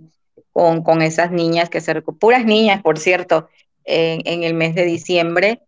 con, 0.51 0.83
con 0.83 1.01
esas 1.01 1.31
niñas 1.31 1.69
que 1.69 1.81
se 1.81 1.93
recuperan, 1.93 2.19
puras 2.19 2.45
niñas, 2.45 2.81
por 2.81 2.99
cierto, 2.99 3.49
en, 3.83 4.43
el 4.43 4.53
mes 4.53 4.75
de 4.75 4.85
diciembre. 4.85 5.61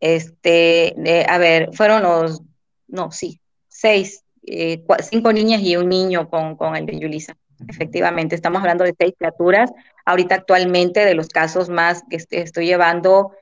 Este, 0.00 0.94
a 1.28 1.38
ver, 1.38 1.70
fueron 1.72 2.02
los, 2.02 2.42
no, 2.86 3.10
sí, 3.12 3.40
seis, 3.68 4.24
eh, 4.46 4.82
cinco 5.08 5.32
niñas 5.32 5.62
y 5.62 5.76
un 5.76 5.88
niño 5.88 6.28
con, 6.28 6.56
con 6.56 6.76
el 6.76 6.86
de 6.86 6.98
Yulisa. 6.98 7.36
Efectivamente, 7.68 8.34
estamos 8.34 8.60
hablando 8.60 8.84
de 8.84 8.94
seis 8.98 9.14
criaturas. 9.18 9.70
Ahorita 10.04 10.36
actualmente 10.36 11.04
de 11.04 11.14
los 11.14 11.28
casos 11.28 11.68
más 11.68 12.02
que 12.08 12.24
estoy 12.30 12.66
llevando, 12.66 13.32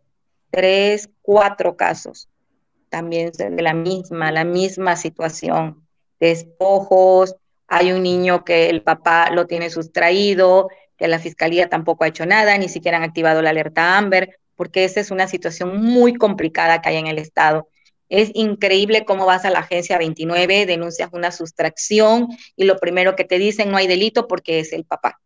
tres, 0.51 1.11
cuatro 1.23 1.77
casos 1.77 2.29
también 2.89 3.33
de 3.33 3.63
la 3.63 3.75
misma, 3.75 4.33
la 4.33 4.45
misma 4.45 4.97
situación, 4.97 5.87
despojos, 6.21 7.37
hay 7.69 7.93
un 7.93 8.03
niño 8.03 8.45
que 8.45 8.71
el 8.71 8.83
papá 8.83 9.31
lo 9.31 9.47
tiene 9.47 9.71
sustraído, 9.71 10.69
que 10.97 11.09
la 11.09 11.19
fiscalía 11.19 11.69
tampoco 11.69 12.05
ha 12.05 12.09
hecho 12.09 12.27
nada, 12.27 12.57
ni 12.59 12.69
siquiera 12.69 12.99
han 12.99 13.03
activado 13.03 13.43
la 13.43 13.51
alerta 13.51 13.99
Amber, 13.99 14.39
porque 14.55 14.85
esa 14.85 15.01
es 15.01 15.11
una 15.11 15.29
situación 15.29 15.81
muy 15.81 16.15
complicada 16.15 16.81
que 16.81 16.89
hay 16.91 16.97
en 16.97 17.07
el 17.07 17.19
Estado. 17.19 17.69
Es 18.09 18.31
increíble 18.35 19.05
cómo 19.05 19.27
vas 19.27 19.45
a 19.45 19.51
la 19.51 19.59
agencia 19.59 19.99
29, 19.99 20.65
denuncias 20.65 21.11
una 21.13 21.33
sustracción 21.33 22.29
y 22.55 22.65
lo 22.65 22.79
primero 22.79 23.17
que 23.17 23.25
te 23.25 23.39
dicen 23.39 23.71
no 23.71 23.77
hay 23.77 23.89
delito 23.89 24.29
porque 24.29 24.61
es 24.61 24.73
el 24.73 24.85
papá 24.85 25.21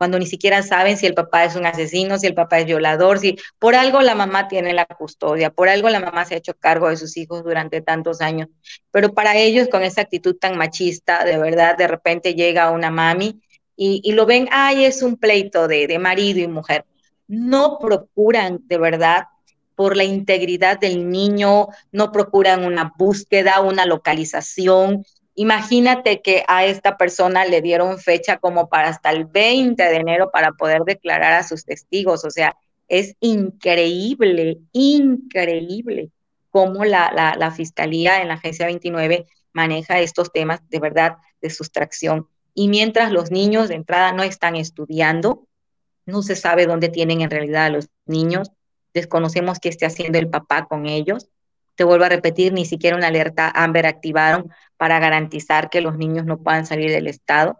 cuando 0.00 0.18
ni 0.18 0.24
siquiera 0.24 0.62
saben 0.62 0.96
si 0.96 1.04
el 1.04 1.12
papá 1.12 1.44
es 1.44 1.56
un 1.56 1.66
asesino, 1.66 2.18
si 2.18 2.26
el 2.26 2.32
papá 2.32 2.60
es 2.60 2.64
violador, 2.64 3.18
si 3.18 3.36
por 3.58 3.74
algo 3.74 4.00
la 4.00 4.14
mamá 4.14 4.48
tiene 4.48 4.72
la 4.72 4.86
custodia, 4.86 5.50
por 5.50 5.68
algo 5.68 5.90
la 5.90 6.00
mamá 6.00 6.24
se 6.24 6.32
ha 6.32 6.38
hecho 6.38 6.54
cargo 6.54 6.88
de 6.88 6.96
sus 6.96 7.18
hijos 7.18 7.44
durante 7.44 7.82
tantos 7.82 8.22
años. 8.22 8.48
Pero 8.90 9.12
para 9.12 9.36
ellos, 9.36 9.68
con 9.68 9.82
esa 9.82 10.00
actitud 10.00 10.36
tan 10.36 10.56
machista, 10.56 11.22
de 11.26 11.36
verdad, 11.36 11.76
de 11.76 11.86
repente 11.86 12.34
llega 12.34 12.70
una 12.70 12.90
mami 12.90 13.42
y, 13.76 14.12
lo 14.12 14.24
ven, 14.24 14.48
ay, 14.52 14.86
es 14.86 15.02
un 15.02 15.18
pleito 15.18 15.68
de, 15.68 15.86
de 15.86 15.98
marido 15.98 16.40
y 16.40 16.48
mujer. 16.48 16.86
No 17.28 17.76
procuran 17.78 18.60
de 18.68 18.78
verdad 18.78 19.24
por 19.74 19.98
la 19.98 20.04
integridad 20.04 20.80
del 20.80 21.10
niño, 21.10 21.68
no 21.92 22.10
procuran 22.10 22.64
una 22.64 22.94
búsqueda, 22.96 23.60
una 23.60 23.84
localización, 23.84 25.04
Imagínate 25.34 26.20
que 26.22 26.44
a 26.48 26.64
esta 26.64 26.96
persona 26.96 27.44
le 27.44 27.62
dieron 27.62 27.98
fecha 27.98 28.38
como 28.38 28.68
para 28.68 28.88
hasta 28.88 29.10
el 29.10 29.24
20 29.26 29.82
de 29.82 29.96
enero 29.96 30.30
para 30.30 30.52
poder 30.52 30.82
declarar 30.84 31.32
a 31.34 31.42
sus 31.42 31.64
testigos. 31.64 32.24
O 32.24 32.30
sea, 32.30 32.56
es 32.88 33.16
increíble, 33.20 34.58
increíble 34.72 36.10
cómo 36.50 36.84
la, 36.84 37.34
la, 37.38 37.50
Fiscalía 37.52 38.20
en 38.20 38.28
la 38.28 38.34
Agencia 38.34 38.66
29 38.66 39.26
maneja 39.52 40.00
estos 40.00 40.32
temas 40.32 40.60
de 40.68 40.80
verdad 40.80 41.16
de 41.40 41.50
sustracción. 41.50 42.28
Y 42.52 42.68
mientras 42.68 43.12
los 43.12 43.30
niños 43.30 43.68
de 43.68 43.76
entrada 43.76 44.12
no 44.12 44.24
están 44.24 44.56
estudiando, 44.56 45.46
no 46.06 46.22
se 46.22 46.34
sabe 46.34 46.66
dónde 46.66 46.88
tienen 46.88 47.20
en 47.20 47.30
realidad 47.30 47.66
a 47.66 47.70
los 47.70 47.88
niños, 48.06 48.50
desconocemos 48.92 49.60
qué 49.60 49.68
esté 49.68 49.86
haciendo 49.86 50.18
el 50.18 50.28
papá 50.28 50.66
con 50.66 50.86
ellos, 50.86 51.28
te 51.80 51.84
vuelvo 51.84 52.04
a 52.04 52.10
repetir, 52.10 52.52
ni 52.52 52.66
siquiera 52.66 52.94
una 52.94 53.06
alerta 53.06 53.50
Amber 53.54 53.86
activaron 53.86 54.50
para 54.76 54.98
garantizar 54.98 55.70
que 55.70 55.80
los 55.80 55.96
niños 55.96 56.26
no 56.26 56.36
puedan 56.36 56.66
salir 56.66 56.90
del 56.90 57.06
estado 57.06 57.58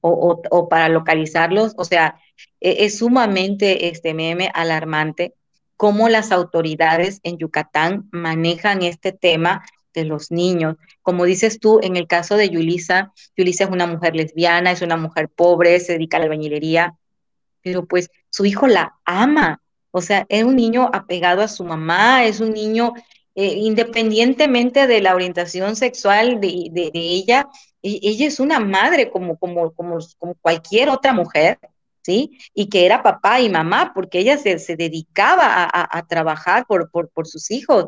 o, 0.00 0.68
para 0.68 0.88
localizarlos. 0.88 1.74
O 1.76 1.84
sea, 1.84 2.18
e, 2.60 2.84
es, 2.84 2.98
sumamente 2.98 3.86
este 3.90 4.12
meme 4.12 4.50
alarmante 4.54 5.34
cómo 5.76 6.08
las 6.08 6.32
autoridades 6.32 7.20
en 7.22 7.38
Yucatán 7.38 8.08
manejan 8.10 8.82
este 8.82 9.12
tema 9.12 9.64
de 9.94 10.04
los 10.04 10.32
niños. 10.32 10.74
Como 11.02 11.24
dices 11.24 11.60
tú, 11.60 11.78
en 11.80 11.96
el 11.96 12.08
caso 12.08 12.36
de 12.36 12.50
Yulisa, 12.50 13.12
Yulisa 13.36 13.62
es 13.62 13.70
una 13.70 13.86
mujer 13.86 14.16
lesbiana, 14.16 14.72
es 14.72 14.82
una 14.82 14.96
mujer 14.96 15.28
pobre, 15.28 15.78
se 15.78 15.92
dedica 15.92 16.16
a 16.16 16.18
la 16.18 16.24
albañilería, 16.24 16.96
pero 17.62 17.86
pues 17.86 18.10
su 18.30 18.46
hijo 18.46 18.66
la 18.66 18.96
ama. 19.04 19.62
O 19.92 20.02
sea, 20.02 20.26
es 20.28 20.42
un 20.42 20.56
niño 20.56 20.90
apegado 20.92 21.40
a 21.40 21.46
su 21.48 21.62
mamá, 21.62 22.24
es 22.24 22.40
un 22.40 22.52
niño 22.52 22.94
eh, 23.40 23.54
independientemente 23.56 24.88
de 24.88 25.00
la 25.00 25.14
orientación 25.14 25.76
sexual 25.76 26.40
de, 26.40 26.90
ella, 26.92 27.46
e, 27.80 28.00
ella 28.02 28.26
es 28.26 28.40
una 28.40 28.58
madre 28.58 29.12
como, 29.12 29.38
cualquier 30.40 30.88
otra 30.88 31.12
mujer, 31.12 31.60
¿sí? 32.02 32.36
Y 32.52 32.68
que 32.68 32.84
era 32.84 33.04
papá 33.04 33.40
y 33.40 33.48
mamá, 33.48 33.92
porque 33.94 34.18
ella 34.18 34.38
se, 34.38 34.56
dedicaba 34.74 35.70
a, 35.72 36.06
trabajar 36.08 36.66
por, 36.66 36.90
sus 37.28 37.52
hijos, 37.52 37.86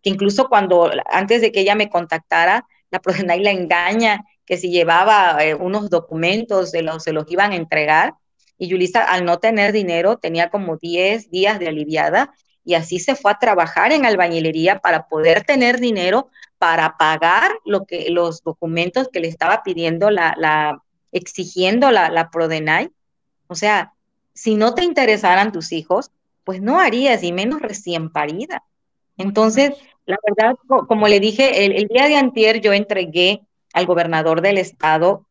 que 0.00 0.10
incluso 0.10 0.48
cuando, 0.48 0.88
antes 1.10 1.40
de 1.40 1.50
que 1.50 1.62
ella 1.62 1.74
me 1.74 1.90
contactara, 1.90 2.64
la 2.92 3.00
Prodenay 3.00 3.42
la 3.42 3.50
engaña, 3.50 4.24
que 4.46 4.58
si 4.58 4.70
llevaba 4.70 5.44
eh, 5.44 5.56
unos 5.56 5.90
documentos, 5.90 6.70
se 6.70 6.82
los, 6.82 7.02
se 7.02 7.12
los 7.12 7.28
iban 7.32 7.50
a 7.50 7.56
entregar, 7.56 8.14
y 8.58 8.68
Yulisa, 8.68 9.02
al 9.02 9.24
no 9.24 9.40
tener 9.40 9.72
dinero, 9.72 10.18
tenía 10.18 10.50
como 10.50 10.76
10 10.76 11.32
días 11.32 11.58
de 11.58 11.66
aliviada 11.66 12.32
y 12.64 12.74
así 12.74 12.98
se 12.98 13.14
fue 13.14 13.32
a 13.32 13.38
trabajar 13.38 13.92
en 13.92 14.06
albañilería 14.06 14.78
para 14.78 15.06
poder 15.06 15.44
tener 15.44 15.80
dinero 15.80 16.30
para 16.58 16.96
pagar 16.96 17.52
lo 17.64 17.84
que, 17.84 18.08
los 18.10 18.42
documentos 18.42 19.08
que 19.12 19.20
le 19.20 19.28
estaba 19.28 19.62
pidiendo 19.62 20.10
la, 20.10 20.34
la 20.38 20.82
exigiendo 21.12 21.90
la, 21.90 22.08
la 22.08 22.30
Prodenay. 22.30 22.90
O 23.46 23.54
sea, 23.54 23.92
si 24.32 24.54
no 24.54 24.74
te 24.74 24.82
interesaran 24.82 25.52
tus 25.52 25.72
hijos, 25.72 26.10
pues 26.42 26.60
no 26.60 26.80
harías, 26.80 27.22
y 27.22 27.32
menos 27.32 27.60
recién 27.60 28.10
parida. 28.10 28.64
Entonces, 29.16 29.72
la 30.06 30.16
verdad, 30.26 30.56
como 30.88 31.08
le 31.08 31.20
dije, 31.20 31.64
el, 31.64 31.72
el 31.72 31.86
día 31.86 32.08
de 32.08 32.16
antier 32.16 32.60
yo 32.60 32.72
entregué 32.72 33.42
al 33.72 33.86
gobernador 33.86 34.40
del 34.40 34.58
estado 34.58 35.26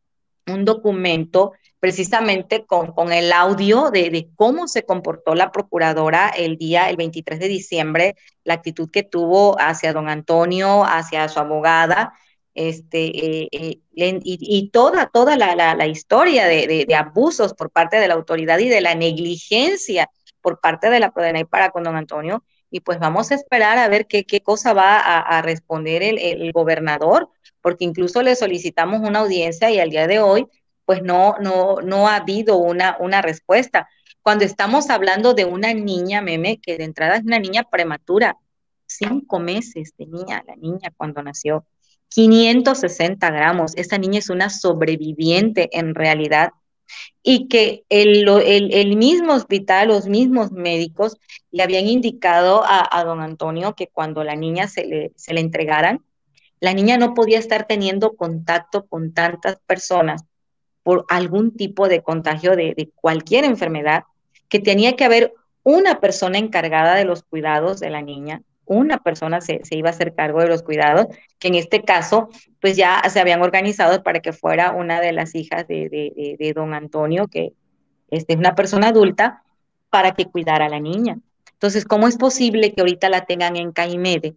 un 0.48 0.66
documento 0.66 1.54
precisamente 1.84 2.66
con, 2.66 2.94
con 2.94 3.12
el 3.12 3.34
audio 3.34 3.92
de, 3.92 4.10
de, 4.10 4.30
cómo 4.38 4.70
se 4.70 4.84
comportó 4.84 5.36
la 5.36 5.52
procuradora 5.52 6.30
el 6.30 6.56
día, 6.56 6.90
el 6.90 6.96
23 6.96 7.42
de 7.42 7.50
diciembre, 7.50 8.16
la 8.46 8.54
actitud 8.54 8.90
que 8.90 9.04
tuvo 9.04 9.60
hacia 9.60 9.92
don 9.92 10.08
Antonio, 10.08 10.86
hacia 10.86 11.28
su 11.28 11.42
abogada, 11.42 12.14
este, 12.54 13.08
eh, 13.44 13.50
eh, 13.52 13.82
y, 13.94 14.22
y, 14.24 14.70
toda, 14.70 15.08
toda 15.08 15.36
la, 15.36 15.58
la, 15.58 15.76
la 15.76 15.86
historia 15.86 16.46
de, 16.48 16.68
de, 16.68 16.86
de, 16.86 16.96
abusos 16.96 17.54
por 17.54 17.70
parte 17.70 17.98
de 17.98 18.08
la 18.08 18.14
autoridad 18.14 18.60
y 18.60 18.70
de 18.70 18.80
la 18.80 18.96
negligencia 18.96 20.10
por 20.40 20.62
parte 20.62 20.90
de 20.90 21.02
la 21.02 21.12
Prodenay 21.12 21.44
para 21.44 21.72
con 21.72 21.84
don 21.84 21.98
Antonio. 21.98 22.46
Y 22.72 22.80
pues 22.80 22.98
vamos 22.98 23.30
a 23.32 23.36
esperar 23.36 23.78
a 23.78 23.90
ver 23.90 24.08
qué, 24.08 24.24
qué 24.24 24.40
cosa 24.40 24.72
va 24.72 25.00
a, 25.00 25.20
a 25.20 25.42
responder 25.42 26.02
el, 26.02 26.18
el 26.18 26.54
gobernador, 26.54 27.28
porque 27.60 27.84
incluso 27.84 28.22
le 28.24 28.38
solicitamos 28.38 29.02
una 29.02 29.20
audiencia 29.20 29.70
y 29.70 29.82
al 29.82 29.90
día 29.90 30.08
de 30.08 30.22
hoy 30.22 30.48
pues 30.86 31.02
no, 31.02 31.36
no, 31.40 31.78
no 31.82 32.08
ha 32.08 32.18
habido 32.18 32.58
una, 32.58 32.98
una 33.00 33.22
respuesta. 33.22 33.88
Cuando 34.22 34.46
estamos 34.46 34.90
hablando 34.90 35.34
de 35.34 35.46
una 35.46 35.74
niña, 35.74 36.22
meme, 36.22 36.60
que 36.60 36.78
de 36.78 36.86
entrada 36.86 37.18
es 37.18 37.24
una 37.24 37.40
niña 37.40 37.64
prematura, 37.64 38.38
cinco 38.86 39.40
meses 39.40 39.94
tenía 39.98 40.44
la 40.48 40.56
niña 40.56 40.94
cuando 40.96 41.22
nació, 41.22 41.66
560 42.10 43.30
gramos, 43.32 43.74
esa 43.76 43.98
niña 43.98 44.20
es 44.20 44.30
una 44.30 44.50
sobreviviente 44.50 45.70
en 45.78 45.96
realidad, 45.96 46.52
y 47.24 47.48
que 47.48 47.86
el, 47.90 48.28
el, 48.28 48.74
el 48.74 48.98
mismo 48.98 49.34
hospital, 49.34 49.88
los 49.88 50.08
mismos 50.08 50.52
médicos 50.52 51.18
le 51.52 51.64
habían 51.64 51.88
indicado 51.88 52.64
a, 52.64 52.88
a 52.92 53.04
don 53.04 53.22
Antonio 53.22 53.74
que 53.74 53.88
cuando 53.88 54.24
la 54.24 54.36
niña 54.36 54.68
se 54.68 54.86
le, 54.86 55.12
se 55.16 55.34
le 55.34 55.40
entregaran, 55.40 56.04
la 56.60 56.74
niña 56.74 56.98
no 56.98 57.14
podía 57.14 57.40
estar 57.40 57.66
teniendo 57.68 58.16
contacto 58.16 58.86
con 58.86 59.14
tantas 59.14 59.60
personas 59.66 60.24
por 60.84 61.06
algún 61.10 61.56
tipo 61.56 61.88
de 61.88 62.02
contagio 62.02 62.56
de, 62.56 62.90
cualquier 62.96 63.46
enfermedad, 63.46 64.04
que 64.50 64.60
tenía 64.60 64.96
que 64.96 65.06
haber 65.06 65.34
una 65.64 66.00
persona 66.00 66.38
encargada 66.38 66.96
de 66.96 67.06
los 67.06 67.24
cuidados 67.24 67.80
de 67.80 67.90
la 67.90 68.02
niña, 68.02 68.42
una 68.66 69.00
persona 69.00 69.42
se, 69.42 69.62
se, 69.64 69.76
iba 69.76 69.90
a 69.90 69.94
hacer 69.94 70.14
cargo 70.14 70.42
de 70.42 70.48
los 70.48 70.64
cuidados, 70.64 71.08
que 71.40 71.50
en 71.50 71.56
este 71.56 71.84
caso, 71.84 72.30
pues 72.62 72.78
ya 72.78 73.02
se 73.10 73.20
habían 73.20 73.42
organizado 73.42 74.04
para 74.04 74.20
que 74.20 74.34
fuera 74.34 74.72
una 74.72 75.02
de 75.02 75.12
las 75.12 75.36
hijas 75.36 75.68
de, 75.68 75.90
de, 75.90 76.36
de 76.38 76.54
don 76.54 76.74
Antonio, 76.74 77.28
que 77.28 77.54
este, 78.10 78.34
es 78.34 78.40
una 78.40 78.56
persona 78.56 78.90
adulta, 78.90 79.44
para 79.90 80.14
que 80.14 80.26
cuidara 80.26 80.66
a 80.66 80.70
la 80.70 80.80
niña. 80.80 81.20
Entonces, 81.52 81.86
¿cómo 81.86 82.08
es 82.08 82.18
posible 82.18 82.74
que 82.74 82.82
ahorita 82.82 83.10
la 83.10 83.26
tengan 83.26 83.56
en 83.56 83.72
Caimede? 83.72 84.36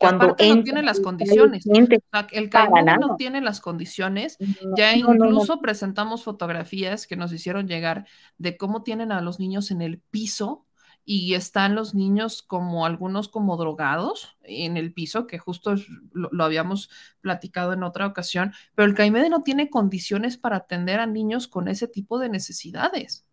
Cuando 0.00 0.28
no 0.28 0.34
tiene 0.34 0.82
las 0.82 0.98
condiciones. 0.98 1.66
El 1.66 2.48
CAIMED 2.48 2.98
no 2.98 3.16
tiene 3.16 3.42
las 3.42 3.60
condiciones. 3.60 4.38
Ya 4.74 4.96
incluso 4.96 5.56
no, 5.56 5.60
presentamos 5.60 6.24
fotografías 6.24 7.06
que 7.06 7.16
nos 7.16 7.32
hicieron 7.32 7.68
llegar 7.68 8.06
de 8.38 8.56
cómo 8.56 8.82
tienen 8.82 9.12
a 9.12 9.20
los 9.20 9.38
niños 9.38 9.70
en 9.70 9.82
el 9.82 10.00
piso 10.00 10.64
y 11.04 11.34
están 11.34 11.74
los 11.74 11.94
niños 11.94 12.40
como 12.40 12.86
algunos 12.86 13.28
como 13.28 13.58
drogados 13.58 14.38
en 14.42 14.78
el 14.78 14.94
piso, 14.94 15.26
que 15.26 15.38
justo 15.38 15.74
lo, 16.12 16.30
lo 16.32 16.44
habíamos 16.44 16.88
platicado 17.20 17.74
en 17.74 17.82
otra 17.82 18.06
ocasión, 18.06 18.54
pero 18.74 18.88
el 18.88 18.94
CAIMED 18.94 19.28
no 19.28 19.42
tiene 19.42 19.68
condiciones 19.68 20.38
para 20.38 20.56
atender 20.56 20.98
a 20.98 21.06
niños 21.06 21.46
con 21.46 21.68
ese 21.68 21.88
tipo 21.88 22.18
de 22.18 22.30
necesidades. 22.30 23.26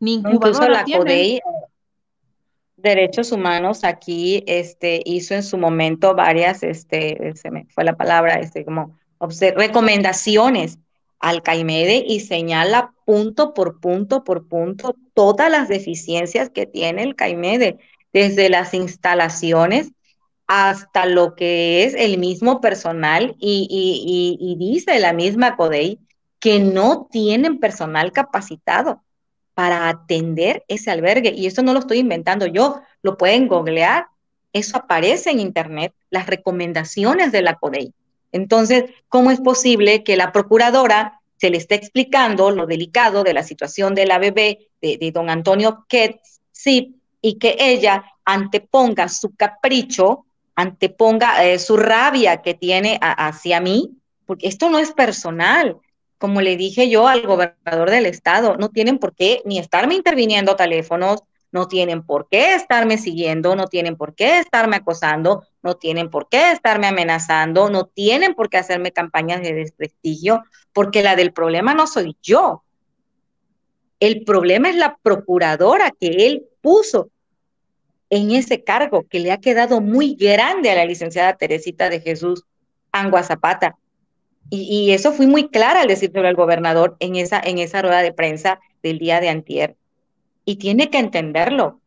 Ni 0.00 0.14
incluso 0.14 0.68
la 0.68 0.84
CODEI 0.84 1.40
Derechos 2.84 3.32
Humanos 3.32 3.82
aquí 3.82 4.44
este, 4.46 5.02
hizo 5.06 5.34
en 5.34 5.42
su 5.42 5.56
momento 5.56 6.14
varias, 6.14 6.62
este, 6.62 7.32
se 7.34 7.50
me 7.50 7.66
fue 7.70 7.82
la 7.82 7.96
palabra, 7.96 8.34
este, 8.34 8.64
como 8.64 8.98
recomendaciones 9.56 10.78
al 11.18 11.42
CAIMEDE 11.42 12.04
y 12.06 12.20
señala 12.20 12.92
punto 13.06 13.54
por 13.54 13.80
punto 13.80 14.22
por 14.22 14.46
punto 14.46 14.94
todas 15.14 15.50
las 15.50 15.68
deficiencias 15.68 16.50
que 16.50 16.66
tiene 16.66 17.02
el 17.02 17.16
CAIMEDE, 17.16 17.78
desde 18.12 18.50
las 18.50 18.74
instalaciones 18.74 19.92
hasta 20.46 21.06
lo 21.06 21.34
que 21.34 21.84
es 21.84 21.94
el 21.94 22.18
mismo 22.18 22.60
personal 22.60 23.34
y, 23.38 23.66
y, 23.70 24.36
y, 24.38 24.56
dice 24.56 25.00
la 25.00 25.14
misma 25.14 25.56
CODEI 25.56 25.98
que 26.38 26.60
no 26.60 27.08
tienen 27.10 27.58
personal 27.58 28.12
capacitado 28.12 29.03
para 29.54 29.88
atender 29.88 30.64
ese 30.68 30.90
albergue. 30.90 31.32
Y 31.34 31.46
eso 31.46 31.62
no 31.62 31.72
lo 31.72 31.78
estoy 31.78 31.98
inventando 31.98 32.46
yo, 32.46 32.80
lo 33.02 33.16
pueden 33.16 33.48
googlear, 33.48 34.06
eso 34.52 34.76
aparece 34.76 35.30
en 35.30 35.40
Internet, 35.40 35.92
las 36.10 36.26
recomendaciones 36.26 37.32
de 37.32 37.42
la 37.42 37.56
CODEI. 37.56 37.92
Entonces, 38.32 38.84
¿cómo 39.08 39.30
es 39.30 39.40
posible 39.40 40.04
que 40.04 40.16
la 40.16 40.32
procuradora 40.32 41.20
se 41.36 41.50
le 41.50 41.58
esté 41.58 41.74
explicando 41.74 42.50
lo 42.50 42.66
delicado 42.66 43.24
de 43.24 43.34
la 43.34 43.42
situación 43.42 43.94
de 43.94 44.06
la 44.06 44.18
bebé 44.18 44.68
de, 44.80 45.10
don 45.12 45.30
Antonio 45.30 45.84
Ketz, 45.88 46.40
sí, 46.52 46.96
y 47.20 47.38
que 47.38 47.56
ella 47.58 48.04
anteponga 48.24 49.08
su 49.08 49.34
capricho, 49.34 50.26
anteponga 50.54 51.44
eh, 51.44 51.58
su 51.58 51.76
rabia 51.76 52.42
que 52.42 52.54
tiene 52.54 52.98
hacia 53.00 53.60
mí, 53.60 53.90
porque 54.26 54.48
esto 54.48 54.70
no 54.70 54.78
es 54.78 54.92
personal, 54.92 55.78
como 56.18 56.40
le 56.40 56.56
dije 56.56 56.88
yo 56.88 57.08
al 57.08 57.22
gobernador 57.22 57.90
del 57.90 58.06
estado, 58.06 58.56
no 58.56 58.70
tienen 58.70 58.98
por 58.98 59.14
qué 59.14 59.42
ni 59.44 59.58
estarme 59.58 59.94
interviniendo 59.94 60.56
teléfonos, 60.56 61.22
no 61.54 61.68
tienen 61.68 62.02
por 62.02 62.28
qué 62.28 62.54
estarme 62.54 62.98
siguiendo, 62.98 63.54
no 63.54 63.68
tienen 63.68 63.96
por 63.96 64.16
qué 64.16 64.40
estarme 64.40 64.76
acosando, 64.76 65.46
no 65.62 65.76
tienen 65.76 66.10
por 66.10 66.28
qué 66.28 66.50
estarme 66.50 66.88
amenazando, 66.88 67.70
no 67.70 67.86
tienen 67.86 68.34
por 68.34 68.50
qué 68.50 68.58
hacerme 68.58 68.90
campañas 68.90 69.40
de 69.40 69.52
desprestigio, 69.52 70.42
porque 70.72 71.04
la 71.04 71.14
del 71.14 71.32
problema 71.32 71.72
no 71.72 71.86
soy 71.86 72.16
yo. 72.20 72.64
El 74.00 74.24
problema 74.24 74.68
es 74.68 74.74
la 74.74 74.96
procuradora 75.00 75.92
que 75.92 76.26
él 76.26 76.44
puso 76.60 77.10
en 78.10 78.32
ese 78.32 78.64
cargo 78.64 79.06
que 79.08 79.20
le 79.20 79.30
ha 79.30 79.40
quedado 79.40 79.80
muy 79.80 80.16
grande 80.16 80.70
a 80.70 80.74
la 80.74 80.84
licenciada 80.84 81.36
Teresita 81.36 81.88
de 81.88 82.00
Jesús 82.00 82.44
Angua 82.90 83.22
Zapata. 83.22 83.76
Y, 84.50 84.92
eso 84.92 85.12
fui 85.12 85.26
muy 85.26 85.48
clara 85.48 85.80
al 85.80 85.88
decirlo 85.88 86.26
al 86.26 86.34
gobernador 86.34 86.96
en 87.00 87.16
esa, 87.16 87.40
en 87.40 87.58
esa 87.58 87.82
rueda 87.82 88.02
de 88.02 88.12
prensa 88.12 88.60
del 88.82 88.98
día 88.98 89.20
de 89.20 89.28
antier. 89.28 89.76
Y 90.44 90.56
tiene 90.56 90.90
que 90.90 90.98
entenderlo, 90.98 91.80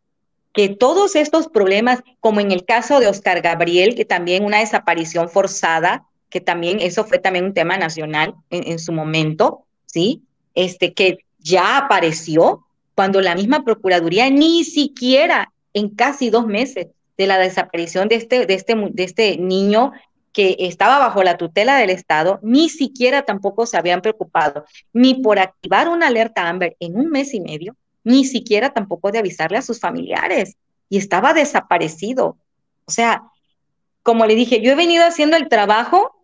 que 0.53 0.69
todos 0.69 1.15
estos 1.15 1.47
problemas, 1.47 2.01
como 2.19 2.39
en 2.39 2.51
el 2.51 2.65
caso 2.65 2.99
de 2.99 3.07
Oscar 3.07 3.41
Gabriel, 3.41 3.95
que 3.95 4.05
también 4.05 4.43
una 4.43 4.59
desaparición 4.59 5.29
forzada, 5.29 6.05
que 6.29 6.41
también 6.41 6.79
eso 6.81 7.05
fue 7.05 7.19
también 7.19 7.45
un 7.45 7.53
tema 7.53 7.77
nacional 7.77 8.33
en, 8.49 8.71
en 8.71 8.79
su 8.79 8.91
momento, 8.91 9.65
¿sí? 9.85 10.23
Este, 10.55 10.93
que 10.93 11.19
ya 11.37 11.77
apareció 11.77 12.65
cuando 12.95 13.21
la 13.21 13.35
misma 13.35 13.63
Procuraduría 13.63 14.29
ni 14.31 14.63
siquiera 14.63 15.53
en 15.73 15.89
casi 15.89 16.31
dos 16.31 16.47
meses 16.47 16.87
de 17.17 17.27
la 17.27 17.37
desaparición 17.37 18.07
de 18.07 18.15
este, 18.15 18.45
de 18.45 18.53
este, 18.53 18.75
de 18.75 19.03
este 19.03 19.37
niño 19.37 19.91
que 20.37 20.55
estaba 20.59 20.99
bajo 20.99 21.23
la 21.23 21.35
tutela 21.35 21.77
del 21.77 21.89
Estado, 21.89 22.39
ni 22.43 22.69
siquiera 22.69 23.23
tampoco 23.23 23.65
se 23.65 23.75
habían 23.75 24.03
preocupado 24.03 24.65
ni 24.93 25.15
por 25.15 25.39
activar 25.39 25.89
una 25.89 26.05
alerta 26.05 26.47
Amber 26.47 26.77
en 26.79 26.95
un 26.95 27.09
mes 27.09 27.33
y 27.33 27.39
medio, 27.39 27.75
ni 28.03 28.23
siquiera 28.23 28.71
tampoco 28.71 29.11
de 29.11 29.17
avisarle 29.17 29.57
a 29.57 29.63
sus 29.63 29.79
familiares. 29.79 30.55
Y 30.89 30.99
estaba 30.99 31.33
desaparecido. 31.33 32.37
O 32.85 32.91
sea, 32.91 33.23
como 34.03 34.27
le 34.27 34.35
dije, 34.35 34.61
yo 34.61 34.73
he 34.73 34.75
venido 34.75 35.07
haciendo 35.07 35.37
el 35.37 35.49
trabajo 35.49 36.15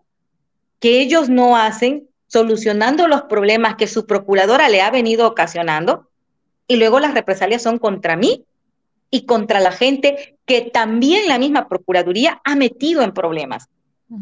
que 0.80 1.02
ellos 1.02 1.30
no 1.30 1.58
hacen, 1.58 2.08
solucionando 2.28 3.08
los 3.08 3.24
problemas 3.24 3.78
que 3.78 3.88
su 3.88 4.06
procuradora 4.06 4.70
le 4.70 4.84
ha 4.84 4.92
venido 4.92 5.26
ocasionando, 5.26 6.08
y 6.68 6.76
luego 6.76 7.00
las 7.00 7.16
represalias 7.16 7.64
son 7.64 7.80
contra 7.80 8.16
mí 8.16 8.46
y 9.10 9.26
contra 9.26 9.60
la 9.60 9.72
gente 9.72 10.38
que 10.46 10.62
también 10.62 11.28
la 11.28 11.40
misma 11.40 11.68
Procuraduría 11.68 12.42
ha 12.44 12.56
metido 12.56 13.02
en 13.02 13.12
problemas, 13.12 13.70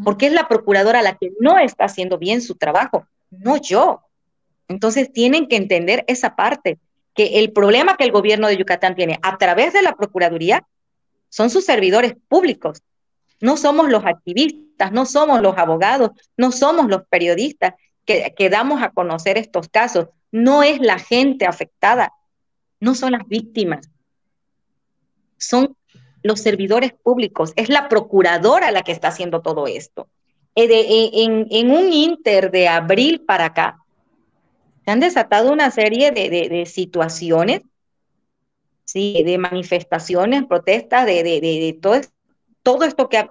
porque 0.03 0.27
es 0.27 0.33
la 0.33 0.47
Procuradora 0.47 1.01
la 1.01 1.17
que 1.17 1.31
no 1.39 1.57
está 1.57 1.85
haciendo 1.85 2.17
bien 2.17 2.41
su 2.41 2.55
trabajo, 2.55 3.05
no 3.29 3.57
yo. 3.57 4.01
Entonces 4.67 5.11
tienen 5.11 5.47
que 5.47 5.57
entender 5.57 6.03
esa 6.07 6.35
parte, 6.35 6.79
que 7.13 7.39
el 7.39 7.51
problema 7.51 7.97
que 7.97 8.05
el 8.05 8.11
gobierno 8.11 8.47
de 8.47 8.57
Yucatán 8.57 8.95
tiene 8.95 9.19
a 9.21 9.37
través 9.37 9.73
de 9.73 9.81
la 9.81 9.95
Procuraduría 9.95 10.65
son 11.29 11.49
sus 11.49 11.65
servidores 11.65 12.15
públicos. 12.27 12.81
No 13.41 13.57
somos 13.57 13.89
los 13.89 14.05
activistas, 14.05 14.91
no 14.91 15.05
somos 15.05 15.41
los 15.41 15.57
abogados, 15.57 16.11
no 16.37 16.51
somos 16.51 16.87
los 16.87 17.05
periodistas 17.07 17.73
que, 18.05 18.33
que 18.37 18.49
damos 18.49 18.81
a 18.81 18.91
conocer 18.91 19.37
estos 19.37 19.67
casos. 19.67 20.07
No 20.31 20.63
es 20.63 20.79
la 20.79 20.99
gente 20.99 21.45
afectada, 21.45 22.13
no 22.79 22.95
son 22.95 23.11
las 23.11 23.27
víctimas, 23.27 23.89
son 25.37 25.75
los 26.23 26.39
servidores 26.39 26.93
públicos, 26.93 27.53
es 27.55 27.69
la 27.69 27.89
procuradora 27.89 28.71
la 28.71 28.83
que 28.83 28.91
está 28.91 29.09
haciendo 29.09 29.41
todo 29.41 29.67
esto. 29.67 30.07
Eh, 30.55 30.67
eh, 30.69 31.11
en, 31.49 31.71
un 31.71 31.91
inter 31.93 32.51
de 32.51 32.67
abril 32.67 33.21
para 33.21 33.45
acá, 33.45 33.79
se 34.83 34.91
han 34.91 34.99
desatado 34.99 35.51
una 35.51 35.71
serie 35.71 36.11
de, 36.11 36.65
situaciones, 36.65 37.61
sí, 38.83 39.23
de 39.23 39.37
manifestaciones, 39.37 40.45
protestas, 40.45 41.05
de, 41.05 41.23
de 41.23 41.77
todo, 41.81 42.01
todo 42.63 42.83
esto 42.83 43.09
que 43.09 43.27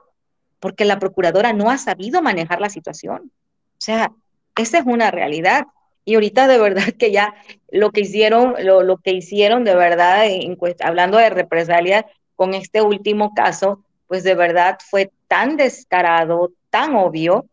porque 0.60 0.84
la 0.84 0.98
procuradora 0.98 1.52
no 1.52 1.70
ha 1.70 1.78
sabido 1.78 2.22
manejar 2.22 2.60
la 2.60 2.68
situación. 2.68 3.32
O 3.72 3.82
sea, 3.82 4.12
esa 4.56 4.78
es 4.78 4.84
una 4.86 5.10
realidad. 5.10 5.64
Y 6.04 6.14
ahorita 6.14 6.46
de 6.46 6.58
verdad 6.58 6.92
que 6.98 7.10
ya 7.10 7.34
lo 7.70 7.90
que 7.90 8.02
hicieron, 8.02 8.54
lo, 8.62 8.82
lo 8.82 8.98
que 8.98 9.12
hicieron 9.12 9.64
de 9.64 9.74
verdad, 9.74 10.26
en, 10.26 10.56
hablando 10.80 11.18
de 11.18 11.30
represalias 11.30 12.04
con 12.40 12.54
este 12.54 12.80
último 12.80 13.34
caso, 13.34 13.84
pues 14.06 14.24
de 14.24 14.34
verdad 14.34 14.78
fue 14.88 15.12
tan 15.28 15.58
descarado, 15.58 16.52
tan 16.70 16.94
obvio, 16.96 17.44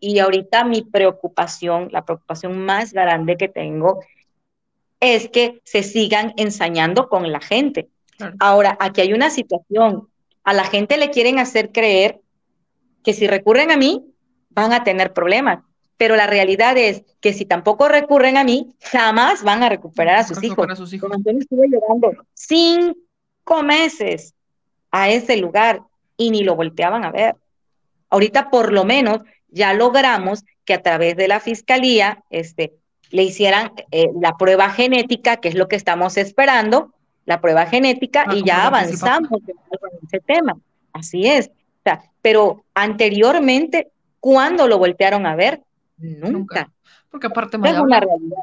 y 0.00 0.18
ahorita 0.18 0.64
mi 0.64 0.82
preocupación, 0.82 1.88
la 1.92 2.04
preocupación 2.04 2.58
más 2.58 2.92
grande 2.92 3.36
que 3.36 3.48
tengo, 3.48 4.00
es 4.98 5.28
que 5.28 5.60
se 5.62 5.84
sigan 5.84 6.32
ensañando 6.36 7.08
con 7.08 7.30
la 7.30 7.38
gente. 7.38 7.86
Ahora, 8.40 8.76
aquí 8.80 9.02
hay 9.02 9.12
una 9.12 9.30
situación. 9.30 10.08
A 10.42 10.52
la 10.52 10.64
gente 10.64 10.96
le 10.96 11.10
quieren 11.10 11.38
hacer 11.38 11.70
creer 11.70 12.20
que 13.04 13.12
si 13.12 13.28
recurren 13.28 13.70
a 13.70 13.76
mí, 13.76 14.04
van 14.50 14.72
a 14.72 14.82
tener 14.82 15.12
problemas. 15.12 15.60
Pero 15.96 16.16
la 16.16 16.26
realidad 16.26 16.76
es 16.76 17.04
que 17.20 17.32
si 17.32 17.44
tampoco 17.44 17.86
recurren 17.86 18.36
a 18.36 18.42
mí, 18.42 18.74
jamás 18.80 19.44
van 19.44 19.62
a 19.62 19.68
recuperar 19.68 20.16
a 20.16 20.24
sus 20.24 20.42
hijos. 20.42 20.66
A 20.68 20.74
sus 20.74 20.92
hijos. 20.92 21.12
estuve 21.24 21.68
llevando 21.68 22.10
cinco 22.34 22.98
meses 23.62 24.34
a 24.90 25.08
ese 25.08 25.36
lugar 25.36 25.82
y 26.16 26.30
ni 26.30 26.42
lo 26.42 26.56
volteaban 26.56 27.04
a 27.04 27.10
ver. 27.10 27.36
Ahorita 28.10 28.50
por 28.50 28.72
lo 28.72 28.84
menos 28.84 29.20
ya 29.48 29.72
logramos 29.72 30.44
que 30.64 30.74
a 30.74 30.82
través 30.82 31.16
de 31.16 31.28
la 31.28 31.40
fiscalía 31.40 32.22
este, 32.30 32.74
le 33.10 33.22
hicieran 33.22 33.72
eh, 33.90 34.06
la 34.20 34.36
prueba 34.36 34.70
genética, 34.70 35.36
que 35.36 35.48
es 35.48 35.54
lo 35.54 35.68
que 35.68 35.76
estamos 35.76 36.16
esperando, 36.16 36.92
la 37.26 37.40
prueba 37.40 37.66
genética, 37.66 38.24
ah, 38.26 38.34
y 38.34 38.44
ya 38.44 38.66
avanzamos 38.66 39.40
en 39.46 40.06
ese 40.06 40.20
tema. 40.20 40.56
Así 40.92 41.26
es. 41.26 41.50
pero 42.22 42.64
anteriormente, 42.74 43.88
¿cuándo 44.20 44.68
lo 44.68 44.78
voltearon 44.78 45.26
a 45.26 45.36
ver? 45.36 45.60
Nunca. 45.98 46.70
Porque 47.10 47.26
aparte 47.26 47.56
es 47.56 47.78
una 47.78 48.00
realidad. 48.00 48.42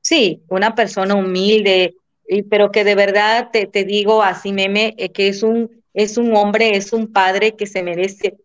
Sí, 0.00 0.42
una 0.48 0.74
persona 0.74 1.14
humilde, 1.14 1.94
pero 2.48 2.70
que 2.70 2.84
de 2.84 2.94
verdad 2.94 3.50
te, 3.52 3.66
te 3.66 3.84
digo 3.84 4.22
así, 4.22 4.52
meme, 4.52 4.94
eh, 4.98 5.10
que 5.10 5.28
es 5.28 5.42
un, 5.42 5.82
es 5.94 6.16
un 6.16 6.34
hombre, 6.36 6.76
es 6.76 6.92
un 6.92 7.12
padre 7.12 7.56
que 7.56 7.66
se 7.66 7.82
merece 7.82 8.38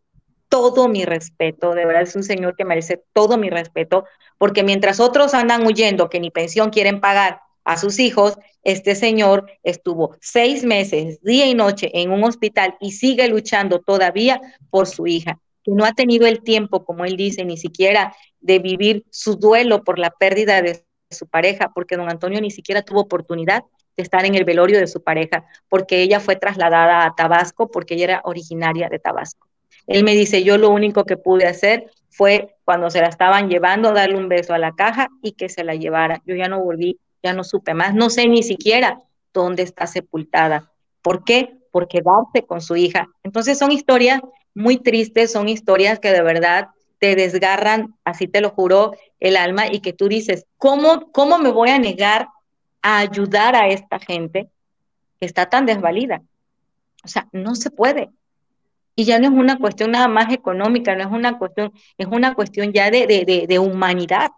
todo 0.49 0.87
mi 0.87 1.05
respeto, 1.05 1.73
de 1.73 1.85
verdad 1.85 2.03
es 2.03 2.15
un 2.15 2.23
señor 2.23 2.55
que 2.55 2.65
merece 2.65 3.03
todo 3.13 3.37
mi 3.37 3.49
respeto, 3.49 4.05
porque 4.37 4.63
mientras 4.63 4.99
otros 4.99 5.33
andan 5.33 5.65
huyendo 5.65 6.09
que 6.09 6.19
ni 6.19 6.31
pensión 6.31 6.69
quieren 6.69 7.01
pagar 7.01 7.41
a 7.63 7.77
sus 7.77 7.99
hijos, 7.99 8.37
este 8.63 8.95
señor 8.95 9.49
estuvo 9.63 10.15
seis 10.21 10.63
meses, 10.63 11.21
día 11.21 11.47
y 11.47 11.53
noche, 11.53 11.91
en 11.93 12.11
un 12.11 12.23
hospital 12.23 12.75
y 12.79 12.93
sigue 12.93 13.27
luchando 13.27 13.79
todavía 13.79 14.39
por 14.69 14.87
su 14.87 15.05
hija, 15.05 15.39
que 15.63 15.71
no 15.71 15.83
ha 15.83 15.91
tenido 15.91 16.27
el 16.27 16.43
tiempo, 16.43 16.85
como 16.85 17.03
él 17.03 17.17
dice, 17.17 17.43
ni 17.43 17.57
siquiera 17.57 18.15
de 18.39 18.59
vivir 18.59 19.05
su 19.09 19.35
duelo 19.35 19.83
por 19.83 19.99
la 19.99 20.11
pérdida 20.11 20.61
de 20.61 20.81
su 21.09 21.27
pareja, 21.27 21.71
porque 21.73 21.95
don 21.95 22.09
Antonio 22.09 22.41
ni 22.41 22.51
siquiera 22.51 22.81
tuvo 22.81 23.01
oportunidad 23.01 23.63
de 23.95 24.03
estar 24.03 24.25
en 24.25 24.35
el 24.35 24.45
velorio 24.45 24.79
de 24.79 24.87
su 24.87 25.01
pareja, 25.01 25.45
porque 25.69 26.01
ella 26.01 26.19
fue 26.19 26.35
trasladada 26.35 27.05
a 27.05 27.15
Tabasco, 27.15 27.69
porque 27.69 27.95
ella 27.95 28.03
era 28.03 28.21
originaria 28.25 28.89
de 28.89 28.99
Tabasco. 28.99 29.47
Él 29.87 30.03
me 30.03 30.13
dice, 30.13 30.43
yo 30.43 30.57
lo 30.57 30.69
único 30.69 31.05
que 31.05 31.17
pude 31.17 31.47
hacer 31.47 31.89
fue 32.09 32.55
cuando 32.65 32.89
se 32.89 32.99
la 32.99 33.07
estaban 33.07 33.49
llevando, 33.49 33.93
darle 33.93 34.17
un 34.17 34.27
beso 34.27 34.53
a 34.53 34.57
la 34.57 34.73
caja 34.73 35.07
y 35.21 35.31
que 35.33 35.49
se 35.49 35.63
la 35.63 35.75
llevara. 35.75 36.21
Yo 36.25 36.35
ya 36.35 36.47
no 36.47 36.63
volví, 36.63 36.99
ya 37.23 37.33
no 37.33 37.43
supe 37.43 37.73
más, 37.73 37.93
no 37.93 38.09
sé 38.09 38.27
ni 38.27 38.43
siquiera 38.43 38.99
dónde 39.33 39.63
está 39.63 39.87
sepultada. 39.87 40.71
¿Por 41.01 41.23
qué? 41.23 41.57
Por 41.71 41.87
quedarse 41.87 42.45
con 42.45 42.61
su 42.61 42.75
hija. 42.75 43.07
Entonces 43.23 43.57
son 43.57 43.71
historias 43.71 44.19
muy 44.53 44.77
tristes, 44.77 45.31
son 45.31 45.47
historias 45.47 45.99
que 45.99 46.11
de 46.11 46.21
verdad 46.21 46.69
te 46.99 47.15
desgarran, 47.15 47.95
así 48.03 48.27
te 48.27 48.41
lo 48.41 48.49
juro, 48.49 48.93
el 49.19 49.37
alma 49.37 49.67
y 49.67 49.79
que 49.79 49.93
tú 49.93 50.07
dices, 50.07 50.45
¿cómo, 50.57 51.11
cómo 51.11 51.37
me 51.37 51.49
voy 51.49 51.69
a 51.69 51.79
negar 51.79 52.27
a 52.81 52.99
ayudar 52.99 53.55
a 53.55 53.67
esta 53.67 53.99
gente 53.99 54.49
que 55.19 55.25
está 55.25 55.49
tan 55.49 55.65
desvalida? 55.65 56.21
O 57.03 57.07
sea, 57.07 57.27
no 57.31 57.55
se 57.55 57.71
puede. 57.71 58.09
Y 58.95 59.05
ya 59.05 59.19
no 59.19 59.27
es 59.27 59.33
una 59.33 59.57
cuestión 59.57 59.91
nada 59.91 60.07
más 60.07 60.33
económica, 60.33 60.95
no 60.95 61.03
es 61.03 61.11
una 61.11 61.37
cuestión, 61.37 61.71
es 61.97 62.07
una 62.07 62.33
cuestión 62.33 62.73
ya 62.73 62.89
de, 62.89 63.05
de, 63.05 63.45
de, 63.47 63.59
humanidad. 63.59 64.31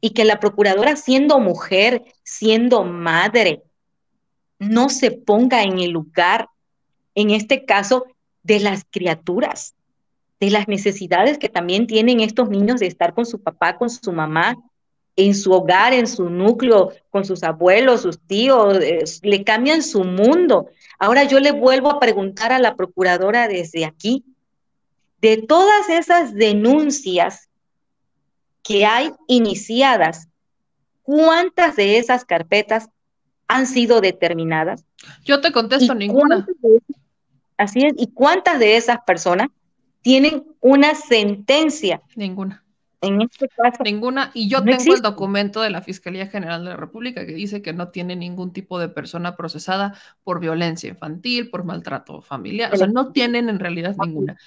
Y 0.00 0.10
que 0.10 0.24
la 0.24 0.40
procuradora, 0.40 0.96
siendo 0.96 1.38
mujer, 1.38 2.02
siendo 2.22 2.84
madre, 2.84 3.62
no 4.58 4.88
se 4.88 5.10
ponga 5.10 5.62
en 5.62 5.78
el 5.78 5.90
lugar, 5.90 6.48
en 7.14 7.30
este 7.30 7.64
caso, 7.64 8.06
de 8.42 8.60
las 8.60 8.84
criaturas, 8.90 9.74
de 10.42 10.50
las 10.50 10.66
necesidades 10.66 11.38
que 11.38 11.48
también 11.48 11.86
tienen 11.86 12.18
estos 12.18 12.48
niños 12.48 12.80
de 12.80 12.88
estar 12.88 13.14
con 13.14 13.24
su 13.24 13.40
papá, 13.40 13.76
con 13.78 13.88
su 13.88 14.10
mamá, 14.10 14.56
en 15.14 15.36
su 15.36 15.52
hogar, 15.52 15.92
en 15.92 16.08
su 16.08 16.28
núcleo, 16.28 16.90
con 17.10 17.24
sus 17.24 17.44
abuelos, 17.44 18.02
sus 18.02 18.18
tíos, 18.18 18.76
eh, 18.82 19.04
le 19.22 19.44
cambian 19.44 19.84
su 19.84 20.02
mundo. 20.02 20.66
Ahora 20.98 21.22
yo 21.22 21.38
le 21.38 21.52
vuelvo 21.52 21.90
a 21.90 22.00
preguntar 22.00 22.52
a 22.52 22.58
la 22.58 22.74
procuradora 22.74 23.46
desde 23.46 23.84
aquí, 23.84 24.24
de 25.20 25.36
todas 25.36 25.88
esas 25.88 26.34
denuncias 26.34 27.48
que 28.64 28.84
hay 28.84 29.12
iniciadas, 29.28 30.26
¿cuántas 31.04 31.76
de 31.76 31.98
esas 31.98 32.24
carpetas 32.24 32.88
han 33.46 33.68
sido 33.68 34.00
determinadas? 34.00 34.84
Yo 35.22 35.40
te 35.40 35.52
contesto 35.52 35.94
ninguna. 35.94 36.44
así 37.56 37.86
es, 37.86 37.94
¿y 37.96 38.08
cuántas 38.08 38.58
de 38.58 38.76
esas 38.76 38.98
personas 39.06 39.46
tienen 40.02 40.44
una 40.60 40.94
sentencia? 40.94 42.02
Ninguna. 42.16 42.62
En 43.00 43.20
este 43.20 43.48
caso. 43.48 43.82
Ninguna. 43.82 44.30
Y 44.32 44.48
yo 44.48 44.62
tengo 44.62 44.94
el 44.94 45.02
documento 45.02 45.60
de 45.60 45.70
la 45.70 45.82
Fiscalía 45.82 46.28
General 46.28 46.64
de 46.64 46.70
la 46.70 46.76
República 46.76 47.26
que 47.26 47.32
dice 47.32 47.60
que 47.60 47.72
no 47.72 47.88
tiene 47.88 48.14
ningún 48.14 48.52
tipo 48.52 48.78
de 48.78 48.88
persona 48.88 49.36
procesada 49.36 49.94
por 50.22 50.38
violencia 50.38 50.88
infantil, 50.88 51.50
por 51.50 51.64
maltrato 51.64 52.22
familiar. 52.22 52.72
O 52.72 52.76
sea, 52.76 52.86
no 52.86 53.10
tienen 53.10 53.48
en 53.48 53.58
realidad 53.58 53.96
ninguna. 54.04 54.38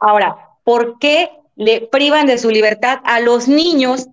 Ahora, 0.00 0.36
¿por 0.64 0.98
qué 0.98 1.30
le 1.54 1.82
privan 1.82 2.26
de 2.26 2.38
su 2.38 2.50
libertad 2.50 2.98
a 3.04 3.20
los 3.20 3.46
niños? 3.46 4.08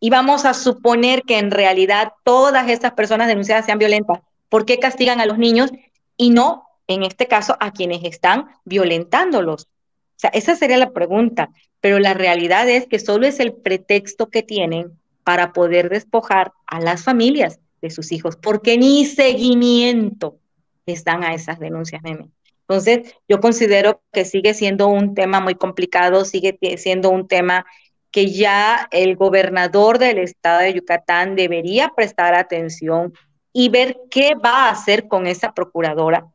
Y 0.00 0.08
vamos 0.08 0.46
a 0.46 0.54
suponer 0.54 1.22
que 1.22 1.38
en 1.38 1.50
realidad 1.50 2.12
todas 2.24 2.68
estas 2.68 2.92
personas 2.92 3.28
denunciadas 3.28 3.66
sean 3.66 3.78
violentas. 3.78 4.20
¿Por 4.48 4.64
qué 4.64 4.78
castigan 4.78 5.20
a 5.20 5.26
los 5.26 5.36
niños 5.36 5.70
y 6.16 6.30
no, 6.30 6.65
en 6.88 7.02
este 7.02 7.26
caso, 7.26 7.56
a 7.60 7.72
quienes 7.72 8.04
están 8.04 8.46
violentándolos? 8.64 9.64
O 9.64 10.18
sea, 10.18 10.30
esa 10.30 10.56
sería 10.56 10.78
la 10.78 10.92
pregunta 10.92 11.50
pero 11.86 12.00
la 12.00 12.14
realidad 12.14 12.68
es 12.68 12.88
que 12.88 12.98
solo 12.98 13.28
es 13.28 13.38
el 13.38 13.52
pretexto 13.52 14.28
que 14.28 14.42
tienen 14.42 14.98
para 15.22 15.52
poder 15.52 15.88
despojar 15.88 16.52
a 16.66 16.80
las 16.80 17.04
familias 17.04 17.60
de 17.80 17.90
sus 17.90 18.10
hijos, 18.10 18.36
porque 18.36 18.76
ni 18.76 19.04
seguimiento 19.04 20.40
les 20.84 21.04
dan 21.04 21.22
a 21.22 21.32
esas 21.32 21.60
denuncias, 21.60 22.02
meme. 22.02 22.30
Entonces, 22.62 23.14
yo 23.28 23.40
considero 23.40 24.02
que 24.12 24.24
sigue 24.24 24.52
siendo 24.54 24.88
un 24.88 25.14
tema 25.14 25.40
muy 25.40 25.54
complicado, 25.54 26.24
sigue 26.24 26.58
siendo 26.76 27.10
un 27.10 27.28
tema 27.28 27.64
que 28.10 28.32
ya 28.32 28.88
el 28.90 29.14
gobernador 29.14 29.98
del 29.98 30.18
estado 30.18 30.62
de 30.62 30.74
Yucatán 30.74 31.36
debería 31.36 31.92
prestar 31.94 32.34
atención 32.34 33.12
y 33.52 33.68
ver 33.68 33.96
qué 34.10 34.34
va 34.34 34.66
a 34.66 34.70
hacer 34.70 35.06
con 35.06 35.28
esa 35.28 35.52
procuradora, 35.52 36.26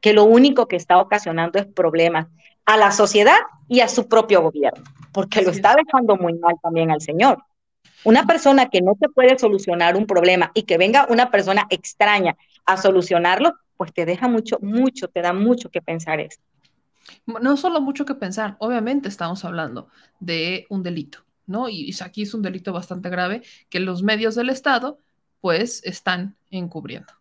que 0.00 0.12
lo 0.12 0.24
único 0.24 0.68
que 0.68 0.76
está 0.76 0.98
ocasionando 0.98 1.58
es 1.58 1.66
problemas 1.66 2.28
a 2.64 2.76
la 2.76 2.90
sociedad 2.90 3.38
y 3.68 3.80
a 3.80 3.88
su 3.88 4.08
propio 4.08 4.42
gobierno 4.42 4.82
porque 5.12 5.42
lo 5.42 5.50
está 5.50 5.74
dejando 5.74 6.16
muy 6.16 6.34
mal 6.34 6.54
también 6.62 6.90
al 6.90 7.00
Señor. 7.00 7.42
Una 8.04 8.24
persona 8.24 8.68
que 8.68 8.80
no 8.80 8.94
te 8.94 9.08
puede 9.08 9.38
solucionar 9.38 9.96
un 9.96 10.06
problema 10.06 10.52
y 10.54 10.62
que 10.62 10.78
venga 10.78 11.06
una 11.10 11.30
persona 11.30 11.66
extraña 11.70 12.36
a 12.64 12.76
solucionarlo, 12.76 13.54
pues 13.76 13.92
te 13.92 14.06
deja 14.06 14.28
mucho, 14.28 14.58
mucho, 14.60 15.08
te 15.08 15.20
da 15.20 15.32
mucho 15.32 15.70
que 15.70 15.82
pensar 15.82 16.20
esto. 16.20 16.44
No 17.26 17.56
solo 17.56 17.80
mucho 17.80 18.04
que 18.04 18.14
pensar, 18.14 18.56
obviamente 18.60 19.08
estamos 19.08 19.44
hablando 19.44 19.88
de 20.20 20.66
un 20.68 20.84
delito, 20.84 21.24
¿no? 21.46 21.68
Y 21.68 21.92
aquí 22.00 22.22
es 22.22 22.34
un 22.34 22.42
delito 22.42 22.72
bastante 22.72 23.08
grave 23.08 23.42
que 23.70 23.80
los 23.80 24.02
medios 24.04 24.34
del 24.36 24.50
Estado, 24.50 25.00
pues, 25.40 25.82
están 25.84 26.36
encubriendo. 26.50 27.12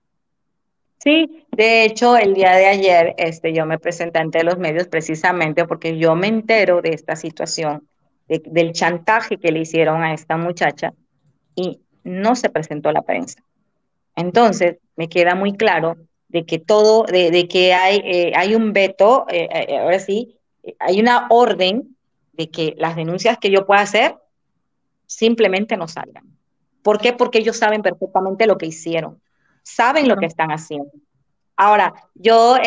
Sí, 1.07 1.45
de 1.53 1.85
hecho, 1.85 2.17
el 2.17 2.33
día 2.33 2.51
de 2.51 2.65
ayer 2.65 3.15
este, 3.17 3.53
yo 3.53 3.65
me 3.65 3.79
presenté 3.79 4.19
ante 4.19 4.43
los 4.43 4.57
medios 4.57 4.89
precisamente 4.89 5.63
porque 5.63 5.97
yo 5.97 6.15
me 6.17 6.27
entero 6.27 6.81
de 6.81 6.89
esta 6.89 7.15
situación, 7.15 7.87
del 8.27 8.73
chantaje 8.73 9.37
que 9.37 9.53
le 9.53 9.59
hicieron 9.59 10.03
a 10.03 10.13
esta 10.13 10.35
muchacha 10.35 10.93
y 11.55 11.79
no 12.03 12.35
se 12.35 12.49
presentó 12.49 12.91
la 12.91 13.03
prensa. 13.03 13.41
Entonces, 14.17 14.79
me 14.97 15.07
queda 15.07 15.33
muy 15.33 15.53
claro 15.53 15.95
de 16.27 16.45
que 16.45 16.59
todo, 16.59 17.03
de, 17.03 17.47
que 17.47 17.73
hay, 17.73 18.01
eh, 18.03 18.33
hay 18.35 18.53
un 18.53 18.73
veto, 18.73 19.27
eh, 19.29 19.47
eh, 19.49 19.77
ahora 19.77 19.99
sí, 19.99 20.37
hay 20.77 20.99
una 20.99 21.27
orden 21.29 21.95
de 22.33 22.49
que 22.49 22.75
las 22.77 22.97
denuncias 22.97 23.37
que 23.37 23.49
yo 23.49 23.65
pueda 23.65 23.79
hacer 23.79 24.17
simplemente 25.05 25.77
no 25.77 25.87
salgan. 25.87 26.25
¿Por 26.81 26.99
qué? 26.99 27.13
Porque 27.13 27.37
ellos 27.37 27.55
saben 27.55 27.81
perfectamente 27.81 28.45
lo 28.45 28.57
que 28.57 28.65
hicieron, 28.65 29.21
saben 29.67 30.07
lo 30.07 30.17
que 30.17 30.25
están 30.25 30.51
haciendo. 30.51 30.91
Ahora, 31.55 31.93
yo 32.13 32.57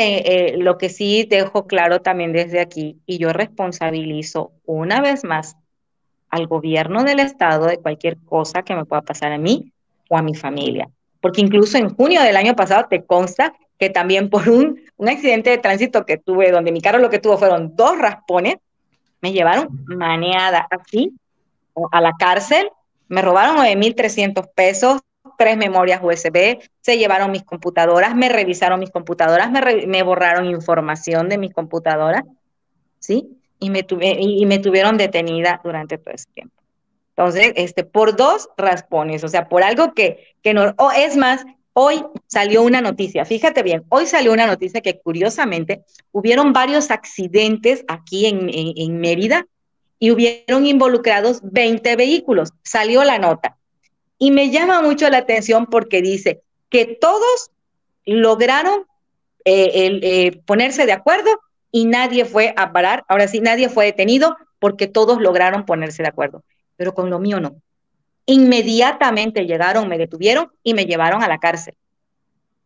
lo 0.57 0.79
que 0.79 0.89
sí 0.89 1.27
dejo 1.29 1.67
claro 1.67 2.01
también 2.01 2.33
desde 2.33 2.61
aquí, 2.61 2.99
y 3.07 3.19
yo 3.19 3.33
responsabilizo 3.33 4.53
una 4.65 5.01
vez 5.01 5.25
más 5.25 5.57
al 6.29 6.47
gobierno 6.47 7.05
del 7.05 7.21
estado 7.21 7.67
de 7.67 7.79
cualquier 7.79 8.17
cosa 8.19 8.63
que 8.63 8.75
me 8.75 8.85
pueda 8.85 9.03
pasar 9.03 9.33
a 9.33 9.39
mí 9.39 9.73
o 10.09 10.17
a 10.17 10.23
mi 10.23 10.35
familia 10.35 10.89
porque 11.21 11.41
incluso 11.41 11.79
en 11.79 11.95
junio 11.95 12.23
del 12.23 12.37
año 12.37 12.55
pasado 12.57 12.87
te 12.89 13.05
consta 13.05 13.55
que 13.79 13.91
también 13.91 14.29
por 14.29 14.49
un, 14.49 14.81
un 14.97 15.09
accidente 15.09 15.51
de 15.51 15.59
tránsito 15.59 16.05
que 16.05 16.19
tuve, 16.19 16.51
donde 16.51 16.73
mi 16.73 16.81
carro 16.81 16.99
lo 16.99 17.11
que 17.11 17.19
tuvo 17.19 17.39
fueron 17.39 17.77
dos 17.77 17.99
raspones, 17.99 18.57
me 19.21 19.33
llevaron 19.33 19.69
maneada 19.87 20.67
así 20.71 21.13
a 21.93 22.01
la 22.01 22.13
cárcel, 22.19 22.71
me 23.09 23.23
robaron 23.23 23.57
9.300 23.57 24.51
pesos, 24.55 25.01
tres 25.41 25.57
memorias 25.57 26.03
USB, 26.03 26.59
se 26.83 26.99
llevaron 26.99 27.31
mis 27.31 27.45
computadoras, 27.45 28.15
me 28.15 28.29
revisaron 28.29 28.79
mis 28.79 28.91
computadoras, 28.91 29.51
me, 29.51 30.03
borraron 30.03 30.45
información 30.45 31.31
de 31.31 31.39
mis 31.39 31.55
computadoras, 31.55 32.25
¿sí? 32.99 33.39
Y 33.59 33.71
me, 33.71 33.83
tuve, 33.83 34.19
y 34.21 34.45
me 34.45 34.59
tuvieron 34.59 34.99
detenida 34.99 35.59
durante 35.65 35.97
todo 35.97 36.13
ese 36.13 36.29
tiempo. 36.35 36.55
Entonces, 37.17 37.55
este, 37.57 37.85
por 37.85 38.17
dos 38.17 38.51
raspones, 38.59 39.25
o 39.25 39.29
sea, 39.29 39.49
por 39.49 39.63
algo 39.63 39.95
que, 39.95 40.27
que 40.43 40.53
no, 40.53 40.75
o 40.77 40.91
es 40.93 41.17
más, 41.17 41.47
hoy 41.73 42.05
salió 42.27 42.61
una 42.61 42.83
noticia, 42.83 43.25
fíjate 43.25 43.63
bien, 43.63 43.83
hoy 43.89 44.05
salió 44.05 44.35
una 44.35 44.47
noticia 44.47 44.83
que 44.83 45.01
curiosamente 45.01 45.85
hubieron 46.13 46.53
varios 46.53 46.91
accidentes 46.91 47.83
aquí 47.89 48.27
en, 48.27 48.51
en, 48.53 49.01
Mérida 49.01 49.47
y 49.99 50.11
hubieron 50.11 50.67
involucrados 50.67 51.41
20 51.45 51.97
vehículos, 51.97 52.51
salió 52.63 53.05
la 53.05 53.19
nota. 53.19 53.57
Y 54.21 54.31
me 54.31 54.51
llama 54.51 54.81
mucho 54.83 55.11
la 55.11 55.19
atención 55.19 55.67
porque 55.67 56.01
dice 56.01 56.43
que 56.69 56.87
todos 56.87 57.51
lograron 58.05 58.85
eh, 59.45 59.99
eh, 60.03 60.41
ponerse 60.47 60.87
de 60.87 60.93
acuerdo 60.93 61.31
y 61.73 61.87
nadie 61.87 62.25
fue 62.25 62.55
a 62.57 62.73
parar, 62.73 63.05
ahora 63.09 63.27
sí, 63.27 63.41
nadie 63.41 63.69
fue 63.69 63.87
detenido 63.87 64.37
porque 64.61 64.87
todos 64.87 65.21
lograron 65.21 65.65
ponerse 65.65 66.05
de 66.05 66.09
acuerdo 66.11 66.45
pero 66.81 66.95
con 66.95 67.11
lo 67.11 67.19
mío 67.19 67.41
no. 67.41 67.61
Inmediatamente 68.25 69.45
llegaron, 69.45 69.87
me 69.87 69.99
detuvieron 69.99 70.51
y 70.63 70.73
me 70.73 70.87
llevaron 70.87 71.23
a 71.23 71.29
la 71.29 71.37
cárcel. 71.37 71.75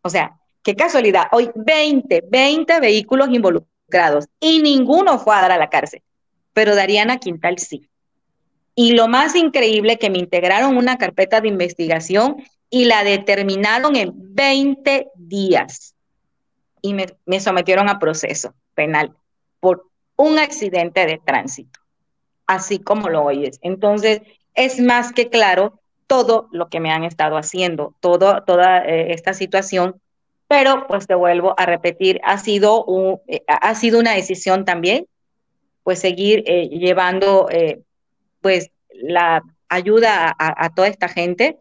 O 0.02 0.08
sea, 0.08 0.38
qué 0.62 0.76
casualidad, 0.76 1.24
hoy 1.32 1.50
20, 1.52 2.22
20 2.30 2.78
vehículos 2.78 3.28
involucrados 3.30 4.26
y 4.38 4.62
ninguno 4.62 5.18
fue 5.18 5.34
a 5.34 5.40
dar 5.40 5.50
a 5.50 5.58
la 5.58 5.68
cárcel, 5.68 6.00
pero 6.52 6.76
Dariana 6.76 7.18
Quintal 7.18 7.58
sí. 7.58 7.88
Y 8.74 8.92
lo 8.92 9.08
más 9.08 9.36
increíble 9.36 9.98
que 9.98 10.10
me 10.10 10.18
integraron 10.18 10.76
una 10.76 10.98
carpeta 10.98 11.40
de 11.40 11.48
investigación 11.48 12.36
y 12.70 12.86
la 12.86 13.04
determinaron 13.04 13.96
en 13.96 14.12
20 14.14 15.08
días. 15.14 15.94
Y 16.82 16.94
me, 16.94 17.06
me 17.24 17.40
sometieron 17.40 17.88
a 17.88 17.98
proceso 17.98 18.54
penal 18.74 19.14
por 19.60 19.86
un 20.16 20.38
accidente 20.38 21.06
de 21.06 21.20
tránsito 21.24 21.84
así 22.46 22.78
como 22.78 23.08
lo 23.08 23.24
oyes. 23.24 23.58
Entonces, 23.62 24.22
es 24.54 24.80
más 24.80 25.12
que 25.12 25.28
claro 25.28 25.80
todo 26.06 26.48
lo 26.52 26.68
que 26.68 26.80
me 26.80 26.90
han 26.92 27.04
estado 27.04 27.36
haciendo, 27.36 27.94
todo, 28.00 28.42
toda 28.44 28.84
eh, 28.84 29.12
esta 29.12 29.34
situación, 29.34 30.00
pero 30.46 30.86
pues 30.86 31.06
te 31.06 31.14
vuelvo 31.14 31.54
a 31.56 31.66
repetir, 31.66 32.20
ha 32.24 32.38
sido, 32.38 32.84
un, 32.84 33.20
eh, 33.26 33.42
ha 33.46 33.74
sido 33.74 33.98
una 33.98 34.12
decisión 34.12 34.64
también, 34.64 35.06
pues 35.82 35.98
seguir 35.98 36.44
eh, 36.46 36.68
llevando 36.68 37.48
pues 38.44 38.70
la 38.92 39.42
ayuda 39.70 40.36
a, 40.38 40.68
toda 40.74 40.88
esta 40.88 41.08
gente. 41.08 41.60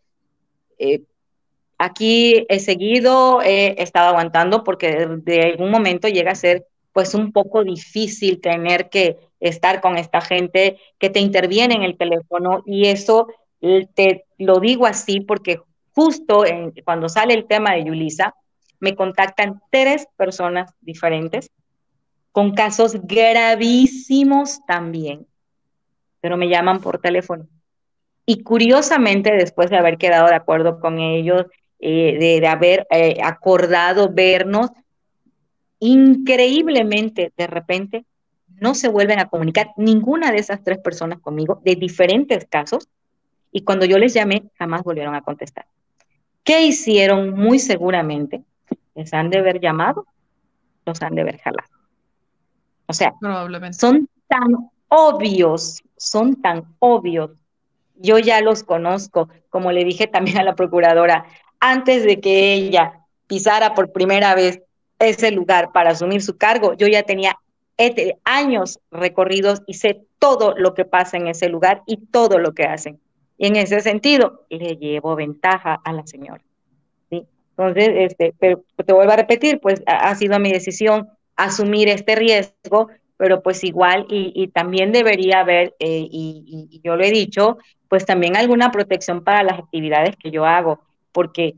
aquí 1.78 2.46
he 2.50 2.60
seguido, 2.60 3.42
he 3.42 3.82
estado 3.82 4.10
aguantando 4.10 4.66
porque 4.66 5.08
de 5.24 5.42
algún 5.44 5.72
momento 5.72 6.10
llega 6.10 6.34
a 6.34 6.36
ser 6.36 6.66
pues 6.92 7.16
un 7.16 7.32
poco 7.32 7.64
difícil 7.64 8.42
tener 8.42 8.90
que 8.90 9.18
estar 9.40 9.80
con 9.80 9.98
esta 9.98 10.20
gente 10.20 10.78
que 11.00 11.10
te 11.10 11.22
interviene 11.22 11.76
en 11.76 11.84
el 11.84 11.98
teléfono 11.98 12.64
y 12.66 12.88
eso 12.88 13.28
eh, 13.62 13.88
te 13.96 14.26
lo 14.38 14.60
digo 14.60 14.86
así 14.86 15.22
porque 15.22 15.62
justo 15.96 16.44
cuando 16.84 17.08
sale 17.08 17.34
el 17.34 17.48
tema 17.48 17.76
de 17.76 17.86
Yulisa, 17.86 18.36
me 18.82 18.94
contactan 18.94 19.62
tres 19.72 20.06
personas 20.18 20.74
diferentes 20.82 21.50
con 22.34 22.54
casos 22.54 22.98
gravísimos 23.04 24.60
también, 24.66 25.26
pero 26.24 26.38
me 26.38 26.48
llaman 26.48 26.80
por 26.80 27.00
teléfono. 27.00 27.48
Y 28.26 28.44
curiosamente, 28.44 29.34
después 29.34 29.70
de 29.70 29.76
haber 29.76 29.98
quedado 29.98 30.28
de 30.28 30.36
acuerdo 30.36 30.80
con 30.80 31.00
ellos, 31.00 31.48
eh, 31.80 32.40
de, 32.40 32.48
haber 32.48 32.88
eh, 32.92 33.18
acordado 33.22 34.10
vernos, 34.10 34.70
increíblemente, 35.80 37.34
de 37.36 37.48
repente, 37.48 38.06
no 38.48 38.74
se 38.74 38.88
vuelven 38.88 39.20
a 39.20 39.28
comunicar 39.28 39.72
ninguna 39.76 40.32
de 40.32 40.38
esas 40.38 40.64
tres 40.64 40.78
personas 40.78 41.20
conmigo 41.20 41.62
de 41.66 41.76
diferentes 41.76 42.46
casos 42.46 42.88
y 43.52 43.66
cuando 43.66 43.86
yo 43.86 43.98
les 43.98 44.14
llamé 44.14 44.44
jamás 44.58 44.82
volvieron 44.84 45.16
a 45.16 45.24
contestar. 45.24 45.66
¿Qué 46.46 46.64
hicieron? 46.64 47.32
Muy 47.32 47.60
seguramente 47.60 48.46
les 48.96 49.14
han 49.14 49.30
de 49.30 49.40
haber 49.40 49.60
llamado, 49.60 50.06
los 50.86 51.02
han 51.02 51.16
de 51.16 51.22
haber 51.22 51.40
jalado. 51.40 51.68
O 52.86 52.94
sea, 52.94 53.14
son 53.72 54.08
tan 54.28 54.72
obvios, 54.96 55.82
son 55.98 56.40
tan 56.40 56.76
obvios. 56.78 57.32
Yo 57.96 58.20
ya 58.20 58.42
los 58.42 58.64
conozco, 58.64 59.28
como 59.50 59.72
le 59.72 59.84
dije 59.84 60.06
también 60.06 60.38
a 60.38 60.44
la 60.44 60.54
procuradora, 60.54 61.26
antes 61.60 62.04
de 62.04 62.20
que 62.20 62.54
ella 62.54 63.02
pisara 63.26 63.74
por 63.74 63.92
primera 63.92 64.36
vez 64.36 64.62
ese 65.00 65.32
lugar 65.32 65.72
para 65.72 65.92
asumir 65.92 66.22
su 66.22 66.38
cargo, 66.38 66.74
yo 66.76 66.88
ya 66.88 67.02
tenía 67.04 67.40
años 68.24 68.80
recorridos 68.92 69.64
y 69.66 69.74
sé 69.74 70.06
todo 70.20 70.54
lo 70.56 70.76
que 70.76 70.86
pasa 70.86 71.18
en 71.18 71.28
ese 71.28 71.50
lugar 71.50 71.82
y 71.88 71.98
todo 71.98 72.38
lo 72.38 72.54
que 72.54 72.64
hacen. 72.64 73.00
Y 73.38 73.48
en 73.48 73.56
ese 73.56 73.82
sentido, 73.82 74.46
le 74.50 74.78
llevo 74.78 75.16
ventaja 75.16 75.82
a 75.84 75.92
la 75.92 76.06
señora. 76.06 76.44
¿sí? 77.10 77.26
Entonces, 77.58 77.90
este, 77.96 78.34
pero 78.40 78.64
te 78.86 78.94
vuelvo 78.94 79.12
a 79.12 79.18
repetir, 79.18 79.60
pues 79.60 79.82
ha, 79.88 80.14
sido 80.14 80.40
mi 80.40 80.52
decisión 80.52 81.10
asumir 81.36 81.90
este 81.90 82.16
riesgo, 82.16 82.90
pero 83.18 83.42
pues 83.42 83.64
igual, 83.64 84.06
y, 84.10 84.48
también 84.50 84.92
debería 84.92 85.42
haber, 85.42 85.76
eh, 85.80 86.08
y, 86.10 86.82
yo 86.84 86.96
lo 86.96 87.04
he 87.04 87.12
dicho, 87.12 87.58
pues 87.88 88.06
también 88.06 88.36
alguna 88.36 88.72
protección 88.72 89.24
para 89.24 89.44
las 89.44 89.60
actividades 89.60 90.16
que 90.18 90.32
yo 90.32 90.46
hago, 90.46 90.82
porque 91.12 91.54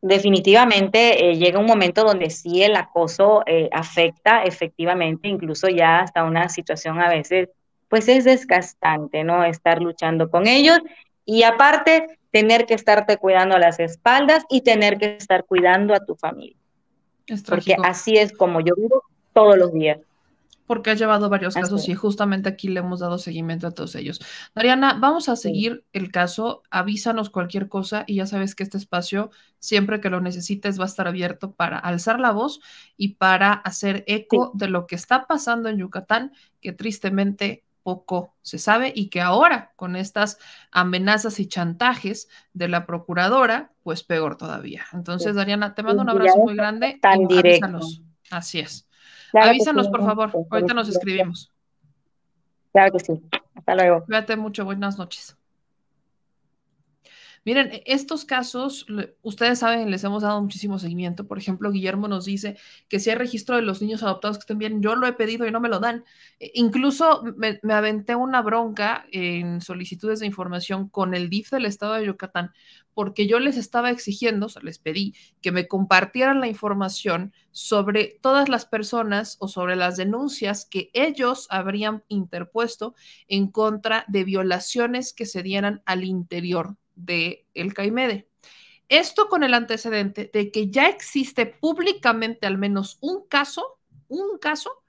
definitivamente 0.00 1.30
eh, 1.30 1.36
llega 1.36 1.58
un 1.58 1.66
momento 1.66 2.02
donde 2.02 2.30
sí 2.30 2.62
el 2.62 2.76
acoso 2.76 3.42
eh, 3.46 3.68
afecta 3.72 4.42
efectivamente, 4.42 5.28
incluso 5.28 5.68
ya 5.68 6.00
hasta 6.00 6.24
una 6.24 6.48
situación 6.48 7.00
a 7.00 7.08
veces, 7.08 7.50
pues 7.88 8.08
es 8.08 8.24
desgastante, 8.24 9.22
¿no? 9.22 9.44
Estar 9.44 9.80
luchando 9.80 10.30
con 10.30 10.46
ellos 10.46 10.78
y 11.24 11.42
aparte 11.42 12.06
tener 12.30 12.66
que 12.66 12.74
estarte 12.74 13.16
cuidando 13.16 13.54
a 13.54 13.58
las 13.58 13.78
espaldas 13.78 14.44
y 14.50 14.62
tener 14.62 14.98
que 14.98 15.16
estar 15.16 15.44
cuidando 15.44 15.94
a 15.94 16.04
tu 16.04 16.16
familia. 16.16 16.56
Porque 17.48 17.76
así 17.82 18.16
es 18.16 18.32
como 18.32 18.60
yo 18.60 18.74
vivo 18.76 19.02
todos 19.32 19.56
los 19.56 19.72
días 19.72 19.98
porque 20.66 20.90
ha 20.90 20.94
llevado 20.94 21.28
varios 21.28 21.54
casos 21.54 21.88
y 21.88 21.94
justamente 21.94 22.48
aquí 22.48 22.68
le 22.68 22.80
hemos 22.80 23.00
dado 23.00 23.18
seguimiento 23.18 23.66
a 23.66 23.72
todos 23.72 23.94
ellos. 23.94 24.20
Mariana, 24.54 24.96
vamos 24.98 25.28
a 25.28 25.36
seguir 25.36 25.84
el 25.92 26.10
caso, 26.10 26.62
avísanos 26.70 27.30
cualquier 27.30 27.68
cosa 27.68 28.04
y 28.06 28.16
ya 28.16 28.26
sabes 28.26 28.54
que 28.54 28.62
este 28.62 28.78
espacio, 28.78 29.30
siempre 29.58 30.00
que 30.00 30.10
lo 30.10 30.20
necesites, 30.20 30.78
va 30.78 30.84
a 30.84 30.88
estar 30.88 31.06
abierto 31.06 31.52
para 31.52 31.78
alzar 31.78 32.20
la 32.20 32.30
voz 32.30 32.60
y 32.96 33.14
para 33.14 33.52
hacer 33.52 34.04
eco 34.06 34.52
de 34.54 34.68
lo 34.68 34.86
que 34.86 34.94
está 34.94 35.26
pasando 35.26 35.68
en 35.68 35.78
Yucatán, 35.78 36.32
que 36.60 36.72
tristemente 36.72 37.64
poco 37.82 38.34
se 38.40 38.58
sabe 38.58 38.92
y 38.96 39.10
que 39.10 39.20
ahora 39.20 39.72
con 39.76 39.94
estas 39.94 40.38
amenazas 40.72 41.38
y 41.38 41.46
chantajes 41.46 42.28
de 42.54 42.68
la 42.68 42.86
procuradora, 42.86 43.72
pues 43.82 44.02
peor 44.02 44.36
todavía. 44.36 44.84
Entonces, 44.92 45.36
Dariana, 45.36 45.74
te 45.74 45.82
mando 45.82 46.02
un 46.02 46.08
abrazo 46.08 46.38
muy 46.38 46.56
grande. 46.56 46.98
Tan 47.00 47.28
directo. 47.28 47.66
Avísanos. 47.66 48.02
Así 48.30 48.58
es. 48.60 48.83
Claro 49.34 49.50
Avísanos, 49.50 49.86
sí, 49.86 49.90
por 49.90 50.04
favor. 50.04 50.30
Ahorita 50.48 50.74
nos 50.74 50.88
escribimos. 50.88 51.50
Claro 52.72 52.92
que 52.92 53.00
sí. 53.00 53.20
Hasta 53.56 53.74
luego. 53.74 54.04
Cuídate 54.04 54.36
mucho. 54.36 54.64
Buenas 54.64 54.96
noches. 54.96 55.36
Miren, 57.44 57.72
e- 57.72 57.82
estos 57.86 58.24
casos, 58.24 58.86
ustedes 59.22 59.58
saben, 59.58 59.90
les 59.90 60.02
hemos 60.04 60.22
dado 60.22 60.40
muchísimo 60.40 60.78
seguimiento. 60.78 61.26
Por 61.26 61.38
ejemplo, 61.38 61.70
Guillermo 61.70 62.08
nos 62.08 62.24
dice 62.24 62.56
que 62.88 63.00
si 63.00 63.10
hay 63.10 63.16
registro 63.16 63.56
de 63.56 63.62
los 63.62 63.82
niños 63.82 64.02
adoptados 64.02 64.38
que 64.38 64.42
estén 64.42 64.58
bien, 64.58 64.80
yo 64.82 64.94
lo 64.96 65.06
he 65.06 65.12
pedido 65.12 65.46
y 65.46 65.50
no 65.50 65.60
me 65.60 65.68
lo 65.68 65.78
dan. 65.80 66.04
E- 66.40 66.50
Incluso 66.54 67.22
me, 67.36 67.60
me 67.62 67.74
aventé 67.74 68.14
una 68.16 68.40
bronca 68.42 69.04
en 69.12 69.60
solicitudes 69.60 70.20
de 70.20 70.26
información 70.26 70.88
con 70.88 71.14
el 71.14 71.28
DIF 71.28 71.50
del 71.50 71.66
estado 71.66 71.94
de 71.94 72.06
Yucatán, 72.06 72.50
porque 72.94 73.26
yo 73.26 73.38
les 73.40 73.56
estaba 73.58 73.90
exigiendo, 73.90 74.46
o 74.46 74.48
sea, 74.48 74.62
les 74.62 74.78
pedí 74.78 75.14
que 75.42 75.52
me 75.52 75.68
compartieran 75.68 76.40
la 76.40 76.48
información 76.48 77.32
sobre 77.50 78.18
todas 78.22 78.48
las 78.48 78.64
personas 78.66 79.36
o 79.40 79.48
sobre 79.48 79.76
las 79.76 79.96
denuncias 79.96 80.64
que 80.64 80.90
ellos 80.94 81.46
habrían 81.50 82.04
interpuesto 82.08 82.94
en 83.28 83.48
contra 83.48 84.04
de 84.08 84.24
violaciones 84.24 85.12
que 85.12 85.26
se 85.26 85.42
dieran 85.42 85.82
al 85.84 86.04
interior 86.04 86.76
de 86.94 87.46
el 87.54 87.74
CAIMEDE. 87.74 88.28
Esto 88.88 89.28
con 89.28 89.42
el 89.42 89.54
antecedente 89.54 90.30
de 90.32 90.50
que 90.50 90.70
ya 90.70 90.88
existe 90.88 91.46
públicamente 91.46 92.46
al 92.46 92.58
menos 92.58 92.98
un 93.00 93.26
caso, 93.26 93.78
un 94.08 94.38
caso 94.38 94.82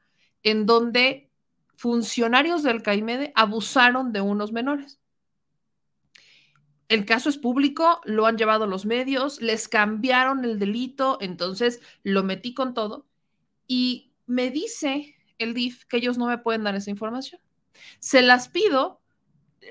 en 0.43 0.65
donde 0.65 1.29
funcionarios 1.75 2.63
del 2.63 2.81
CAIMEDE 2.83 3.31
abusaron 3.35 4.11
de 4.11 4.21
unos 4.21 4.51
menores. 4.51 4.99
El 6.87 7.05
caso 7.05 7.29
es 7.29 7.37
público, 7.37 7.99
lo 8.03 8.27
han 8.27 8.37
llevado 8.37 8.67
los 8.67 8.85
medios, 8.85 9.41
les 9.41 9.67
cambiaron 9.67 10.45
el 10.45 10.59
delito, 10.59 11.17
entonces 11.19 11.81
lo 12.03 12.23
metí 12.23 12.53
con 12.53 12.73
todo 12.75 13.07
y 13.67 14.13
me 14.27 14.51
dice 14.51 15.15
el 15.39 15.53
DIF 15.53 15.85
que 15.85 15.97
ellos 15.97 16.17
no 16.17 16.27
me 16.27 16.37
pueden 16.37 16.63
dar 16.63 16.75
esa 16.75 16.91
información. 16.91 17.41
Se 17.99 18.21
las 18.21 18.49
pido 18.49 19.01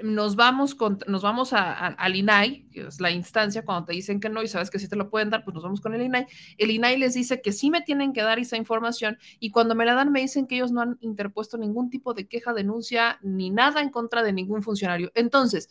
nos 0.03 0.37
vamos, 0.37 0.75
con, 0.75 0.99
nos 1.07 1.23
vamos 1.23 1.53
a, 1.53 1.73
al 1.73 2.17
INAI, 2.17 2.69
que 2.71 2.87
es 2.87 3.01
la 3.01 3.11
instancia 3.11 3.65
cuando 3.65 3.87
te 3.87 3.93
dicen 3.93 4.21
que 4.21 4.29
no 4.29 4.43
y 4.43 4.49
sabes 4.49 4.71
que 4.71 4.79
sí 4.79 4.89
te 4.89 4.97
lo 4.97 5.11
pueden 5.11 5.31
dar, 5.31 5.45
pues 5.45 5.55
nos 5.55 5.63
vamos 5.63 5.81
con 5.81 5.95
el 5.95 6.03
INAI. 6.03 6.27
El 6.59 6.71
INAI 6.71 6.99
les 6.99 7.15
dice 7.15 7.41
que 7.41 7.53
sí 7.53 7.71
me 7.71 7.83
tienen 7.83 8.13
que 8.13 8.23
dar 8.23 8.39
esa 8.39 8.57
información 8.57 9.19
y 9.39 9.51
cuando 9.51 9.75
me 9.75 9.85
la 9.85 9.95
dan 9.95 10.13
me 10.13 10.21
dicen 10.21 10.47
que 10.47 10.57
ellos 10.57 10.73
no 10.73 10.81
han 10.81 10.99
interpuesto 11.01 11.59
ningún 11.59 11.91
tipo 11.91 12.15
de 12.15 12.27
queja, 12.27 12.53
denuncia 12.53 13.19
ni 13.23 13.51
nada 13.51 13.81
en 13.81 13.91
contra 13.91 14.23
de 14.23 14.33
ningún 14.33 14.63
funcionario. 14.63 15.13
Entonces, 15.15 15.69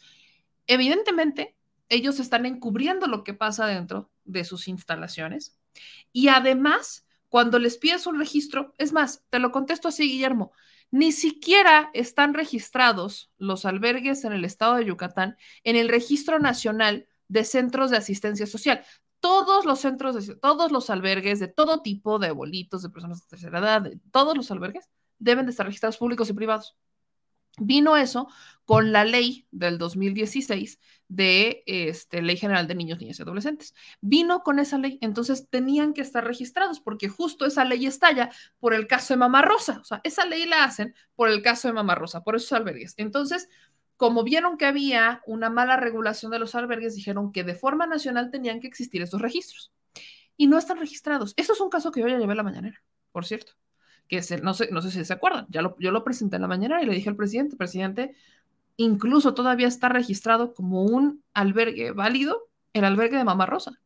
evidentemente, 0.68 1.56
ellos 1.90 2.20
están 2.20 2.45
encubriendo 2.45 3.08
lo 3.08 3.24
que 3.24 3.34
pasa 3.34 3.68
dentro 3.68 4.10
de 4.24 4.45
sus 4.45 4.68
instalaciones 4.68 5.58
y 6.12 6.28
además, 6.28 7.06
cuando 7.30 7.60
les 7.60 7.78
pides 7.78 8.06
un 8.06 8.20
registro, 8.20 8.74
es 8.78 8.94
más, 8.94 9.24
te 9.30 9.40
lo 9.40 9.52
contesto 9.52 9.88
así, 9.88 10.08
Guillermo, 10.08 10.52
ni 10.94 11.11
siquiera 11.11 11.90
están 11.95 12.36
registrados 12.36 13.32
los 13.40 13.65
albergues 13.65 14.26
en 14.26 14.32
el 14.32 14.45
estado 14.45 14.76
de 14.76 14.86
Yucatán 14.86 15.38
en 15.64 15.76
el 15.76 15.90
Registro 15.90 16.38
Nacional 16.38 17.07
de 17.28 17.45
Centros 17.45 17.90
de 17.90 17.98
Asistencia 17.98 18.45
Social. 18.45 18.86
Todos 19.20 19.65
los 19.65 19.80
centros, 19.80 20.28
de, 20.28 20.36
todos 20.36 20.72
los 20.72 20.91
albergues 20.91 21.40
de 21.40 21.48
todo 21.48 21.82
tipo 21.82 22.20
de 22.20 22.28
abuelitos, 22.28 22.84
de 22.84 22.91
personas 22.91 23.22
de 23.22 23.28
tercera 23.28 23.57
edad, 23.57 23.91
todos 24.11 24.38
los 24.38 24.52
albergues 24.52 24.88
deben 25.18 25.48
de 25.48 25.52
estar 25.52 25.65
registrados 25.65 25.98
públicos 25.98 26.30
y 26.30 26.34
privados. 26.34 26.78
Vino 27.60 27.98
eso 27.98 28.28
con 28.66 28.92
la 28.92 29.06
ley 29.06 29.48
del 29.52 29.78
2016 29.78 30.80
de 31.08 31.64
este, 31.68 32.22
Ley 32.22 32.38
General 32.38 32.66
de 32.68 32.76
Niños, 32.76 33.00
Niñas 33.00 33.20
y 33.20 33.22
Adolescentes. 33.22 33.76
Vino 34.02 34.42
con 34.42 34.58
esa 34.58 34.78
ley, 34.78 34.98
entonces 35.02 35.50
tenían 35.50 35.94
que 35.94 36.02
estar 36.02 36.26
registrados 36.26 36.80
porque 36.80 37.10
justo 37.10 37.46
esa 37.46 37.66
ley 37.66 37.86
estalla 37.86 38.32
por 38.60 38.74
el 38.74 38.88
caso 38.88 39.14
de 39.14 39.20
Mamá 39.20 39.42
Rosa. 39.42 39.80
O 39.82 39.84
sea, 39.84 40.02
esa 40.04 40.26
ley 40.26 40.46
la 40.46 40.64
hacen 40.64 40.96
por 41.16 41.30
el 41.30 41.42
caso 41.42 41.68
de 41.68 41.74
Mamá 41.74 41.96
Rosa, 41.96 42.24
por 42.24 42.36
esos 42.36 42.54
albergues. 42.54 42.96
Entonces, 42.98 43.50
como 43.98 44.24
vieron 44.24 44.58
que 44.58 44.66
había 44.66 45.22
una 45.28 45.50
mala 45.50 45.78
regulación 45.78 46.32
de 46.32 46.40
los 46.40 46.56
albergues, 46.56 46.96
dijeron 46.96 47.32
que 47.32 47.44
de 47.44 47.56
forma 47.56 47.86
nacional 47.86 48.32
tenían 48.32 48.60
que 48.60 48.68
existir 48.68 49.02
esos 49.02 49.22
registros. 49.22 49.72
Y 50.36 50.48
no 50.48 50.58
están 50.58 50.80
registrados. 50.80 51.34
Eso 51.38 51.54
es 51.54 51.62
un 51.62 51.70
caso 51.70 51.92
que 51.92 52.02
yo 52.02 52.08
ya 52.08 52.18
llevé 52.18 52.34
a 52.34 52.38
la 52.38 52.44
mañanera, 52.44 52.82
por 53.12 53.26
cierto 53.26 53.54
que 54.08 54.18
es 54.18 54.32
el, 54.32 54.44
no, 54.44 54.54
sé, 54.54 54.70
no 54.72 54.82
sé 54.82 54.92
si 54.92 55.04
se 55.06 55.14
acuerdan, 55.14 55.48
ya 55.50 55.62
lo, 55.62 55.76
yo 55.80 55.92
lo 55.92 56.04
presenté 56.04 56.36
en 56.38 56.44
la 56.44 56.48
mañana 56.48 56.82
y 56.82 56.86
le 56.86 56.94
dije 56.94 57.10
al 57.10 57.16
presidente, 57.16 57.56
presidente, 57.56 58.16
incluso 58.78 59.34
todavía 59.34 59.68
está 59.68 59.90
registrado 59.90 60.54
como 60.54 60.84
un 60.84 61.24
albergue 61.34 61.92
válido 61.92 62.50
el 62.74 62.86
albergue 62.86 63.18
de 63.18 63.24
Mamá 63.24 63.46
Rosa. 63.46 63.80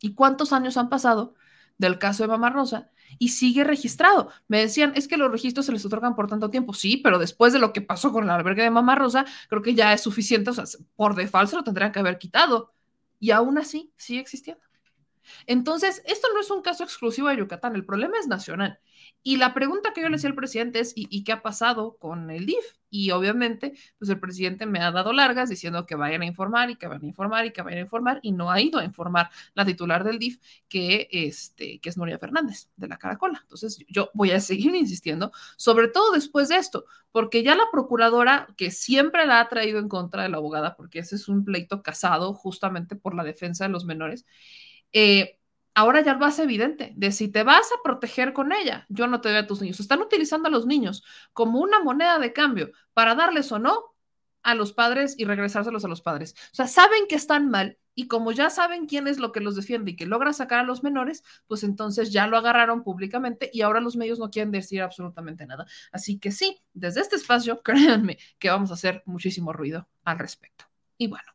¿Y 0.00 0.14
cuántos 0.14 0.52
años 0.52 0.76
han 0.76 0.88
pasado 0.88 1.34
del 1.78 1.98
caso 1.98 2.24
de 2.24 2.28
Mamá 2.28 2.50
Rosa? 2.50 2.90
Y 3.18 3.30
sigue 3.30 3.64
registrado. 3.64 4.30
Me 4.48 4.58
decían, 4.58 4.92
es 4.96 5.08
que 5.08 5.16
los 5.16 5.30
registros 5.30 5.66
se 5.66 5.72
les 5.72 5.84
otorgan 5.86 6.14
por 6.16 6.26
tanto 6.26 6.50
tiempo. 6.50 6.74
Sí, 6.74 6.98
pero 6.98 7.18
después 7.18 7.52
de 7.52 7.60
lo 7.60 7.72
que 7.72 7.80
pasó 7.80 8.12
con 8.12 8.24
el 8.24 8.30
albergue 8.30 8.62
de 8.62 8.70
Mamá 8.70 8.96
Rosa, 8.96 9.24
creo 9.48 9.62
que 9.62 9.74
ya 9.74 9.92
es 9.92 10.02
suficiente. 10.02 10.50
O 10.50 10.52
sea, 10.52 10.64
por 10.96 11.14
default 11.14 11.50
se 11.50 11.56
lo 11.56 11.64
tendrían 11.64 11.92
que 11.92 12.00
haber 12.00 12.18
quitado. 12.18 12.74
Y 13.20 13.30
aún 13.30 13.58
así 13.58 13.92
sigue 13.96 14.20
existiendo. 14.20 14.65
Entonces, 15.46 16.02
esto 16.06 16.28
no 16.34 16.40
es 16.40 16.50
un 16.50 16.62
caso 16.62 16.84
exclusivo 16.84 17.28
de 17.28 17.36
Yucatán, 17.38 17.74
el 17.74 17.84
problema 17.84 18.18
es 18.18 18.26
nacional. 18.26 18.80
Y 19.22 19.36
la 19.36 19.54
pregunta 19.54 19.92
que 19.92 20.02
yo 20.02 20.08
le 20.08 20.16
decía 20.16 20.30
al 20.30 20.36
presidente 20.36 20.80
es, 20.80 20.92
¿y, 20.96 21.06
¿y, 21.10 21.24
qué 21.24 21.32
ha 21.32 21.42
pasado 21.42 21.96
con 21.98 22.30
el 22.30 22.46
DIF? 22.46 22.64
Y 22.90 23.10
obviamente, 23.10 23.74
pues 23.98 24.08
el 24.10 24.20
presidente 24.20 24.66
me 24.66 24.78
ha 24.78 24.90
dado 24.92 25.12
largas 25.12 25.48
diciendo 25.48 25.84
que 25.84 25.96
vayan 25.96 26.22
a 26.22 26.26
informar 26.26 26.70
y 26.70 26.76
que 26.76 26.86
vayan 26.86 27.02
a 27.02 27.06
informar 27.06 27.44
y 27.46 27.52
que 27.52 27.62
vayan 27.62 27.78
a 27.78 27.82
informar 27.82 28.20
y 28.22 28.32
no 28.32 28.50
ha 28.50 28.60
ido 28.60 28.78
a 28.78 28.84
informar 28.84 29.30
la 29.54 29.64
titular 29.64 30.04
del 30.04 30.18
DIF, 30.18 30.38
que, 30.68 31.08
este, 31.10 31.80
que 31.80 31.88
es 31.88 31.96
Noria 31.96 32.18
Fernández, 32.18 32.70
de 32.76 32.88
la 32.88 32.98
Caracola. 32.98 33.40
Entonces, 33.42 33.78
yo 33.88 34.10
voy 34.14 34.30
a 34.30 34.40
seguir 34.40 34.74
insistiendo, 34.76 35.32
sobre 35.56 35.88
todo 35.88 36.12
después 36.12 36.48
de 36.48 36.56
esto, 36.56 36.84
porque 37.10 37.42
ya 37.42 37.56
la 37.56 37.64
procuradora, 37.72 38.46
que 38.56 38.70
siempre 38.70 39.26
la 39.26 39.40
ha 39.40 39.48
traído 39.48 39.78
en 39.78 39.88
contra 39.88 40.22
de 40.22 40.28
la 40.28 40.36
abogada, 40.36 40.76
porque 40.76 41.00
ese 41.00 41.16
es 41.16 41.28
un 41.28 41.44
pleito 41.44 41.82
casado 41.82 42.32
justamente 42.34 42.96
por 42.96 43.14
la 43.14 43.24
defensa 43.24 43.64
de 43.64 43.70
los 43.70 43.84
menores, 43.84 44.24
eh, 44.92 45.38
ahora 45.74 46.00
ya 46.00 46.14
lo 46.14 46.24
hace 46.24 46.44
evidente, 46.44 46.92
de 46.96 47.12
si 47.12 47.28
te 47.28 47.42
vas 47.42 47.70
a 47.72 47.82
proteger 47.84 48.32
con 48.32 48.52
ella, 48.52 48.86
yo 48.88 49.06
no 49.06 49.20
te 49.20 49.28
doy 49.28 49.38
a 49.38 49.46
tus 49.46 49.60
niños. 49.60 49.78
Están 49.78 50.00
utilizando 50.00 50.48
a 50.48 50.50
los 50.50 50.66
niños 50.66 51.04
como 51.32 51.60
una 51.60 51.82
moneda 51.82 52.18
de 52.18 52.32
cambio 52.32 52.70
para 52.94 53.14
darles 53.14 53.52
o 53.52 53.58
no 53.58 53.94
a 54.42 54.54
los 54.54 54.72
padres 54.72 55.16
y 55.18 55.24
regresárselos 55.24 55.84
a 55.84 55.88
los 55.88 56.00
padres. 56.00 56.34
O 56.52 56.54
sea, 56.54 56.68
saben 56.68 57.06
que 57.08 57.16
están 57.16 57.50
mal 57.50 57.78
y 57.94 58.08
como 58.08 58.30
ya 58.30 58.48
saben 58.48 58.86
quién 58.86 59.08
es 59.08 59.18
lo 59.18 59.32
que 59.32 59.40
los 59.40 59.56
defiende 59.56 59.90
y 59.90 59.96
que 59.96 60.06
logra 60.06 60.32
sacar 60.32 60.60
a 60.60 60.62
los 60.62 60.82
menores, 60.82 61.24
pues 61.46 61.64
entonces 61.64 62.12
ya 62.12 62.26
lo 62.26 62.36
agarraron 62.36 62.84
públicamente 62.84 63.50
y 63.52 63.62
ahora 63.62 63.80
los 63.80 63.96
medios 63.96 64.18
no 64.18 64.30
quieren 64.30 64.52
decir 64.52 64.82
absolutamente 64.82 65.46
nada. 65.46 65.66
Así 65.90 66.18
que 66.18 66.30
sí, 66.30 66.62
desde 66.74 67.00
este 67.00 67.16
espacio, 67.16 67.60
créanme 67.64 68.18
que 68.38 68.50
vamos 68.50 68.70
a 68.70 68.74
hacer 68.74 69.02
muchísimo 69.04 69.52
ruido 69.52 69.88
al 70.04 70.18
respecto. 70.18 70.66
Y 70.96 71.08
bueno, 71.08 71.32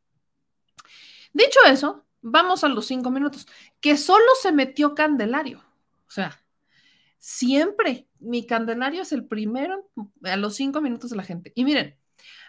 dicho 1.34 1.60
eso, 1.68 2.06
Vamos 2.22 2.64
a 2.64 2.70
los 2.70 2.86
cinco 2.86 3.12
minutos. 3.12 3.48
Que 3.80 3.98
solo 3.98 4.26
se 4.42 4.52
metió 4.52 4.96
Candelario. 4.96 5.60
O 6.08 6.12
sea, 6.12 6.42
siempre 7.18 8.08
mi 8.20 8.46
Candelario 8.46 9.02
es 9.02 9.12
el 9.12 9.26
primero 9.26 9.90
a 10.24 10.38
los 10.38 10.56
cinco 10.56 10.82
minutos 10.82 11.10
de 11.10 11.18
la 11.18 11.24
gente. 11.24 11.52
Y 11.56 11.66
miren, 11.66 11.98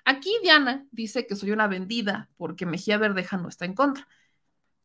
aquí 0.05 0.35
Diana 0.43 0.87
dice 0.91 1.27
que 1.27 1.37
soy 1.37 1.51
una 1.51 1.67
vendida 1.67 2.31
porque 2.37 2.67
Mejía 2.67 2.99
Verdeja 2.99 3.37
no 3.37 3.49
está 3.49 3.65
en 3.65 3.75
contra. 3.75 4.07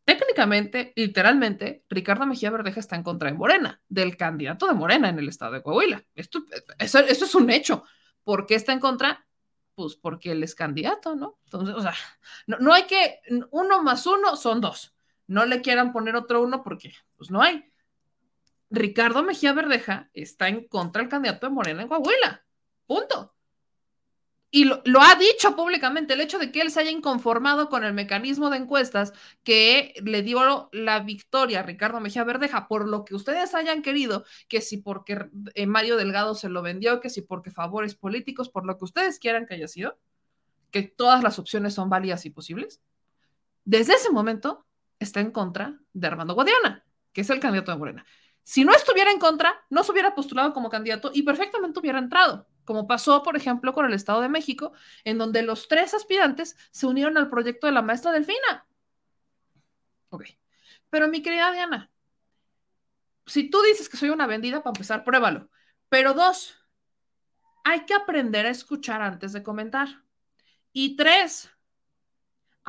Técnicamente, 0.07 0.93
literalmente, 0.95 1.84
Ricardo 1.89 2.26
Mejía 2.26 2.49
Verdeja 2.49 2.80
está 2.80 2.95
en 2.95 3.03
contra 3.03 3.30
de 3.30 3.35
Morena, 3.35 3.81
del 3.89 4.15
candidato 4.15 4.65
de 4.65 4.73
Morena 4.73 5.09
en 5.09 5.19
el 5.19 5.27
estado 5.27 5.51
de 5.51 5.61
Coahuila. 5.61 6.01
Esto, 6.15 6.45
eso, 6.80 6.99
es 6.99 7.35
un 7.35 7.49
hecho. 7.49 7.84
¿Por 8.23 8.45
qué 8.45 8.55
está 8.55 8.72
en 8.72 8.80
contra? 8.80 9.27
Pues 9.78 9.95
porque 9.95 10.32
él 10.32 10.41
es 10.41 10.56
candidato, 10.56 11.16
¿no? 11.16 11.38
Entonces, 11.44 11.76
o 11.76 11.82
sea, 11.82 11.94
no, 12.48 12.74
hay 12.74 12.88
que, 12.88 13.22
uno 13.52 13.84
más 13.84 14.08
uno 14.08 14.36
son 14.36 14.60
dos. 14.60 14.95
No 15.28 15.45
le 15.45 15.62
quieran 15.62 15.94
poner 15.94 16.16
otro 16.16 16.41
uno 16.41 16.64
porque, 16.64 16.95
pues 17.16 17.30
no 17.30 17.44
hay. 17.44 17.64
Ricardo 18.72 19.22
Mejía 19.22 19.54
Verdeja 19.54 20.10
está 20.14 20.48
en 20.48 20.68
contra 20.68 21.04
del 21.04 21.12
candidato 21.12 21.45
de 21.45 21.54
Morena 21.54 21.84
en 21.84 21.90
Coahuila. 21.90 22.44
Punto. 22.88 23.36
Y 24.49 24.64
lo, 24.64 25.02
ha 25.02 25.15
dicho 25.15 25.57
públicamente, 25.57 26.14
el 26.14 26.22
hecho 26.22 26.40
de 26.40 26.52
que 26.52 26.61
él 26.61 26.72
se 26.72 26.80
haya 26.80 26.91
inconformado 26.91 27.68
con 27.69 27.84
el 27.84 27.94
mecanismo 27.94 28.49
de 28.49 28.57
encuestas 28.57 29.11
que 29.44 29.94
le 30.02 30.24
dio 30.24 30.69
la 30.72 31.02
victoria 31.02 31.60
a 31.60 31.64
Ricardo 31.64 31.99
Mejía 31.99 32.24
Verdeja, 32.24 32.69
por 32.69 32.88
lo 32.88 33.03
que 33.03 33.14
ustedes 33.14 33.53
hayan 33.56 33.82
querido, 33.82 34.24
que 34.48 34.61
si 34.61 34.78
porque 34.78 35.30
Mario 35.68 35.98
Delgado 35.98 36.34
se 36.34 36.48
lo 36.48 36.61
vendió, 36.61 37.02
que 37.02 37.10
si 37.10 37.22
porque 37.22 37.52
favores 37.52 37.95
políticos, 37.95 38.48
por 38.48 38.65
lo 38.65 38.78
que 38.78 38.86
ustedes 38.86 39.19
quieran 39.19 39.45
que 39.45 39.56
haya 39.56 39.68
sido, 39.68 39.99
que 40.72 40.84
todas 40.84 41.24
las 41.24 41.40
opciones 41.40 41.74
son 41.74 41.90
válidas 41.90 42.26
y 42.26 42.30
posibles, 42.30 42.82
desde 43.65 43.95
ese 43.95 44.11
momento 44.11 44.65
está 44.98 45.19
en 45.19 45.32
contra 45.32 45.78
de 45.91 46.07
Armando 46.07 46.36
Guadiana, 46.36 46.86
que 47.11 47.22
es 47.22 47.30
el 47.30 47.41
candidato 47.41 47.74
de 47.74 47.78
Morena. 47.78 48.06
Si 48.44 48.64
no 48.64 48.74
estuviera 48.74 49.11
en 49.11 49.19
contra, 49.19 49.53
no 49.69 49.84
se 49.84 49.91
hubiera 49.91 50.15
postulado 50.15 50.53
como 50.53 50.69
candidato 50.69 51.11
y 51.14 51.24
perfectamente 51.24 51.82
hubiera 51.82 51.99
entrado 51.99 52.48
como 52.68 52.85
pasó, 52.85 53.23
por 53.23 53.38
ejemplo, 53.38 53.73
con 53.73 53.85
el 53.85 53.94
Estado 53.94 54.19
de 54.19 54.27
México, 54.27 54.73
en 55.06 55.18
donde 55.18 55.41
los 55.41 55.69
tres 55.69 55.94
aspirantes 55.94 56.57
se 56.69 56.85
unieron 56.85 57.18
al 57.18 57.30
proyecto 57.30 57.65
de 57.65 57.72
la 57.72 57.81
maestra 57.81 58.11
Delfina. 58.11 58.68
Ok. 60.10 60.26
Pero 60.89 61.07
mi 61.07 61.22
querida 61.22 61.53
Diana, 61.53 61.89
si 63.26 63.49
tú 63.49 63.61
dices 63.61 63.88
que 63.88 63.95
soy 63.95 64.10
una 64.10 64.27
vendida, 64.27 64.61
para 64.64 64.72
empezar, 64.72 65.06
pruébalo. 65.06 65.49
Pero 65.88 66.14
dos, 66.14 66.60
hay 67.64 67.85
que 67.85 67.94
aprender 67.94 68.45
a 68.45 68.49
escuchar 68.49 69.02
antes 69.02 69.31
de 69.31 69.44
comentar. 69.44 70.03
Y 70.73 70.98
tres, 70.98 71.49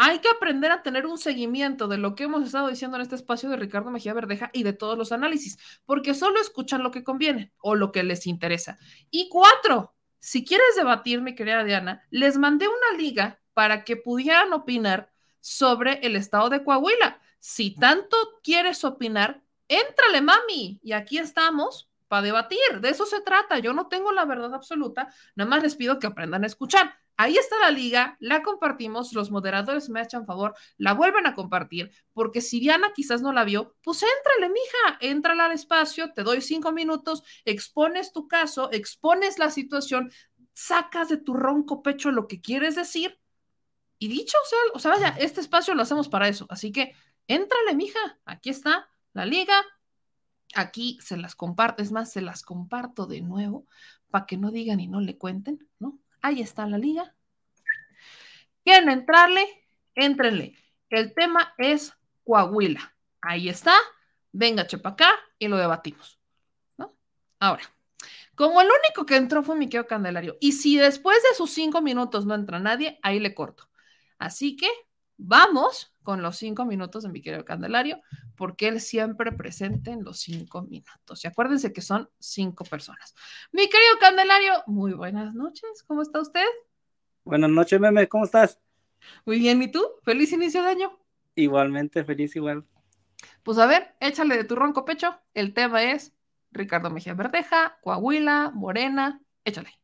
hay 0.01 0.21
que 0.21 0.29
aprender 0.29 0.71
a 0.71 0.85
tener 0.85 1.07
un 1.07 1.19
seguimiento 1.19 1.89
de 1.89 1.99
lo 1.99 2.15
que 2.15 2.23
hemos 2.23 2.47
estado 2.47 2.69
diciendo 2.69 2.97
en 2.97 3.03
este 3.03 3.17
espacio 3.17 3.51
de 3.51 3.57
Ricardo 3.57 3.91
Mejía 3.91 4.15
Verdeja 4.15 4.49
y 4.53 4.63
de 4.63 4.73
todos 4.73 4.97
los 4.97 5.11
análisis, 5.11 5.59
porque 5.87 6.15
solo 6.15 6.41
escuchan 6.41 6.85
lo 6.85 6.93
que 6.93 7.03
conviene 7.03 7.53
o 7.59 7.75
lo 7.75 7.91
que 7.91 8.05
les 8.05 8.29
interesa. 8.29 8.79
Y 9.11 9.29
cuatro, 9.29 9.97
si 10.21 10.45
quieres 10.45 10.77
debatir, 10.77 11.21
mi 11.21 11.35
querida 11.35 11.65
Diana, 11.65 12.07
les 12.11 12.39
mandé 12.39 12.69
una 12.69 12.97
liga 12.97 13.41
para 13.55 13.83
que 13.83 13.97
pudieran 13.97 14.53
opinar 14.53 15.11
sobre 15.41 15.99
el 16.07 16.15
estado 16.15 16.49
de 16.49 16.63
Coahuila. 16.63 17.21
Si 17.41 17.75
tanto 17.75 18.17
quieres 18.45 18.85
opinar, 18.85 19.43
éntrale, 19.67 20.21
mami. 20.21 20.79
Y 20.81 20.93
aquí 20.93 21.19
estamos 21.19 21.91
para 22.07 22.23
debatir. 22.23 22.81
De 22.81 22.91
eso 22.91 23.05
se 23.05 23.21
trata. 23.21 23.59
Yo 23.59 23.73
no 23.73 23.89
tengo 23.89 24.13
la 24.13 24.25
verdad 24.27 24.55
absoluta, 24.55 25.13
nada 25.35 25.51
más 25.51 25.61
les 25.61 25.75
pido 25.75 25.99
que 25.99 26.07
aprendan 26.07 26.45
a 26.45 26.47
escuchar. 26.47 26.95
Ahí 27.21 27.37
está 27.37 27.59
la 27.59 27.73
liga, 27.73 28.17
la 28.21 28.45
compartimos, 28.45 29.13
los 29.13 29.33
moderadores 29.33 29.89
me 29.89 30.01
echan 30.01 30.25
favor, 30.25 30.55
la 30.77 30.95
vuelven 30.95 31.27
a 31.27 31.35
compartir, 31.35 31.91
porque 32.13 32.41
si 32.41 32.61
Diana 32.61 32.93
quizás 32.95 33.23
no 33.23 33.33
la 33.33 33.43
vio, 33.43 33.75
pues 33.83 34.05
éntrale, 34.05 34.53
mija, 34.53 34.99
éntrale 35.01 35.43
al 35.43 35.51
espacio, 35.51 36.13
te 36.15 36.23
doy 36.23 36.41
cinco 36.41 36.71
minutos, 36.71 37.25
expones 37.45 38.13
tu 38.13 38.29
caso, 38.29 38.71
expones 38.71 39.41
la 39.41 39.51
situación, 39.51 40.13
sacas 40.53 41.09
de 41.09 41.17
tu 41.17 41.35
ronco 41.35 41.83
pecho 41.83 42.13
lo 42.13 42.29
que 42.29 42.41
quieres 42.41 42.77
decir. 42.77 43.19
Y 43.99 44.07
dicho 44.07 44.39
sea, 44.49 44.59
o 44.75 44.79
sea, 44.79 44.93
vaya, 44.93 45.17
este 45.19 45.41
espacio 45.41 45.75
lo 45.75 45.83
hacemos 45.83 46.09
para 46.09 46.29
eso. 46.29 46.47
Así 46.51 46.71
que 46.71 46.95
éntrale, 47.27 47.75
mija, 47.75 47.99
aquí 48.27 48.51
está 48.51 48.89
la 49.13 49.27
liga. 49.27 49.55
Aquí 50.55 50.99
se 51.03 51.17
las 51.17 51.35
comparto, 51.35 51.83
es 51.83 51.91
más, 51.91 52.13
se 52.13 52.21
las 52.21 52.43
comparto 52.43 53.07
de 53.07 53.23
nuevo 53.23 53.67
para 54.09 54.25
que 54.25 54.37
no 54.37 54.53
digan 54.53 54.79
y 54.79 54.87
no 54.87 55.01
le 55.01 55.19
cuenten, 55.19 55.69
¿no? 55.81 55.99
Ahí 56.23 56.41
está 56.41 56.67
la 56.67 56.79
liga. 56.79 57.15
¿Quieren 58.65 58.89
entrarle? 58.89 59.47
Éntrenle. 59.95 60.57
El 60.91 61.15
tema 61.15 61.55
es 61.59 61.93
Coahuila. 62.25 62.95
Ahí 63.21 63.49
está. 63.49 63.75
Venga, 64.33 64.67
chepa 64.67 64.91
acá 64.91 65.11
y 65.39 65.49
lo 65.49 65.57
debatimos. 65.57 66.21
¿no? 66.77 66.97
Ahora, 67.41 67.65
como 68.35 68.61
el 68.61 68.69
único 68.69 69.07
que 69.07 69.17
entró 69.17 69.43
fue 69.43 69.57
mi 69.57 69.67
querido 69.69 69.87
Candelario, 69.87 70.37
y 70.41 70.53
si 70.53 70.77
después 70.77 71.19
de 71.23 71.35
sus 71.37 71.51
cinco 71.51 71.81
minutos 71.81 72.27
no 72.27 72.35
entra 72.35 72.61
nadie, 72.61 72.99
ahí 73.03 73.19
le 73.21 73.35
corto. 73.35 73.69
Así 74.19 74.57
que 74.57 74.69
vamos 75.19 75.95
con 76.03 76.23
los 76.23 76.39
cinco 76.39 76.65
minutos 76.65 77.03
de 77.03 77.11
mi 77.11 77.21
querido 77.21 77.45
Candelario, 77.45 78.01
porque 78.37 78.69
él 78.69 78.81
siempre 78.81 79.33
presente 79.33 79.91
en 79.91 80.05
los 80.05 80.21
cinco 80.21 80.63
minutos. 80.63 81.23
Y 81.25 81.29
acuérdense 81.29 81.73
que 81.73 81.83
son 81.83 82.09
cinco 82.19 82.65
personas. 82.65 83.15
Mi 83.53 83.69
querido 83.69 83.99
Candelario, 84.01 84.63
muy 84.67 84.95
buenas 84.95 85.35
noches. 85.35 85.85
¿Cómo 85.87 86.03
está 86.03 86.21
usted? 86.21 86.47
Buenas 87.25 87.51
noches, 87.51 87.79
meme. 87.79 88.09
¿Cómo 88.09 88.25
estás? 88.25 88.59
Muy 89.27 89.39
bien. 89.39 89.61
¿Y 89.63 89.71
tú? 89.71 89.85
Feliz 90.03 90.33
inicio 90.33 90.63
de 90.63 90.71
año. 90.71 90.99
Igualmente, 91.35 92.05
feliz 92.05 92.35
igual. 92.37 92.65
Pues 93.43 93.59
a 93.59 93.67
ver, 93.67 93.95
échale 94.01 94.37
de 94.37 94.45
tu 94.45 94.57
ronco 94.57 94.85
pecho. 94.85 95.19
El 95.35 95.53
tema 95.53 95.83
es 95.83 96.15
Ricardo 96.53 96.91
Mejía 96.91 97.15
Verdeja, 97.15 97.79
Coahuila, 97.83 98.51
Morena. 98.55 99.21
Échale. 99.45 99.79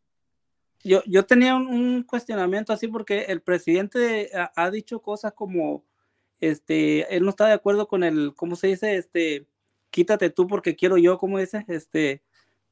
Yo, 0.84 1.02
yo 1.06 1.24
tenía 1.24 1.56
un, 1.56 2.02
cuestionamiento 2.04 2.72
así 2.72 2.88
porque 2.88 3.22
el 3.22 3.40
presidente 3.40 4.30
ha 4.54 4.70
dicho 4.70 5.00
cosas 5.00 5.32
como 5.32 5.84
este, 6.40 7.14
él 7.14 7.24
no 7.24 7.30
está 7.30 7.46
de 7.46 7.54
acuerdo 7.54 7.88
con 7.88 8.04
el, 8.04 8.34
¿cómo 8.34 8.56
se 8.56 8.68
dice? 8.68 8.96
Este, 8.96 9.46
quítate 9.90 10.30
tú 10.30 10.46
porque 10.46 10.76
quiero 10.76 10.98
yo, 10.98 11.18
¿cómo 11.18 11.38
dice? 11.38 11.64
Este, 11.68 12.22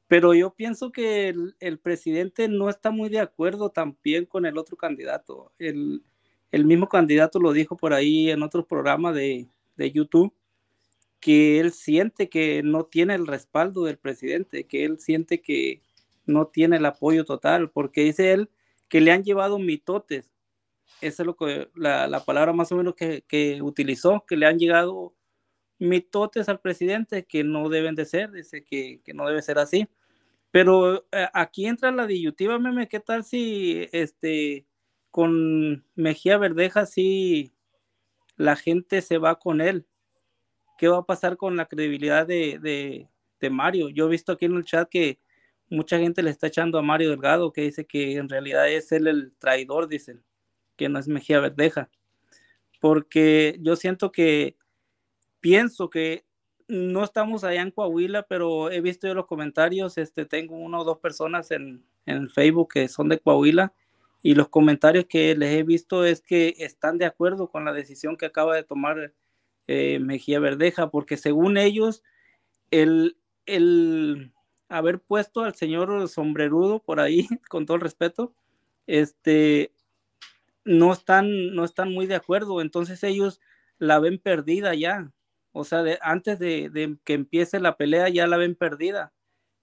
pero 0.08 0.34
yo 0.34 0.54
pienso 0.54 0.92
que 0.92 1.34
el, 1.60 1.78
presidente 1.78 2.48
no 2.48 2.68
está 2.68 2.90
muy 2.90 3.08
de 3.08 3.20
acuerdo 3.20 3.70
también 3.70 4.26
con 4.26 4.44
el 4.46 4.58
otro 4.58 4.76
candidato. 4.76 5.52
El, 5.58 6.02
el 6.50 6.64
mismo 6.66 6.88
candidato 6.88 7.40
lo 7.40 7.52
dijo 7.52 7.76
por 7.76 7.94
ahí 7.94 8.30
en 8.30 8.42
otro 8.42 8.66
programa 8.66 9.12
de, 9.12 9.48
de 9.76 9.90
YouTube, 9.90 10.34
que 11.20 11.60
él 11.60 11.72
siente 11.72 12.28
que 12.28 12.62
no 12.62 12.84
tiene 12.84 13.14
el 13.14 13.26
respaldo 13.26 13.84
del 13.84 13.96
presidente, 13.96 14.64
que 14.64 14.84
él 14.84 14.98
siente 14.98 15.40
que 15.40 15.80
no 16.32 16.46
tiene 16.48 16.76
el 16.76 16.86
apoyo 16.86 17.24
total, 17.24 17.70
porque 17.70 18.02
dice 18.02 18.32
él 18.32 18.50
que 18.88 19.00
le 19.00 19.12
han 19.12 19.24
llevado 19.24 19.58
mitotes 19.58 20.32
esa 21.02 21.24
es 21.24 21.26
lo 21.26 21.36
que, 21.36 21.68
la, 21.74 22.22
palabra 22.24 22.52
más 22.52 22.70
o 22.70 22.76
menos 22.76 22.94
que, 22.94 23.60
utilizó, 23.60 24.24
que 24.26 24.36
le 24.36 24.46
han 24.46 24.58
llegado 24.58 25.14
mitotes 25.78 26.48
al 26.48 26.60
presidente 26.60 27.24
que 27.26 27.42
no 27.42 27.68
deben 27.68 27.96
de 27.96 28.06
ser, 28.06 28.30
dice 28.30 28.64
que, 28.64 29.00
no 29.12 29.26
debe 29.26 29.42
ser 29.42 29.58
así. 29.58 29.88
Pero 30.52 31.06
eh, 31.12 31.28
aquí 31.34 31.66
entra 31.66 31.90
la 31.90 32.06
disyuntiva, 32.06 32.58
meme, 32.58 32.88
¿qué 32.88 33.00
tal 33.00 33.24
si 33.24 33.88
este 33.92 34.66
con 35.10 35.84
Mejía 35.94 36.38
Verdeja 36.38 36.86
si 36.86 37.52
la 38.36 38.54
gente 38.56 39.02
se 39.02 39.18
va 39.18 39.38
con 39.40 39.60
él? 39.60 39.86
¿Qué 40.78 40.88
va 40.88 40.98
a 40.98 41.06
pasar 41.06 41.36
con 41.36 41.56
la 41.56 41.66
credibilidad 41.66 42.26
de, 42.26 43.08
de 43.40 43.50
Mario? 43.50 43.88
Yo 43.88 44.06
he 44.06 44.10
visto 44.10 44.32
aquí 44.32 44.44
en 44.44 44.56
el 44.56 44.64
chat 44.64 44.88
que 44.88 45.18
mucha 45.72 45.98
gente 45.98 46.22
le 46.22 46.30
está 46.30 46.48
echando 46.48 46.78
a 46.78 46.82
Mario 46.82 47.10
Delgado, 47.10 47.52
que 47.52 47.62
dice 47.62 47.86
que 47.86 48.16
en 48.16 48.28
realidad 48.28 48.68
es 48.68 48.92
él 48.92 49.06
el 49.06 49.32
traidor, 49.38 49.88
dicen 49.88 50.22
que 50.76 50.88
no 50.88 50.98
es 50.98 51.08
Mejía 51.08 51.40
Verdeja, 51.40 51.88
porque 52.80 53.58
yo 53.60 53.76
siento 53.76 54.12
que 54.12 54.56
pienso 55.40 55.88
que 55.88 56.24
no 56.68 57.04
estamos 57.04 57.42
allá 57.42 57.62
en 57.62 57.70
Coahuila, 57.70 58.24
pero 58.24 58.70
he 58.70 58.80
visto 58.80 59.12
los 59.14 59.26
comentarios, 59.26 59.98
este, 59.98 60.26
tengo 60.26 60.56
una 60.56 60.80
o 60.80 60.84
dos 60.84 60.98
personas 60.98 61.50
en, 61.50 61.84
en 62.06 62.28
Facebook 62.28 62.72
que 62.74 62.88
son 62.88 63.08
de 63.08 63.18
Coahuila 63.18 63.72
y 64.22 64.34
los 64.34 64.48
comentarios 64.48 65.06
que 65.06 65.34
les 65.34 65.54
he 65.54 65.62
visto 65.64 66.04
es 66.04 66.20
que 66.20 66.54
están 66.58 66.98
de 66.98 67.06
acuerdo 67.06 67.48
con 67.48 67.64
la 67.64 67.72
decisión 67.72 68.16
que 68.16 68.26
acaba 68.26 68.54
de 68.54 68.62
tomar 68.62 69.12
eh, 69.66 69.98
Mejía 70.00 70.38
Verdeja, 70.38 70.90
porque 70.90 71.16
según 71.16 71.56
ellos, 71.56 72.02
el, 72.70 73.16
el 73.46 74.32
haber 74.72 75.00
puesto 75.00 75.42
al 75.42 75.54
señor 75.54 76.08
sombrerudo 76.08 76.80
por 76.80 77.00
ahí, 77.00 77.28
con 77.48 77.66
todo 77.66 77.76
el 77.76 77.82
respeto, 77.82 78.34
este, 78.86 79.72
no 80.64 80.92
están, 80.92 81.54
no 81.54 81.64
están 81.64 81.92
muy 81.92 82.06
de 82.06 82.16
acuerdo, 82.16 82.60
entonces 82.60 83.02
ellos 83.04 83.40
la 83.78 83.98
ven 83.98 84.18
perdida 84.18 84.74
ya, 84.74 85.12
o 85.52 85.64
sea, 85.64 85.84
antes 86.00 86.38
de, 86.38 86.96
que 87.04 87.12
empiece 87.12 87.60
la 87.60 87.76
pelea 87.76 88.08
ya 88.08 88.26
la 88.26 88.38
ven 88.38 88.54
perdida. 88.54 89.12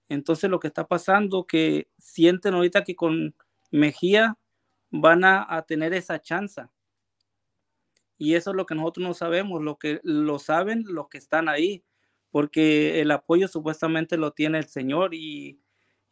Entonces 0.08 0.48
lo 0.48 0.60
que 0.60 0.68
está 0.68 0.86
pasando, 0.86 1.46
que 1.46 1.88
sienten 1.98 2.54
ahorita 2.54 2.84
que 2.84 2.96
con 2.96 3.34
Mejía 3.70 4.36
van 4.90 5.24
a, 5.24 5.64
tener 5.66 5.94
esa 5.94 6.20
chance. 6.20 6.62
Y 8.18 8.34
eso 8.34 8.50
es 8.50 8.56
lo 8.56 8.66
que 8.66 8.74
nosotros 8.74 9.06
no 9.06 9.14
sabemos, 9.14 9.62
lo 9.62 9.78
que 9.78 10.00
lo 10.02 10.38
saben 10.38 10.84
los 10.86 11.08
que 11.08 11.18
están 11.18 11.48
ahí, 11.48 11.84
porque 12.30 13.00
el 13.00 13.10
apoyo 13.10 13.48
supuestamente 13.48 14.16
lo 14.16 14.32
tiene 14.32 14.58
el 14.58 14.66
Señor 14.66 15.14
y, 15.14 15.60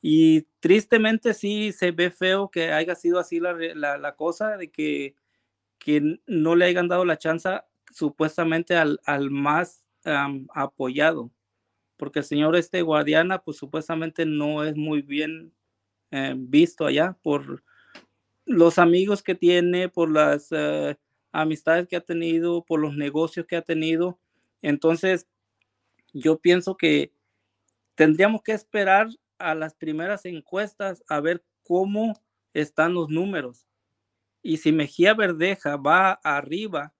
y 0.01 0.43
tristemente 0.61 1.35
sí 1.35 1.73
se 1.73 1.93
ve 1.93 2.11
feo 2.11 2.51
que 2.51 2.73
haya 2.73 2.95
sido 2.95 3.19
así 3.19 3.40
la, 3.40 4.15
cosa, 4.16 4.57
de 4.57 4.70
que, 4.70 5.15
que, 5.78 6.19
no 6.27 6.57
le 6.57 6.66
hayan 6.66 6.89
dado 6.89 7.05
la 7.05 7.19
chance 7.19 7.49
supuestamente 7.93 8.77
al, 8.77 9.01
al 9.05 9.31
más 9.31 9.85
apoyado, 10.55 11.31
porque 11.97 12.20
el 12.20 12.24
señor 12.24 12.57
este 12.57 12.82
guardiana 12.82 13.43
pues 13.43 13.57
supuestamente 13.57 14.24
no 14.24 14.65
es 14.65 14.77
muy 14.77 15.03
bien 15.03 15.53
eh, 16.11 16.35
visto 16.36 16.86
allá 16.86 17.19
por 17.23 17.62
los 18.47 18.78
amigos 18.78 19.23
que 19.23 19.35
tiene, 19.35 19.89
por 19.89 20.11
las 20.11 20.49
eh, 20.51 20.97
amistades 21.32 21.86
que 21.86 21.97
ha 21.97 22.01
tenido, 22.01 22.65
por 22.65 22.81
los 22.81 22.97
negocios 22.97 23.47
que 23.47 23.57
ha 23.57 23.62
tenido. 23.62 24.19
Entonces, 24.62 25.28
yo 26.13 26.39
pienso 26.39 26.77
que 26.77 27.13
tendríamos 27.95 28.43
que 28.43 28.53
esperar 28.53 29.09
a 29.39 29.55
las 29.55 29.75
primeras 29.75 30.25
encuestas 30.25 31.03
a 31.09 31.21
ver 31.21 31.45
cómo 31.63 32.21
están 32.53 32.95
los 32.95 33.09
números. 33.09 33.67
Y 34.43 34.59
si 34.59 34.73
Mejía 34.73 35.15
Verdeja 35.15 35.77
va 35.77 36.13
arriba, 36.13 36.95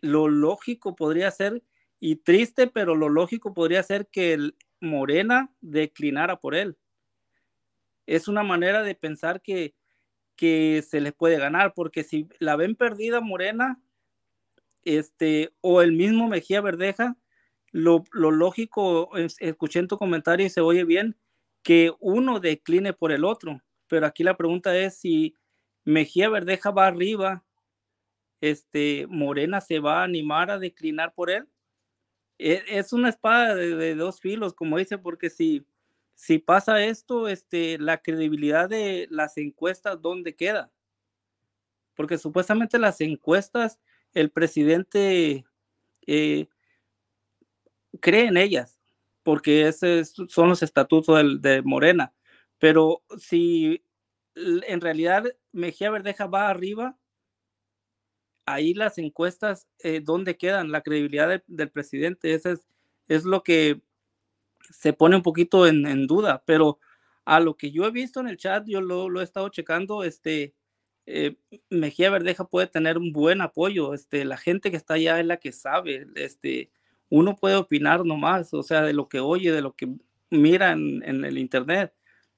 lo 0.00 0.28
lógico 0.28 0.96
podría 0.96 1.30
ser, 1.30 1.62
y 2.00 2.16
triste, 2.16 2.66
pero 2.66 2.94
lo 2.94 3.10
lógico 3.10 3.52
podría 3.52 3.82
ser 3.82 4.08
que 4.08 4.32
el 4.32 4.56
Morena 4.80 5.52
declinara 5.60 6.40
por 6.40 6.54
él. 6.54 6.78
Es 8.06 8.26
una 8.26 8.42
manera 8.42 8.82
de 8.82 8.94
pensar 8.94 9.42
que, 9.42 9.74
que 10.36 10.82
se 10.88 11.00
les 11.02 11.12
puede 11.12 11.38
ganar, 11.38 11.74
porque 11.74 12.02
si 12.02 12.28
la 12.38 12.56
ven 12.56 12.74
perdida 12.74 13.20
Morena, 13.20 13.78
este, 14.84 15.52
o 15.60 15.82
el 15.82 15.92
mismo 15.92 16.28
Mejía 16.28 16.62
Verdeja, 16.62 17.16
lo, 17.72 18.04
lógico, 18.12 19.10
escuché 19.16 19.78
en 19.78 19.88
tu 19.88 19.98
comentario 19.98 20.46
y 20.46 20.50
se 20.50 20.60
oye 20.60 20.84
bien, 20.84 21.16
que 21.62 21.92
uno 22.00 22.40
decline 22.40 22.92
por 22.92 23.12
el 23.12 23.24
otro. 23.24 23.60
Pero 23.86 24.06
aquí 24.06 24.22
la 24.24 24.36
pregunta 24.36 24.76
es 24.76 24.98
si 24.98 25.34
Mejía 25.84 26.28
Verdeja 26.28 26.70
va 26.70 26.86
arriba, 26.86 27.44
este, 28.40 29.06
Morena 29.08 29.60
se 29.60 29.80
va 29.80 30.00
a 30.00 30.04
animar 30.04 30.50
a 30.50 30.58
declinar 30.58 31.14
por 31.14 31.30
él. 31.30 31.48
E, 32.38 32.62
es, 32.68 32.92
una 32.92 33.08
espada 33.08 33.54
de, 33.54 33.94
dos 33.94 34.20
filos, 34.20 34.54
como 34.54 34.78
dice, 34.78 34.98
porque 34.98 35.30
si, 35.30 35.66
si 36.14 36.38
pasa 36.38 36.84
esto, 36.84 37.28
este, 37.28 37.78
la 37.78 37.98
credibilidad 37.98 38.68
de 38.68 39.06
las 39.10 39.36
encuestas, 39.36 40.00
¿dónde 40.00 40.34
queda? 40.34 40.70
Porque 41.94 42.16
supuestamente 42.16 42.78
las 42.78 43.00
encuestas, 43.00 43.78
el 44.14 44.30
presidente 44.30 45.44
eh, 46.06 46.48
cree 48.00 48.26
en 48.26 48.36
ellas, 48.36 48.80
porque 49.22 49.68
esos 49.68 50.14
son 50.28 50.48
los 50.48 50.62
estatutos 50.62 51.42
de 51.42 51.62
Morena. 51.62 52.14
Pero 52.58 53.02
si 53.18 53.82
en 54.34 54.80
realidad 54.80 55.24
Mejía 55.52 55.90
Verdeja 55.90 56.26
va 56.26 56.48
arriba, 56.48 56.96
ahí 58.46 58.74
las 58.74 58.98
encuestas, 58.98 59.68
eh, 59.78 60.00
¿dónde 60.02 60.36
quedan? 60.36 60.70
La 60.70 60.82
credibilidad 60.82 61.42
del 61.46 61.70
presidente, 61.70 62.34
eso 62.34 62.50
es, 62.50 62.66
es 63.08 63.24
lo 63.24 63.42
que 63.42 63.80
se 64.70 64.92
pone 64.92 65.16
un 65.16 65.22
poquito 65.22 65.66
en, 65.66 66.06
duda, 66.06 66.42
pero 66.46 66.78
a 67.24 67.40
lo 67.40 67.56
que 67.56 67.70
yo 67.70 67.86
he 67.86 67.90
visto 67.90 68.20
en 68.20 68.28
el 68.28 68.36
chat, 68.36 68.64
yo 68.66 68.80
lo, 68.80 69.20
he 69.20 69.24
estado 69.24 69.48
checando, 69.48 70.04
este, 70.04 70.54
eh, 71.06 71.36
Mejía 71.70 72.10
Verdeja 72.10 72.44
puede 72.44 72.66
tener 72.66 72.98
un 72.98 73.12
buen 73.12 73.40
apoyo, 73.40 73.94
este, 73.94 74.24
la 74.24 74.36
gente 74.36 74.70
que 74.70 74.76
está 74.76 74.94
allá 74.94 75.20
es 75.20 75.26
la 75.26 75.38
que 75.38 75.52
sabe, 75.52 76.06
este, 76.14 76.70
uno 77.10 77.36
puede 77.36 77.56
opinar 77.56 78.06
nomás, 78.06 78.54
o 78.54 78.62
sea, 78.62 78.82
de 78.82 78.94
lo 78.94 79.08
que 79.08 79.20
oye, 79.20 79.52
de 79.52 79.60
lo 79.60 79.74
que 79.74 79.92
mira 80.30 80.72
en, 80.72 81.02
el 81.24 81.38
internet, 81.38 81.92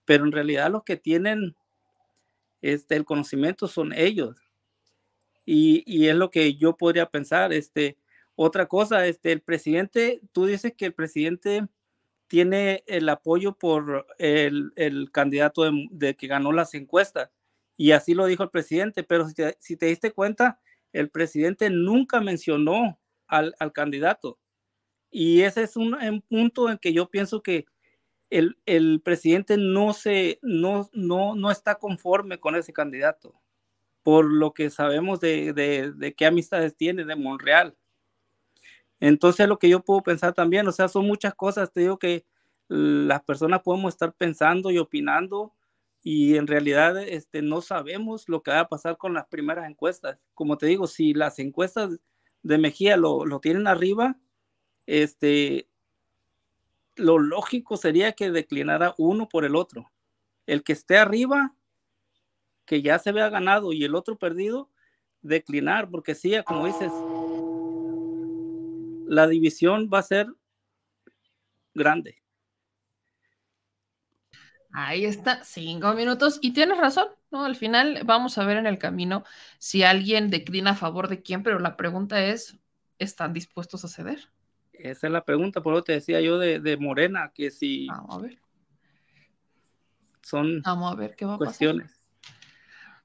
pero 0.05 0.25
en 0.25 0.33
realidad 0.33 0.71
los 0.71 0.83
que 0.83 0.97
tienen 0.97 1.55
este, 2.63 2.97
el 2.97 3.05
conocimiento 3.05 3.69
son 3.69 3.93
ellos. 3.93 4.37
Y, 5.45 5.83
y, 5.87 6.09
es 6.09 6.17
lo 6.17 6.31
que 6.31 6.55
yo 6.55 6.77
podría 6.77 7.07
pensar. 7.07 7.53
Este, 7.53 7.99
otra 8.35 8.67
cosa, 8.67 9.07
este, 9.07 9.33
el 9.33 9.43
presidente, 9.43 10.21
tú 10.33 10.47
dices 10.47 10.73
que 10.77 10.87
el 10.87 10.95
presidente 10.95 11.67
tiene 12.29 12.83
el 12.87 13.09
apoyo 13.09 13.53
por 13.53 14.07
el, 14.19 14.73
el 14.77 15.11
candidato 15.13 15.71
de, 15.91 16.17
que 16.17 16.27
ganó 16.29 16.53
las 16.53 16.73
encuestas. 16.75 17.31
Y 17.77 17.91
así 17.91 18.15
lo 18.15 18.25
dijo 18.27 18.43
el 18.43 18.51
presidente, 18.51 19.03
pero 19.03 19.29
si 19.29 19.35
te, 19.35 19.57
si 19.61 19.77
te 19.77 19.87
diste 19.87 20.13
cuenta, 20.13 20.61
el 20.93 21.11
presidente 21.11 21.69
nunca 21.69 22.21
mencionó 22.21 22.99
al, 23.27 23.55
al 23.59 23.73
candidato. 23.73 24.39
Y 25.13 25.43
ese 25.43 25.63
es 25.63 25.77
un, 25.77 25.95
un, 25.95 26.23
punto 26.23 26.69
en 26.71 26.79
que 26.79 26.93
yo 26.93 27.09
pienso 27.09 27.43
que 27.43 27.67
el, 28.31 28.59
el 28.67 29.01
presidente 29.05 29.57
no, 29.57 29.93
se, 29.93 30.41
no, 30.43 30.91
no, 30.93 31.37
no 31.37 31.51
está 31.51 31.77
conforme 31.77 32.41
con 32.41 32.57
ese 32.57 32.73
candidato 32.73 33.43
por 34.03 34.25
lo 34.25 34.53
que 34.53 34.71
sabemos 34.71 35.21
de, 35.21 35.53
de, 35.53 36.15
qué 36.15 36.27
amistades 36.27 36.77
tiene 36.77 37.05
de 37.05 37.17
Monreal. 37.17 37.77
Entonces 39.01 39.49
lo 39.49 39.59
que 39.59 39.69
yo 39.69 39.81
puedo 39.81 40.03
pensar 40.03 40.33
también, 40.33 40.67
o 40.67 40.73
sea, 40.73 40.89
son 40.89 41.07
muchas 41.07 41.35
cosas, 41.35 41.73
te 41.73 41.81
digo 41.81 41.99
que 41.99 42.25
las 42.69 43.23
personas 43.23 43.63
podemos 43.63 43.93
estar 43.95 44.13
pensando 44.15 44.71
y 44.71 44.79
opinando 44.79 45.53
y 46.03 46.37
en 46.37 46.47
realidad 46.47 46.97
este, 46.99 47.43
no 47.43 47.61
sabemos 47.61 48.29
lo 48.29 48.43
que 48.43 48.51
va 48.51 48.61
a 48.61 48.69
pasar 48.69 48.97
con 48.97 49.15
las 49.15 49.27
primeras 49.27 49.69
encuestas. 49.69 50.19
Como 50.35 50.59
te 50.59 50.67
digo, 50.67 50.87
si 50.87 51.15
las 51.15 51.39
encuestas 51.39 52.01
de 52.43 52.59
Mejía 52.59 52.97
lo, 52.97 53.25
lo 53.27 53.41
tienen 53.41 53.67
arriba, 53.67 54.19
este, 54.87 55.69
lo 56.97 57.19
lógico 57.19 57.77
sería 57.77 58.13
que 58.13 58.31
declinara 58.31 58.95
uno 58.99 59.29
por 59.29 59.45
el 59.45 59.57
otro. 59.57 59.91
El 60.47 60.63
que 60.63 60.73
esté 60.73 60.99
arriba 60.99 61.55
que 62.65 62.83
ya 62.83 62.99
se 62.99 63.13
vea 63.13 63.29
ganado 63.29 63.73
y 63.73 63.85
el 63.85 63.95
otro 63.95 64.17
perdido, 64.17 64.71
declinar, 65.21 65.91
porque 65.91 66.15
sí, 66.15 66.35
como 66.45 66.67
dices, 66.67 66.93
la 69.09 69.27
división 69.27 69.91
va 69.93 69.99
a 69.99 70.03
ser 70.03 70.27
grande. 71.75 72.23
Ahí 74.73 75.05
está, 75.05 75.45
cinco 75.45 75.93
minutos. 75.93 76.39
Y 76.41 76.53
tienes 76.55 76.79
razón, 76.79 77.09
¿no? 77.31 77.45
Al 77.45 77.57
final 77.57 78.01
vamos 78.07 78.39
a 78.39 78.45
ver 78.45 78.57
en 78.57 78.67
el 78.67 78.79
camino 78.79 79.23
si 79.59 79.83
alguien 79.83 80.31
declina 80.31 80.71
a 80.71 80.77
favor 80.77 81.09
de 81.09 81.23
quién, 81.23 81.43
pero 81.43 81.59
la 81.59 81.77
pregunta 81.77 82.25
es, 82.25 82.59
¿están 82.99 83.35
dispuestos 83.35 83.85
a 83.85 83.89
ceder? 83.89 84.31
Esa 84.83 85.07
es 85.07 85.13
la 85.13 85.25
pregunta, 85.25 85.63
por 85.63 85.73
lo 85.73 85.81
que 85.81 85.87
te 85.87 85.93
decía 85.93 86.21
yo 86.21 86.39
de, 86.39 86.77
Morena, 86.77 87.31
que 87.33 87.53
si... 87.53 87.87
Vamos 87.87 88.17
a 88.17 88.19
ver. 88.19 88.39
Son 90.23 90.61
Vamos 90.63 90.93
a 90.93 90.97
ver 90.97 91.15
qué 91.15 91.25
va 91.25 91.35
a 91.35 91.39
cuestiones. 91.39 92.01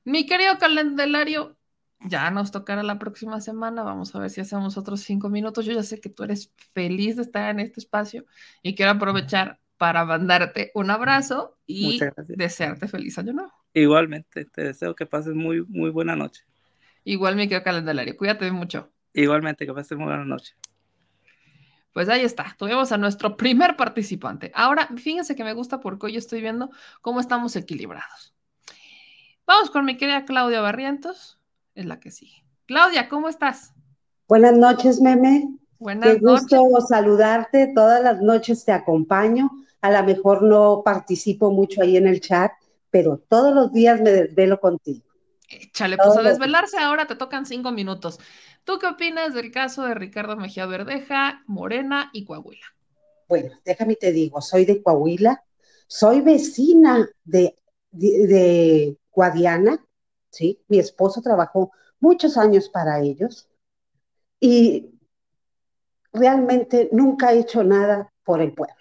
Mi 0.03 0.25
querido 0.25 0.57
calendario, 0.57 1.55
ya 1.99 2.31
nos 2.31 2.51
tocará 2.51 2.81
la 2.81 2.97
próxima 2.97 3.41
semana. 3.41 3.83
Vamos 3.83 4.15
a 4.15 4.19
ver 4.19 4.31
si 4.31 4.41
hacemos 4.41 4.75
otros 4.75 5.01
cinco 5.01 5.29
minutos. 5.29 5.65
Yo 5.65 5.73
ya 5.73 5.83
sé 5.83 5.99
que 5.99 6.09
tú 6.09 6.23
eres 6.23 6.51
feliz 6.73 7.17
de 7.17 7.21
estar 7.21 7.51
en 7.51 7.59
este 7.59 7.79
espacio 7.79 8.25
y 8.63 8.73
quiero 8.73 8.93
aprovechar 8.93 9.59
para 9.77 10.03
mandarte 10.03 10.71
un 10.73 10.89
abrazo 10.89 11.59
y 11.67 11.99
desearte 12.27 12.87
feliz 12.87 13.19
año 13.19 13.33
nuevo. 13.33 13.53
Igualmente, 13.73 14.45
te 14.45 14.63
deseo 14.63 14.95
que 14.95 15.05
pases 15.05 15.35
muy, 15.35 15.63
muy 15.67 15.91
buena 15.91 16.15
noche. 16.15 16.43
Igual, 17.03 17.35
mi 17.35 17.43
querido 17.43 17.63
calendario, 17.63 18.17
cuídate 18.17 18.51
mucho. 18.51 18.91
Igualmente, 19.13 19.67
que 19.67 19.73
pases 19.73 19.95
muy 19.95 20.07
buena 20.07 20.25
noche. 20.25 20.55
Pues 21.97 22.09
ahí 22.09 22.23
está, 22.23 22.55
tuvimos 22.59 22.91
a 22.91 22.97
nuestro 22.99 23.35
primer 23.37 23.75
participante. 23.75 24.51
Ahora, 24.53 24.87
fíjense 24.97 25.35
que 25.35 25.43
me 25.43 25.53
gusta 25.53 25.79
porque 25.79 26.05
hoy 26.05 26.15
estoy 26.15 26.41
viendo 26.41 26.69
cómo 27.01 27.19
estamos 27.19 27.55
equilibrados. 27.55 28.35
Vamos 29.47 29.71
con 29.71 29.83
mi 29.83 29.97
querida 29.97 30.23
Claudia 30.23 30.61
Barrientos, 30.61 31.39
es 31.73 31.87
la 31.87 31.99
que 31.99 32.11
sigue. 32.11 32.43
Claudia, 32.67 33.09
¿cómo 33.09 33.29
estás? 33.29 33.73
Buenas 34.27 34.55
noches, 34.55 35.01
Meme. 35.01 35.57
Buenas 35.79 36.07
Qué 36.07 36.19
gusto 36.19 36.69
saludarte. 36.87 37.71
Todas 37.73 38.03
las 38.03 38.21
noches 38.21 38.63
te 38.63 38.73
acompaño. 38.73 39.49
A 39.81 39.89
lo 39.89 40.03
mejor 40.03 40.43
no 40.43 40.83
participo 40.85 41.49
mucho 41.49 41.81
ahí 41.81 41.97
en 41.97 42.05
el 42.05 42.21
chat, 42.21 42.51
pero 42.91 43.17
todos 43.27 43.55
los 43.55 43.73
días 43.73 43.99
me 44.01 44.11
desvelo 44.11 44.59
contigo. 44.59 45.03
Échale, 45.49 45.97
pues 45.97 46.15
a 46.15 46.21
desvelarse 46.21 46.77
ahora 46.77 47.07
te 47.07 47.15
tocan 47.15 47.47
cinco 47.47 47.71
minutos. 47.71 48.19
¿Tú 48.67 48.79
qué 48.79 48.87
opinas 48.87 49.33
del 49.33 49.49
caso 49.49 49.83
de 49.83 49.93
Ricardo 49.93 50.35
Mejía 50.35 50.65
Verdeja, 50.65 51.41
Morena 51.47 52.09
y 52.11 52.25
Coahuila? 52.25 52.65
Bueno, 53.29 53.53
déjame 53.63 53.95
te 53.95 54.11
digo, 54.11 54.41
soy 54.41 54.65
de 54.65 54.83
Coahuila, 54.83 55.41
soy 55.87 56.19
vecina 56.19 57.09
de, 57.23 57.55
de 57.91 58.97
Guadiana, 59.09 59.81
¿sí? 60.31 60.61
Mi 60.67 60.79
esposo 60.79 61.21
trabajó 61.21 61.71
muchos 62.01 62.35
años 62.35 62.67
para 62.67 62.99
ellos 62.99 63.47
y 64.37 64.99
realmente 66.11 66.89
nunca 66.91 67.29
ha 67.29 67.33
hecho 67.35 67.63
nada 67.63 68.11
por 68.25 68.41
el 68.41 68.53
pueblo. 68.53 68.75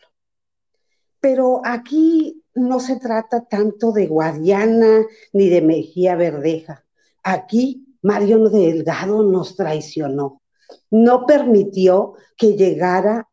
Pero 1.21 1.61
aquí 1.65 2.43
no 2.57 2.81
se 2.81 2.99
trata 2.99 3.45
tanto 3.45 3.93
de 3.93 4.09
Guadiana 4.09 5.07
ni 5.33 5.49
de 5.49 5.63
Mejía 5.63 6.17
Verdeja. 6.17 6.85
Aquí 7.23 7.86
Mario 8.03 8.49
Delgado 8.49 9.23
nos 9.23 9.57
traicionó. 9.57 10.43
No 10.91 11.27
permitió 11.27 12.15
que 12.37 12.57
llegara 12.57 13.29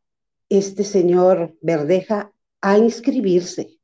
este 0.49 0.84
señor 0.84 1.56
Verdeja 1.61 2.31
a 2.61 2.77
inscribirse. 2.77 3.80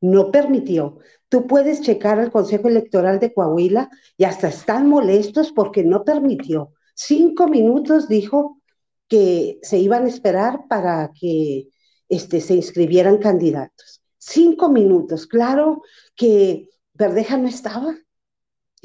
No 0.00 0.30
permitió. 0.30 0.98
Tú 1.28 1.46
puedes 1.46 1.80
checar 1.80 2.20
al 2.20 2.30
Consejo 2.30 2.68
Electoral 2.68 3.18
de 3.18 3.32
Coahuila 3.32 3.90
y 4.16 4.24
hasta 4.24 4.48
están 4.48 4.88
molestos 4.88 5.52
porque 5.52 5.82
no 5.82 6.04
permitió. 6.04 6.72
Cinco 6.94 7.48
minutos 7.48 8.08
dijo 8.08 8.60
que 9.08 9.58
se 9.62 9.78
iban 9.78 10.04
a 10.04 10.08
esperar 10.08 10.66
para 10.68 11.10
que 11.18 11.68
este, 12.08 12.40
se 12.40 12.54
inscribieran 12.54 13.18
candidatos. 13.18 14.02
Cinco 14.18 14.68
minutos. 14.68 15.26
Claro 15.26 15.82
que 16.14 16.68
Verdeja 16.94 17.36
no 17.36 17.48
estaba. 17.48 17.94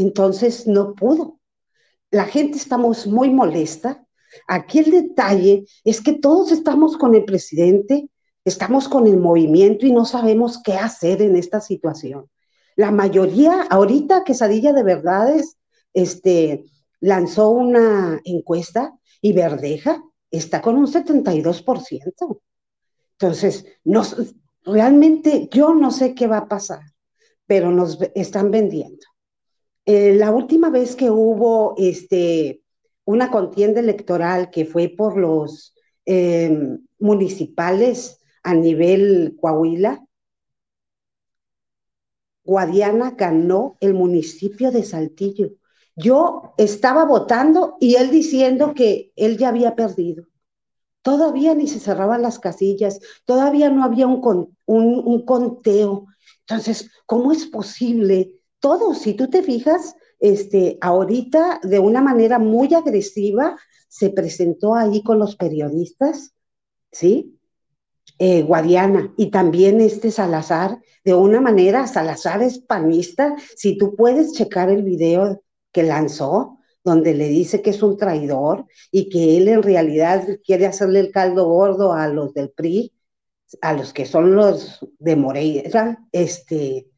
Entonces 0.01 0.67
no 0.67 0.95
pudo. 0.95 1.39
La 2.09 2.25
gente 2.25 2.57
estamos 2.57 3.07
muy 3.07 3.29
molesta. 3.29 4.05
Aquí 4.47 4.79
el 4.79 4.91
detalle 4.91 5.65
es 5.83 6.01
que 6.01 6.13
todos 6.13 6.51
estamos 6.51 6.97
con 6.97 7.15
el 7.15 7.25
presidente 7.25 8.09
estamos 8.45 8.87
con 8.87 9.07
el 9.07 9.17
movimiento 9.17 9.85
y 9.85 9.91
no 9.91 10.05
sabemos 10.05 10.61
qué 10.63 10.73
hacer 10.73 11.21
en 11.21 11.35
esta 11.35 11.61
situación. 11.61 12.29
La 12.75 12.91
mayoría, 12.91 13.63
ahorita 13.69 14.23
Quesadilla 14.23 14.73
de 14.73 14.83
Verdades, 14.83 15.57
este, 15.93 16.65
lanzó 16.99 17.49
una 17.49 18.19
encuesta 18.23 18.97
y 19.21 19.33
Verdeja 19.33 20.03
está 20.29 20.61
con 20.61 20.77
un 20.77 20.87
72%. 20.87 22.39
Entonces, 23.19 23.65
nos, 23.83 24.15
realmente 24.63 25.49
yo 25.51 25.73
no 25.75 25.91
sé 25.91 26.15
qué 26.15 26.27
va 26.27 26.37
a 26.37 26.47
pasar, 26.47 26.81
pero 27.45 27.71
nos 27.71 27.99
están 28.15 28.49
vendiendo. 28.49 29.05
Eh, 29.85 30.13
la 30.15 30.31
última 30.31 30.69
vez 30.69 30.95
que 30.95 31.09
hubo 31.09 31.75
este, 31.77 32.61
una 33.05 33.31
contienda 33.31 33.79
electoral 33.79 34.49
que 34.51 34.65
fue 34.65 34.89
por 34.89 35.17
los 35.17 35.73
eh, 36.05 36.77
municipales 36.99 38.19
a 38.43 38.53
nivel 38.53 39.37
Coahuila, 39.39 40.03
Guadiana 42.43 43.11
ganó 43.11 43.77
el 43.79 43.93
municipio 43.93 44.71
de 44.71 44.83
Saltillo. 44.83 45.51
Yo 45.95 46.53
estaba 46.57 47.05
votando 47.05 47.77
y 47.79 47.95
él 47.95 48.11
diciendo 48.11 48.73
que 48.73 49.11
él 49.15 49.37
ya 49.37 49.49
había 49.49 49.75
perdido. 49.75 50.25
Todavía 51.01 51.55
ni 51.55 51.67
se 51.67 51.79
cerraban 51.79 52.21
las 52.21 52.39
casillas, 52.39 52.99
todavía 53.25 53.69
no 53.69 53.83
había 53.83 54.07
un, 54.07 54.55
un, 54.65 55.25
conteo. 55.25 56.07
Entonces, 56.41 56.91
¿cómo 57.05 57.31
es 57.31 57.45
posible? 57.45 58.40
Todo, 58.61 58.93
si 58.93 59.15
tú 59.15 59.27
te 59.27 59.43
fijas, 59.43 59.95
este, 60.19 60.77
ahorita 60.81 61.59
de 61.63 61.79
una 61.79 61.99
manera 62.01 62.39
muy 62.39 62.73
agresiva 62.73 63.57
se 63.89 64.11
presentó 64.11 64.75
ahí 64.75 65.03
con 65.03 65.19
los 65.19 65.35
periodistas, 65.35 66.33
¿sí? 66.91 67.37
Eh, 68.19 68.43
Guadiana 68.43 69.13
y 69.17 69.31
también 69.31 69.81
este 69.81 70.11
Salazar, 70.11 70.79
de 71.03 71.15
una 71.15 71.41
manera, 71.41 71.87
Salazar 71.87 72.43
es 72.43 72.59
panista, 72.59 73.35
si 73.55 73.79
tú 73.79 73.95
puedes 73.95 74.33
checar 74.33 74.69
el 74.69 74.83
video 74.83 75.43
que 75.71 75.81
lanzó, 75.81 76.59
donde 76.83 77.15
le 77.15 77.29
dice 77.29 77.63
que 77.63 77.71
es 77.71 77.81
un 77.81 77.97
traidor 77.97 78.67
y 78.91 79.09
que 79.09 79.37
él 79.37 79.47
en 79.47 79.63
realidad 79.63 80.23
quiere 80.45 80.67
hacerle 80.67 80.99
el 80.99 81.11
caldo 81.11 81.47
gordo 81.47 81.93
a 81.93 82.07
los 82.07 82.33
del 82.35 82.51
PRI, 82.51 82.93
a 83.61 83.73
los 83.73 83.91
que 83.91 84.05
son 84.05 84.35
los 84.35 84.87
de 84.99 85.15
Moreira, 85.15 85.97
este, 86.11 86.90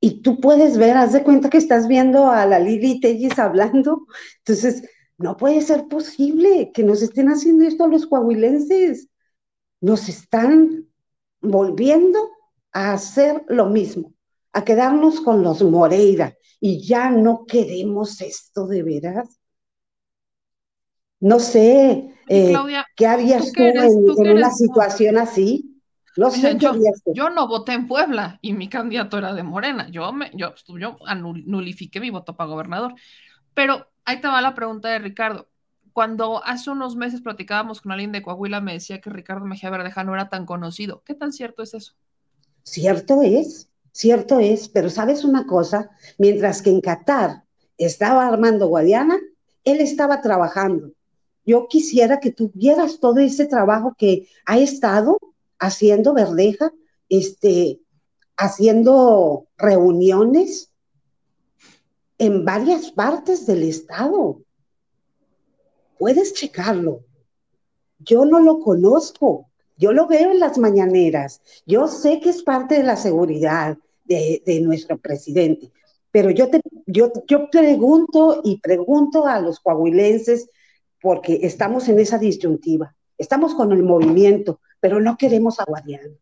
y 0.00 0.22
tú 0.22 0.40
puedes 0.40 0.78
ver, 0.78 0.96
haz 0.96 1.12
de 1.12 1.22
cuenta 1.22 1.50
que 1.50 1.58
estás 1.58 1.86
viendo 1.86 2.30
a 2.30 2.46
la 2.46 2.58
Lili 2.58 3.00
Tellis 3.00 3.38
hablando, 3.38 4.06
entonces 4.38 4.88
no 5.18 5.36
puede 5.36 5.60
ser 5.60 5.86
posible 5.88 6.72
que 6.72 6.82
nos 6.82 7.02
estén 7.02 7.28
haciendo 7.28 7.64
esto 7.64 7.84
a 7.84 7.88
los 7.88 8.06
coahuilenses, 8.06 9.08
nos 9.82 10.08
están 10.08 10.86
volviendo 11.42 12.18
a 12.72 12.94
hacer 12.94 13.44
lo 13.48 13.66
mismo, 13.66 14.14
a 14.52 14.64
quedarnos 14.64 15.20
con 15.20 15.42
los 15.42 15.62
Moreira, 15.62 16.34
y 16.60 16.82
ya 16.82 17.10
no 17.10 17.44
queremos 17.46 18.20
esto 18.22 18.66
de 18.66 18.82
veras. 18.82 19.38
No 21.20 21.38
sé, 21.38 22.14
eh, 22.28 22.54
¿qué 22.96 23.06
harías 23.06 23.52
tú, 23.52 23.62
en, 23.62 24.30
una 24.30 24.50
situación 24.50 25.18
así? 25.18 25.69
Yo, 26.16 26.28
yo, 27.14 27.30
no 27.30 27.46
voté 27.46 27.72
en 27.72 27.86
Puebla 27.86 28.38
y 28.42 28.52
mi 28.52 28.68
candidato 28.68 29.18
era 29.18 29.32
de 29.32 29.42
Morena. 29.42 29.88
Yo, 29.90 30.12
me, 30.12 30.30
yo, 30.34 30.54
yo 30.66 30.96
nulifiqué 31.46 32.00
mi 32.00 32.10
voto 32.10 32.36
para 32.36 32.50
gobernador. 32.50 32.94
Pero 33.54 33.86
ahí 34.04 34.20
te 34.20 34.28
va 34.28 34.40
la 34.40 34.54
pregunta 34.54 34.88
de 34.88 34.98
Ricardo. 34.98 35.48
Cuando 35.92 36.44
hace 36.44 36.70
unos 36.70 36.96
meses 36.96 37.20
platicábamos 37.20 37.80
con 37.80 37.92
alguien 37.92 38.12
de 38.12 38.22
Coahuila, 38.22 38.60
me 38.60 38.72
decía 38.72 39.00
que 39.00 39.10
Ricardo 39.10 39.44
Mejía 39.44 39.70
Verdeja 39.70 40.04
no 40.04 40.14
era 40.14 40.28
tan 40.28 40.46
conocido. 40.46 41.02
¿Qué 41.04 41.14
tan 41.14 41.32
cierto 41.32 41.62
es 41.62 41.74
eso? 41.74 41.94
Cierto 42.62 43.22
es. 43.22 43.68
Cierto 43.92 44.38
es, 44.38 44.68
pero 44.68 44.88
sabes 44.88 45.24
una 45.24 45.46
cosa, 45.46 45.90
mientras 46.16 46.62
que 46.62 46.70
en 46.70 46.80
Qatar 46.80 47.42
estaba 47.76 48.26
Armando 48.26 48.68
Guadiana, 48.68 49.18
él 49.64 49.80
estaba 49.80 50.20
trabajando. 50.20 50.92
Yo 51.44 51.66
quisiera 51.68 52.20
que 52.20 52.30
tuvieras 52.30 53.00
todo 53.00 53.18
ese 53.18 53.46
trabajo 53.46 53.94
que 53.98 54.28
ha 54.46 54.58
estado 54.58 55.18
haciendo 55.60 56.14
Verdeja, 56.14 56.72
este, 57.08 57.80
haciendo 58.36 59.46
reuniones 59.56 60.72
en 62.18 62.44
varias 62.44 62.90
partes 62.90 63.46
del 63.46 63.62
estado. 63.62 64.42
Puedes 65.98 66.32
checarlo. 66.34 67.04
Yo 67.98 68.24
no 68.24 68.40
lo 68.40 68.60
conozco, 68.60 69.50
yo 69.76 69.92
lo 69.92 70.06
veo 70.06 70.32
en 70.32 70.40
las 70.40 70.58
mañaneras. 70.58 71.42
Yo 71.66 71.86
sé 71.86 72.20
que 72.20 72.30
es 72.30 72.42
parte 72.42 72.76
de 72.76 72.82
la 72.82 72.96
seguridad 72.96 73.76
de, 74.04 74.60
nuestro 74.62 74.98
presidente. 74.98 75.70
Pero 76.10 76.30
yo, 76.30 76.48
te, 76.48 76.60
yo, 76.86 77.12
yo 77.28 77.48
pregunto 77.50 78.40
y 78.42 78.58
pregunto 78.60 79.26
a 79.26 79.40
los 79.40 79.60
coahuilenses, 79.60 80.48
porque 81.00 81.40
estamos 81.42 81.88
en 81.88 81.98
esa 81.98 82.18
disyuntiva. 82.18 82.94
Estamos 83.16 83.54
con 83.54 83.72
el 83.72 83.82
movimiento, 83.82 84.60
pero 84.80 85.00
no 85.00 85.16
queremos 85.16 85.60
a 85.60 85.64
Guadiana. 85.64 86.14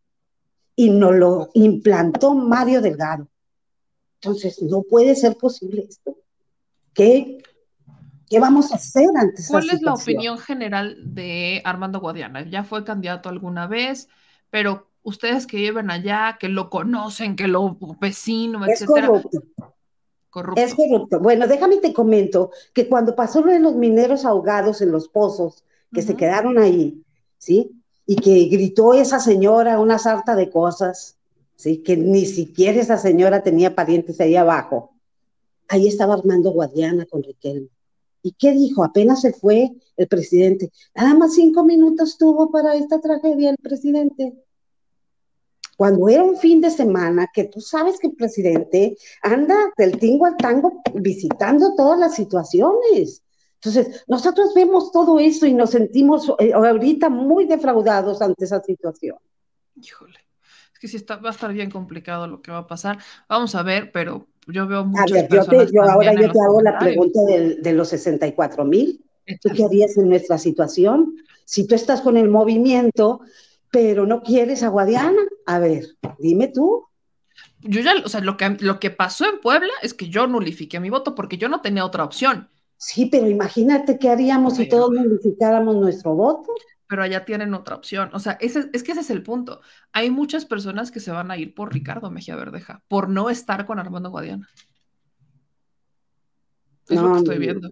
Y 0.77 0.91
nos 0.91 1.15
lo 1.15 1.51
implantó 1.55 2.35
Mario 2.35 2.81
Delgado. 2.81 3.29
Entonces, 4.21 4.61
no 4.63 4.83
puede 4.83 5.15
ser 5.15 5.37
posible 5.37 5.87
esto. 5.89 6.17
¿Qué, 6.93 7.43
¿Qué 8.29 8.41
vamos 8.41 8.73
a 8.73 8.77
hacer 8.77 9.09
antes? 9.17 9.49
¿Cuál 9.49 9.71
es 9.71 9.81
la 9.83 9.95
opinión 9.95 10.39
general 10.39 10.97
de 11.15 11.63
Armando 11.65 12.01
Guadiana? 12.01 12.49
Ya 12.49 12.65
fue 12.65 12.85
candidato 12.85 13.29
alguna 13.29 13.67
vez, 13.67 14.09
pero 14.51 14.89
ustedes 15.03 15.47
que 15.47 15.57
viven 15.57 15.91
allá, 15.91 16.37
que 16.39 16.49
lo 16.49 16.69
conocen, 16.69 17.37
que 17.37 17.49
lo 17.49 17.79
vecino, 18.01 18.65
es 18.67 18.85
Corrupto. 18.85 19.31
corrupto. 20.31 20.61
Es 20.61 20.75
corrupto. 20.75 21.21
Bueno, 21.21 21.47
déjame 21.47 21.79
te 21.79 21.93
comento 21.93 22.51
que 22.75 22.89
cuando 22.89 23.17
pasó 23.17 23.41
lo 23.41 23.53
de 23.53 23.61
los 23.61 23.75
mineros 23.75 24.25
ahogados 24.25 24.83
en 24.83 24.93
los 24.93 25.09
pozos, 25.09 25.65
que 25.93 26.03
se 26.03 26.17
quedaron 26.17 26.59
ahí, 26.59 27.03
¿sí? 27.39 27.78
Y 28.11 28.17
que 28.17 28.47
gritó 28.47 28.95
esa 28.95 29.21
señora 29.21 29.79
una 29.79 29.99
sarta 29.99 30.35
de 30.35 30.49
cosas, 30.49 31.19
¿sí? 31.57 31.83
Que 31.83 31.95
ni 31.97 32.25
siquiera 32.25 32.81
esa 32.81 32.97
señora 32.97 33.43
tenía 33.43 33.75
parientes 33.75 34.19
ahí 34.21 34.35
abajo. 34.35 34.95
Ahí 35.69 35.87
estaba 35.87 36.15
Armando 36.15 36.51
Guadiana 36.51 37.05
con 37.05 37.23
Riquelme. 37.23 37.69
¿Y 38.23 38.33
qué 38.33 38.53
dijo? 38.53 38.83
Apenas 38.83 39.21
se 39.21 39.35
fue 39.35 39.71
el 39.97 40.09
presidente. 40.09 40.73
Nada 40.95 41.15
más 41.15 41.35
cinco 41.35 41.65
minutos 41.65 42.17
tuvo 42.17 42.51
para 42.51 42.75
esta 42.75 42.99
tragedia 42.99 43.51
el 43.51 43.59
presidente. 43.59 44.33
Cuando 45.77 46.09
era 46.09 46.25
un 46.25 46.37
fin 46.37 46.61
de 46.61 46.71
semana, 46.71 47.29
que 47.33 47.45
tú 47.45 47.61
sabes 47.61 47.99
que 48.01 48.09
el 48.09 48.15
presidente 48.15 48.97
anda 49.23 49.55
del 49.77 49.99
tingo 49.99 50.27
al 50.27 50.37
tango 50.37 50.83
visitando 50.95 51.75
todas 51.77 52.01
las 52.01 52.15
situaciones. 52.17 53.23
Entonces, 53.63 54.05
nosotros 54.07 54.53
vemos 54.55 54.93
todo 54.93 55.19
eso 55.19 55.45
y 55.47 55.53
nos 55.53 55.71
sentimos 55.71 56.33
eh, 56.39 56.53
ahorita 56.53 57.11
muy 57.11 57.45
defraudados 57.45 58.23
ante 58.23 58.45
esa 58.45 58.63
situación. 58.63 59.17
Híjole, 59.75 60.19
es 60.73 60.79
que 60.79 60.87
sí 60.87 60.97
está, 60.97 61.17
va 61.17 61.31
a 61.31 61.33
estar 61.33 61.53
bien 61.53 61.71
complicado 61.71 62.29
lo 62.29 62.41
que 62.41 62.53
va 62.53 62.59
a 62.59 62.67
pasar. 62.69 62.99
Vamos 63.29 63.57
a 63.57 63.65
ver, 63.65 63.91
pero 63.91 64.29
yo 64.47 64.69
veo 64.69 64.85
muchas 64.85 65.11
a 65.11 65.15
ver, 65.15 65.29
yo, 65.29 65.65
yo 65.73 65.83
ahora 65.83 66.15
yo 66.15 66.31
te 66.31 66.41
hago 66.41 66.63
la 66.63 66.79
pregunta 66.79 67.21
de, 67.27 67.73
los 67.73 67.89
64 67.89 68.65
mil. 68.65 69.05
¿Tú 69.41 69.51
qué 69.55 69.65
harías 69.65 69.97
en 69.99 70.09
nuestra 70.09 70.39
situación? 70.39 71.17
Si 71.45 71.67
tú 71.67 71.75
estás 71.75 72.01
con 72.01 72.17
el 72.17 72.29
movimiento, 72.29 73.21
pero 73.71 74.07
no 74.07 74.23
quieres 74.23 74.63
a 74.63 74.69
Guadiana, 74.69 75.21
a 75.47 75.59
ver, 75.59 75.97
dime 76.19 76.49
tú. 76.49 76.87
Yo 77.61 77.81
ya, 77.81 77.95
o 78.05 78.09
sea, 78.09 78.21
lo 78.21 78.37
que, 78.37 78.57
lo 78.61 78.79
que 78.79 78.91
pasó 78.91 79.29
en 79.29 79.41
Puebla 79.41 79.73
es 79.83 79.95
que 79.95 80.09
yo 80.09 80.29
nulifiqué 80.29 80.79
mi 80.79 80.91
voto 80.91 81.17
porque 81.17 81.39
yo 81.39 81.49
no 81.49 81.61
tenía 81.61 81.85
otra 81.85 82.05
opción. 82.05 82.49
Sí, 82.79 83.07
pero 83.07 83.29
imagínate 83.29 83.99
qué 83.99 84.09
haríamos 84.09 84.55
si 84.55 84.69
todos 84.69 84.93
nulificáramos 84.93 85.75
nuestro 85.75 86.15
voto. 86.15 86.55
Pero 86.89 87.03
allá 87.03 87.25
tienen 87.25 87.53
otra 87.53 87.75
opción. 87.75 88.09
O 88.15 88.21
sea, 88.21 88.39
ese, 88.41 88.71
es 88.73 88.85
que 88.85 88.93
ese 88.93 89.01
es 89.01 89.11
el 89.11 89.25
punto. 89.25 89.61
Hay 89.93 90.11
muchas 90.11 90.45
personas 90.45 90.93
que 90.93 91.01
se 91.01 91.11
van 91.11 91.33
a 91.33 91.37
ir 91.37 91.55
por 91.55 91.75
Ricardo 91.75 92.09
Mejía 92.09 92.37
Verdeja, 92.37 92.85
por 92.87 93.09
no 93.09 93.31
estar 93.31 93.67
con 93.67 93.81
Armando 93.81 94.11
Guadiana. 94.11 94.49
Es 96.89 97.03
lo 97.03 97.13
que 97.15 97.19
estoy 97.19 97.39
viendo. 97.39 97.69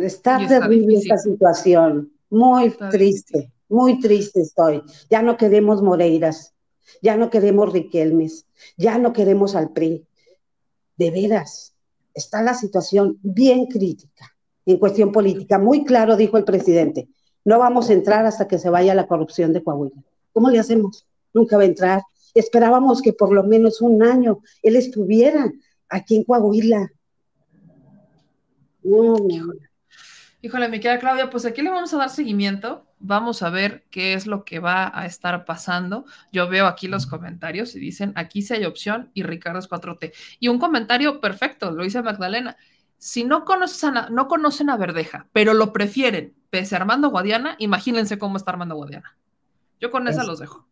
Está 0.00 0.44
terrible 0.46 0.98
esta 0.98 1.18
situación. 1.18 2.12
Muy 2.28 2.70
triste, 2.90 3.52
muy 3.68 4.00
triste 4.00 4.42
estoy. 4.42 4.82
Ya 5.08 5.22
no 5.22 5.36
queremos 5.36 5.82
Moreiras, 5.82 6.52
ya 7.00 7.16
no 7.16 7.30
queremos 7.30 7.72
Riquelmes, 7.72 8.46
ya 8.76 8.98
no 8.98 9.12
queremos 9.12 9.54
al 9.54 9.72
PRI. 9.72 10.04
De 10.96 11.10
veras, 11.10 11.74
está 12.12 12.42
la 12.42 12.54
situación 12.54 13.18
bien 13.22 13.66
crítica 13.66 14.31
en 14.66 14.78
cuestión 14.78 15.12
política. 15.12 15.58
Muy 15.58 15.84
claro 15.84 16.16
dijo 16.16 16.36
el 16.38 16.44
presidente, 16.44 17.08
no 17.44 17.58
vamos 17.58 17.90
a 17.90 17.92
entrar 17.92 18.26
hasta 18.26 18.46
que 18.46 18.58
se 18.58 18.70
vaya 18.70 18.94
la 18.94 19.06
corrupción 19.06 19.52
de 19.52 19.62
Coahuila. 19.62 20.02
¿Cómo 20.32 20.50
le 20.50 20.58
hacemos? 20.58 21.06
Nunca 21.34 21.56
va 21.56 21.62
a 21.62 21.66
entrar. 21.66 22.02
Esperábamos 22.34 23.02
que 23.02 23.12
por 23.12 23.32
lo 23.32 23.42
menos 23.44 23.80
un 23.82 24.02
año 24.02 24.40
él 24.62 24.76
estuviera 24.76 25.50
aquí 25.88 26.16
en 26.16 26.24
Coahuila. 26.24 26.90
Híjole, 30.40 30.68
mi 30.68 30.80
querida 30.80 30.98
Claudia, 30.98 31.30
pues 31.30 31.44
aquí 31.44 31.62
le 31.62 31.70
vamos 31.70 31.94
a 31.94 31.98
dar 31.98 32.10
seguimiento. 32.10 32.84
Vamos 32.98 33.42
a 33.42 33.50
ver 33.50 33.84
qué 33.90 34.14
es 34.14 34.26
lo 34.26 34.44
que 34.44 34.58
va 34.58 34.90
a 34.92 35.06
estar 35.06 35.44
pasando. 35.44 36.04
Yo 36.32 36.48
veo 36.48 36.66
aquí 36.66 36.88
los 36.88 37.06
comentarios 37.06 37.74
y 37.74 37.80
dicen, 37.80 38.12
aquí 38.16 38.42
sí 38.42 38.54
hay 38.54 38.64
opción 38.64 39.10
y 39.14 39.24
Ricardo 39.24 39.58
es 39.58 39.68
4T. 39.68 40.12
Y 40.40 40.48
un 40.48 40.58
comentario 40.58 41.20
perfecto, 41.20 41.70
lo 41.70 41.82
dice 41.84 42.02
Magdalena. 42.02 42.56
Si 43.02 43.24
no, 43.24 43.44
conoces 43.44 43.82
a, 43.82 44.10
no 44.10 44.28
conocen 44.28 44.70
a 44.70 44.76
Verdeja, 44.76 45.26
pero 45.32 45.54
lo 45.54 45.72
prefieren, 45.72 46.34
pese 46.50 46.76
a 46.76 46.78
Armando 46.78 47.10
Guadiana, 47.10 47.56
imagínense 47.58 48.16
cómo 48.16 48.36
está 48.36 48.52
Armando 48.52 48.76
Guadiana. 48.76 49.16
Yo 49.80 49.90
con 49.90 50.06
esa 50.06 50.22
los 50.22 50.38
dejo. 50.38 50.68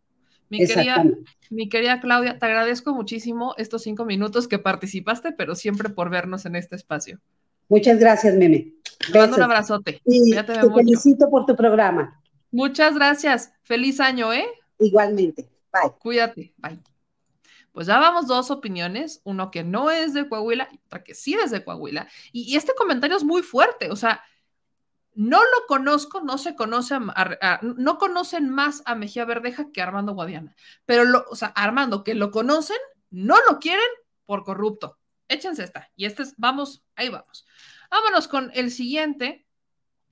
Mi 0.48 0.64
querida, 0.64 1.04
mi 1.50 1.68
querida 1.68 2.00
Claudia, 2.00 2.38
te 2.38 2.46
agradezco 2.46 2.94
muchísimo 2.94 3.56
estos 3.58 3.82
cinco 3.82 4.04
minutos 4.04 4.46
que 4.46 4.60
participaste, 4.60 5.32
pero 5.32 5.56
siempre 5.56 5.88
por 5.88 6.08
vernos 6.08 6.46
en 6.46 6.54
este 6.54 6.76
espacio. 6.76 7.18
Muchas 7.68 7.98
gracias, 7.98 8.36
Meme. 8.36 8.74
Te 9.12 9.18
mando 9.18 9.36
un 9.36 9.42
abrazote. 9.42 10.00
Y 10.04 10.30
te 10.30 10.44
felicito 10.44 11.28
por 11.28 11.46
tu 11.46 11.56
programa. 11.56 12.22
Muchas 12.52 12.94
gracias. 12.94 13.52
Feliz 13.64 13.98
año, 13.98 14.32
¿eh? 14.32 14.46
Igualmente. 14.78 15.48
Bye. 15.72 15.90
Cuídate. 15.98 16.54
Bye. 16.58 16.78
Pues 17.72 17.86
ya 17.86 17.98
vamos 17.98 18.26
dos 18.26 18.50
opiniones, 18.50 19.20
uno 19.24 19.50
que 19.50 19.62
no 19.64 19.90
es 19.90 20.12
de 20.12 20.28
Coahuila 20.28 20.68
y 20.72 20.80
otra 20.86 21.04
que 21.04 21.14
sí 21.14 21.34
es 21.34 21.50
de 21.50 21.64
Coahuila. 21.64 22.08
Y, 22.32 22.56
este 22.56 22.74
comentario 22.74 23.16
es 23.16 23.24
muy 23.24 23.42
fuerte, 23.42 23.90
o 23.90 23.96
sea, 23.96 24.24
no 25.14 25.40
lo 25.40 25.66
conozco, 25.68 26.20
no 26.20 26.38
se 26.38 26.54
conoce, 26.54 26.98
no 27.62 27.98
conocen 27.98 28.48
más 28.48 28.82
a 28.86 28.94
Mejía 28.94 29.24
Verdeja 29.24 29.70
que 29.72 29.80
a 29.80 29.84
Armando 29.84 30.14
Guadiana, 30.14 30.54
pero, 30.86 31.04
lo, 31.04 31.24
o 31.28 31.36
sea, 31.36 31.48
Armando, 31.48 32.04
que 32.04 32.14
lo 32.14 32.30
conocen, 32.30 32.78
no 33.10 33.36
lo 33.48 33.58
quieren 33.58 33.88
por 34.24 34.44
corrupto. 34.44 34.98
Échense 35.28 35.64
esta. 35.64 35.90
Y 35.96 36.06
este 36.06 36.22
es, 36.24 36.34
vamos, 36.36 36.84
ahí 36.96 37.08
vamos. 37.08 37.46
Vámonos 37.90 38.28
con 38.28 38.50
el 38.54 38.70
siguiente. 38.70 39.46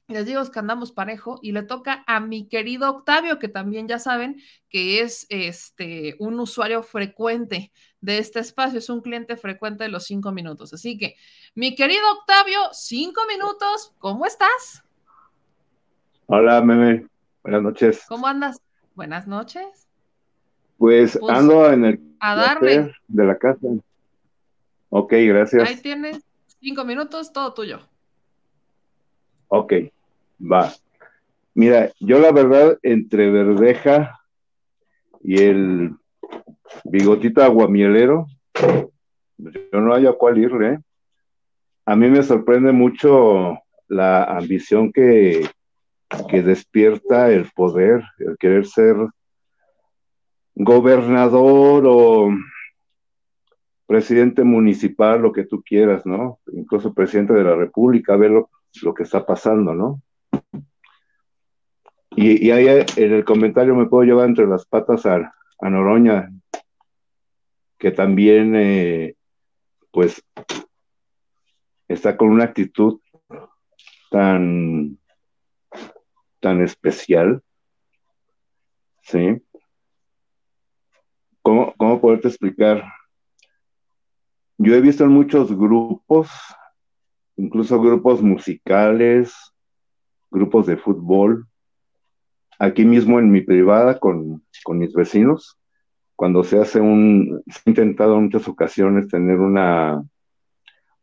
Les 0.08 0.24
digo 0.24 0.42
que 0.50 0.58
andamos 0.58 0.90
parejo 0.90 1.38
y 1.42 1.52
le 1.52 1.62
toca 1.62 2.02
a 2.06 2.18
mi 2.18 2.48
querido 2.48 2.88
Octavio, 2.88 3.38
que 3.38 3.48
también 3.48 3.88
ya 3.88 3.98
saben 3.98 4.40
que 4.70 5.02
es 5.02 5.26
este 5.28 6.16
un 6.18 6.40
usuario 6.40 6.82
frecuente 6.82 7.72
de 8.00 8.16
este 8.16 8.40
espacio, 8.40 8.78
es 8.78 8.88
un 8.88 9.02
cliente 9.02 9.36
frecuente 9.36 9.84
de 9.84 9.90
los 9.90 10.04
cinco 10.04 10.32
minutos. 10.32 10.72
Así 10.72 10.96
que, 10.96 11.16
mi 11.54 11.74
querido 11.74 12.00
Octavio, 12.20 12.58
cinco 12.72 13.20
minutos, 13.28 13.92
¿cómo 13.98 14.24
estás? 14.24 14.82
Hola, 16.24 16.62
meme. 16.62 17.06
Buenas 17.42 17.62
noches. 17.62 18.04
¿Cómo 18.08 18.26
andas? 18.26 18.62
Buenas 18.94 19.26
noches. 19.26 19.88
Pues, 20.78 21.18
pues 21.20 21.36
ando 21.36 21.70
en 21.70 21.84
el 21.84 22.16
a 22.20 22.34
darle. 22.34 22.94
de 23.08 23.24
la 23.26 23.36
casa. 23.36 23.66
Ok, 24.88 25.12
gracias. 25.12 25.68
Ahí 25.68 25.76
tienes 25.76 26.24
cinco 26.62 26.86
minutos, 26.86 27.30
todo 27.30 27.52
tuyo. 27.52 27.80
Ok, 29.48 29.72
va. 30.40 30.72
Mira, 31.54 31.90
yo 32.00 32.18
la 32.18 32.32
verdad, 32.32 32.78
entre 32.82 33.30
Verdeja 33.30 34.20
y 35.22 35.42
el 35.42 35.96
bigotito 36.84 37.42
aguamielero, 37.42 38.26
yo 39.72 39.80
no 39.80 39.94
hay 39.94 40.06
a 40.06 40.12
cuál 40.12 40.38
irle. 40.38 40.74
¿eh? 40.74 40.78
A 41.86 41.96
mí 41.96 42.08
me 42.08 42.22
sorprende 42.22 42.72
mucho 42.72 43.58
la 43.88 44.24
ambición 44.24 44.92
que, 44.92 45.48
que 46.28 46.42
despierta 46.42 47.30
el 47.30 47.50
poder, 47.54 48.02
el 48.18 48.36
querer 48.38 48.66
ser 48.66 48.96
gobernador 50.54 51.84
o 51.86 52.30
presidente 53.86 54.44
municipal, 54.44 55.22
lo 55.22 55.32
que 55.32 55.44
tú 55.44 55.62
quieras, 55.62 56.04
¿no? 56.04 56.40
Incluso 56.52 56.92
presidente 56.92 57.32
de 57.32 57.44
la 57.44 57.56
República, 57.56 58.16
ver 58.16 58.32
lo, 58.32 58.94
que 58.94 59.02
está 59.02 59.24
pasando, 59.24 59.72
¿no? 59.72 60.02
Y, 62.20 62.50
ahí 62.50 62.66
en 62.96 63.12
el 63.12 63.24
comentario 63.24 63.76
me 63.76 63.86
puedo 63.86 64.02
llevar 64.02 64.28
entre 64.28 64.48
las 64.48 64.66
patas 64.66 65.06
a, 65.06 65.32
Noroña, 65.60 66.32
que 67.78 67.92
también, 67.92 68.56
eh, 68.56 69.14
pues, 69.92 70.20
está 71.86 72.16
con 72.16 72.30
una 72.30 72.42
actitud 72.42 73.00
tan, 74.10 74.98
tan 76.40 76.60
especial, 76.60 77.40
¿sí? 79.02 79.40
¿Cómo, 81.40 81.72
cómo 81.76 82.00
poderte 82.00 82.26
explicar? 82.26 82.82
Yo 84.56 84.74
he 84.74 84.80
visto 84.80 85.04
en 85.04 85.10
muchos 85.10 85.56
grupos, 85.56 86.30
incluso 87.36 87.80
grupos 87.80 88.20
musicales, 88.22 89.32
grupos 90.32 90.66
de 90.66 90.76
fútbol, 90.76 91.46
aquí 92.58 92.84
mismo 92.84 93.18
en 93.18 93.30
mi 93.30 93.40
privada 93.40 93.98
con, 93.98 94.42
mis 94.68 94.92
vecinos, 94.92 95.58
cuando 96.16 96.44
se 96.44 96.58
hace 96.58 96.80
un, 96.80 97.42
se 97.46 97.60
ha 97.64 97.70
intentado 97.70 98.16
en 98.16 98.24
muchas 98.24 98.48
ocasiones 98.48 99.08
tener 99.08 99.38
una, 99.38 100.02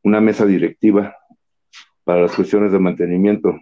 una 0.03 0.21
mesa 0.21 0.45
directiva 0.45 1.15
para 2.03 2.21
las 2.23 2.35
cuestiones 2.35 2.71
de 2.71 2.79
mantenimiento. 2.79 3.55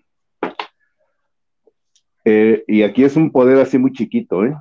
Eh, 2.26 2.64
y 2.68 2.84
aquí 2.84 3.04
es 3.04 3.16
un 3.16 3.32
poder 3.32 3.60
así 3.60 3.78
muy 3.78 3.92
chiquito, 3.92 4.46
¿eh? 4.46 4.56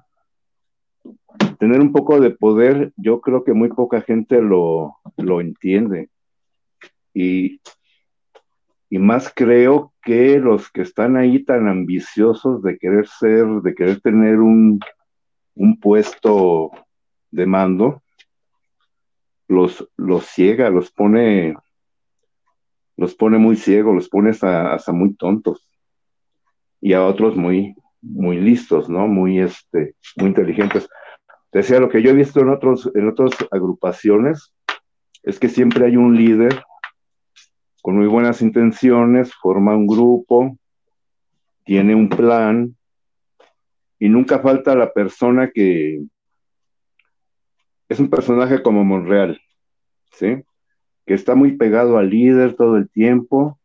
tener 1.63 1.81
un 1.81 1.93
poco 1.93 2.19
de 2.19 2.31
poder, 2.31 2.93
yo 2.97 3.21
creo 3.21 3.45
que 3.45 3.53
muy 3.53 3.69
poca 3.69 4.01
gente 4.01 4.43
lo, 4.43 4.99
entiende. 5.41 6.09
Y, 7.15 7.61
y 8.93 8.99
más 8.99 9.33
creo 9.35 9.95
que 10.03 10.39
los 10.39 10.71
que 10.71 10.83
están 10.83 11.17
ahí 11.17 11.43
tan 11.43 11.67
ambiciosos 11.67 12.63
de 12.63 12.77
querer 12.77 13.09
ser, 13.09 13.47
de 13.63 13.75
querer 13.75 14.03
tener 14.03 14.39
un, 14.39 14.81
puesto 15.81 16.71
de 17.31 17.47
mando, 17.47 18.03
los, 19.49 19.89
los 19.97 20.27
ciega, 20.27 20.69
los 20.69 20.91
pone, 20.91 21.57
los 22.99 23.15
pone 23.15 23.39
muy 23.39 23.57
ciegos, 23.57 23.95
los 23.95 24.11
pone 24.11 24.29
hasta, 24.29 24.75
hasta 24.75 24.93
muy 24.93 25.15
tontos. 25.15 25.67
Y 26.79 26.93
a 26.93 27.07
otros 27.07 27.35
muy, 27.35 27.75
muy 28.03 28.39
listos, 28.41 28.91
¿no? 28.91 29.07
Muy, 29.07 29.41
este, 29.41 29.95
muy 30.17 30.29
inteligentes. 30.29 30.87
Decía, 31.51 31.81
lo 31.81 31.89
que 31.89 32.03
yo 32.03 32.11
he 32.11 32.15
visto 32.15 32.41
en, 32.41 32.51
otros, 32.51 32.91
en 32.95 33.09
otras 33.09 33.31
agrupaciones 33.51 34.53
es 35.23 35.39
que 35.39 35.49
siempre 35.49 35.87
hay 35.87 35.97
un 35.97 36.15
líder 36.15 36.63
con 37.83 37.97
muy 37.97 38.07
buenas 38.07 38.41
intenciones, 38.41 39.35
forma 39.35 39.77
un 39.77 39.87
grupo, 39.87 40.57
tiene 41.65 41.95
un 41.95 42.09
plan 42.09 42.77
y 43.99 44.09
nunca 44.09 44.39
falta 44.39 44.75
la 44.75 44.93
persona 44.93 45.51
que 45.51 46.03
es 47.89 48.01
un 48.01 48.09
personaje 48.09 48.63
como 48.63 48.85
Monreal, 48.85 49.41
¿sí? 50.13 50.43
Que 51.05 51.15
está 51.15 51.35
muy 51.35 51.57
pegado 51.57 51.99
al 51.99 52.09
líder 52.09 52.55
todo 52.55 52.77
el 52.77 52.89
tiempo, 52.89 53.59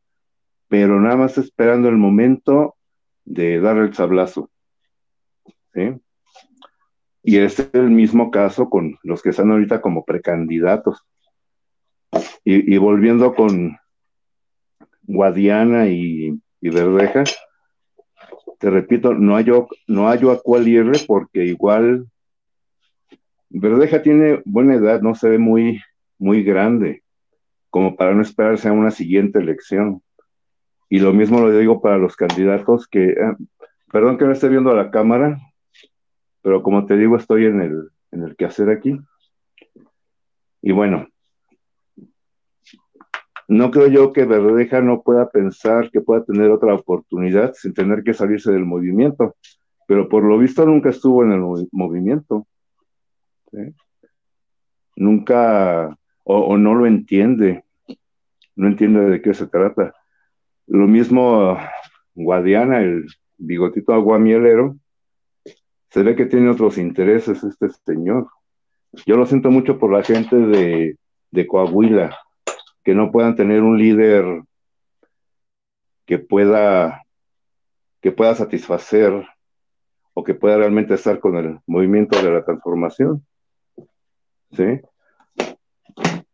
pero 0.67 0.99
nada 0.99 1.15
más 1.15 1.37
esperando 1.37 1.87
el 1.87 1.97
momento 1.97 2.75
de 3.23 3.59
dar 3.59 3.77
el 3.77 3.93
sablazo, 3.93 4.49
¿sí? 5.73 5.93
Y 7.23 7.37
es 7.37 7.69
el 7.73 7.89
mismo 7.89 8.31
caso 8.31 8.69
con 8.69 8.97
los 9.03 9.21
que 9.21 9.29
están 9.29 9.51
ahorita 9.51 9.81
como 9.81 10.05
precandidatos. 10.05 11.05
Y, 12.45 12.77
volviendo 12.77 13.35
con 13.35 13.77
Guadiana 15.07 15.87
y, 15.87 16.39
Verdeja, 16.61 17.23
te 18.59 18.69
repito, 18.69 19.13
no 19.13 19.35
hay, 19.35 19.45
no 19.87 20.09
a 20.09 20.41
cuál 20.43 20.67
irle 20.67 20.99
porque 21.07 21.45
igual 21.45 22.07
Verdeja 23.49 24.01
tiene 24.01 24.41
buena 24.45 24.75
edad, 24.75 25.01
no 25.01 25.15
se 25.15 25.29
ve 25.29 25.37
muy, 25.37 25.81
muy 26.19 26.43
grande, 26.43 27.03
como 27.69 27.95
para 27.95 28.13
no 28.13 28.21
esperarse 28.21 28.67
a 28.67 28.73
una 28.73 28.91
siguiente 28.91 29.39
elección. 29.39 30.03
Y 30.89 30.99
lo 30.99 31.13
mismo 31.13 31.39
lo 31.39 31.57
digo 31.57 31.81
para 31.81 31.97
los 31.97 32.15
candidatos 32.15 32.87
que, 32.87 33.09
eh, 33.11 33.35
perdón 33.91 34.17
que 34.17 34.25
no 34.25 34.31
esté 34.31 34.49
viendo 34.49 34.71
a 34.71 34.75
la 34.75 34.91
cámara, 34.91 35.39
pero 36.41 36.61
como 36.61 36.85
te 36.85 36.97
digo, 36.97 37.15
estoy 37.15 37.45
en 37.45 37.61
el, 37.61 37.89
en 38.11 38.23
el 38.23 38.35
quehacer 38.35 38.69
aquí. 38.69 38.99
Y 40.61 40.71
bueno, 40.71 41.07
no 43.47 43.71
creo 43.71 43.87
yo 43.87 44.13
que 44.13 44.25
Verdeja 44.25 44.81
no 44.81 45.01
pueda 45.01 45.29
pensar 45.29 45.89
que 45.91 46.01
pueda 46.01 46.23
tener 46.25 46.51
otra 46.51 46.73
oportunidad 46.73 47.53
sin 47.53 47.73
tener 47.73 48.03
que 48.03 48.13
salirse 48.13 48.51
del 48.51 48.65
movimiento, 48.65 49.35
pero 49.87 50.09
por 50.09 50.23
lo 50.23 50.37
visto 50.37 50.65
nunca 50.65 50.89
estuvo 50.89 51.23
en 51.23 51.31
el 51.31 51.67
movimiento. 51.71 52.45
Nunca, 54.97 55.97
o, 56.23 56.57
no 56.57 56.75
lo 56.75 56.85
entiende, 56.85 57.63
no 58.55 58.67
entiende 58.67 59.01
de 59.09 59.21
qué 59.21 59.33
se 59.33 59.47
trata. 59.47 59.93
Lo 60.67 60.87
mismo 60.87 61.57
Guadiana, 62.15 62.81
el 62.81 63.05
bigotito 63.37 63.93
aguamielero, 63.93 64.77
se 65.89 66.03
ve 66.03 66.15
que 66.15 66.25
tiene 66.25 66.49
otros 66.49 66.77
intereses 66.77 67.43
este 67.43 67.69
señor. 67.85 68.27
Yo 69.05 69.15
lo 69.15 69.25
siento 69.25 69.51
mucho 69.51 69.79
por 69.79 69.93
la 69.93 70.03
gente 70.03 70.35
de, 70.35 70.97
Coahuila, 71.47 72.17
que 72.87 72.95
no 72.95 73.11
puedan 73.11 73.35
tener 73.35 73.63
un 73.63 73.77
líder 73.77 74.43
que 76.05 76.19
pueda, 76.19 77.03
que 77.99 78.13
pueda 78.13 78.33
satisfacer 78.33 79.27
o 80.13 80.23
que 80.23 80.33
pueda 80.33 80.55
realmente 80.55 80.93
estar 80.93 81.19
con 81.19 81.35
el 81.35 81.59
movimiento 81.67 82.23
de 82.23 82.31
la 82.31 82.45
transformación. 82.45 83.27
¿Sí? 84.53 84.79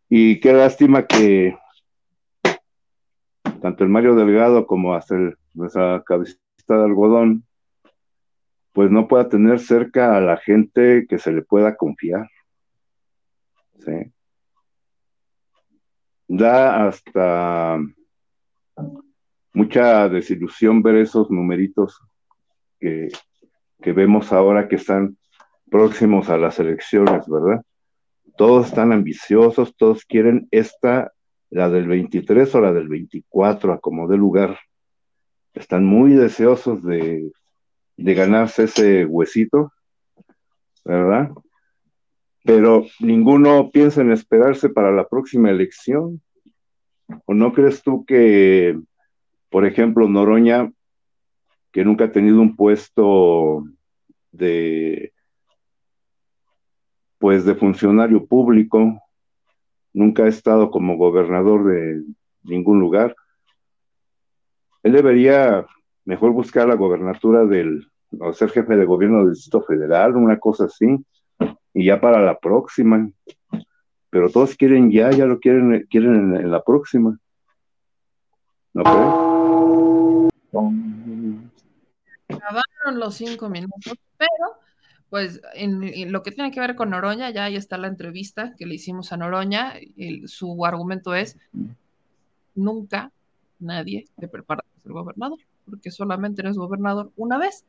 Y 0.08 0.38
qué 0.38 0.52
lástima 0.52 1.08
que 1.08 1.58
tanto 3.60 3.82
el 3.82 3.90
Mario 3.90 4.14
Delgado 4.14 4.64
como 4.68 4.94
hasta 4.94 5.16
nuestra 5.54 6.04
cabecita 6.06 6.38
de 6.68 6.84
algodón 6.84 7.44
pues 8.72 8.92
no 8.92 9.08
pueda 9.08 9.28
tener 9.28 9.58
cerca 9.58 10.16
a 10.16 10.20
la 10.20 10.36
gente 10.36 11.06
que 11.08 11.18
se 11.18 11.32
le 11.32 11.42
pueda 11.42 11.76
confiar. 11.76 12.28
¿sí? 13.80 14.13
Da 16.26 16.88
hasta 16.88 17.78
mucha 19.52 20.08
desilusión 20.08 20.82
ver 20.82 20.96
esos 20.96 21.30
numeritos 21.30 22.00
que, 22.80 23.08
que 23.80 23.92
vemos 23.92 24.32
ahora 24.32 24.68
que 24.68 24.76
están 24.76 25.16
próximos 25.70 26.28
a 26.28 26.36
las 26.36 26.58
elecciones, 26.58 27.26
¿verdad? 27.28 27.62
todos 28.36 28.66
están 28.66 28.92
ambiciosos, 28.92 29.76
todos 29.76 30.04
quieren 30.04 30.48
esta, 30.50 31.12
la 31.50 31.68
del 31.70 31.86
23 31.86 32.54
o 32.54 32.60
la 32.60 32.72
del 32.72 32.88
24, 32.88 33.72
a 33.72 33.80
como 33.80 34.08
de 34.08 34.16
lugar. 34.16 34.58
Están 35.52 35.84
muy 35.84 36.12
deseosos 36.12 36.82
de, 36.82 37.30
de 37.96 38.14
ganarse 38.14 38.64
ese 38.64 39.04
huesito, 39.04 39.72
¿verdad? 40.84 41.30
Pero 42.44 42.84
ninguno 43.00 43.70
piensa 43.70 44.02
en 44.02 44.12
esperarse 44.12 44.68
para 44.68 44.92
la 44.92 45.08
próxima 45.08 45.50
elección. 45.50 46.20
¿O 47.24 47.34
no 47.34 47.52
crees 47.52 47.82
tú 47.82 48.04
que, 48.04 48.78
por 49.50 49.66
ejemplo, 49.66 50.08
Noroña, 50.08 50.70
que 51.72 51.84
nunca 51.84 52.04
ha 52.04 52.12
tenido 52.12 52.40
un 52.40 52.54
puesto 52.54 53.64
de, 54.30 55.12
pues, 57.18 57.44
de 57.44 57.54
funcionario 57.54 58.26
público, 58.26 59.00
nunca 59.92 60.24
ha 60.24 60.28
estado 60.28 60.70
como 60.70 60.96
gobernador 60.96 61.64
de 61.64 62.02
ningún 62.42 62.78
lugar, 62.78 63.16
él 64.82 64.92
debería 64.92 65.66
mejor 66.04 66.32
buscar 66.32 66.68
la 66.68 66.74
gobernatura 66.74 67.46
del, 67.46 67.86
o 68.20 68.32
ser 68.34 68.50
jefe 68.50 68.76
de 68.76 68.84
gobierno 68.84 69.20
del 69.20 69.32
Distrito 69.32 69.62
Federal, 69.62 70.14
una 70.14 70.38
cosa 70.38 70.64
así, 70.64 70.86
y 71.74 71.86
ya 71.86 72.00
para 72.00 72.22
la 72.22 72.38
próxima. 72.38 73.10
Pero 74.08 74.30
todos 74.30 74.54
quieren 74.54 74.90
ya, 74.92 75.10
ya 75.10 75.26
lo 75.26 75.40
quieren, 75.40 75.86
quieren 75.90 76.36
en, 76.36 76.50
la 76.50 76.62
próxima. 76.62 77.18
¿No 78.72 78.82
Acabaron 82.28 83.00
los 83.00 83.16
cinco 83.16 83.48
minutos, 83.48 83.94
pero 84.16 84.54
pues 85.10 85.40
en, 85.54 86.12
lo 86.12 86.22
que 86.22 86.30
tiene 86.30 86.50
que 86.50 86.60
ver 86.60 86.76
con 86.76 86.90
Noroña, 86.90 87.30
ya 87.30 87.44
ahí 87.44 87.56
está 87.56 87.76
la 87.76 87.88
entrevista 87.88 88.54
que 88.56 88.66
le 88.66 88.76
hicimos 88.76 89.12
a 89.12 89.16
Noroña. 89.16 89.74
su 90.26 90.64
argumento 90.64 91.14
es: 91.14 91.36
nunca 92.54 93.10
nadie 93.58 94.06
te 94.16 94.28
prepara 94.28 94.62
para 94.62 94.82
ser 94.82 94.92
gobernador, 94.92 95.38
porque 95.68 95.90
solamente 95.90 96.42
eres 96.42 96.56
gobernador 96.56 97.10
una 97.16 97.38
vez 97.38 97.64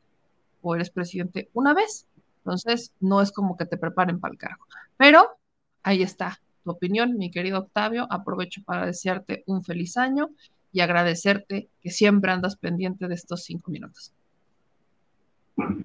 o 0.61 0.76
eres 0.76 0.90
presidente 0.90 1.49
una 1.53 1.73
vez. 1.73 2.07
Entonces, 2.45 2.93
no 2.99 3.22
es 3.22 3.31
como 3.31 3.57
que 3.57 3.65
te 3.65 3.76
preparen 3.76 4.19
para 4.19 4.31
el 4.31 4.38
cargo. 4.38 4.65
Pero 4.97 5.27
ahí 5.81 6.03
está 6.03 6.39
tu 6.63 6.72
opinión, 6.72 7.17
mi 7.17 7.31
querido 7.31 7.57
Octavio. 7.57 8.05
Aprovecho 8.11 8.61
para 8.63 8.85
desearte 8.85 9.43
un 9.47 9.63
feliz 9.63 9.97
año 9.97 10.30
y 10.72 10.81
agradecerte 10.81 11.69
que 11.81 11.89
siempre 11.89 12.31
andas 12.31 12.55
pendiente 12.55 13.07
de 13.07 13.15
estos 13.15 13.43
cinco 13.43 13.72
minutos. 13.72 14.13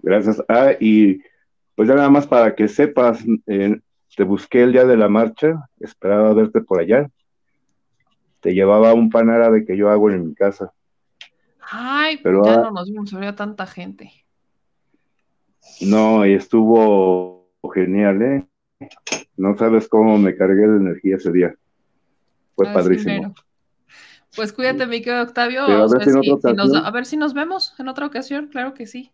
Gracias. 0.02 0.42
Ah, 0.48 0.72
y 0.78 1.22
pues 1.74 1.88
ya 1.88 1.94
nada 1.94 2.10
más 2.10 2.26
para 2.26 2.54
que 2.54 2.68
sepas, 2.68 3.24
eh, 3.46 3.80
te 4.14 4.24
busqué 4.24 4.62
el 4.62 4.72
día 4.72 4.84
de 4.84 4.98
la 4.98 5.08
marcha, 5.08 5.70
esperaba 5.78 6.34
verte 6.34 6.60
por 6.60 6.80
allá. 6.80 7.08
Te 8.40 8.52
llevaba 8.52 8.92
un 8.92 9.08
pan 9.08 9.30
árabe 9.30 9.64
que 9.64 9.78
yo 9.78 9.88
hago 9.88 10.10
en 10.10 10.28
mi 10.28 10.34
casa. 10.34 10.72
Ay, 11.70 12.18
pero 12.22 12.44
ya 12.44 12.58
no 12.58 12.70
nos 12.70 12.90
vimos, 12.90 13.14
había 13.14 13.34
tanta 13.34 13.66
gente. 13.66 14.12
No, 15.80 16.26
y 16.26 16.34
estuvo 16.34 17.50
genial, 17.74 18.22
¿eh? 18.22 18.46
No 19.36 19.56
sabes 19.56 19.88
cómo 19.88 20.18
me 20.18 20.36
cargué 20.36 20.66
de 20.66 20.76
energía 20.76 21.16
ese 21.16 21.32
día. 21.32 21.54
Fue 22.54 22.66
padrísimo. 22.72 23.34
Pues 24.36 24.52
cuídate, 24.52 24.86
mi 24.86 25.02
querido 25.02 25.22
Octavio. 25.22 25.62
A 25.64 26.90
ver, 26.90 27.06
si, 27.06 27.16
nos, 27.16 27.34
vemos 27.34 27.74
en 27.78 27.88
otra 27.88 28.06
ocasión, 28.06 28.48
claro 28.48 28.74
que 28.74 28.86
sí. 28.86 29.12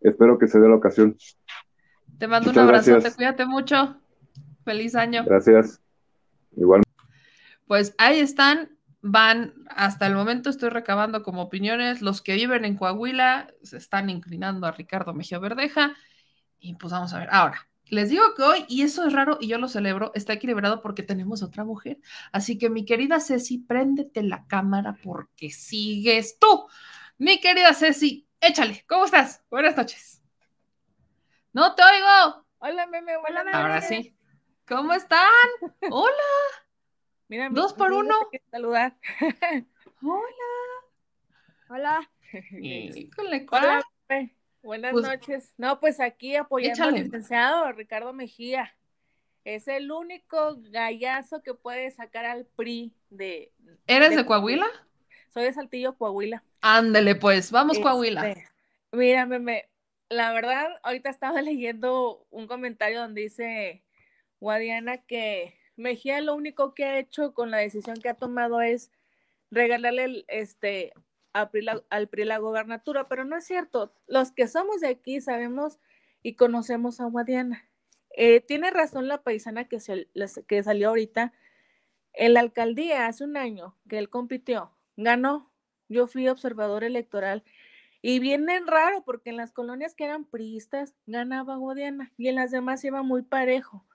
Espero 0.00 0.38
que 0.38 0.46
se 0.46 0.58
dé 0.58 0.68
la 0.68 0.76
ocasión. 0.76 1.16
Te 2.18 2.26
mando 2.26 2.50
un 2.50 2.58
abrazo, 2.58 2.98
te 2.98 3.12
cuídate 3.12 3.44
mucho. 3.46 3.96
Feliz 4.64 4.94
año. 4.94 5.24
Gracias. 5.24 5.80
Igual. 6.56 6.82
Pues 7.66 7.94
ahí 7.98 8.20
están 8.20 8.77
van, 9.00 9.54
hasta 9.68 10.06
el 10.06 10.14
momento 10.14 10.50
estoy 10.50 10.70
recabando 10.70 11.22
como 11.22 11.42
opiniones, 11.42 12.02
los 12.02 12.22
que 12.22 12.34
viven 12.34 12.64
en 12.64 12.76
Coahuila 12.76 13.52
se 13.62 13.76
están 13.76 14.10
inclinando 14.10 14.66
a 14.66 14.72
Ricardo 14.72 15.14
Mejía 15.14 15.38
Verdeja 15.38 15.94
y 16.58 16.74
pues 16.74 16.92
vamos 16.92 17.12
a 17.14 17.20
ver. 17.20 17.28
Ahora, 17.30 17.68
les 17.84 18.10
digo 18.10 18.34
que 18.34 18.42
hoy, 18.42 18.64
y 18.68 18.82
eso 18.82 19.06
es 19.06 19.12
raro 19.12 19.38
y 19.40 19.48
yo 19.48 19.58
lo 19.58 19.68
celebro, 19.68 20.12
está 20.14 20.34
equilibrado 20.34 20.82
porque 20.82 21.02
tenemos 21.02 21.42
otra 21.42 21.64
mujer. 21.64 21.98
Así 22.32 22.58
que 22.58 22.70
mi 22.70 22.84
querida 22.84 23.20
Ceci, 23.20 23.58
préndete 23.58 24.22
la 24.22 24.46
cámara 24.46 24.98
porque 25.02 25.50
sigues 25.50 26.38
tú. 26.38 26.66
Mi 27.16 27.40
querida 27.40 27.72
Ceci, 27.74 28.28
échale, 28.40 28.84
¿cómo 28.88 29.04
estás? 29.04 29.42
Buenas 29.50 29.76
noches. 29.76 30.22
No 31.52 31.74
te 31.74 31.82
oigo. 31.82 32.46
Hola, 32.58 32.86
meme, 32.86 33.16
hola, 33.16 33.44
meme. 33.44 33.56
Ahora 33.56 33.80
sí. 33.80 34.14
¿Cómo 34.66 34.92
están? 34.92 35.28
Hola. 35.90 36.67
Mira, 37.28 37.50
Dos 37.50 37.74
por 37.74 37.92
uno. 37.92 38.14
Saludar. 38.50 38.96
Hola. 40.02 40.20
Hola. 41.68 42.10
Hola. 43.50 43.84
Buenas 44.62 44.92
pues 44.92 45.06
noches. 45.06 45.54
No, 45.58 45.78
pues 45.78 46.00
aquí 46.00 46.36
apoyando 46.36 46.84
al 46.84 46.94
licenciado 46.94 47.70
Ricardo 47.72 48.12
Mejía. 48.12 48.74
Es 49.44 49.68
el 49.68 49.92
único 49.92 50.56
gallazo 50.70 51.42
que 51.42 51.54
puede 51.54 51.90
sacar 51.90 52.24
al 52.24 52.46
PRI 52.46 52.94
de. 53.10 53.52
¿Eres 53.86 54.16
de, 54.16 54.26
Coahuila? 54.26 54.66
Soy 55.32 55.44
de 55.44 55.52
Saltillo, 55.52 55.96
Coahuila. 55.96 56.42
Ándele, 56.60 57.14
pues, 57.14 57.50
vamos, 57.50 57.78
Coahuila. 57.78 58.30
Este, 58.30 58.48
mírame, 58.92 59.38
me, 59.38 59.68
la 60.08 60.32
verdad, 60.32 60.68
ahorita 60.82 61.10
estaba 61.10 61.40
leyendo 61.42 62.26
un 62.30 62.46
comentario 62.46 63.00
donde 63.00 63.22
dice 63.22 63.84
Guadiana 64.40 64.98
que 64.98 65.57
Mejía 65.78 66.20
lo 66.20 66.34
único 66.34 66.74
que 66.74 66.84
ha 66.84 66.98
hecho 66.98 67.32
con 67.34 67.52
la 67.52 67.58
decisión 67.58 68.00
que 68.00 68.08
ha 68.08 68.14
tomado 68.14 68.60
es 68.60 68.90
regalarle 69.48 70.04
el, 70.04 70.24
este, 70.26 70.92
al 71.32 72.08
PRI 72.08 72.24
la 72.24 72.38
gobernatura, 72.38 73.08
pero 73.08 73.24
no 73.24 73.36
es 73.36 73.44
cierto. 73.44 73.94
Los 74.08 74.32
que 74.32 74.48
somos 74.48 74.80
de 74.80 74.88
aquí 74.88 75.20
sabemos 75.20 75.78
y 76.20 76.34
conocemos 76.34 77.00
a 77.00 77.04
Guadiana. 77.04 77.64
Eh, 78.10 78.40
tiene 78.40 78.72
razón 78.72 79.06
la 79.06 79.22
paisana 79.22 79.68
que, 79.68 79.78
se, 79.78 80.08
que 80.48 80.62
salió 80.64 80.88
ahorita. 80.88 81.32
En 82.12 82.34
la 82.34 82.40
alcaldía 82.40 83.06
hace 83.06 83.22
un 83.22 83.36
año 83.36 83.76
que 83.88 83.98
él 83.98 84.10
compitió, 84.10 84.72
ganó. 84.96 85.52
Yo 85.88 86.08
fui 86.08 86.26
observador 86.26 86.82
electoral 86.82 87.44
y 88.02 88.18
viene 88.18 88.60
raro 88.66 89.04
porque 89.04 89.30
en 89.30 89.36
las 89.36 89.52
colonias 89.52 89.94
que 89.94 90.06
eran 90.06 90.24
priistas 90.24 90.96
ganaba 91.06 91.54
Guadiana 91.54 92.12
y 92.16 92.26
en 92.26 92.34
las 92.34 92.50
demás 92.50 92.82
iba 92.82 93.04
muy 93.04 93.22
parejo 93.22 93.86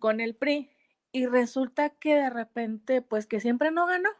con 0.00 0.20
el 0.20 0.34
PRI 0.34 0.70
y 1.12 1.26
resulta 1.26 1.90
que 1.90 2.14
de 2.14 2.30
repente, 2.30 3.02
pues 3.02 3.26
que 3.26 3.40
siempre 3.40 3.70
no 3.70 3.86
ganó. 3.86 4.10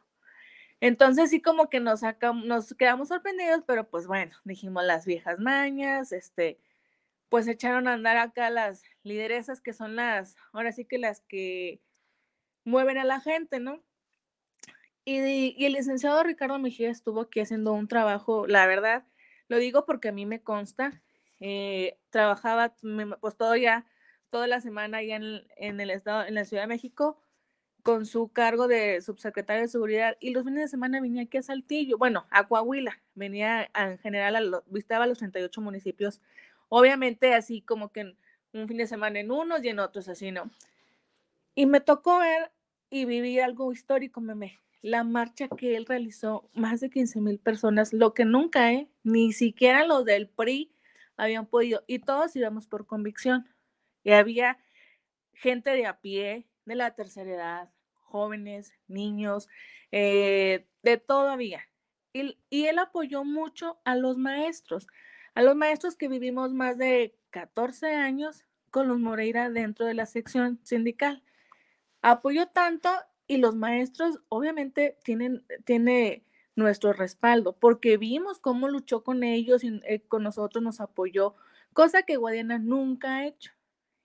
Entonces 0.80 1.30
sí 1.30 1.42
como 1.42 1.68
que 1.68 1.80
nos, 1.80 2.00
nos 2.44 2.74
quedamos 2.74 3.08
sorprendidos, 3.08 3.62
pero 3.66 3.88
pues 3.88 4.06
bueno, 4.06 4.32
dijimos 4.44 4.84
las 4.84 5.04
viejas 5.06 5.38
mañas, 5.38 6.12
este, 6.12 6.58
pues 7.28 7.46
echaron 7.48 7.86
a 7.86 7.94
andar 7.94 8.16
acá 8.16 8.50
las 8.50 8.82
lideresas 9.02 9.60
que 9.60 9.74
son 9.74 9.96
las, 9.96 10.36
ahora 10.52 10.72
sí 10.72 10.86
que 10.86 10.98
las 10.98 11.20
que 11.20 11.80
mueven 12.64 12.98
a 12.98 13.04
la 13.04 13.20
gente, 13.20 13.60
¿no? 13.60 13.82
Y, 15.04 15.54
y 15.56 15.64
el 15.66 15.72
licenciado 15.74 16.22
Ricardo 16.22 16.58
Mejía 16.58 16.90
estuvo 16.90 17.22
aquí 17.22 17.40
haciendo 17.40 17.72
un 17.72 17.88
trabajo, 17.88 18.46
la 18.46 18.66
verdad, 18.66 19.04
lo 19.48 19.58
digo 19.58 19.84
porque 19.84 20.08
a 20.08 20.12
mí 20.12 20.26
me 20.26 20.42
consta, 20.42 21.02
eh, 21.40 21.98
trabajaba, 22.10 22.74
pues 23.20 23.36
todo 23.36 23.56
ya 23.56 23.86
toda 24.30 24.46
la 24.46 24.60
semana 24.60 24.98
allá 24.98 25.16
en, 25.16 25.80
el 25.80 25.90
estado, 25.90 26.24
en 26.26 26.34
la 26.34 26.44
Ciudad 26.44 26.64
de 26.64 26.68
México, 26.68 27.20
con 27.82 28.06
su 28.06 28.28
cargo 28.28 28.68
de 28.68 29.00
subsecretario 29.00 29.62
de 29.62 29.68
Seguridad, 29.68 30.16
y 30.20 30.30
los 30.30 30.44
fines 30.44 30.62
de 30.62 30.68
semana 30.68 31.00
venía 31.00 31.22
aquí 31.22 31.38
a 31.38 31.42
Saltillo, 31.42 31.98
bueno, 31.98 32.26
a 32.30 32.46
Coahuila, 32.46 33.00
venía 33.14 33.70
en 33.74 33.98
general, 33.98 34.62
visitaba 34.66 35.06
los 35.06 35.18
38 35.18 35.60
municipios, 35.60 36.20
obviamente 36.68 37.34
así 37.34 37.62
como 37.62 37.90
que 37.90 38.14
un 38.52 38.68
fin 38.68 38.76
de 38.78 38.86
semana 38.86 39.20
en 39.20 39.30
unos 39.30 39.62
y 39.64 39.68
en 39.68 39.78
otros, 39.78 40.08
así, 40.08 40.30
¿no? 40.30 40.50
Y 41.54 41.66
me 41.66 41.80
tocó 41.80 42.18
ver 42.18 42.50
y 42.90 43.04
vivir 43.04 43.42
algo 43.42 43.72
histórico, 43.72 44.20
meme. 44.20 44.60
La 44.82 45.04
marcha 45.04 45.48
que 45.48 45.76
él 45.76 45.86
realizó, 45.86 46.48
más 46.54 46.80
de 46.80 46.90
15 46.90 47.20
mil 47.20 47.38
personas, 47.38 47.92
lo 47.92 48.14
que 48.14 48.24
nunca, 48.24 48.72
¿eh? 48.72 48.88
Ni 49.02 49.32
siquiera 49.32 49.84
los 49.84 50.04
del 50.04 50.28
PRI 50.28 50.72
habían 51.16 51.46
podido, 51.46 51.84
y 51.86 51.98
todos 51.98 52.34
íbamos 52.34 52.66
por 52.66 52.86
convicción. 52.86 53.46
Y 54.02 54.12
había 54.12 54.58
gente 55.32 55.70
de 55.70 55.86
a 55.86 56.00
pie, 56.00 56.46
de 56.64 56.74
la 56.74 56.94
tercera 56.94 57.30
edad, 57.30 57.72
jóvenes, 57.92 58.72
niños, 58.88 59.48
eh, 59.92 60.66
de 60.82 60.96
todo 60.98 61.28
había. 61.28 61.68
Y, 62.12 62.38
y, 62.50 62.66
él 62.66 62.78
apoyó 62.78 63.24
mucho 63.24 63.78
a 63.84 63.94
los 63.94 64.18
maestros, 64.18 64.86
a 65.34 65.42
los 65.42 65.54
maestros 65.54 65.96
que 65.96 66.08
vivimos 66.08 66.52
más 66.52 66.76
de 66.76 67.16
14 67.30 67.94
años 67.94 68.44
con 68.70 68.88
los 68.88 68.98
Moreira 68.98 69.50
dentro 69.50 69.86
de 69.86 69.94
la 69.94 70.06
sección 70.06 70.60
sindical. 70.64 71.22
Apoyó 72.02 72.46
tanto 72.48 72.90
y 73.26 73.36
los 73.36 73.54
maestros 73.54 74.20
obviamente 74.28 74.98
tienen 75.04 75.44
tiene 75.64 76.24
nuestro 76.56 76.92
respaldo 76.92 77.56
porque 77.56 77.96
vimos 77.96 78.38
cómo 78.38 78.68
luchó 78.68 79.04
con 79.04 79.22
ellos 79.22 79.62
y 79.64 79.80
eh, 79.84 80.02
con 80.08 80.22
nosotros 80.22 80.62
nos 80.62 80.80
apoyó, 80.80 81.34
cosa 81.72 82.02
que 82.02 82.16
Guadiana 82.16 82.58
nunca 82.58 83.16
ha 83.16 83.26
hecho. 83.26 83.52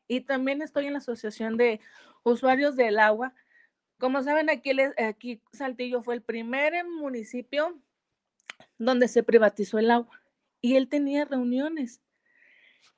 Y 0.07 0.21
también 0.21 0.61
estoy 0.61 0.87
en 0.87 0.93
la 0.93 0.99
Asociación 0.99 1.57
de 1.57 1.79
Usuarios 2.23 2.75
del 2.75 2.99
Agua. 2.99 3.33
Como 3.97 4.21
saben, 4.23 4.49
aquí, 4.49 4.71
aquí 4.97 5.41
Saltillo 5.51 6.01
fue 6.01 6.15
el 6.15 6.21
primer 6.21 6.73
municipio 6.85 7.79
donde 8.77 9.07
se 9.07 9.23
privatizó 9.23 9.79
el 9.79 9.91
agua 9.91 10.21
y 10.61 10.75
él 10.75 10.89
tenía 10.89 11.25
reuniones 11.25 12.01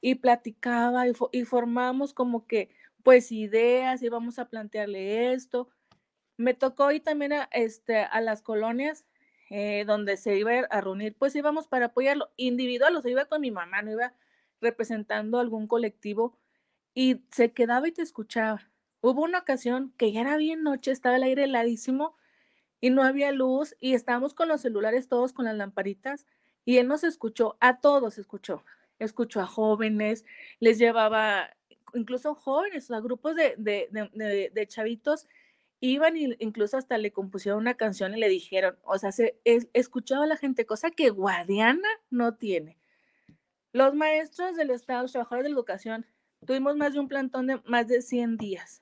y 0.02 0.16
platicaba 0.16 1.06
y, 1.08 1.44
formamos 1.46 2.14
como 2.14 2.48
que 2.48 2.70
pues 3.04 3.32
ideas 3.32 4.02
y 4.04 4.10
vamos 4.10 4.40
a 4.40 4.50
plantearle 4.50 5.34
esto. 5.34 5.70
Me 6.38 6.54
tocó 6.54 6.92
ir 6.92 7.04
también 7.04 7.34
a, 7.34 7.50
este, 7.52 8.00
a 8.00 8.22
las 8.22 8.42
colonias 8.42 9.06
eh, 9.50 9.86
donde 9.86 10.18
se 10.18 10.38
iba 10.38 10.52
a 10.70 10.82
reunir, 10.82 11.16
pues 11.18 11.36
íbamos 11.36 11.68
para 11.68 11.88
apoyarlo 11.88 12.30
individual, 12.36 13.02
iba 13.06 13.26
con 13.26 13.42
mi 13.42 13.50
mamá, 13.50 13.82
no 13.82 13.92
iba 13.92 14.14
representando 14.60 15.40
algún 15.40 15.68
colectivo 15.68 16.38
y 16.98 17.22
se 17.30 17.52
quedaba 17.52 17.88
y 17.88 17.92
te 17.92 18.02
escuchaba. 18.02 18.72
Hubo 19.02 19.22
una 19.22 19.38
ocasión 19.38 19.94
que 19.98 20.12
ya 20.12 20.22
era 20.22 20.36
bien 20.36 20.64
noche, 20.64 20.90
estaba 20.90 21.18
el 21.18 21.22
aire 21.22 21.44
heladísimo 21.44 22.18
y 22.82 22.90
no 22.90 23.04
había 23.04 23.32
luz 23.32 23.76
y 23.80 23.94
estábamos 23.94 24.34
con 24.34 24.48
los 24.48 24.62
celulares 24.62 25.08
todos 25.08 25.32
con 25.32 25.46
las 25.46 25.56
lamparitas 25.56 26.26
y 26.66 26.80
él 26.80 26.88
nos 26.88 27.04
escuchó, 27.04 27.56
a 27.60 27.82
todos 27.82 28.18
escuchó, 28.18 28.66
escuchó 28.98 29.42
a 29.42 29.46
jóvenes, 29.46 30.26
les 30.60 30.80
llevaba 30.80 31.52
incluso 31.94 32.34
jóvenes, 32.34 32.90
a 32.90 33.00
grupos 33.00 33.36
de, 33.36 33.54
de 33.60 34.68
chavitos 34.68 35.28
iban 35.80 36.18
incluso 36.18 36.78
hasta 36.78 36.98
le 36.98 37.12
compusieron 37.12 37.60
una 37.60 37.78
canción 37.78 38.16
y 38.16 38.20
le 38.20 38.28
dijeron, 38.28 38.76
o 38.84 38.98
sea, 38.98 39.12
se 39.12 39.40
escuchaba 39.44 40.24
a 40.24 40.28
la 40.28 40.36
gente, 40.36 40.66
cosa 40.66 40.90
que 40.90 41.12
Guadiana 41.12 41.90
no 42.10 42.34
tiene. 42.38 42.80
Los 43.72 43.94
maestros 43.94 44.56
del 44.56 44.72
Estado, 44.72 45.04
los 45.04 45.12
trabajadores 45.12 45.44
de 45.44 45.50
la 45.50 45.56
educación, 45.56 46.08
tuvimos 46.46 46.78
más 46.78 46.94
de 46.94 47.00
un 47.00 47.08
plantón 47.08 47.48
de 47.48 47.62
más 47.66 47.88
de 47.88 48.02
100 48.02 48.38
días. 48.38 48.82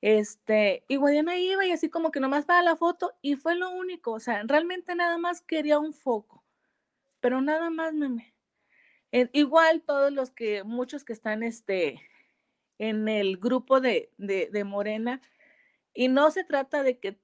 Este, 0.00 0.84
y 0.88 0.96
Guadiana 0.96 1.36
iba 1.36 1.64
y 1.64 1.70
así 1.70 1.88
como 1.88 2.10
que 2.10 2.20
nomás 2.20 2.44
para 2.44 2.62
la 2.62 2.76
foto 2.76 3.12
y 3.22 3.36
fue 3.36 3.54
lo 3.54 3.70
único, 3.70 4.12
o 4.12 4.20
sea, 4.20 4.42
realmente 4.44 4.96
nada 4.96 5.16
más 5.16 5.42
quería 5.42 5.78
un 5.78 5.94
foco, 5.94 6.44
pero 7.20 7.40
nada 7.40 7.70
más, 7.70 7.94
meme. 7.94 8.34
igual 9.32 9.82
todos 9.82 10.12
los 10.12 10.32
que, 10.32 10.64
muchos 10.64 11.04
que 11.04 11.12
están 11.12 11.44
este, 11.44 12.00
en 12.78 13.08
el 13.08 13.36
grupo 13.36 13.80
de, 13.80 14.10
de, 14.18 14.48
de 14.52 14.64
Morena, 14.64 15.20
y 15.94 16.08
no 16.08 16.30
se 16.30 16.44
trata 16.44 16.82
de 16.82 16.98
que 16.98 17.18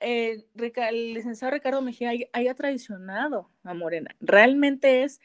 eh, 0.00 0.46
el 0.54 1.14
licenciado 1.14 1.52
Ricardo 1.52 1.82
Mejía 1.82 2.12
haya, 2.32 2.54
traicionado 2.54 3.50
a 3.62 3.74
Morena. 3.74 4.14
Realmente 4.20 5.02
es 5.02 5.20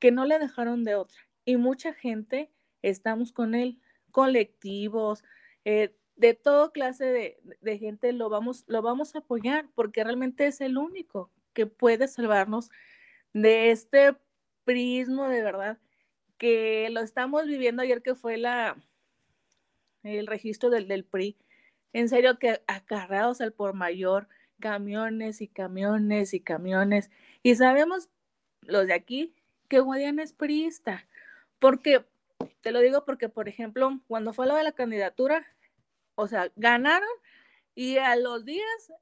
que 0.00 0.10
no 0.10 0.24
le 0.24 0.38
dejaron 0.38 0.84
de 0.84 0.96
otra. 0.96 1.20
Y 1.44 1.56
mucha 1.56 1.92
gente 1.92 2.50
estamos 2.90 3.32
con 3.32 3.54
él, 3.54 3.80
colectivos, 4.10 5.24
eh, 5.64 5.94
de 6.16 6.34
toda 6.34 6.70
clase 6.70 7.04
de, 7.60 7.78
gente 7.78 8.12
lo 8.12 8.28
vamos, 8.28 8.64
lo 8.68 8.82
vamos 8.82 9.14
a 9.14 9.18
apoyar 9.18 9.68
porque 9.74 10.04
realmente 10.04 10.46
es 10.46 10.60
el 10.60 10.78
único 10.78 11.30
que 11.52 11.66
puede 11.66 12.06
salvarnos 12.06 12.70
de 13.32 13.70
este 13.70 14.16
prismo 14.64 15.28
de 15.28 15.42
verdad 15.42 15.78
que 16.38 16.88
lo 16.90 17.00
estamos 17.00 17.46
viviendo 17.46 17.82
ayer 17.82 18.02
que 18.02 18.14
fue 18.14 18.36
la 18.36 18.76
el 20.04 20.26
registro 20.26 20.70
del, 20.70 20.86
del 20.86 21.04
PRI 21.04 21.36
en 21.94 22.08
serio 22.08 22.38
que 22.38 22.60
acarreados 22.66 23.40
al 23.40 23.52
por 23.52 23.72
mayor, 23.72 24.28
camiones 24.60 25.40
y 25.40 25.48
camiones 25.48 26.34
y 26.34 26.40
camiones. 26.40 27.10
Y 27.42 27.54
sabemos 27.54 28.10
los 28.62 28.88
de 28.88 28.94
aquí 28.94 29.32
que 29.68 29.80
Guadiana 29.80 30.22
es 30.22 30.32
priista. 30.32 31.06
Porque, 31.60 32.04
te 32.60 32.72
lo 32.72 32.80
digo 32.80 33.04
porque, 33.04 33.28
por 33.28 33.48
ejemplo, 33.48 34.00
cuando 34.06 34.32
fue 34.32 34.46
lo 34.46 34.56
de 34.56 34.62
la 34.62 34.72
candidatura, 34.72 35.46
o 36.14 36.26
sea, 36.26 36.52
ganaron 36.56 37.08
y 37.74 37.98
a 37.98 38.16
los 38.16 38.44
días, 38.44 38.92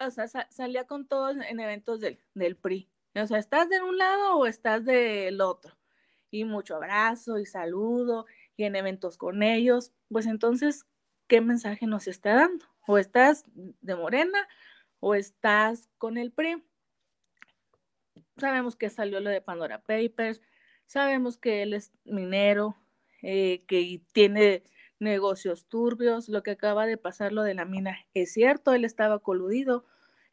o 0.00 0.10
sea, 0.10 0.28
salía 0.50 0.86
con 0.86 1.06
todos 1.06 1.36
en 1.36 1.60
eventos 1.60 2.00
del, 2.00 2.18
del 2.34 2.56
PRI. 2.56 2.88
O 3.14 3.26
sea, 3.26 3.38
¿estás 3.38 3.68
de 3.68 3.82
un 3.82 3.98
lado 3.98 4.36
o 4.36 4.46
estás 4.46 4.84
del 4.84 5.40
otro? 5.40 5.76
Y 6.30 6.44
mucho 6.44 6.76
abrazo 6.76 7.38
y 7.38 7.46
saludo 7.46 8.26
y 8.56 8.64
en 8.64 8.76
eventos 8.76 9.16
con 9.16 9.42
ellos. 9.42 9.92
Pues 10.08 10.26
entonces, 10.26 10.86
qué 11.26 11.40
mensaje 11.40 11.86
nos 11.86 12.06
está 12.06 12.34
dando. 12.34 12.66
O 12.86 12.98
estás 12.98 13.44
de 13.54 13.96
Morena 13.96 14.48
o 15.00 15.14
estás 15.14 15.88
con 15.98 16.16
el 16.16 16.32
PRI. 16.32 16.64
Sabemos 18.36 18.76
que 18.76 18.90
salió 18.90 19.20
lo 19.20 19.30
de 19.30 19.40
Pandora 19.40 19.82
Papers, 19.82 20.40
sabemos 20.88 21.36
que 21.36 21.62
él 21.62 21.74
es 21.74 21.92
minero, 22.04 22.76
eh, 23.22 23.62
que 23.68 24.00
tiene 24.12 24.64
negocios 24.98 25.66
turbios, 25.66 26.28
lo 26.28 26.42
que 26.42 26.52
acaba 26.52 26.86
de 26.86 26.96
pasar 26.96 27.32
lo 27.32 27.44
de 27.44 27.54
la 27.54 27.64
mina 27.64 27.96
es 28.14 28.32
cierto, 28.32 28.72
él 28.72 28.84
estaba 28.84 29.20
coludido. 29.20 29.84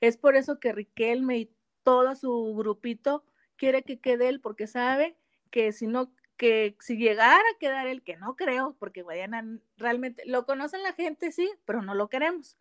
Es 0.02 0.18
por 0.18 0.36
eso 0.36 0.60
que 0.60 0.72
Riquelme 0.72 1.38
y 1.38 1.52
todo 1.84 2.15
su 2.15 2.56
grupito 2.56 3.23
quiere 3.57 3.84
que 3.84 3.99
quede 3.99 4.30
él, 4.30 4.41
porque 4.41 4.65
sabe 4.65 5.15
que 5.52 5.72
si 5.72 5.86
no 5.88 6.11
que 6.38 6.76
si 6.82 6.98
llegara 6.98 7.38
a 7.38 7.60
quedar 7.60 7.88
el 7.88 8.02
que 8.02 8.18
no 8.18 8.36
creo, 8.36 8.76
porque 8.80 9.03
Guadiana 9.03 9.60
realmente 9.77 10.23
lo 10.26 10.45
conocen 10.45 10.84
la 10.84 10.94
gente, 10.94 11.32
sí, 11.32 11.49
pero 11.65 11.82
no 11.82 11.94
lo 11.95 12.10
queremos. 12.10 12.57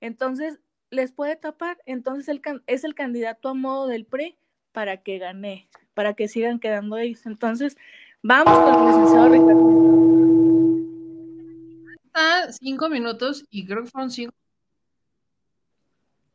Entonces, 0.00 0.60
les 0.90 1.12
puede 1.12 1.36
tapar. 1.36 1.78
Entonces, 1.84 2.28
el, 2.28 2.40
es 2.66 2.84
el 2.84 2.94
candidato 2.94 3.50
a 3.50 3.54
modo 3.54 3.86
del 3.86 4.06
PRI 4.06 4.38
para 4.76 4.98
que 4.98 5.16
gane, 5.16 5.70
para 5.94 6.12
que 6.12 6.28
sigan 6.28 6.60
quedando 6.60 6.98
ellos. 6.98 7.24
Entonces, 7.24 7.78
vamos 8.20 8.58
con 8.58 8.74
el 8.74 8.86
licenciado 8.88 9.30
Ricardo. 9.30 9.86
Cinco 12.60 12.90
minutos 12.90 13.46
y 13.50 13.64
creo 13.64 13.84
que 13.84 13.90
fueron 13.90 14.10
cinco 14.10 14.34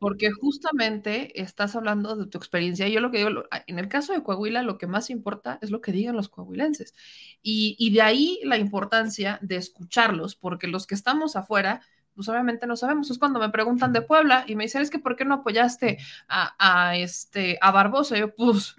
porque 0.00 0.32
justamente 0.32 1.40
estás 1.40 1.76
hablando 1.76 2.16
de 2.16 2.26
tu 2.26 2.36
experiencia. 2.36 2.88
Yo 2.88 2.98
lo 2.98 3.12
que 3.12 3.18
digo, 3.18 3.44
en 3.68 3.78
el 3.78 3.88
caso 3.88 4.12
de 4.12 4.24
Coahuila, 4.24 4.62
lo 4.62 4.76
que 4.76 4.88
más 4.88 5.08
importa 5.10 5.60
es 5.62 5.70
lo 5.70 5.80
que 5.80 5.92
digan 5.92 6.16
los 6.16 6.28
coahuilenses. 6.28 6.92
Y, 7.40 7.92
de 7.94 8.02
ahí 8.02 8.40
la 8.42 8.58
importancia 8.58 9.38
de 9.40 9.54
escucharlos, 9.54 10.34
porque 10.34 10.66
los 10.66 10.88
que 10.88 10.96
estamos 10.96 11.36
afuera, 11.36 11.82
pues 12.14 12.28
obviamente 12.28 12.66
no 12.66 12.76
sabemos. 12.76 13.10
Es 13.10 13.18
cuando 13.18 13.40
me 13.40 13.48
preguntan 13.50 13.92
de 13.92 14.02
Puebla 14.02 14.44
y 14.46 14.56
me 14.56 14.64
dicen, 14.64 14.82
es 14.82 14.90
que 14.90 14.98
¿por 14.98 15.16
qué 15.16 15.24
no 15.24 15.34
apoyaste 15.34 15.98
a, 16.28 16.54
a 16.58 16.96
este, 16.96 17.58
a 17.60 17.70
Barbosa? 17.70 18.16
yo, 18.16 18.34
pues, 18.34 18.76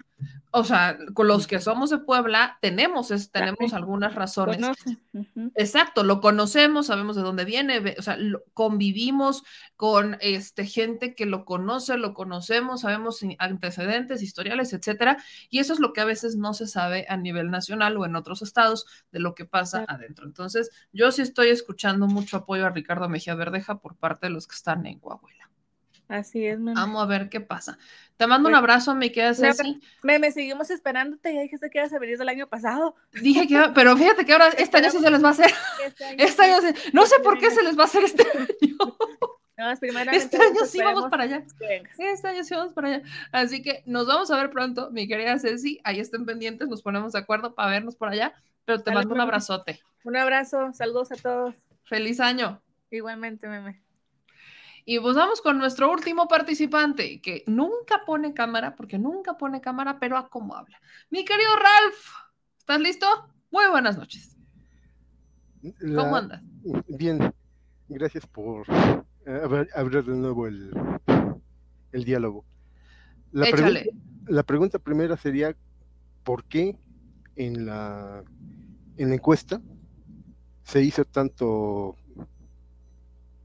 o 0.56 0.62
sea, 0.62 0.96
con 1.14 1.26
los 1.26 1.48
que 1.48 1.60
somos 1.60 1.90
de 1.90 1.98
Puebla 1.98 2.58
tenemos, 2.60 3.08
tenemos 3.32 3.72
algunas 3.72 4.14
razones. 4.14 4.64
Exacto, 5.56 6.04
lo 6.04 6.20
conocemos, 6.20 6.86
sabemos 6.86 7.16
de 7.16 7.22
dónde 7.22 7.44
viene, 7.44 7.96
o 7.98 8.02
sea, 8.02 8.16
convivimos 8.52 9.42
con 9.74 10.16
este, 10.20 10.64
gente 10.64 11.16
que 11.16 11.26
lo 11.26 11.44
conoce, 11.44 11.96
lo 11.98 12.14
conocemos, 12.14 12.82
sabemos 12.82 13.20
antecedentes, 13.38 14.22
historiales, 14.22 14.72
etcétera, 14.72 15.16
y 15.50 15.58
eso 15.58 15.72
es 15.72 15.80
lo 15.80 15.92
que 15.92 16.02
a 16.02 16.04
veces 16.04 16.36
no 16.36 16.54
se 16.54 16.68
sabe 16.68 17.04
a 17.08 17.16
nivel 17.16 17.50
nacional 17.50 17.96
o 17.96 18.06
en 18.06 18.14
otros 18.14 18.40
estados 18.40 18.86
de 19.10 19.18
lo 19.18 19.34
que 19.34 19.46
pasa 19.46 19.84
adentro. 19.88 20.24
Entonces, 20.24 20.70
yo 20.92 21.10
sí 21.10 21.22
estoy 21.22 21.48
escuchando 21.48 22.06
mucho 22.06 22.36
apoyo 22.36 22.64
a 22.64 22.70
Ricardo 22.70 23.08
Mejía 23.08 23.34
Verdeja 23.34 23.80
por 23.80 23.96
parte 23.96 24.26
de 24.26 24.30
los 24.30 24.46
que 24.46 24.54
están 24.54 24.86
en 24.86 25.00
Coahuila. 25.00 25.50
Así 26.08 26.46
es, 26.46 26.58
meme. 26.58 26.74
Vamos 26.74 27.02
a 27.02 27.06
ver 27.06 27.28
qué 27.28 27.40
pasa. 27.40 27.78
Te 28.16 28.26
mando 28.26 28.48
un 28.48 28.54
abrazo, 28.54 28.94
me 28.94 29.10
quedas 29.10 29.42
así. 29.42 29.80
Me 30.02 30.30
seguimos 30.30 30.70
esperándote, 30.70 31.34
ya 31.34 31.40
dijiste 31.40 31.68
que 31.70 31.78
ibas 31.78 31.92
a 31.92 31.98
venir 31.98 32.16
del 32.16 32.28
año 32.28 32.46
pasado. 32.46 32.94
Dije 33.12 33.48
que, 33.48 33.60
pero 33.74 33.96
fíjate 33.96 34.24
que 34.24 34.32
ahora 34.32 34.48
este 34.50 34.76
año 34.76 34.90
sí 34.90 35.00
se 35.00 35.10
les 35.10 35.22
va 35.22 35.28
a 35.28 35.32
hacer. 35.32 35.50
Este, 35.84 36.14
este 36.24 36.42
año, 36.42 36.74
no 36.92 37.06
sé 37.06 37.16
por 37.20 37.38
qué 37.38 37.50
se 37.50 37.62
les 37.62 37.76
va 37.76 37.82
a 37.82 37.86
hacer 37.86 38.04
este 38.04 38.22
año. 38.38 38.76
No, 39.56 39.70
este 39.70 40.36
año 40.36 40.64
sí 40.66 40.78
vamos 40.82 41.08
para 41.10 41.24
allá. 41.24 41.44
Este 41.98 42.28
año 42.28 42.44
sí 42.44 42.54
vamos 42.54 42.72
para 42.72 42.88
allá. 42.88 43.02
Así 43.32 43.62
que 43.62 43.82
nos 43.86 44.06
vamos 44.06 44.30
a 44.30 44.36
ver 44.36 44.50
pronto, 44.50 44.90
mi 44.90 45.06
querida 45.06 45.38
Ceci. 45.38 45.80
Ahí 45.84 46.00
estén 46.00 46.24
pendientes, 46.24 46.68
nos 46.68 46.82
ponemos 46.82 47.12
de 47.12 47.20
acuerdo 47.20 47.54
para 47.54 47.70
vernos 47.70 47.96
por 47.96 48.08
allá. 48.08 48.34
Pero 48.64 48.82
te 48.82 48.90
mando 48.92 49.14
un 49.14 49.20
abrazote. 49.20 49.80
Un 50.04 50.16
abrazo, 50.16 50.72
saludos 50.72 51.12
a 51.12 51.16
todos. 51.16 51.54
Feliz 51.84 52.18
año. 52.18 52.60
Igualmente, 52.90 53.46
meme. 53.46 53.83
Y 54.86 55.00
pues 55.00 55.16
vamos 55.16 55.40
con 55.40 55.58
nuestro 55.58 55.90
último 55.90 56.28
participante, 56.28 57.20
que 57.22 57.42
nunca 57.46 58.02
pone 58.04 58.34
cámara, 58.34 58.74
porque 58.76 58.98
nunca 58.98 59.38
pone 59.38 59.60
cámara, 59.60 59.98
pero 59.98 60.18
a 60.18 60.28
cómo 60.28 60.54
habla. 60.54 60.78
Mi 61.10 61.24
querido 61.24 61.50
Ralph, 61.56 62.06
¿estás 62.58 62.80
listo? 62.80 63.06
Muy 63.50 63.64
buenas 63.70 63.96
noches. 63.96 64.36
¿Cómo 65.94 66.16
andas? 66.16 66.44
Bien, 66.88 67.32
gracias 67.88 68.26
por 68.26 68.66
eh, 68.68 69.66
abrir 69.74 70.04
de 70.04 70.14
nuevo 70.14 70.46
el, 70.46 70.70
el 71.92 72.04
diálogo. 72.04 72.44
La, 73.32 73.46
la 74.26 74.42
pregunta 74.42 74.78
primera 74.78 75.16
sería, 75.16 75.56
¿por 76.24 76.44
qué 76.44 76.78
en 77.36 77.64
la, 77.64 78.22
en 78.98 79.08
la 79.08 79.14
encuesta 79.14 79.62
se 80.62 80.82
hizo 80.82 81.06
tanto, 81.06 81.96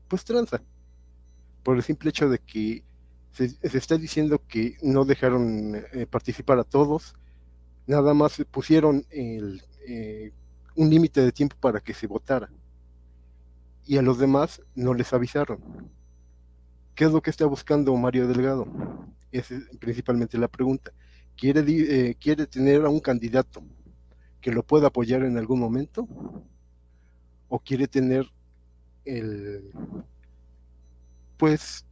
pues 0.10 0.26
tranza? 0.26 0.61
Por 1.64 1.77
el 1.77 1.84
simple 1.84 2.10
hecho 2.10 2.30
de 2.30 2.40
que 2.40 2.84
se, 3.31 3.56
está 3.61 3.98
diciendo 3.98 4.41
que 4.48 4.77
no 4.81 5.06
dejaron 5.06 5.76
eh, 5.76 6.06
participar 6.10 6.60
a 6.60 6.64
todos, 6.64 7.15
nada 7.88 8.14
más 8.14 8.44
pusieron 8.52 9.06
el, 9.10 9.61
eh, 9.88 10.31
un 10.76 10.90
límite 10.90 11.22
de 11.22 11.31
tiempo 11.31 11.56
para 11.60 11.80
que 11.80 11.94
se 11.94 12.07
votara. 12.07 12.49
Y 13.86 13.98
a 13.98 14.02
los 14.02 14.19
demás 14.19 14.61
no 14.76 14.94
les 14.94 15.14
avisaron. 15.14 15.60
¿Qué 16.95 17.06
es 17.06 17.11
lo 17.11 17.22
que 17.22 17.30
está 17.30 17.45
buscando 17.45 17.95
Mario 17.95 18.27
Delgado? 18.27 18.68
Esa 19.31 19.56
es 19.56 19.77
principalmente 19.80 20.38
la 20.38 20.48
pregunta. 20.48 20.91
¿Quiere, 21.36 21.64
eh, 21.68 22.15
¿Quiere 22.19 22.45
tener 22.45 22.86
a 22.86 22.90
un 22.90 22.99
candidato 22.99 23.64
que 24.41 24.52
lo 24.52 24.64
pueda 24.64 24.88
apoyar 24.88 25.23
en 25.23 25.38
algún 25.38 25.60
momento? 25.60 26.07
¿O 27.48 27.60
quiere 27.60 27.88
tener 27.88 28.27
el, 29.06 29.72
pues, 31.40 31.86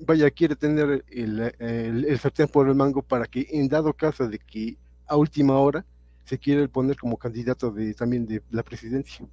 vaya, 0.00 0.30
quiere 0.30 0.56
tener 0.56 1.04
el, 1.08 1.54
el, 1.58 2.18
sartén 2.18 2.48
por 2.48 2.66
el 2.66 2.74
mango 2.74 3.02
para 3.02 3.26
que 3.26 3.46
en 3.50 3.68
dado 3.68 3.92
caso 3.92 4.26
de 4.26 4.38
que 4.38 4.78
a 5.06 5.16
última 5.16 5.58
hora 5.58 5.84
se 6.24 6.38
quiere 6.38 6.66
poner 6.66 6.96
como 6.96 7.18
candidato 7.18 7.70
de, 7.70 7.92
también 7.92 8.26
de 8.26 8.42
la 8.50 8.62
presidencia? 8.62 9.26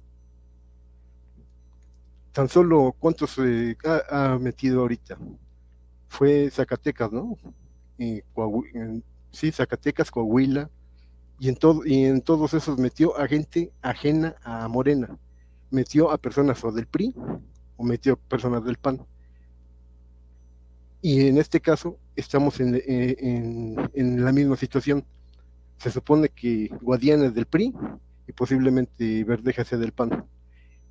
Tan 2.32 2.48
solo 2.48 2.94
cuántos 2.98 3.38
ha, 4.10 4.38
metido 4.38 4.82
ahorita. 4.82 5.16
Fue 6.08 6.50
Zacatecas, 6.50 7.10
¿no? 7.10 7.38
sí, 9.30 9.50
Zacatecas, 9.50 10.10
Coahuila, 10.10 10.68
y 11.38 11.48
en, 11.48 11.56
todo, 11.56 11.86
y 11.86 12.04
en 12.04 12.20
todos 12.20 12.52
esos 12.52 12.78
metió 12.78 13.18
a 13.18 13.26
gente 13.26 13.72
ajena 13.80 14.36
a 14.42 14.68
Morena. 14.68 15.16
Metió 15.70 16.10
a 16.10 16.18
personas 16.18 16.62
o 16.64 16.70
del 16.70 16.86
PRI 16.86 17.14
o 17.76 17.84
metió 17.84 18.16
personas 18.16 18.64
del 18.64 18.76
PAN. 18.76 19.04
Y 21.02 21.26
en 21.26 21.38
este 21.38 21.60
caso 21.60 21.98
estamos 22.16 22.60
en, 22.60 22.80
en 22.86 24.24
la 24.24 24.32
misma 24.32 24.56
situación. 24.56 25.04
Se 25.78 25.90
supone 25.90 26.28
que 26.28 26.68
Guadiana 26.80 27.26
es 27.26 27.34
del 27.34 27.46
PRI 27.46 27.74
y 28.26 28.32
posiblemente 28.32 29.24
Verdeja 29.24 29.64
sea 29.64 29.78
del 29.78 29.92
PAN. 29.92 30.24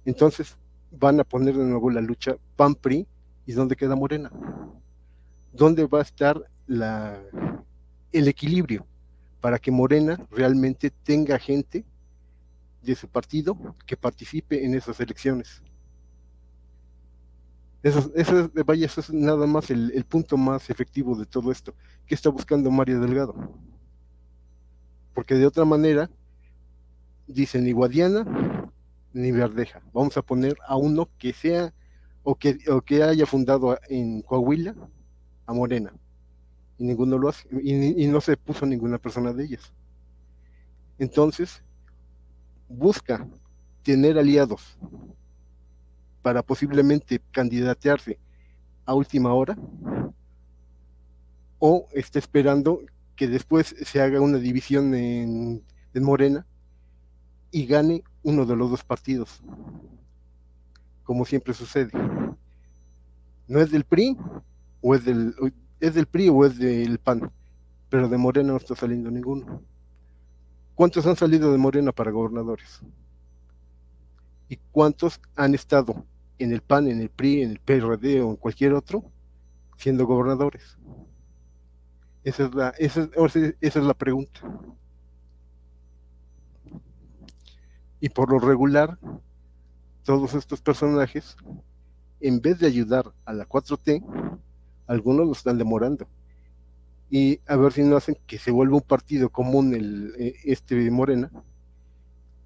Entonces, 0.05 0.57
van 0.91 1.19
a 1.19 1.23
poner 1.23 1.55
de 1.55 1.63
nuevo 1.63 1.89
la 1.89 2.01
lucha 2.01 2.35
PAN-PRI 2.55 3.07
y 3.45 3.51
dónde 3.53 3.75
queda 3.75 3.95
Morena. 3.95 4.31
¿Dónde 5.51 5.85
va 5.85 5.99
a 5.99 6.03
estar 6.03 6.41
la, 6.67 7.21
el 8.11 8.27
equilibrio 8.27 8.85
para 9.41 9.59
que 9.59 9.71
Morena 9.71 10.25
realmente 10.31 10.89
tenga 10.89 11.37
gente 11.37 11.85
de 12.81 12.95
su 12.95 13.07
partido 13.07 13.57
que 13.85 13.97
participe 13.97 14.65
en 14.65 14.75
esas 14.75 14.99
elecciones? 14.99 15.61
Eso, 17.83 18.11
eso, 18.15 18.49
vaya, 18.65 18.85
eso 18.85 19.01
es 19.01 19.11
nada 19.11 19.45
más 19.45 19.69
el, 19.69 19.91
el, 19.91 20.05
punto 20.05 20.37
más 20.37 20.69
efectivo 20.69 21.17
de 21.17 21.25
todo 21.25 21.51
esto. 21.51 21.75
¿Qué 22.05 22.15
está 22.15 22.29
buscando 22.29 22.71
Mario 22.71 23.01
Delgado? 23.01 23.35
Porque 25.13 25.35
de 25.35 25.45
otra 25.45 25.65
manera, 25.65 26.09
dicen 27.27 27.65
ni 27.65 27.73
Guadiana 27.73 28.71
ni 29.13 29.31
Verdeja. 29.31 29.81
Vamos 29.93 30.17
a 30.17 30.21
poner 30.21 30.55
a 30.65 30.75
uno 30.75 31.07
que 31.17 31.33
sea 31.33 31.73
o 32.23 32.35
que, 32.35 32.57
o 32.69 32.81
que 32.81 33.03
haya 33.03 33.25
fundado 33.25 33.77
en 33.89 34.21
Coahuila 34.21 34.75
a 35.45 35.53
Morena. 35.53 35.93
Y 36.77 36.85
ninguno 36.85 37.17
lo 37.17 37.29
hace, 37.29 37.47
y, 37.61 38.07
no 38.07 38.19
se 38.19 38.35
puso 38.35 38.65
ninguna 38.65 38.97
persona 38.97 39.31
de 39.31 39.45
ellas. 39.45 39.73
Entonces, 40.97 41.63
busca 42.67 43.27
tener 43.83 44.17
aliados 44.17 44.77
para 46.23 46.41
posiblemente 46.41 47.21
candidatearse 47.31 48.17
a 48.85 48.95
última 48.95 49.33
hora 49.33 49.55
o 51.59 51.87
está 51.93 52.17
esperando 52.17 52.81
que 53.15 53.27
después 53.27 53.75
se 53.85 54.01
haga 54.01 54.19
una 54.19 54.37
división 54.37 54.95
en, 54.95 55.63
en 55.93 56.03
Morena 56.03 56.45
y 57.51 57.65
gane 57.65 58.03
uno 58.23 58.45
de 58.45 58.55
los 58.55 58.71
dos 58.71 58.83
partidos, 58.83 59.41
como 61.03 61.25
siempre 61.25 61.53
sucede. 61.53 61.91
No 63.47 63.59
es 63.59 63.69
del 63.69 63.83
PRI 63.83 64.17
o 64.81 64.95
es 64.95 65.05
del, 65.05 65.35
es 65.79 65.93
del 65.93 66.07
PRI 66.07 66.29
o 66.29 66.45
es 66.45 66.57
del 66.57 66.97
PAN, 66.97 67.31
pero 67.89 68.09
de 68.09 68.17
Morena 68.17 68.53
no 68.53 68.57
está 68.57 68.75
saliendo 68.75 69.11
ninguno. 69.11 69.61
¿Cuántos 70.75 71.05
han 71.05 71.15
salido 71.15 71.51
de 71.51 71.57
Morena 71.57 71.91
para 71.91 72.11
gobernadores? 72.11 72.81
¿Y 74.49 74.57
cuántos 74.71 75.21
han 75.35 75.53
estado 75.53 76.03
en 76.39 76.51
el 76.51 76.61
PAN, 76.61 76.87
en 76.87 77.01
el 77.01 77.09
PRI, 77.09 77.41
en 77.43 77.51
el 77.51 77.59
PRD 77.59 78.21
o 78.21 78.31
en 78.31 78.35
cualquier 78.35 78.73
otro 78.73 79.03
siendo 79.77 80.05
gobernadores? 80.05 80.77
Esa 82.23 82.45
es 82.45 82.55
la, 82.55 82.69
esa 82.77 83.09
esa 83.59 83.79
es 83.79 83.85
la 83.85 83.93
pregunta. 83.93 84.39
Y 87.99 88.09
por 88.09 88.29
lo 88.31 88.39
regular, 88.39 88.97
todos 90.03 90.33
estos 90.33 90.61
personajes, 90.61 91.37
en 92.19 92.41
vez 92.41 92.59
de 92.59 92.67
ayudar 92.67 93.13
a 93.25 93.33
la 93.33 93.47
4T, 93.47 94.03
algunos 94.87 95.25
lo 95.25 95.31
están 95.31 95.57
demorando. 95.57 96.07
Y 97.09 97.39
a 97.47 97.55
ver 97.55 97.71
si 97.71 97.83
no 97.83 97.95
hacen 97.95 98.17
que 98.25 98.37
se 98.37 98.51
vuelva 98.51 98.75
un 98.75 98.81
partido 98.81 99.29
común 99.29 99.73
el, 99.73 100.13
eh, 100.17 100.35
este 100.43 100.89
Morena, 100.89 101.31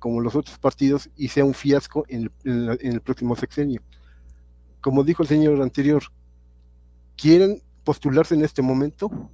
como 0.08 0.22
los 0.22 0.36
otros 0.36 0.58
partidos, 0.58 1.10
y 1.18 1.28
sea 1.28 1.44
un 1.44 1.54
fiasco 1.54 2.06
en 2.08 2.32
el, 2.46 2.78
en 2.82 2.94
el 2.94 3.02
próximo 3.02 3.36
sexenio. 3.36 3.82
Como 4.80 5.04
dijo 5.04 5.22
el 5.22 5.28
señor 5.28 5.62
anterior, 5.62 6.02
quieren 7.18 7.62
postularse 7.84 8.34
en 8.34 8.46
este 8.46 8.62
momento 8.62 9.30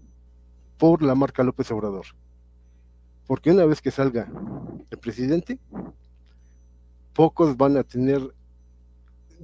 por 0.80 1.04
la 1.04 1.14
marca 1.14 1.44
López 1.44 1.70
Obrador. 1.70 2.08
Porque 3.28 3.52
una 3.52 3.66
vez 3.66 3.84
que 3.84 3.92
salga 3.92 4.28
el 4.90 4.98
presidente, 4.98 5.60
pocos 7.14 7.56
van 7.56 7.78
a 7.78 7.84
tener, 7.84 8.34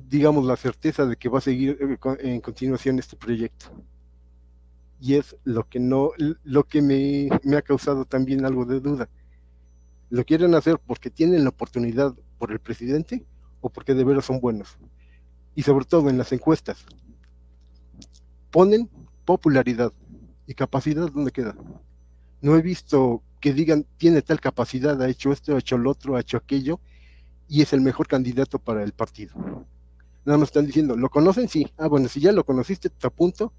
digamos, 0.09 0.47
la 0.47 0.57
certeza 0.57 1.05
de 1.05 1.15
que 1.15 1.29
va 1.29 1.37
a 1.37 1.41
seguir 1.41 1.77
eh, 1.79 1.97
en 2.21 2.41
continuación 2.41 2.97
este 2.97 3.15
proyecto. 3.15 3.67
Y 4.99 5.13
es 5.13 5.35
lo 5.43 5.69
que 5.69 5.79
no, 5.79 6.09
lo 6.43 6.63
que 6.63 6.81
me 6.81 7.55
ha 7.55 7.61
causado 7.61 8.05
también 8.05 8.45
algo 8.45 8.65
de 8.65 8.79
duda. 8.79 9.07
¿Lo 10.09 10.25
quieren 10.25 10.55
hacer 10.55 10.79
porque 10.79 11.09
tienen 11.09 11.43
la 11.43 11.49
oportunidad 11.49 12.15
por 12.37 12.51
el 12.51 12.59
presidente 12.59 13.23
o 13.61 13.69
porque 13.69 13.93
de 13.93 14.03
veras 14.03 14.25
son 14.25 14.39
buenos? 14.39 14.77
Y 15.55 15.63
sobre 15.63 15.85
todo 15.85 16.09
en 16.09 16.17
las 16.17 16.31
encuestas, 16.31 16.85
ponen 18.49 18.89
popularidad 19.25 19.93
y 20.47 20.53
capacidad, 20.53 21.11
¿dónde 21.11 21.31
queda? 21.31 21.55
No 22.41 22.55
he 22.55 22.61
visto 22.61 23.21
que 23.39 23.53
digan, 23.53 23.85
tiene 23.97 24.21
tal 24.21 24.39
capacidad, 24.39 25.01
ha 25.01 25.09
hecho 25.09 25.31
esto, 25.31 25.55
ha 25.55 25.59
hecho 25.59 25.77
lo 25.77 25.91
otro, 25.91 26.15
ha 26.15 26.21
hecho 26.21 26.37
aquello, 26.37 26.79
y 27.47 27.61
es 27.61 27.73
el 27.73 27.81
mejor 27.81 28.07
candidato 28.07 28.59
para 28.59 28.83
el 28.83 28.93
partido. 28.93 29.33
Nada 30.25 30.37
más 30.37 30.49
están 30.49 30.65
diciendo, 30.65 30.95
¿lo 30.95 31.09
conocen? 31.09 31.47
Sí. 31.47 31.67
Ah, 31.77 31.87
bueno, 31.87 32.07
si 32.07 32.19
ya 32.19 32.31
lo 32.31 32.43
conociste, 32.43 32.89
te 32.89 33.07
apunto 33.07 33.53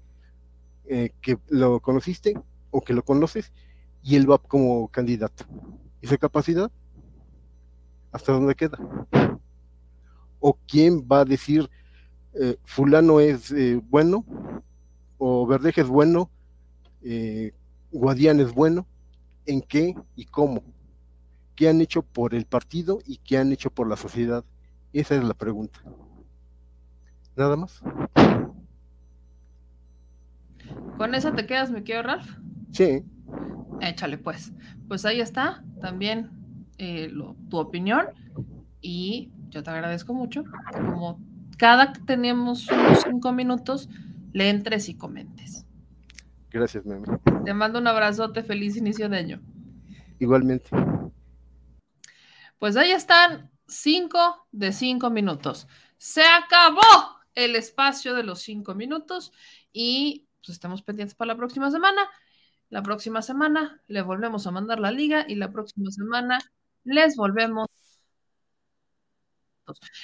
eh, 0.85 1.11
que 1.21 1.37
lo 1.49 1.79
conociste 1.79 2.33
o 2.71 2.81
que 2.81 2.93
lo 2.93 3.03
conoces 3.03 3.51
y 4.03 4.15
él 4.15 4.29
va 4.29 4.37
como 4.37 4.87
candidato. 4.87 5.45
¿Y 6.01 6.07
su 6.07 6.17
capacidad? 6.17 6.71
¿Hasta 8.11 8.33
dónde 8.33 8.55
queda? 8.55 8.77
¿O 10.39 10.57
quién 10.67 11.07
va 11.09 11.21
a 11.21 11.25
decir, 11.25 11.69
eh, 12.33 12.57
fulano 12.63 13.19
es 13.19 13.51
eh, 13.51 13.79
bueno? 13.89 14.25
¿O 15.17 15.45
Verdeja 15.45 15.81
es 15.81 15.87
bueno? 15.87 16.29
¿Guadián 17.91 18.39
es 18.39 18.53
bueno? 18.53 18.87
¿En 19.45 19.61
qué 19.61 19.95
y 20.15 20.25
cómo? 20.25 20.63
¿Qué 21.55 21.69
han 21.69 21.81
hecho 21.81 22.01
por 22.01 22.33
el 22.33 22.45
partido 22.45 22.99
y 23.05 23.17
qué 23.17 23.37
han 23.37 23.51
hecho 23.51 23.69
por 23.69 23.87
la 23.87 23.97
sociedad? 23.97 24.43
Esa 24.93 25.15
es 25.15 25.23
la 25.23 25.33
pregunta. 25.33 25.79
Nada 27.35 27.55
más. 27.55 27.81
¿Con 30.97 31.15
eso 31.15 31.33
te 31.33 31.45
quedas, 31.45 31.71
me 31.71 31.83
quiero, 31.83 32.03
Ralph? 32.03 32.29
Sí. 32.71 33.03
Échale, 33.81 34.17
pues. 34.17 34.53
Pues 34.87 35.05
ahí 35.05 35.19
está, 35.21 35.63
también 35.81 36.29
eh, 36.77 37.11
tu 37.49 37.57
opinión. 37.57 38.07
Y 38.79 39.31
yo 39.49 39.63
te 39.63 39.69
agradezco 39.69 40.13
mucho. 40.13 40.43
Como 40.71 41.19
cada 41.57 41.93
que 41.93 42.01
teníamos 42.01 42.69
unos 42.69 43.01
cinco 43.03 43.31
minutos, 43.31 43.89
le 44.33 44.49
entres 44.49 44.87
y 44.87 44.95
comentes. 44.95 45.65
Gracias, 46.51 46.85
mami. 46.85 47.05
Te 47.45 47.53
mando 47.53 47.79
un 47.79 47.87
abrazote, 47.87 48.43
feliz 48.43 48.77
inicio 48.77 49.09
de 49.09 49.17
año. 49.17 49.41
Igualmente. 50.19 50.69
Pues 52.59 52.77
ahí 52.77 52.91
están 52.91 53.49
cinco 53.67 54.47
de 54.51 54.71
cinco 54.71 55.09
minutos. 55.09 55.67
Se 55.97 56.23
acabó 56.23 57.19
el 57.33 57.55
espacio 57.55 58.13
de 58.13 58.23
los 58.23 58.41
cinco 58.41 58.75
minutos 58.75 59.31
y 59.73 60.27
pues 60.45 60.49
estamos 60.49 60.81
pendientes 60.81 61.15
para 61.15 61.33
la 61.33 61.37
próxima 61.37 61.71
semana. 61.71 62.01
La 62.71 62.81
próxima 62.81 63.21
semana 63.21 63.81
le 63.87 64.01
volvemos 64.01 64.47
a 64.47 64.51
mandar 64.51 64.79
la 64.79 64.91
liga 64.91 65.25
y 65.27 65.35
la 65.35 65.51
próxima 65.51 65.91
semana 65.91 66.39
les 66.85 67.15
volvemos 67.17 67.67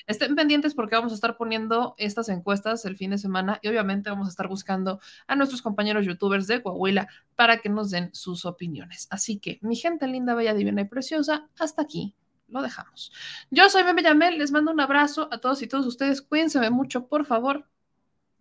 Estén 0.06 0.36
pendientes 0.36 0.74
porque 0.74 0.96
vamos 0.96 1.12
a 1.12 1.16
estar 1.16 1.38
poniendo 1.38 1.96
estas 1.98 2.30
encuestas 2.30 2.86
el 2.86 2.96
fin 2.96 3.12
de 3.12 3.18
semana 3.18 3.60
y 3.62 3.68
obviamente 3.70 4.10
vamos 4.10 4.28
a 4.28 4.30
estar 4.30 4.48
buscando 4.48 5.00
a 5.28 5.36
nuestros 5.36 5.62
compañeros 5.62 6.06
youtubers 6.06 6.48
de 6.48 6.62
Coahuila 6.62 7.08
para 7.36 7.58
que 7.58 7.70
nos 7.70 7.90
den 7.90 8.14
sus 8.14 8.46
opiniones. 8.46 9.08
Así 9.10 9.40
que, 9.40 9.60
mi 9.62 9.76
gente 9.76 10.08
linda, 10.08 10.36
bella, 10.36 10.54
divina 10.54 10.82
y 10.82 10.86
preciosa, 10.86 11.50
hasta 11.60 11.82
aquí 11.82 12.14
lo 12.48 12.62
dejamos. 12.62 13.12
Yo 13.50 13.70
soy 13.70 13.84
Meme 13.84 14.04
Yamel, 14.04 14.38
les 14.38 14.52
mando 14.52 14.72
un 14.72 14.80
abrazo 14.80 15.28
a 15.32 15.40
todos 15.40 15.62
y 15.62 15.68
todos 15.68 15.86
ustedes. 15.86 16.22
Cuídense 16.22 16.70
mucho, 16.70 17.08
por 17.08 17.26
favor. 17.26 17.68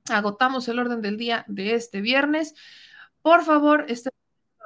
Agotamos 0.08 0.68
el 0.68 0.78
orden 0.78 1.00
del 1.00 1.16
día 1.16 1.44
de 1.48 1.74
este 1.74 2.00
viernes. 2.00 2.55
Por 3.26 3.42
favor, 3.42 3.86
este 3.88 4.10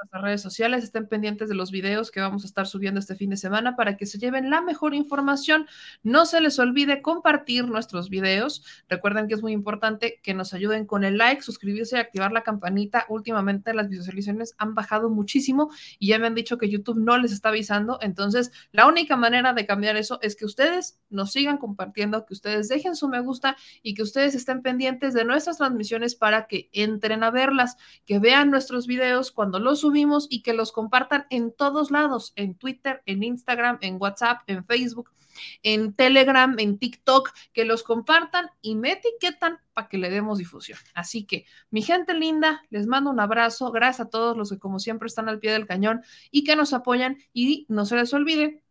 nuestras 0.00 0.22
redes 0.22 0.40
sociales, 0.40 0.84
estén 0.84 1.06
pendientes 1.06 1.48
de 1.48 1.54
los 1.54 1.70
videos 1.70 2.10
que 2.10 2.20
vamos 2.20 2.44
a 2.44 2.46
estar 2.46 2.66
subiendo 2.66 3.00
este 3.00 3.14
fin 3.14 3.30
de 3.30 3.36
semana 3.36 3.76
para 3.76 3.96
que 3.96 4.06
se 4.06 4.18
lleven 4.18 4.50
la 4.50 4.62
mejor 4.62 4.94
información. 4.94 5.66
No 6.02 6.24
se 6.24 6.40
les 6.40 6.58
olvide 6.58 7.02
compartir 7.02 7.66
nuestros 7.66 8.08
videos. 8.08 8.64
Recuerden 8.88 9.28
que 9.28 9.34
es 9.34 9.42
muy 9.42 9.52
importante 9.52 10.20
que 10.22 10.32
nos 10.32 10.54
ayuden 10.54 10.86
con 10.86 11.04
el 11.04 11.18
like, 11.18 11.42
suscribirse 11.42 11.96
y 11.96 12.00
activar 12.00 12.32
la 12.32 12.42
campanita. 12.42 13.04
Últimamente 13.08 13.74
las 13.74 13.88
visualizaciones 13.88 14.54
han 14.58 14.74
bajado 14.74 15.10
muchísimo 15.10 15.70
y 15.98 16.08
ya 16.08 16.18
me 16.18 16.26
han 16.26 16.34
dicho 16.34 16.56
que 16.56 16.70
YouTube 16.70 16.98
no 16.98 17.18
les 17.18 17.32
está 17.32 17.50
avisando. 17.50 17.98
Entonces, 18.00 18.52
la 18.72 18.86
única 18.86 19.16
manera 19.16 19.52
de 19.52 19.66
cambiar 19.66 19.96
eso 19.96 20.18
es 20.22 20.34
que 20.34 20.46
ustedes 20.46 20.98
nos 21.10 21.32
sigan 21.32 21.58
compartiendo, 21.58 22.24
que 22.24 22.32
ustedes 22.32 22.68
dejen 22.68 22.96
su 22.96 23.08
me 23.08 23.20
gusta 23.20 23.56
y 23.82 23.94
que 23.94 24.02
ustedes 24.02 24.34
estén 24.34 24.62
pendientes 24.62 25.12
de 25.12 25.24
nuestras 25.24 25.58
transmisiones 25.58 26.14
para 26.14 26.46
que 26.46 26.70
entren 26.72 27.22
a 27.22 27.30
verlas, 27.30 27.76
que 28.06 28.18
vean 28.18 28.50
nuestros 28.50 28.86
videos 28.86 29.30
cuando 29.30 29.58
los 29.58 29.80
subimos 29.80 29.89
y 30.30 30.42
que 30.42 30.52
los 30.52 30.72
compartan 30.72 31.26
en 31.30 31.52
todos 31.52 31.90
lados, 31.90 32.32
en 32.36 32.54
Twitter, 32.54 33.02
en 33.06 33.22
Instagram, 33.22 33.78
en 33.80 33.96
WhatsApp, 34.00 34.42
en 34.46 34.64
Facebook, 34.64 35.10
en 35.62 35.94
Telegram, 35.94 36.54
en 36.58 36.78
TikTok, 36.78 37.30
que 37.52 37.64
los 37.64 37.82
compartan 37.82 38.50
y 38.60 38.74
me 38.74 38.92
etiquetan 38.92 39.58
para 39.72 39.88
que 39.88 39.98
le 39.98 40.10
demos 40.10 40.38
difusión. 40.38 40.78
Así 40.94 41.24
que, 41.24 41.46
mi 41.70 41.82
gente 41.82 42.14
linda, 42.14 42.62
les 42.70 42.86
mando 42.86 43.10
un 43.10 43.20
abrazo. 43.20 43.70
Gracias 43.70 44.06
a 44.06 44.10
todos 44.10 44.36
los 44.36 44.50
que 44.50 44.58
como 44.58 44.78
siempre 44.78 45.06
están 45.06 45.28
al 45.28 45.38
pie 45.38 45.52
del 45.52 45.66
cañón 45.66 46.02
y 46.30 46.44
que 46.44 46.56
nos 46.56 46.72
apoyan 46.72 47.18
y 47.32 47.66
no 47.68 47.84
se 47.86 47.96
les 47.96 48.12
olvide 48.14 48.62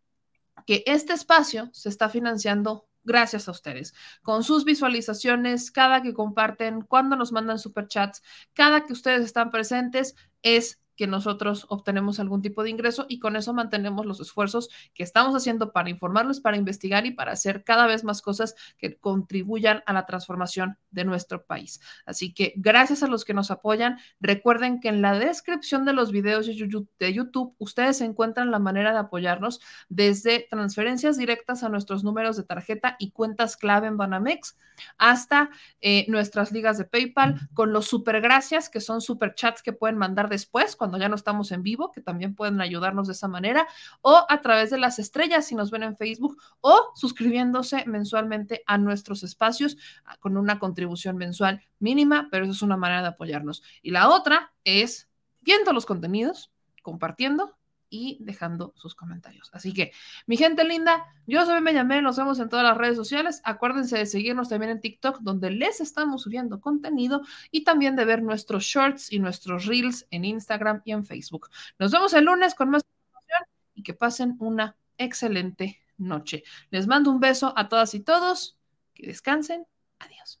que 0.66 0.82
este 0.86 1.12
espacio 1.12 1.70
se 1.72 1.88
está 1.88 2.08
financiando 2.08 2.86
gracias 3.02 3.48
a 3.48 3.50
ustedes, 3.50 3.94
con 4.22 4.44
sus 4.44 4.64
visualizaciones, 4.64 5.70
cada 5.70 6.02
que 6.02 6.14
comparten, 6.14 6.82
cuando 6.82 7.16
nos 7.16 7.32
mandan 7.32 7.58
superchats, 7.58 8.22
cada 8.52 8.84
que 8.84 8.92
ustedes 8.92 9.24
están 9.24 9.50
presentes, 9.50 10.14
es 10.42 10.79
que 11.00 11.06
nosotros 11.06 11.64
obtenemos 11.70 12.20
algún 12.20 12.42
tipo 12.42 12.62
de 12.62 12.68
ingreso 12.68 13.06
y 13.08 13.20
con 13.20 13.34
eso 13.34 13.54
mantenemos 13.54 14.04
los 14.04 14.20
esfuerzos 14.20 14.68
que 14.92 15.02
estamos 15.02 15.34
haciendo 15.34 15.72
para 15.72 15.88
informarles, 15.88 16.40
para 16.40 16.58
investigar 16.58 17.06
y 17.06 17.10
para 17.10 17.32
hacer 17.32 17.64
cada 17.64 17.86
vez 17.86 18.04
más 18.04 18.20
cosas 18.20 18.54
que 18.76 18.98
contribuyan 18.98 19.82
a 19.86 19.94
la 19.94 20.04
transformación 20.04 20.76
de 20.90 21.06
nuestro 21.06 21.46
país. 21.46 21.80
Así 22.04 22.34
que 22.34 22.52
gracias 22.54 23.02
a 23.02 23.06
los 23.06 23.24
que 23.24 23.32
nos 23.32 23.50
apoyan. 23.50 23.96
Recuerden 24.20 24.78
que 24.78 24.90
en 24.90 25.00
la 25.00 25.18
descripción 25.18 25.86
de 25.86 25.94
los 25.94 26.12
videos 26.12 26.46
de 26.46 27.14
YouTube 27.14 27.54
ustedes 27.56 28.02
encuentran 28.02 28.50
la 28.50 28.58
manera 28.58 28.92
de 28.92 28.98
apoyarnos 28.98 29.62
desde 29.88 30.48
transferencias 30.50 31.16
directas 31.16 31.62
a 31.62 31.70
nuestros 31.70 32.04
números 32.04 32.36
de 32.36 32.42
tarjeta 32.42 32.96
y 32.98 33.12
cuentas 33.12 33.56
clave 33.56 33.86
en 33.86 33.96
Banamex 33.96 34.58
hasta 34.98 35.50
eh, 35.80 36.04
nuestras 36.08 36.52
ligas 36.52 36.78
de 36.78 36.84
PayPal 36.84 37.48
con 37.54 37.72
los 37.72 37.86
super 37.86 38.20
gracias 38.20 38.68
que 38.68 38.80
son 38.80 39.00
super 39.00 39.34
chats 39.34 39.62
que 39.62 39.72
pueden 39.72 39.98
mandar 39.98 40.28
después 40.28 40.76
cuando 40.76 40.89
ya 40.98 41.08
no 41.08 41.14
estamos 41.14 41.52
en 41.52 41.62
vivo, 41.62 41.92
que 41.92 42.00
también 42.00 42.34
pueden 42.34 42.60
ayudarnos 42.60 43.06
de 43.06 43.12
esa 43.12 43.28
manera, 43.28 43.66
o 44.02 44.24
a 44.28 44.40
través 44.40 44.70
de 44.70 44.78
las 44.78 44.98
estrellas 44.98 45.46
si 45.46 45.54
nos 45.54 45.70
ven 45.70 45.82
en 45.82 45.96
Facebook, 45.96 46.36
o 46.60 46.92
suscribiéndose 46.94 47.84
mensualmente 47.86 48.62
a 48.66 48.78
nuestros 48.78 49.22
espacios 49.22 49.76
ah, 50.04 50.16
con 50.18 50.36
una 50.36 50.58
contribución 50.58 51.16
mensual 51.16 51.62
mínima, 51.78 52.28
pero 52.30 52.44
eso 52.44 52.52
es 52.52 52.62
una 52.62 52.76
manera 52.76 53.02
de 53.02 53.08
apoyarnos. 53.08 53.62
Y 53.82 53.90
la 53.90 54.08
otra 54.08 54.52
es 54.64 55.08
viendo 55.40 55.72
los 55.72 55.86
contenidos, 55.86 56.50
compartiendo 56.82 57.59
y 57.90 58.16
dejando 58.20 58.72
sus 58.76 58.94
comentarios. 58.94 59.50
Así 59.52 59.74
que, 59.74 59.92
mi 60.26 60.36
gente 60.36 60.64
linda, 60.64 61.04
yo 61.26 61.44
soy 61.44 61.60
Llamé, 61.72 62.00
nos 62.00 62.16
vemos 62.16 62.38
en 62.38 62.48
todas 62.48 62.64
las 62.64 62.76
redes 62.76 62.96
sociales. 62.96 63.42
Acuérdense 63.44 63.98
de 63.98 64.06
seguirnos 64.06 64.48
también 64.48 64.70
en 64.70 64.80
TikTok, 64.80 65.18
donde 65.20 65.50
les 65.50 65.80
estamos 65.80 66.22
subiendo 66.22 66.60
contenido 66.60 67.22
y 67.50 67.64
también 67.64 67.96
de 67.96 68.04
ver 68.04 68.22
nuestros 68.22 68.64
shorts 68.64 69.12
y 69.12 69.18
nuestros 69.18 69.66
reels 69.66 70.06
en 70.10 70.24
Instagram 70.24 70.82
y 70.84 70.92
en 70.92 71.04
Facebook. 71.04 71.50
Nos 71.78 71.92
vemos 71.92 72.14
el 72.14 72.24
lunes 72.24 72.54
con 72.54 72.70
más 72.70 72.82
información 72.82 73.44
y 73.74 73.82
que 73.82 73.94
pasen 73.94 74.36
una 74.38 74.76
excelente 74.96 75.80
noche. 75.98 76.44
Les 76.70 76.86
mando 76.86 77.10
un 77.10 77.20
beso 77.20 77.52
a 77.56 77.68
todas 77.68 77.94
y 77.94 78.00
todos. 78.00 78.56
Que 78.94 79.06
descansen. 79.06 79.66
Adiós. 79.98 80.40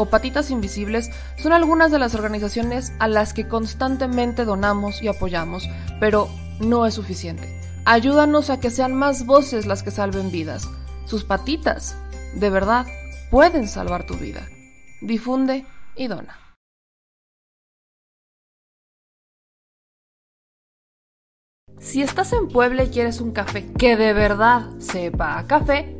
O 0.00 0.06
Patitas 0.06 0.50
Invisibles 0.50 1.10
son 1.36 1.52
algunas 1.52 1.92
de 1.92 1.98
las 1.98 2.14
organizaciones 2.14 2.90
a 2.98 3.06
las 3.06 3.34
que 3.34 3.46
constantemente 3.46 4.46
donamos 4.46 5.02
y 5.02 5.08
apoyamos, 5.08 5.68
pero 6.00 6.30
no 6.58 6.86
es 6.86 6.94
suficiente. 6.94 7.60
Ayúdanos 7.84 8.48
a 8.48 8.60
que 8.60 8.70
sean 8.70 8.94
más 8.94 9.26
voces 9.26 9.66
las 9.66 9.82
que 9.82 9.90
salven 9.90 10.30
vidas. 10.30 10.66
Sus 11.04 11.24
patitas, 11.24 11.96
de 12.34 12.48
verdad, 12.48 12.86
pueden 13.30 13.68
salvar 13.68 14.06
tu 14.06 14.14
vida. 14.14 14.48
Difunde 15.02 15.66
y 15.96 16.06
dona. 16.06 16.38
Si 21.78 22.00
estás 22.00 22.32
en 22.32 22.48
Puebla 22.48 22.84
y 22.84 22.88
quieres 22.88 23.20
un 23.20 23.32
café 23.32 23.70
que 23.72 23.96
de 23.96 24.14
verdad 24.14 24.62
sepa 24.78 25.38
a 25.38 25.46
café, 25.46 25.99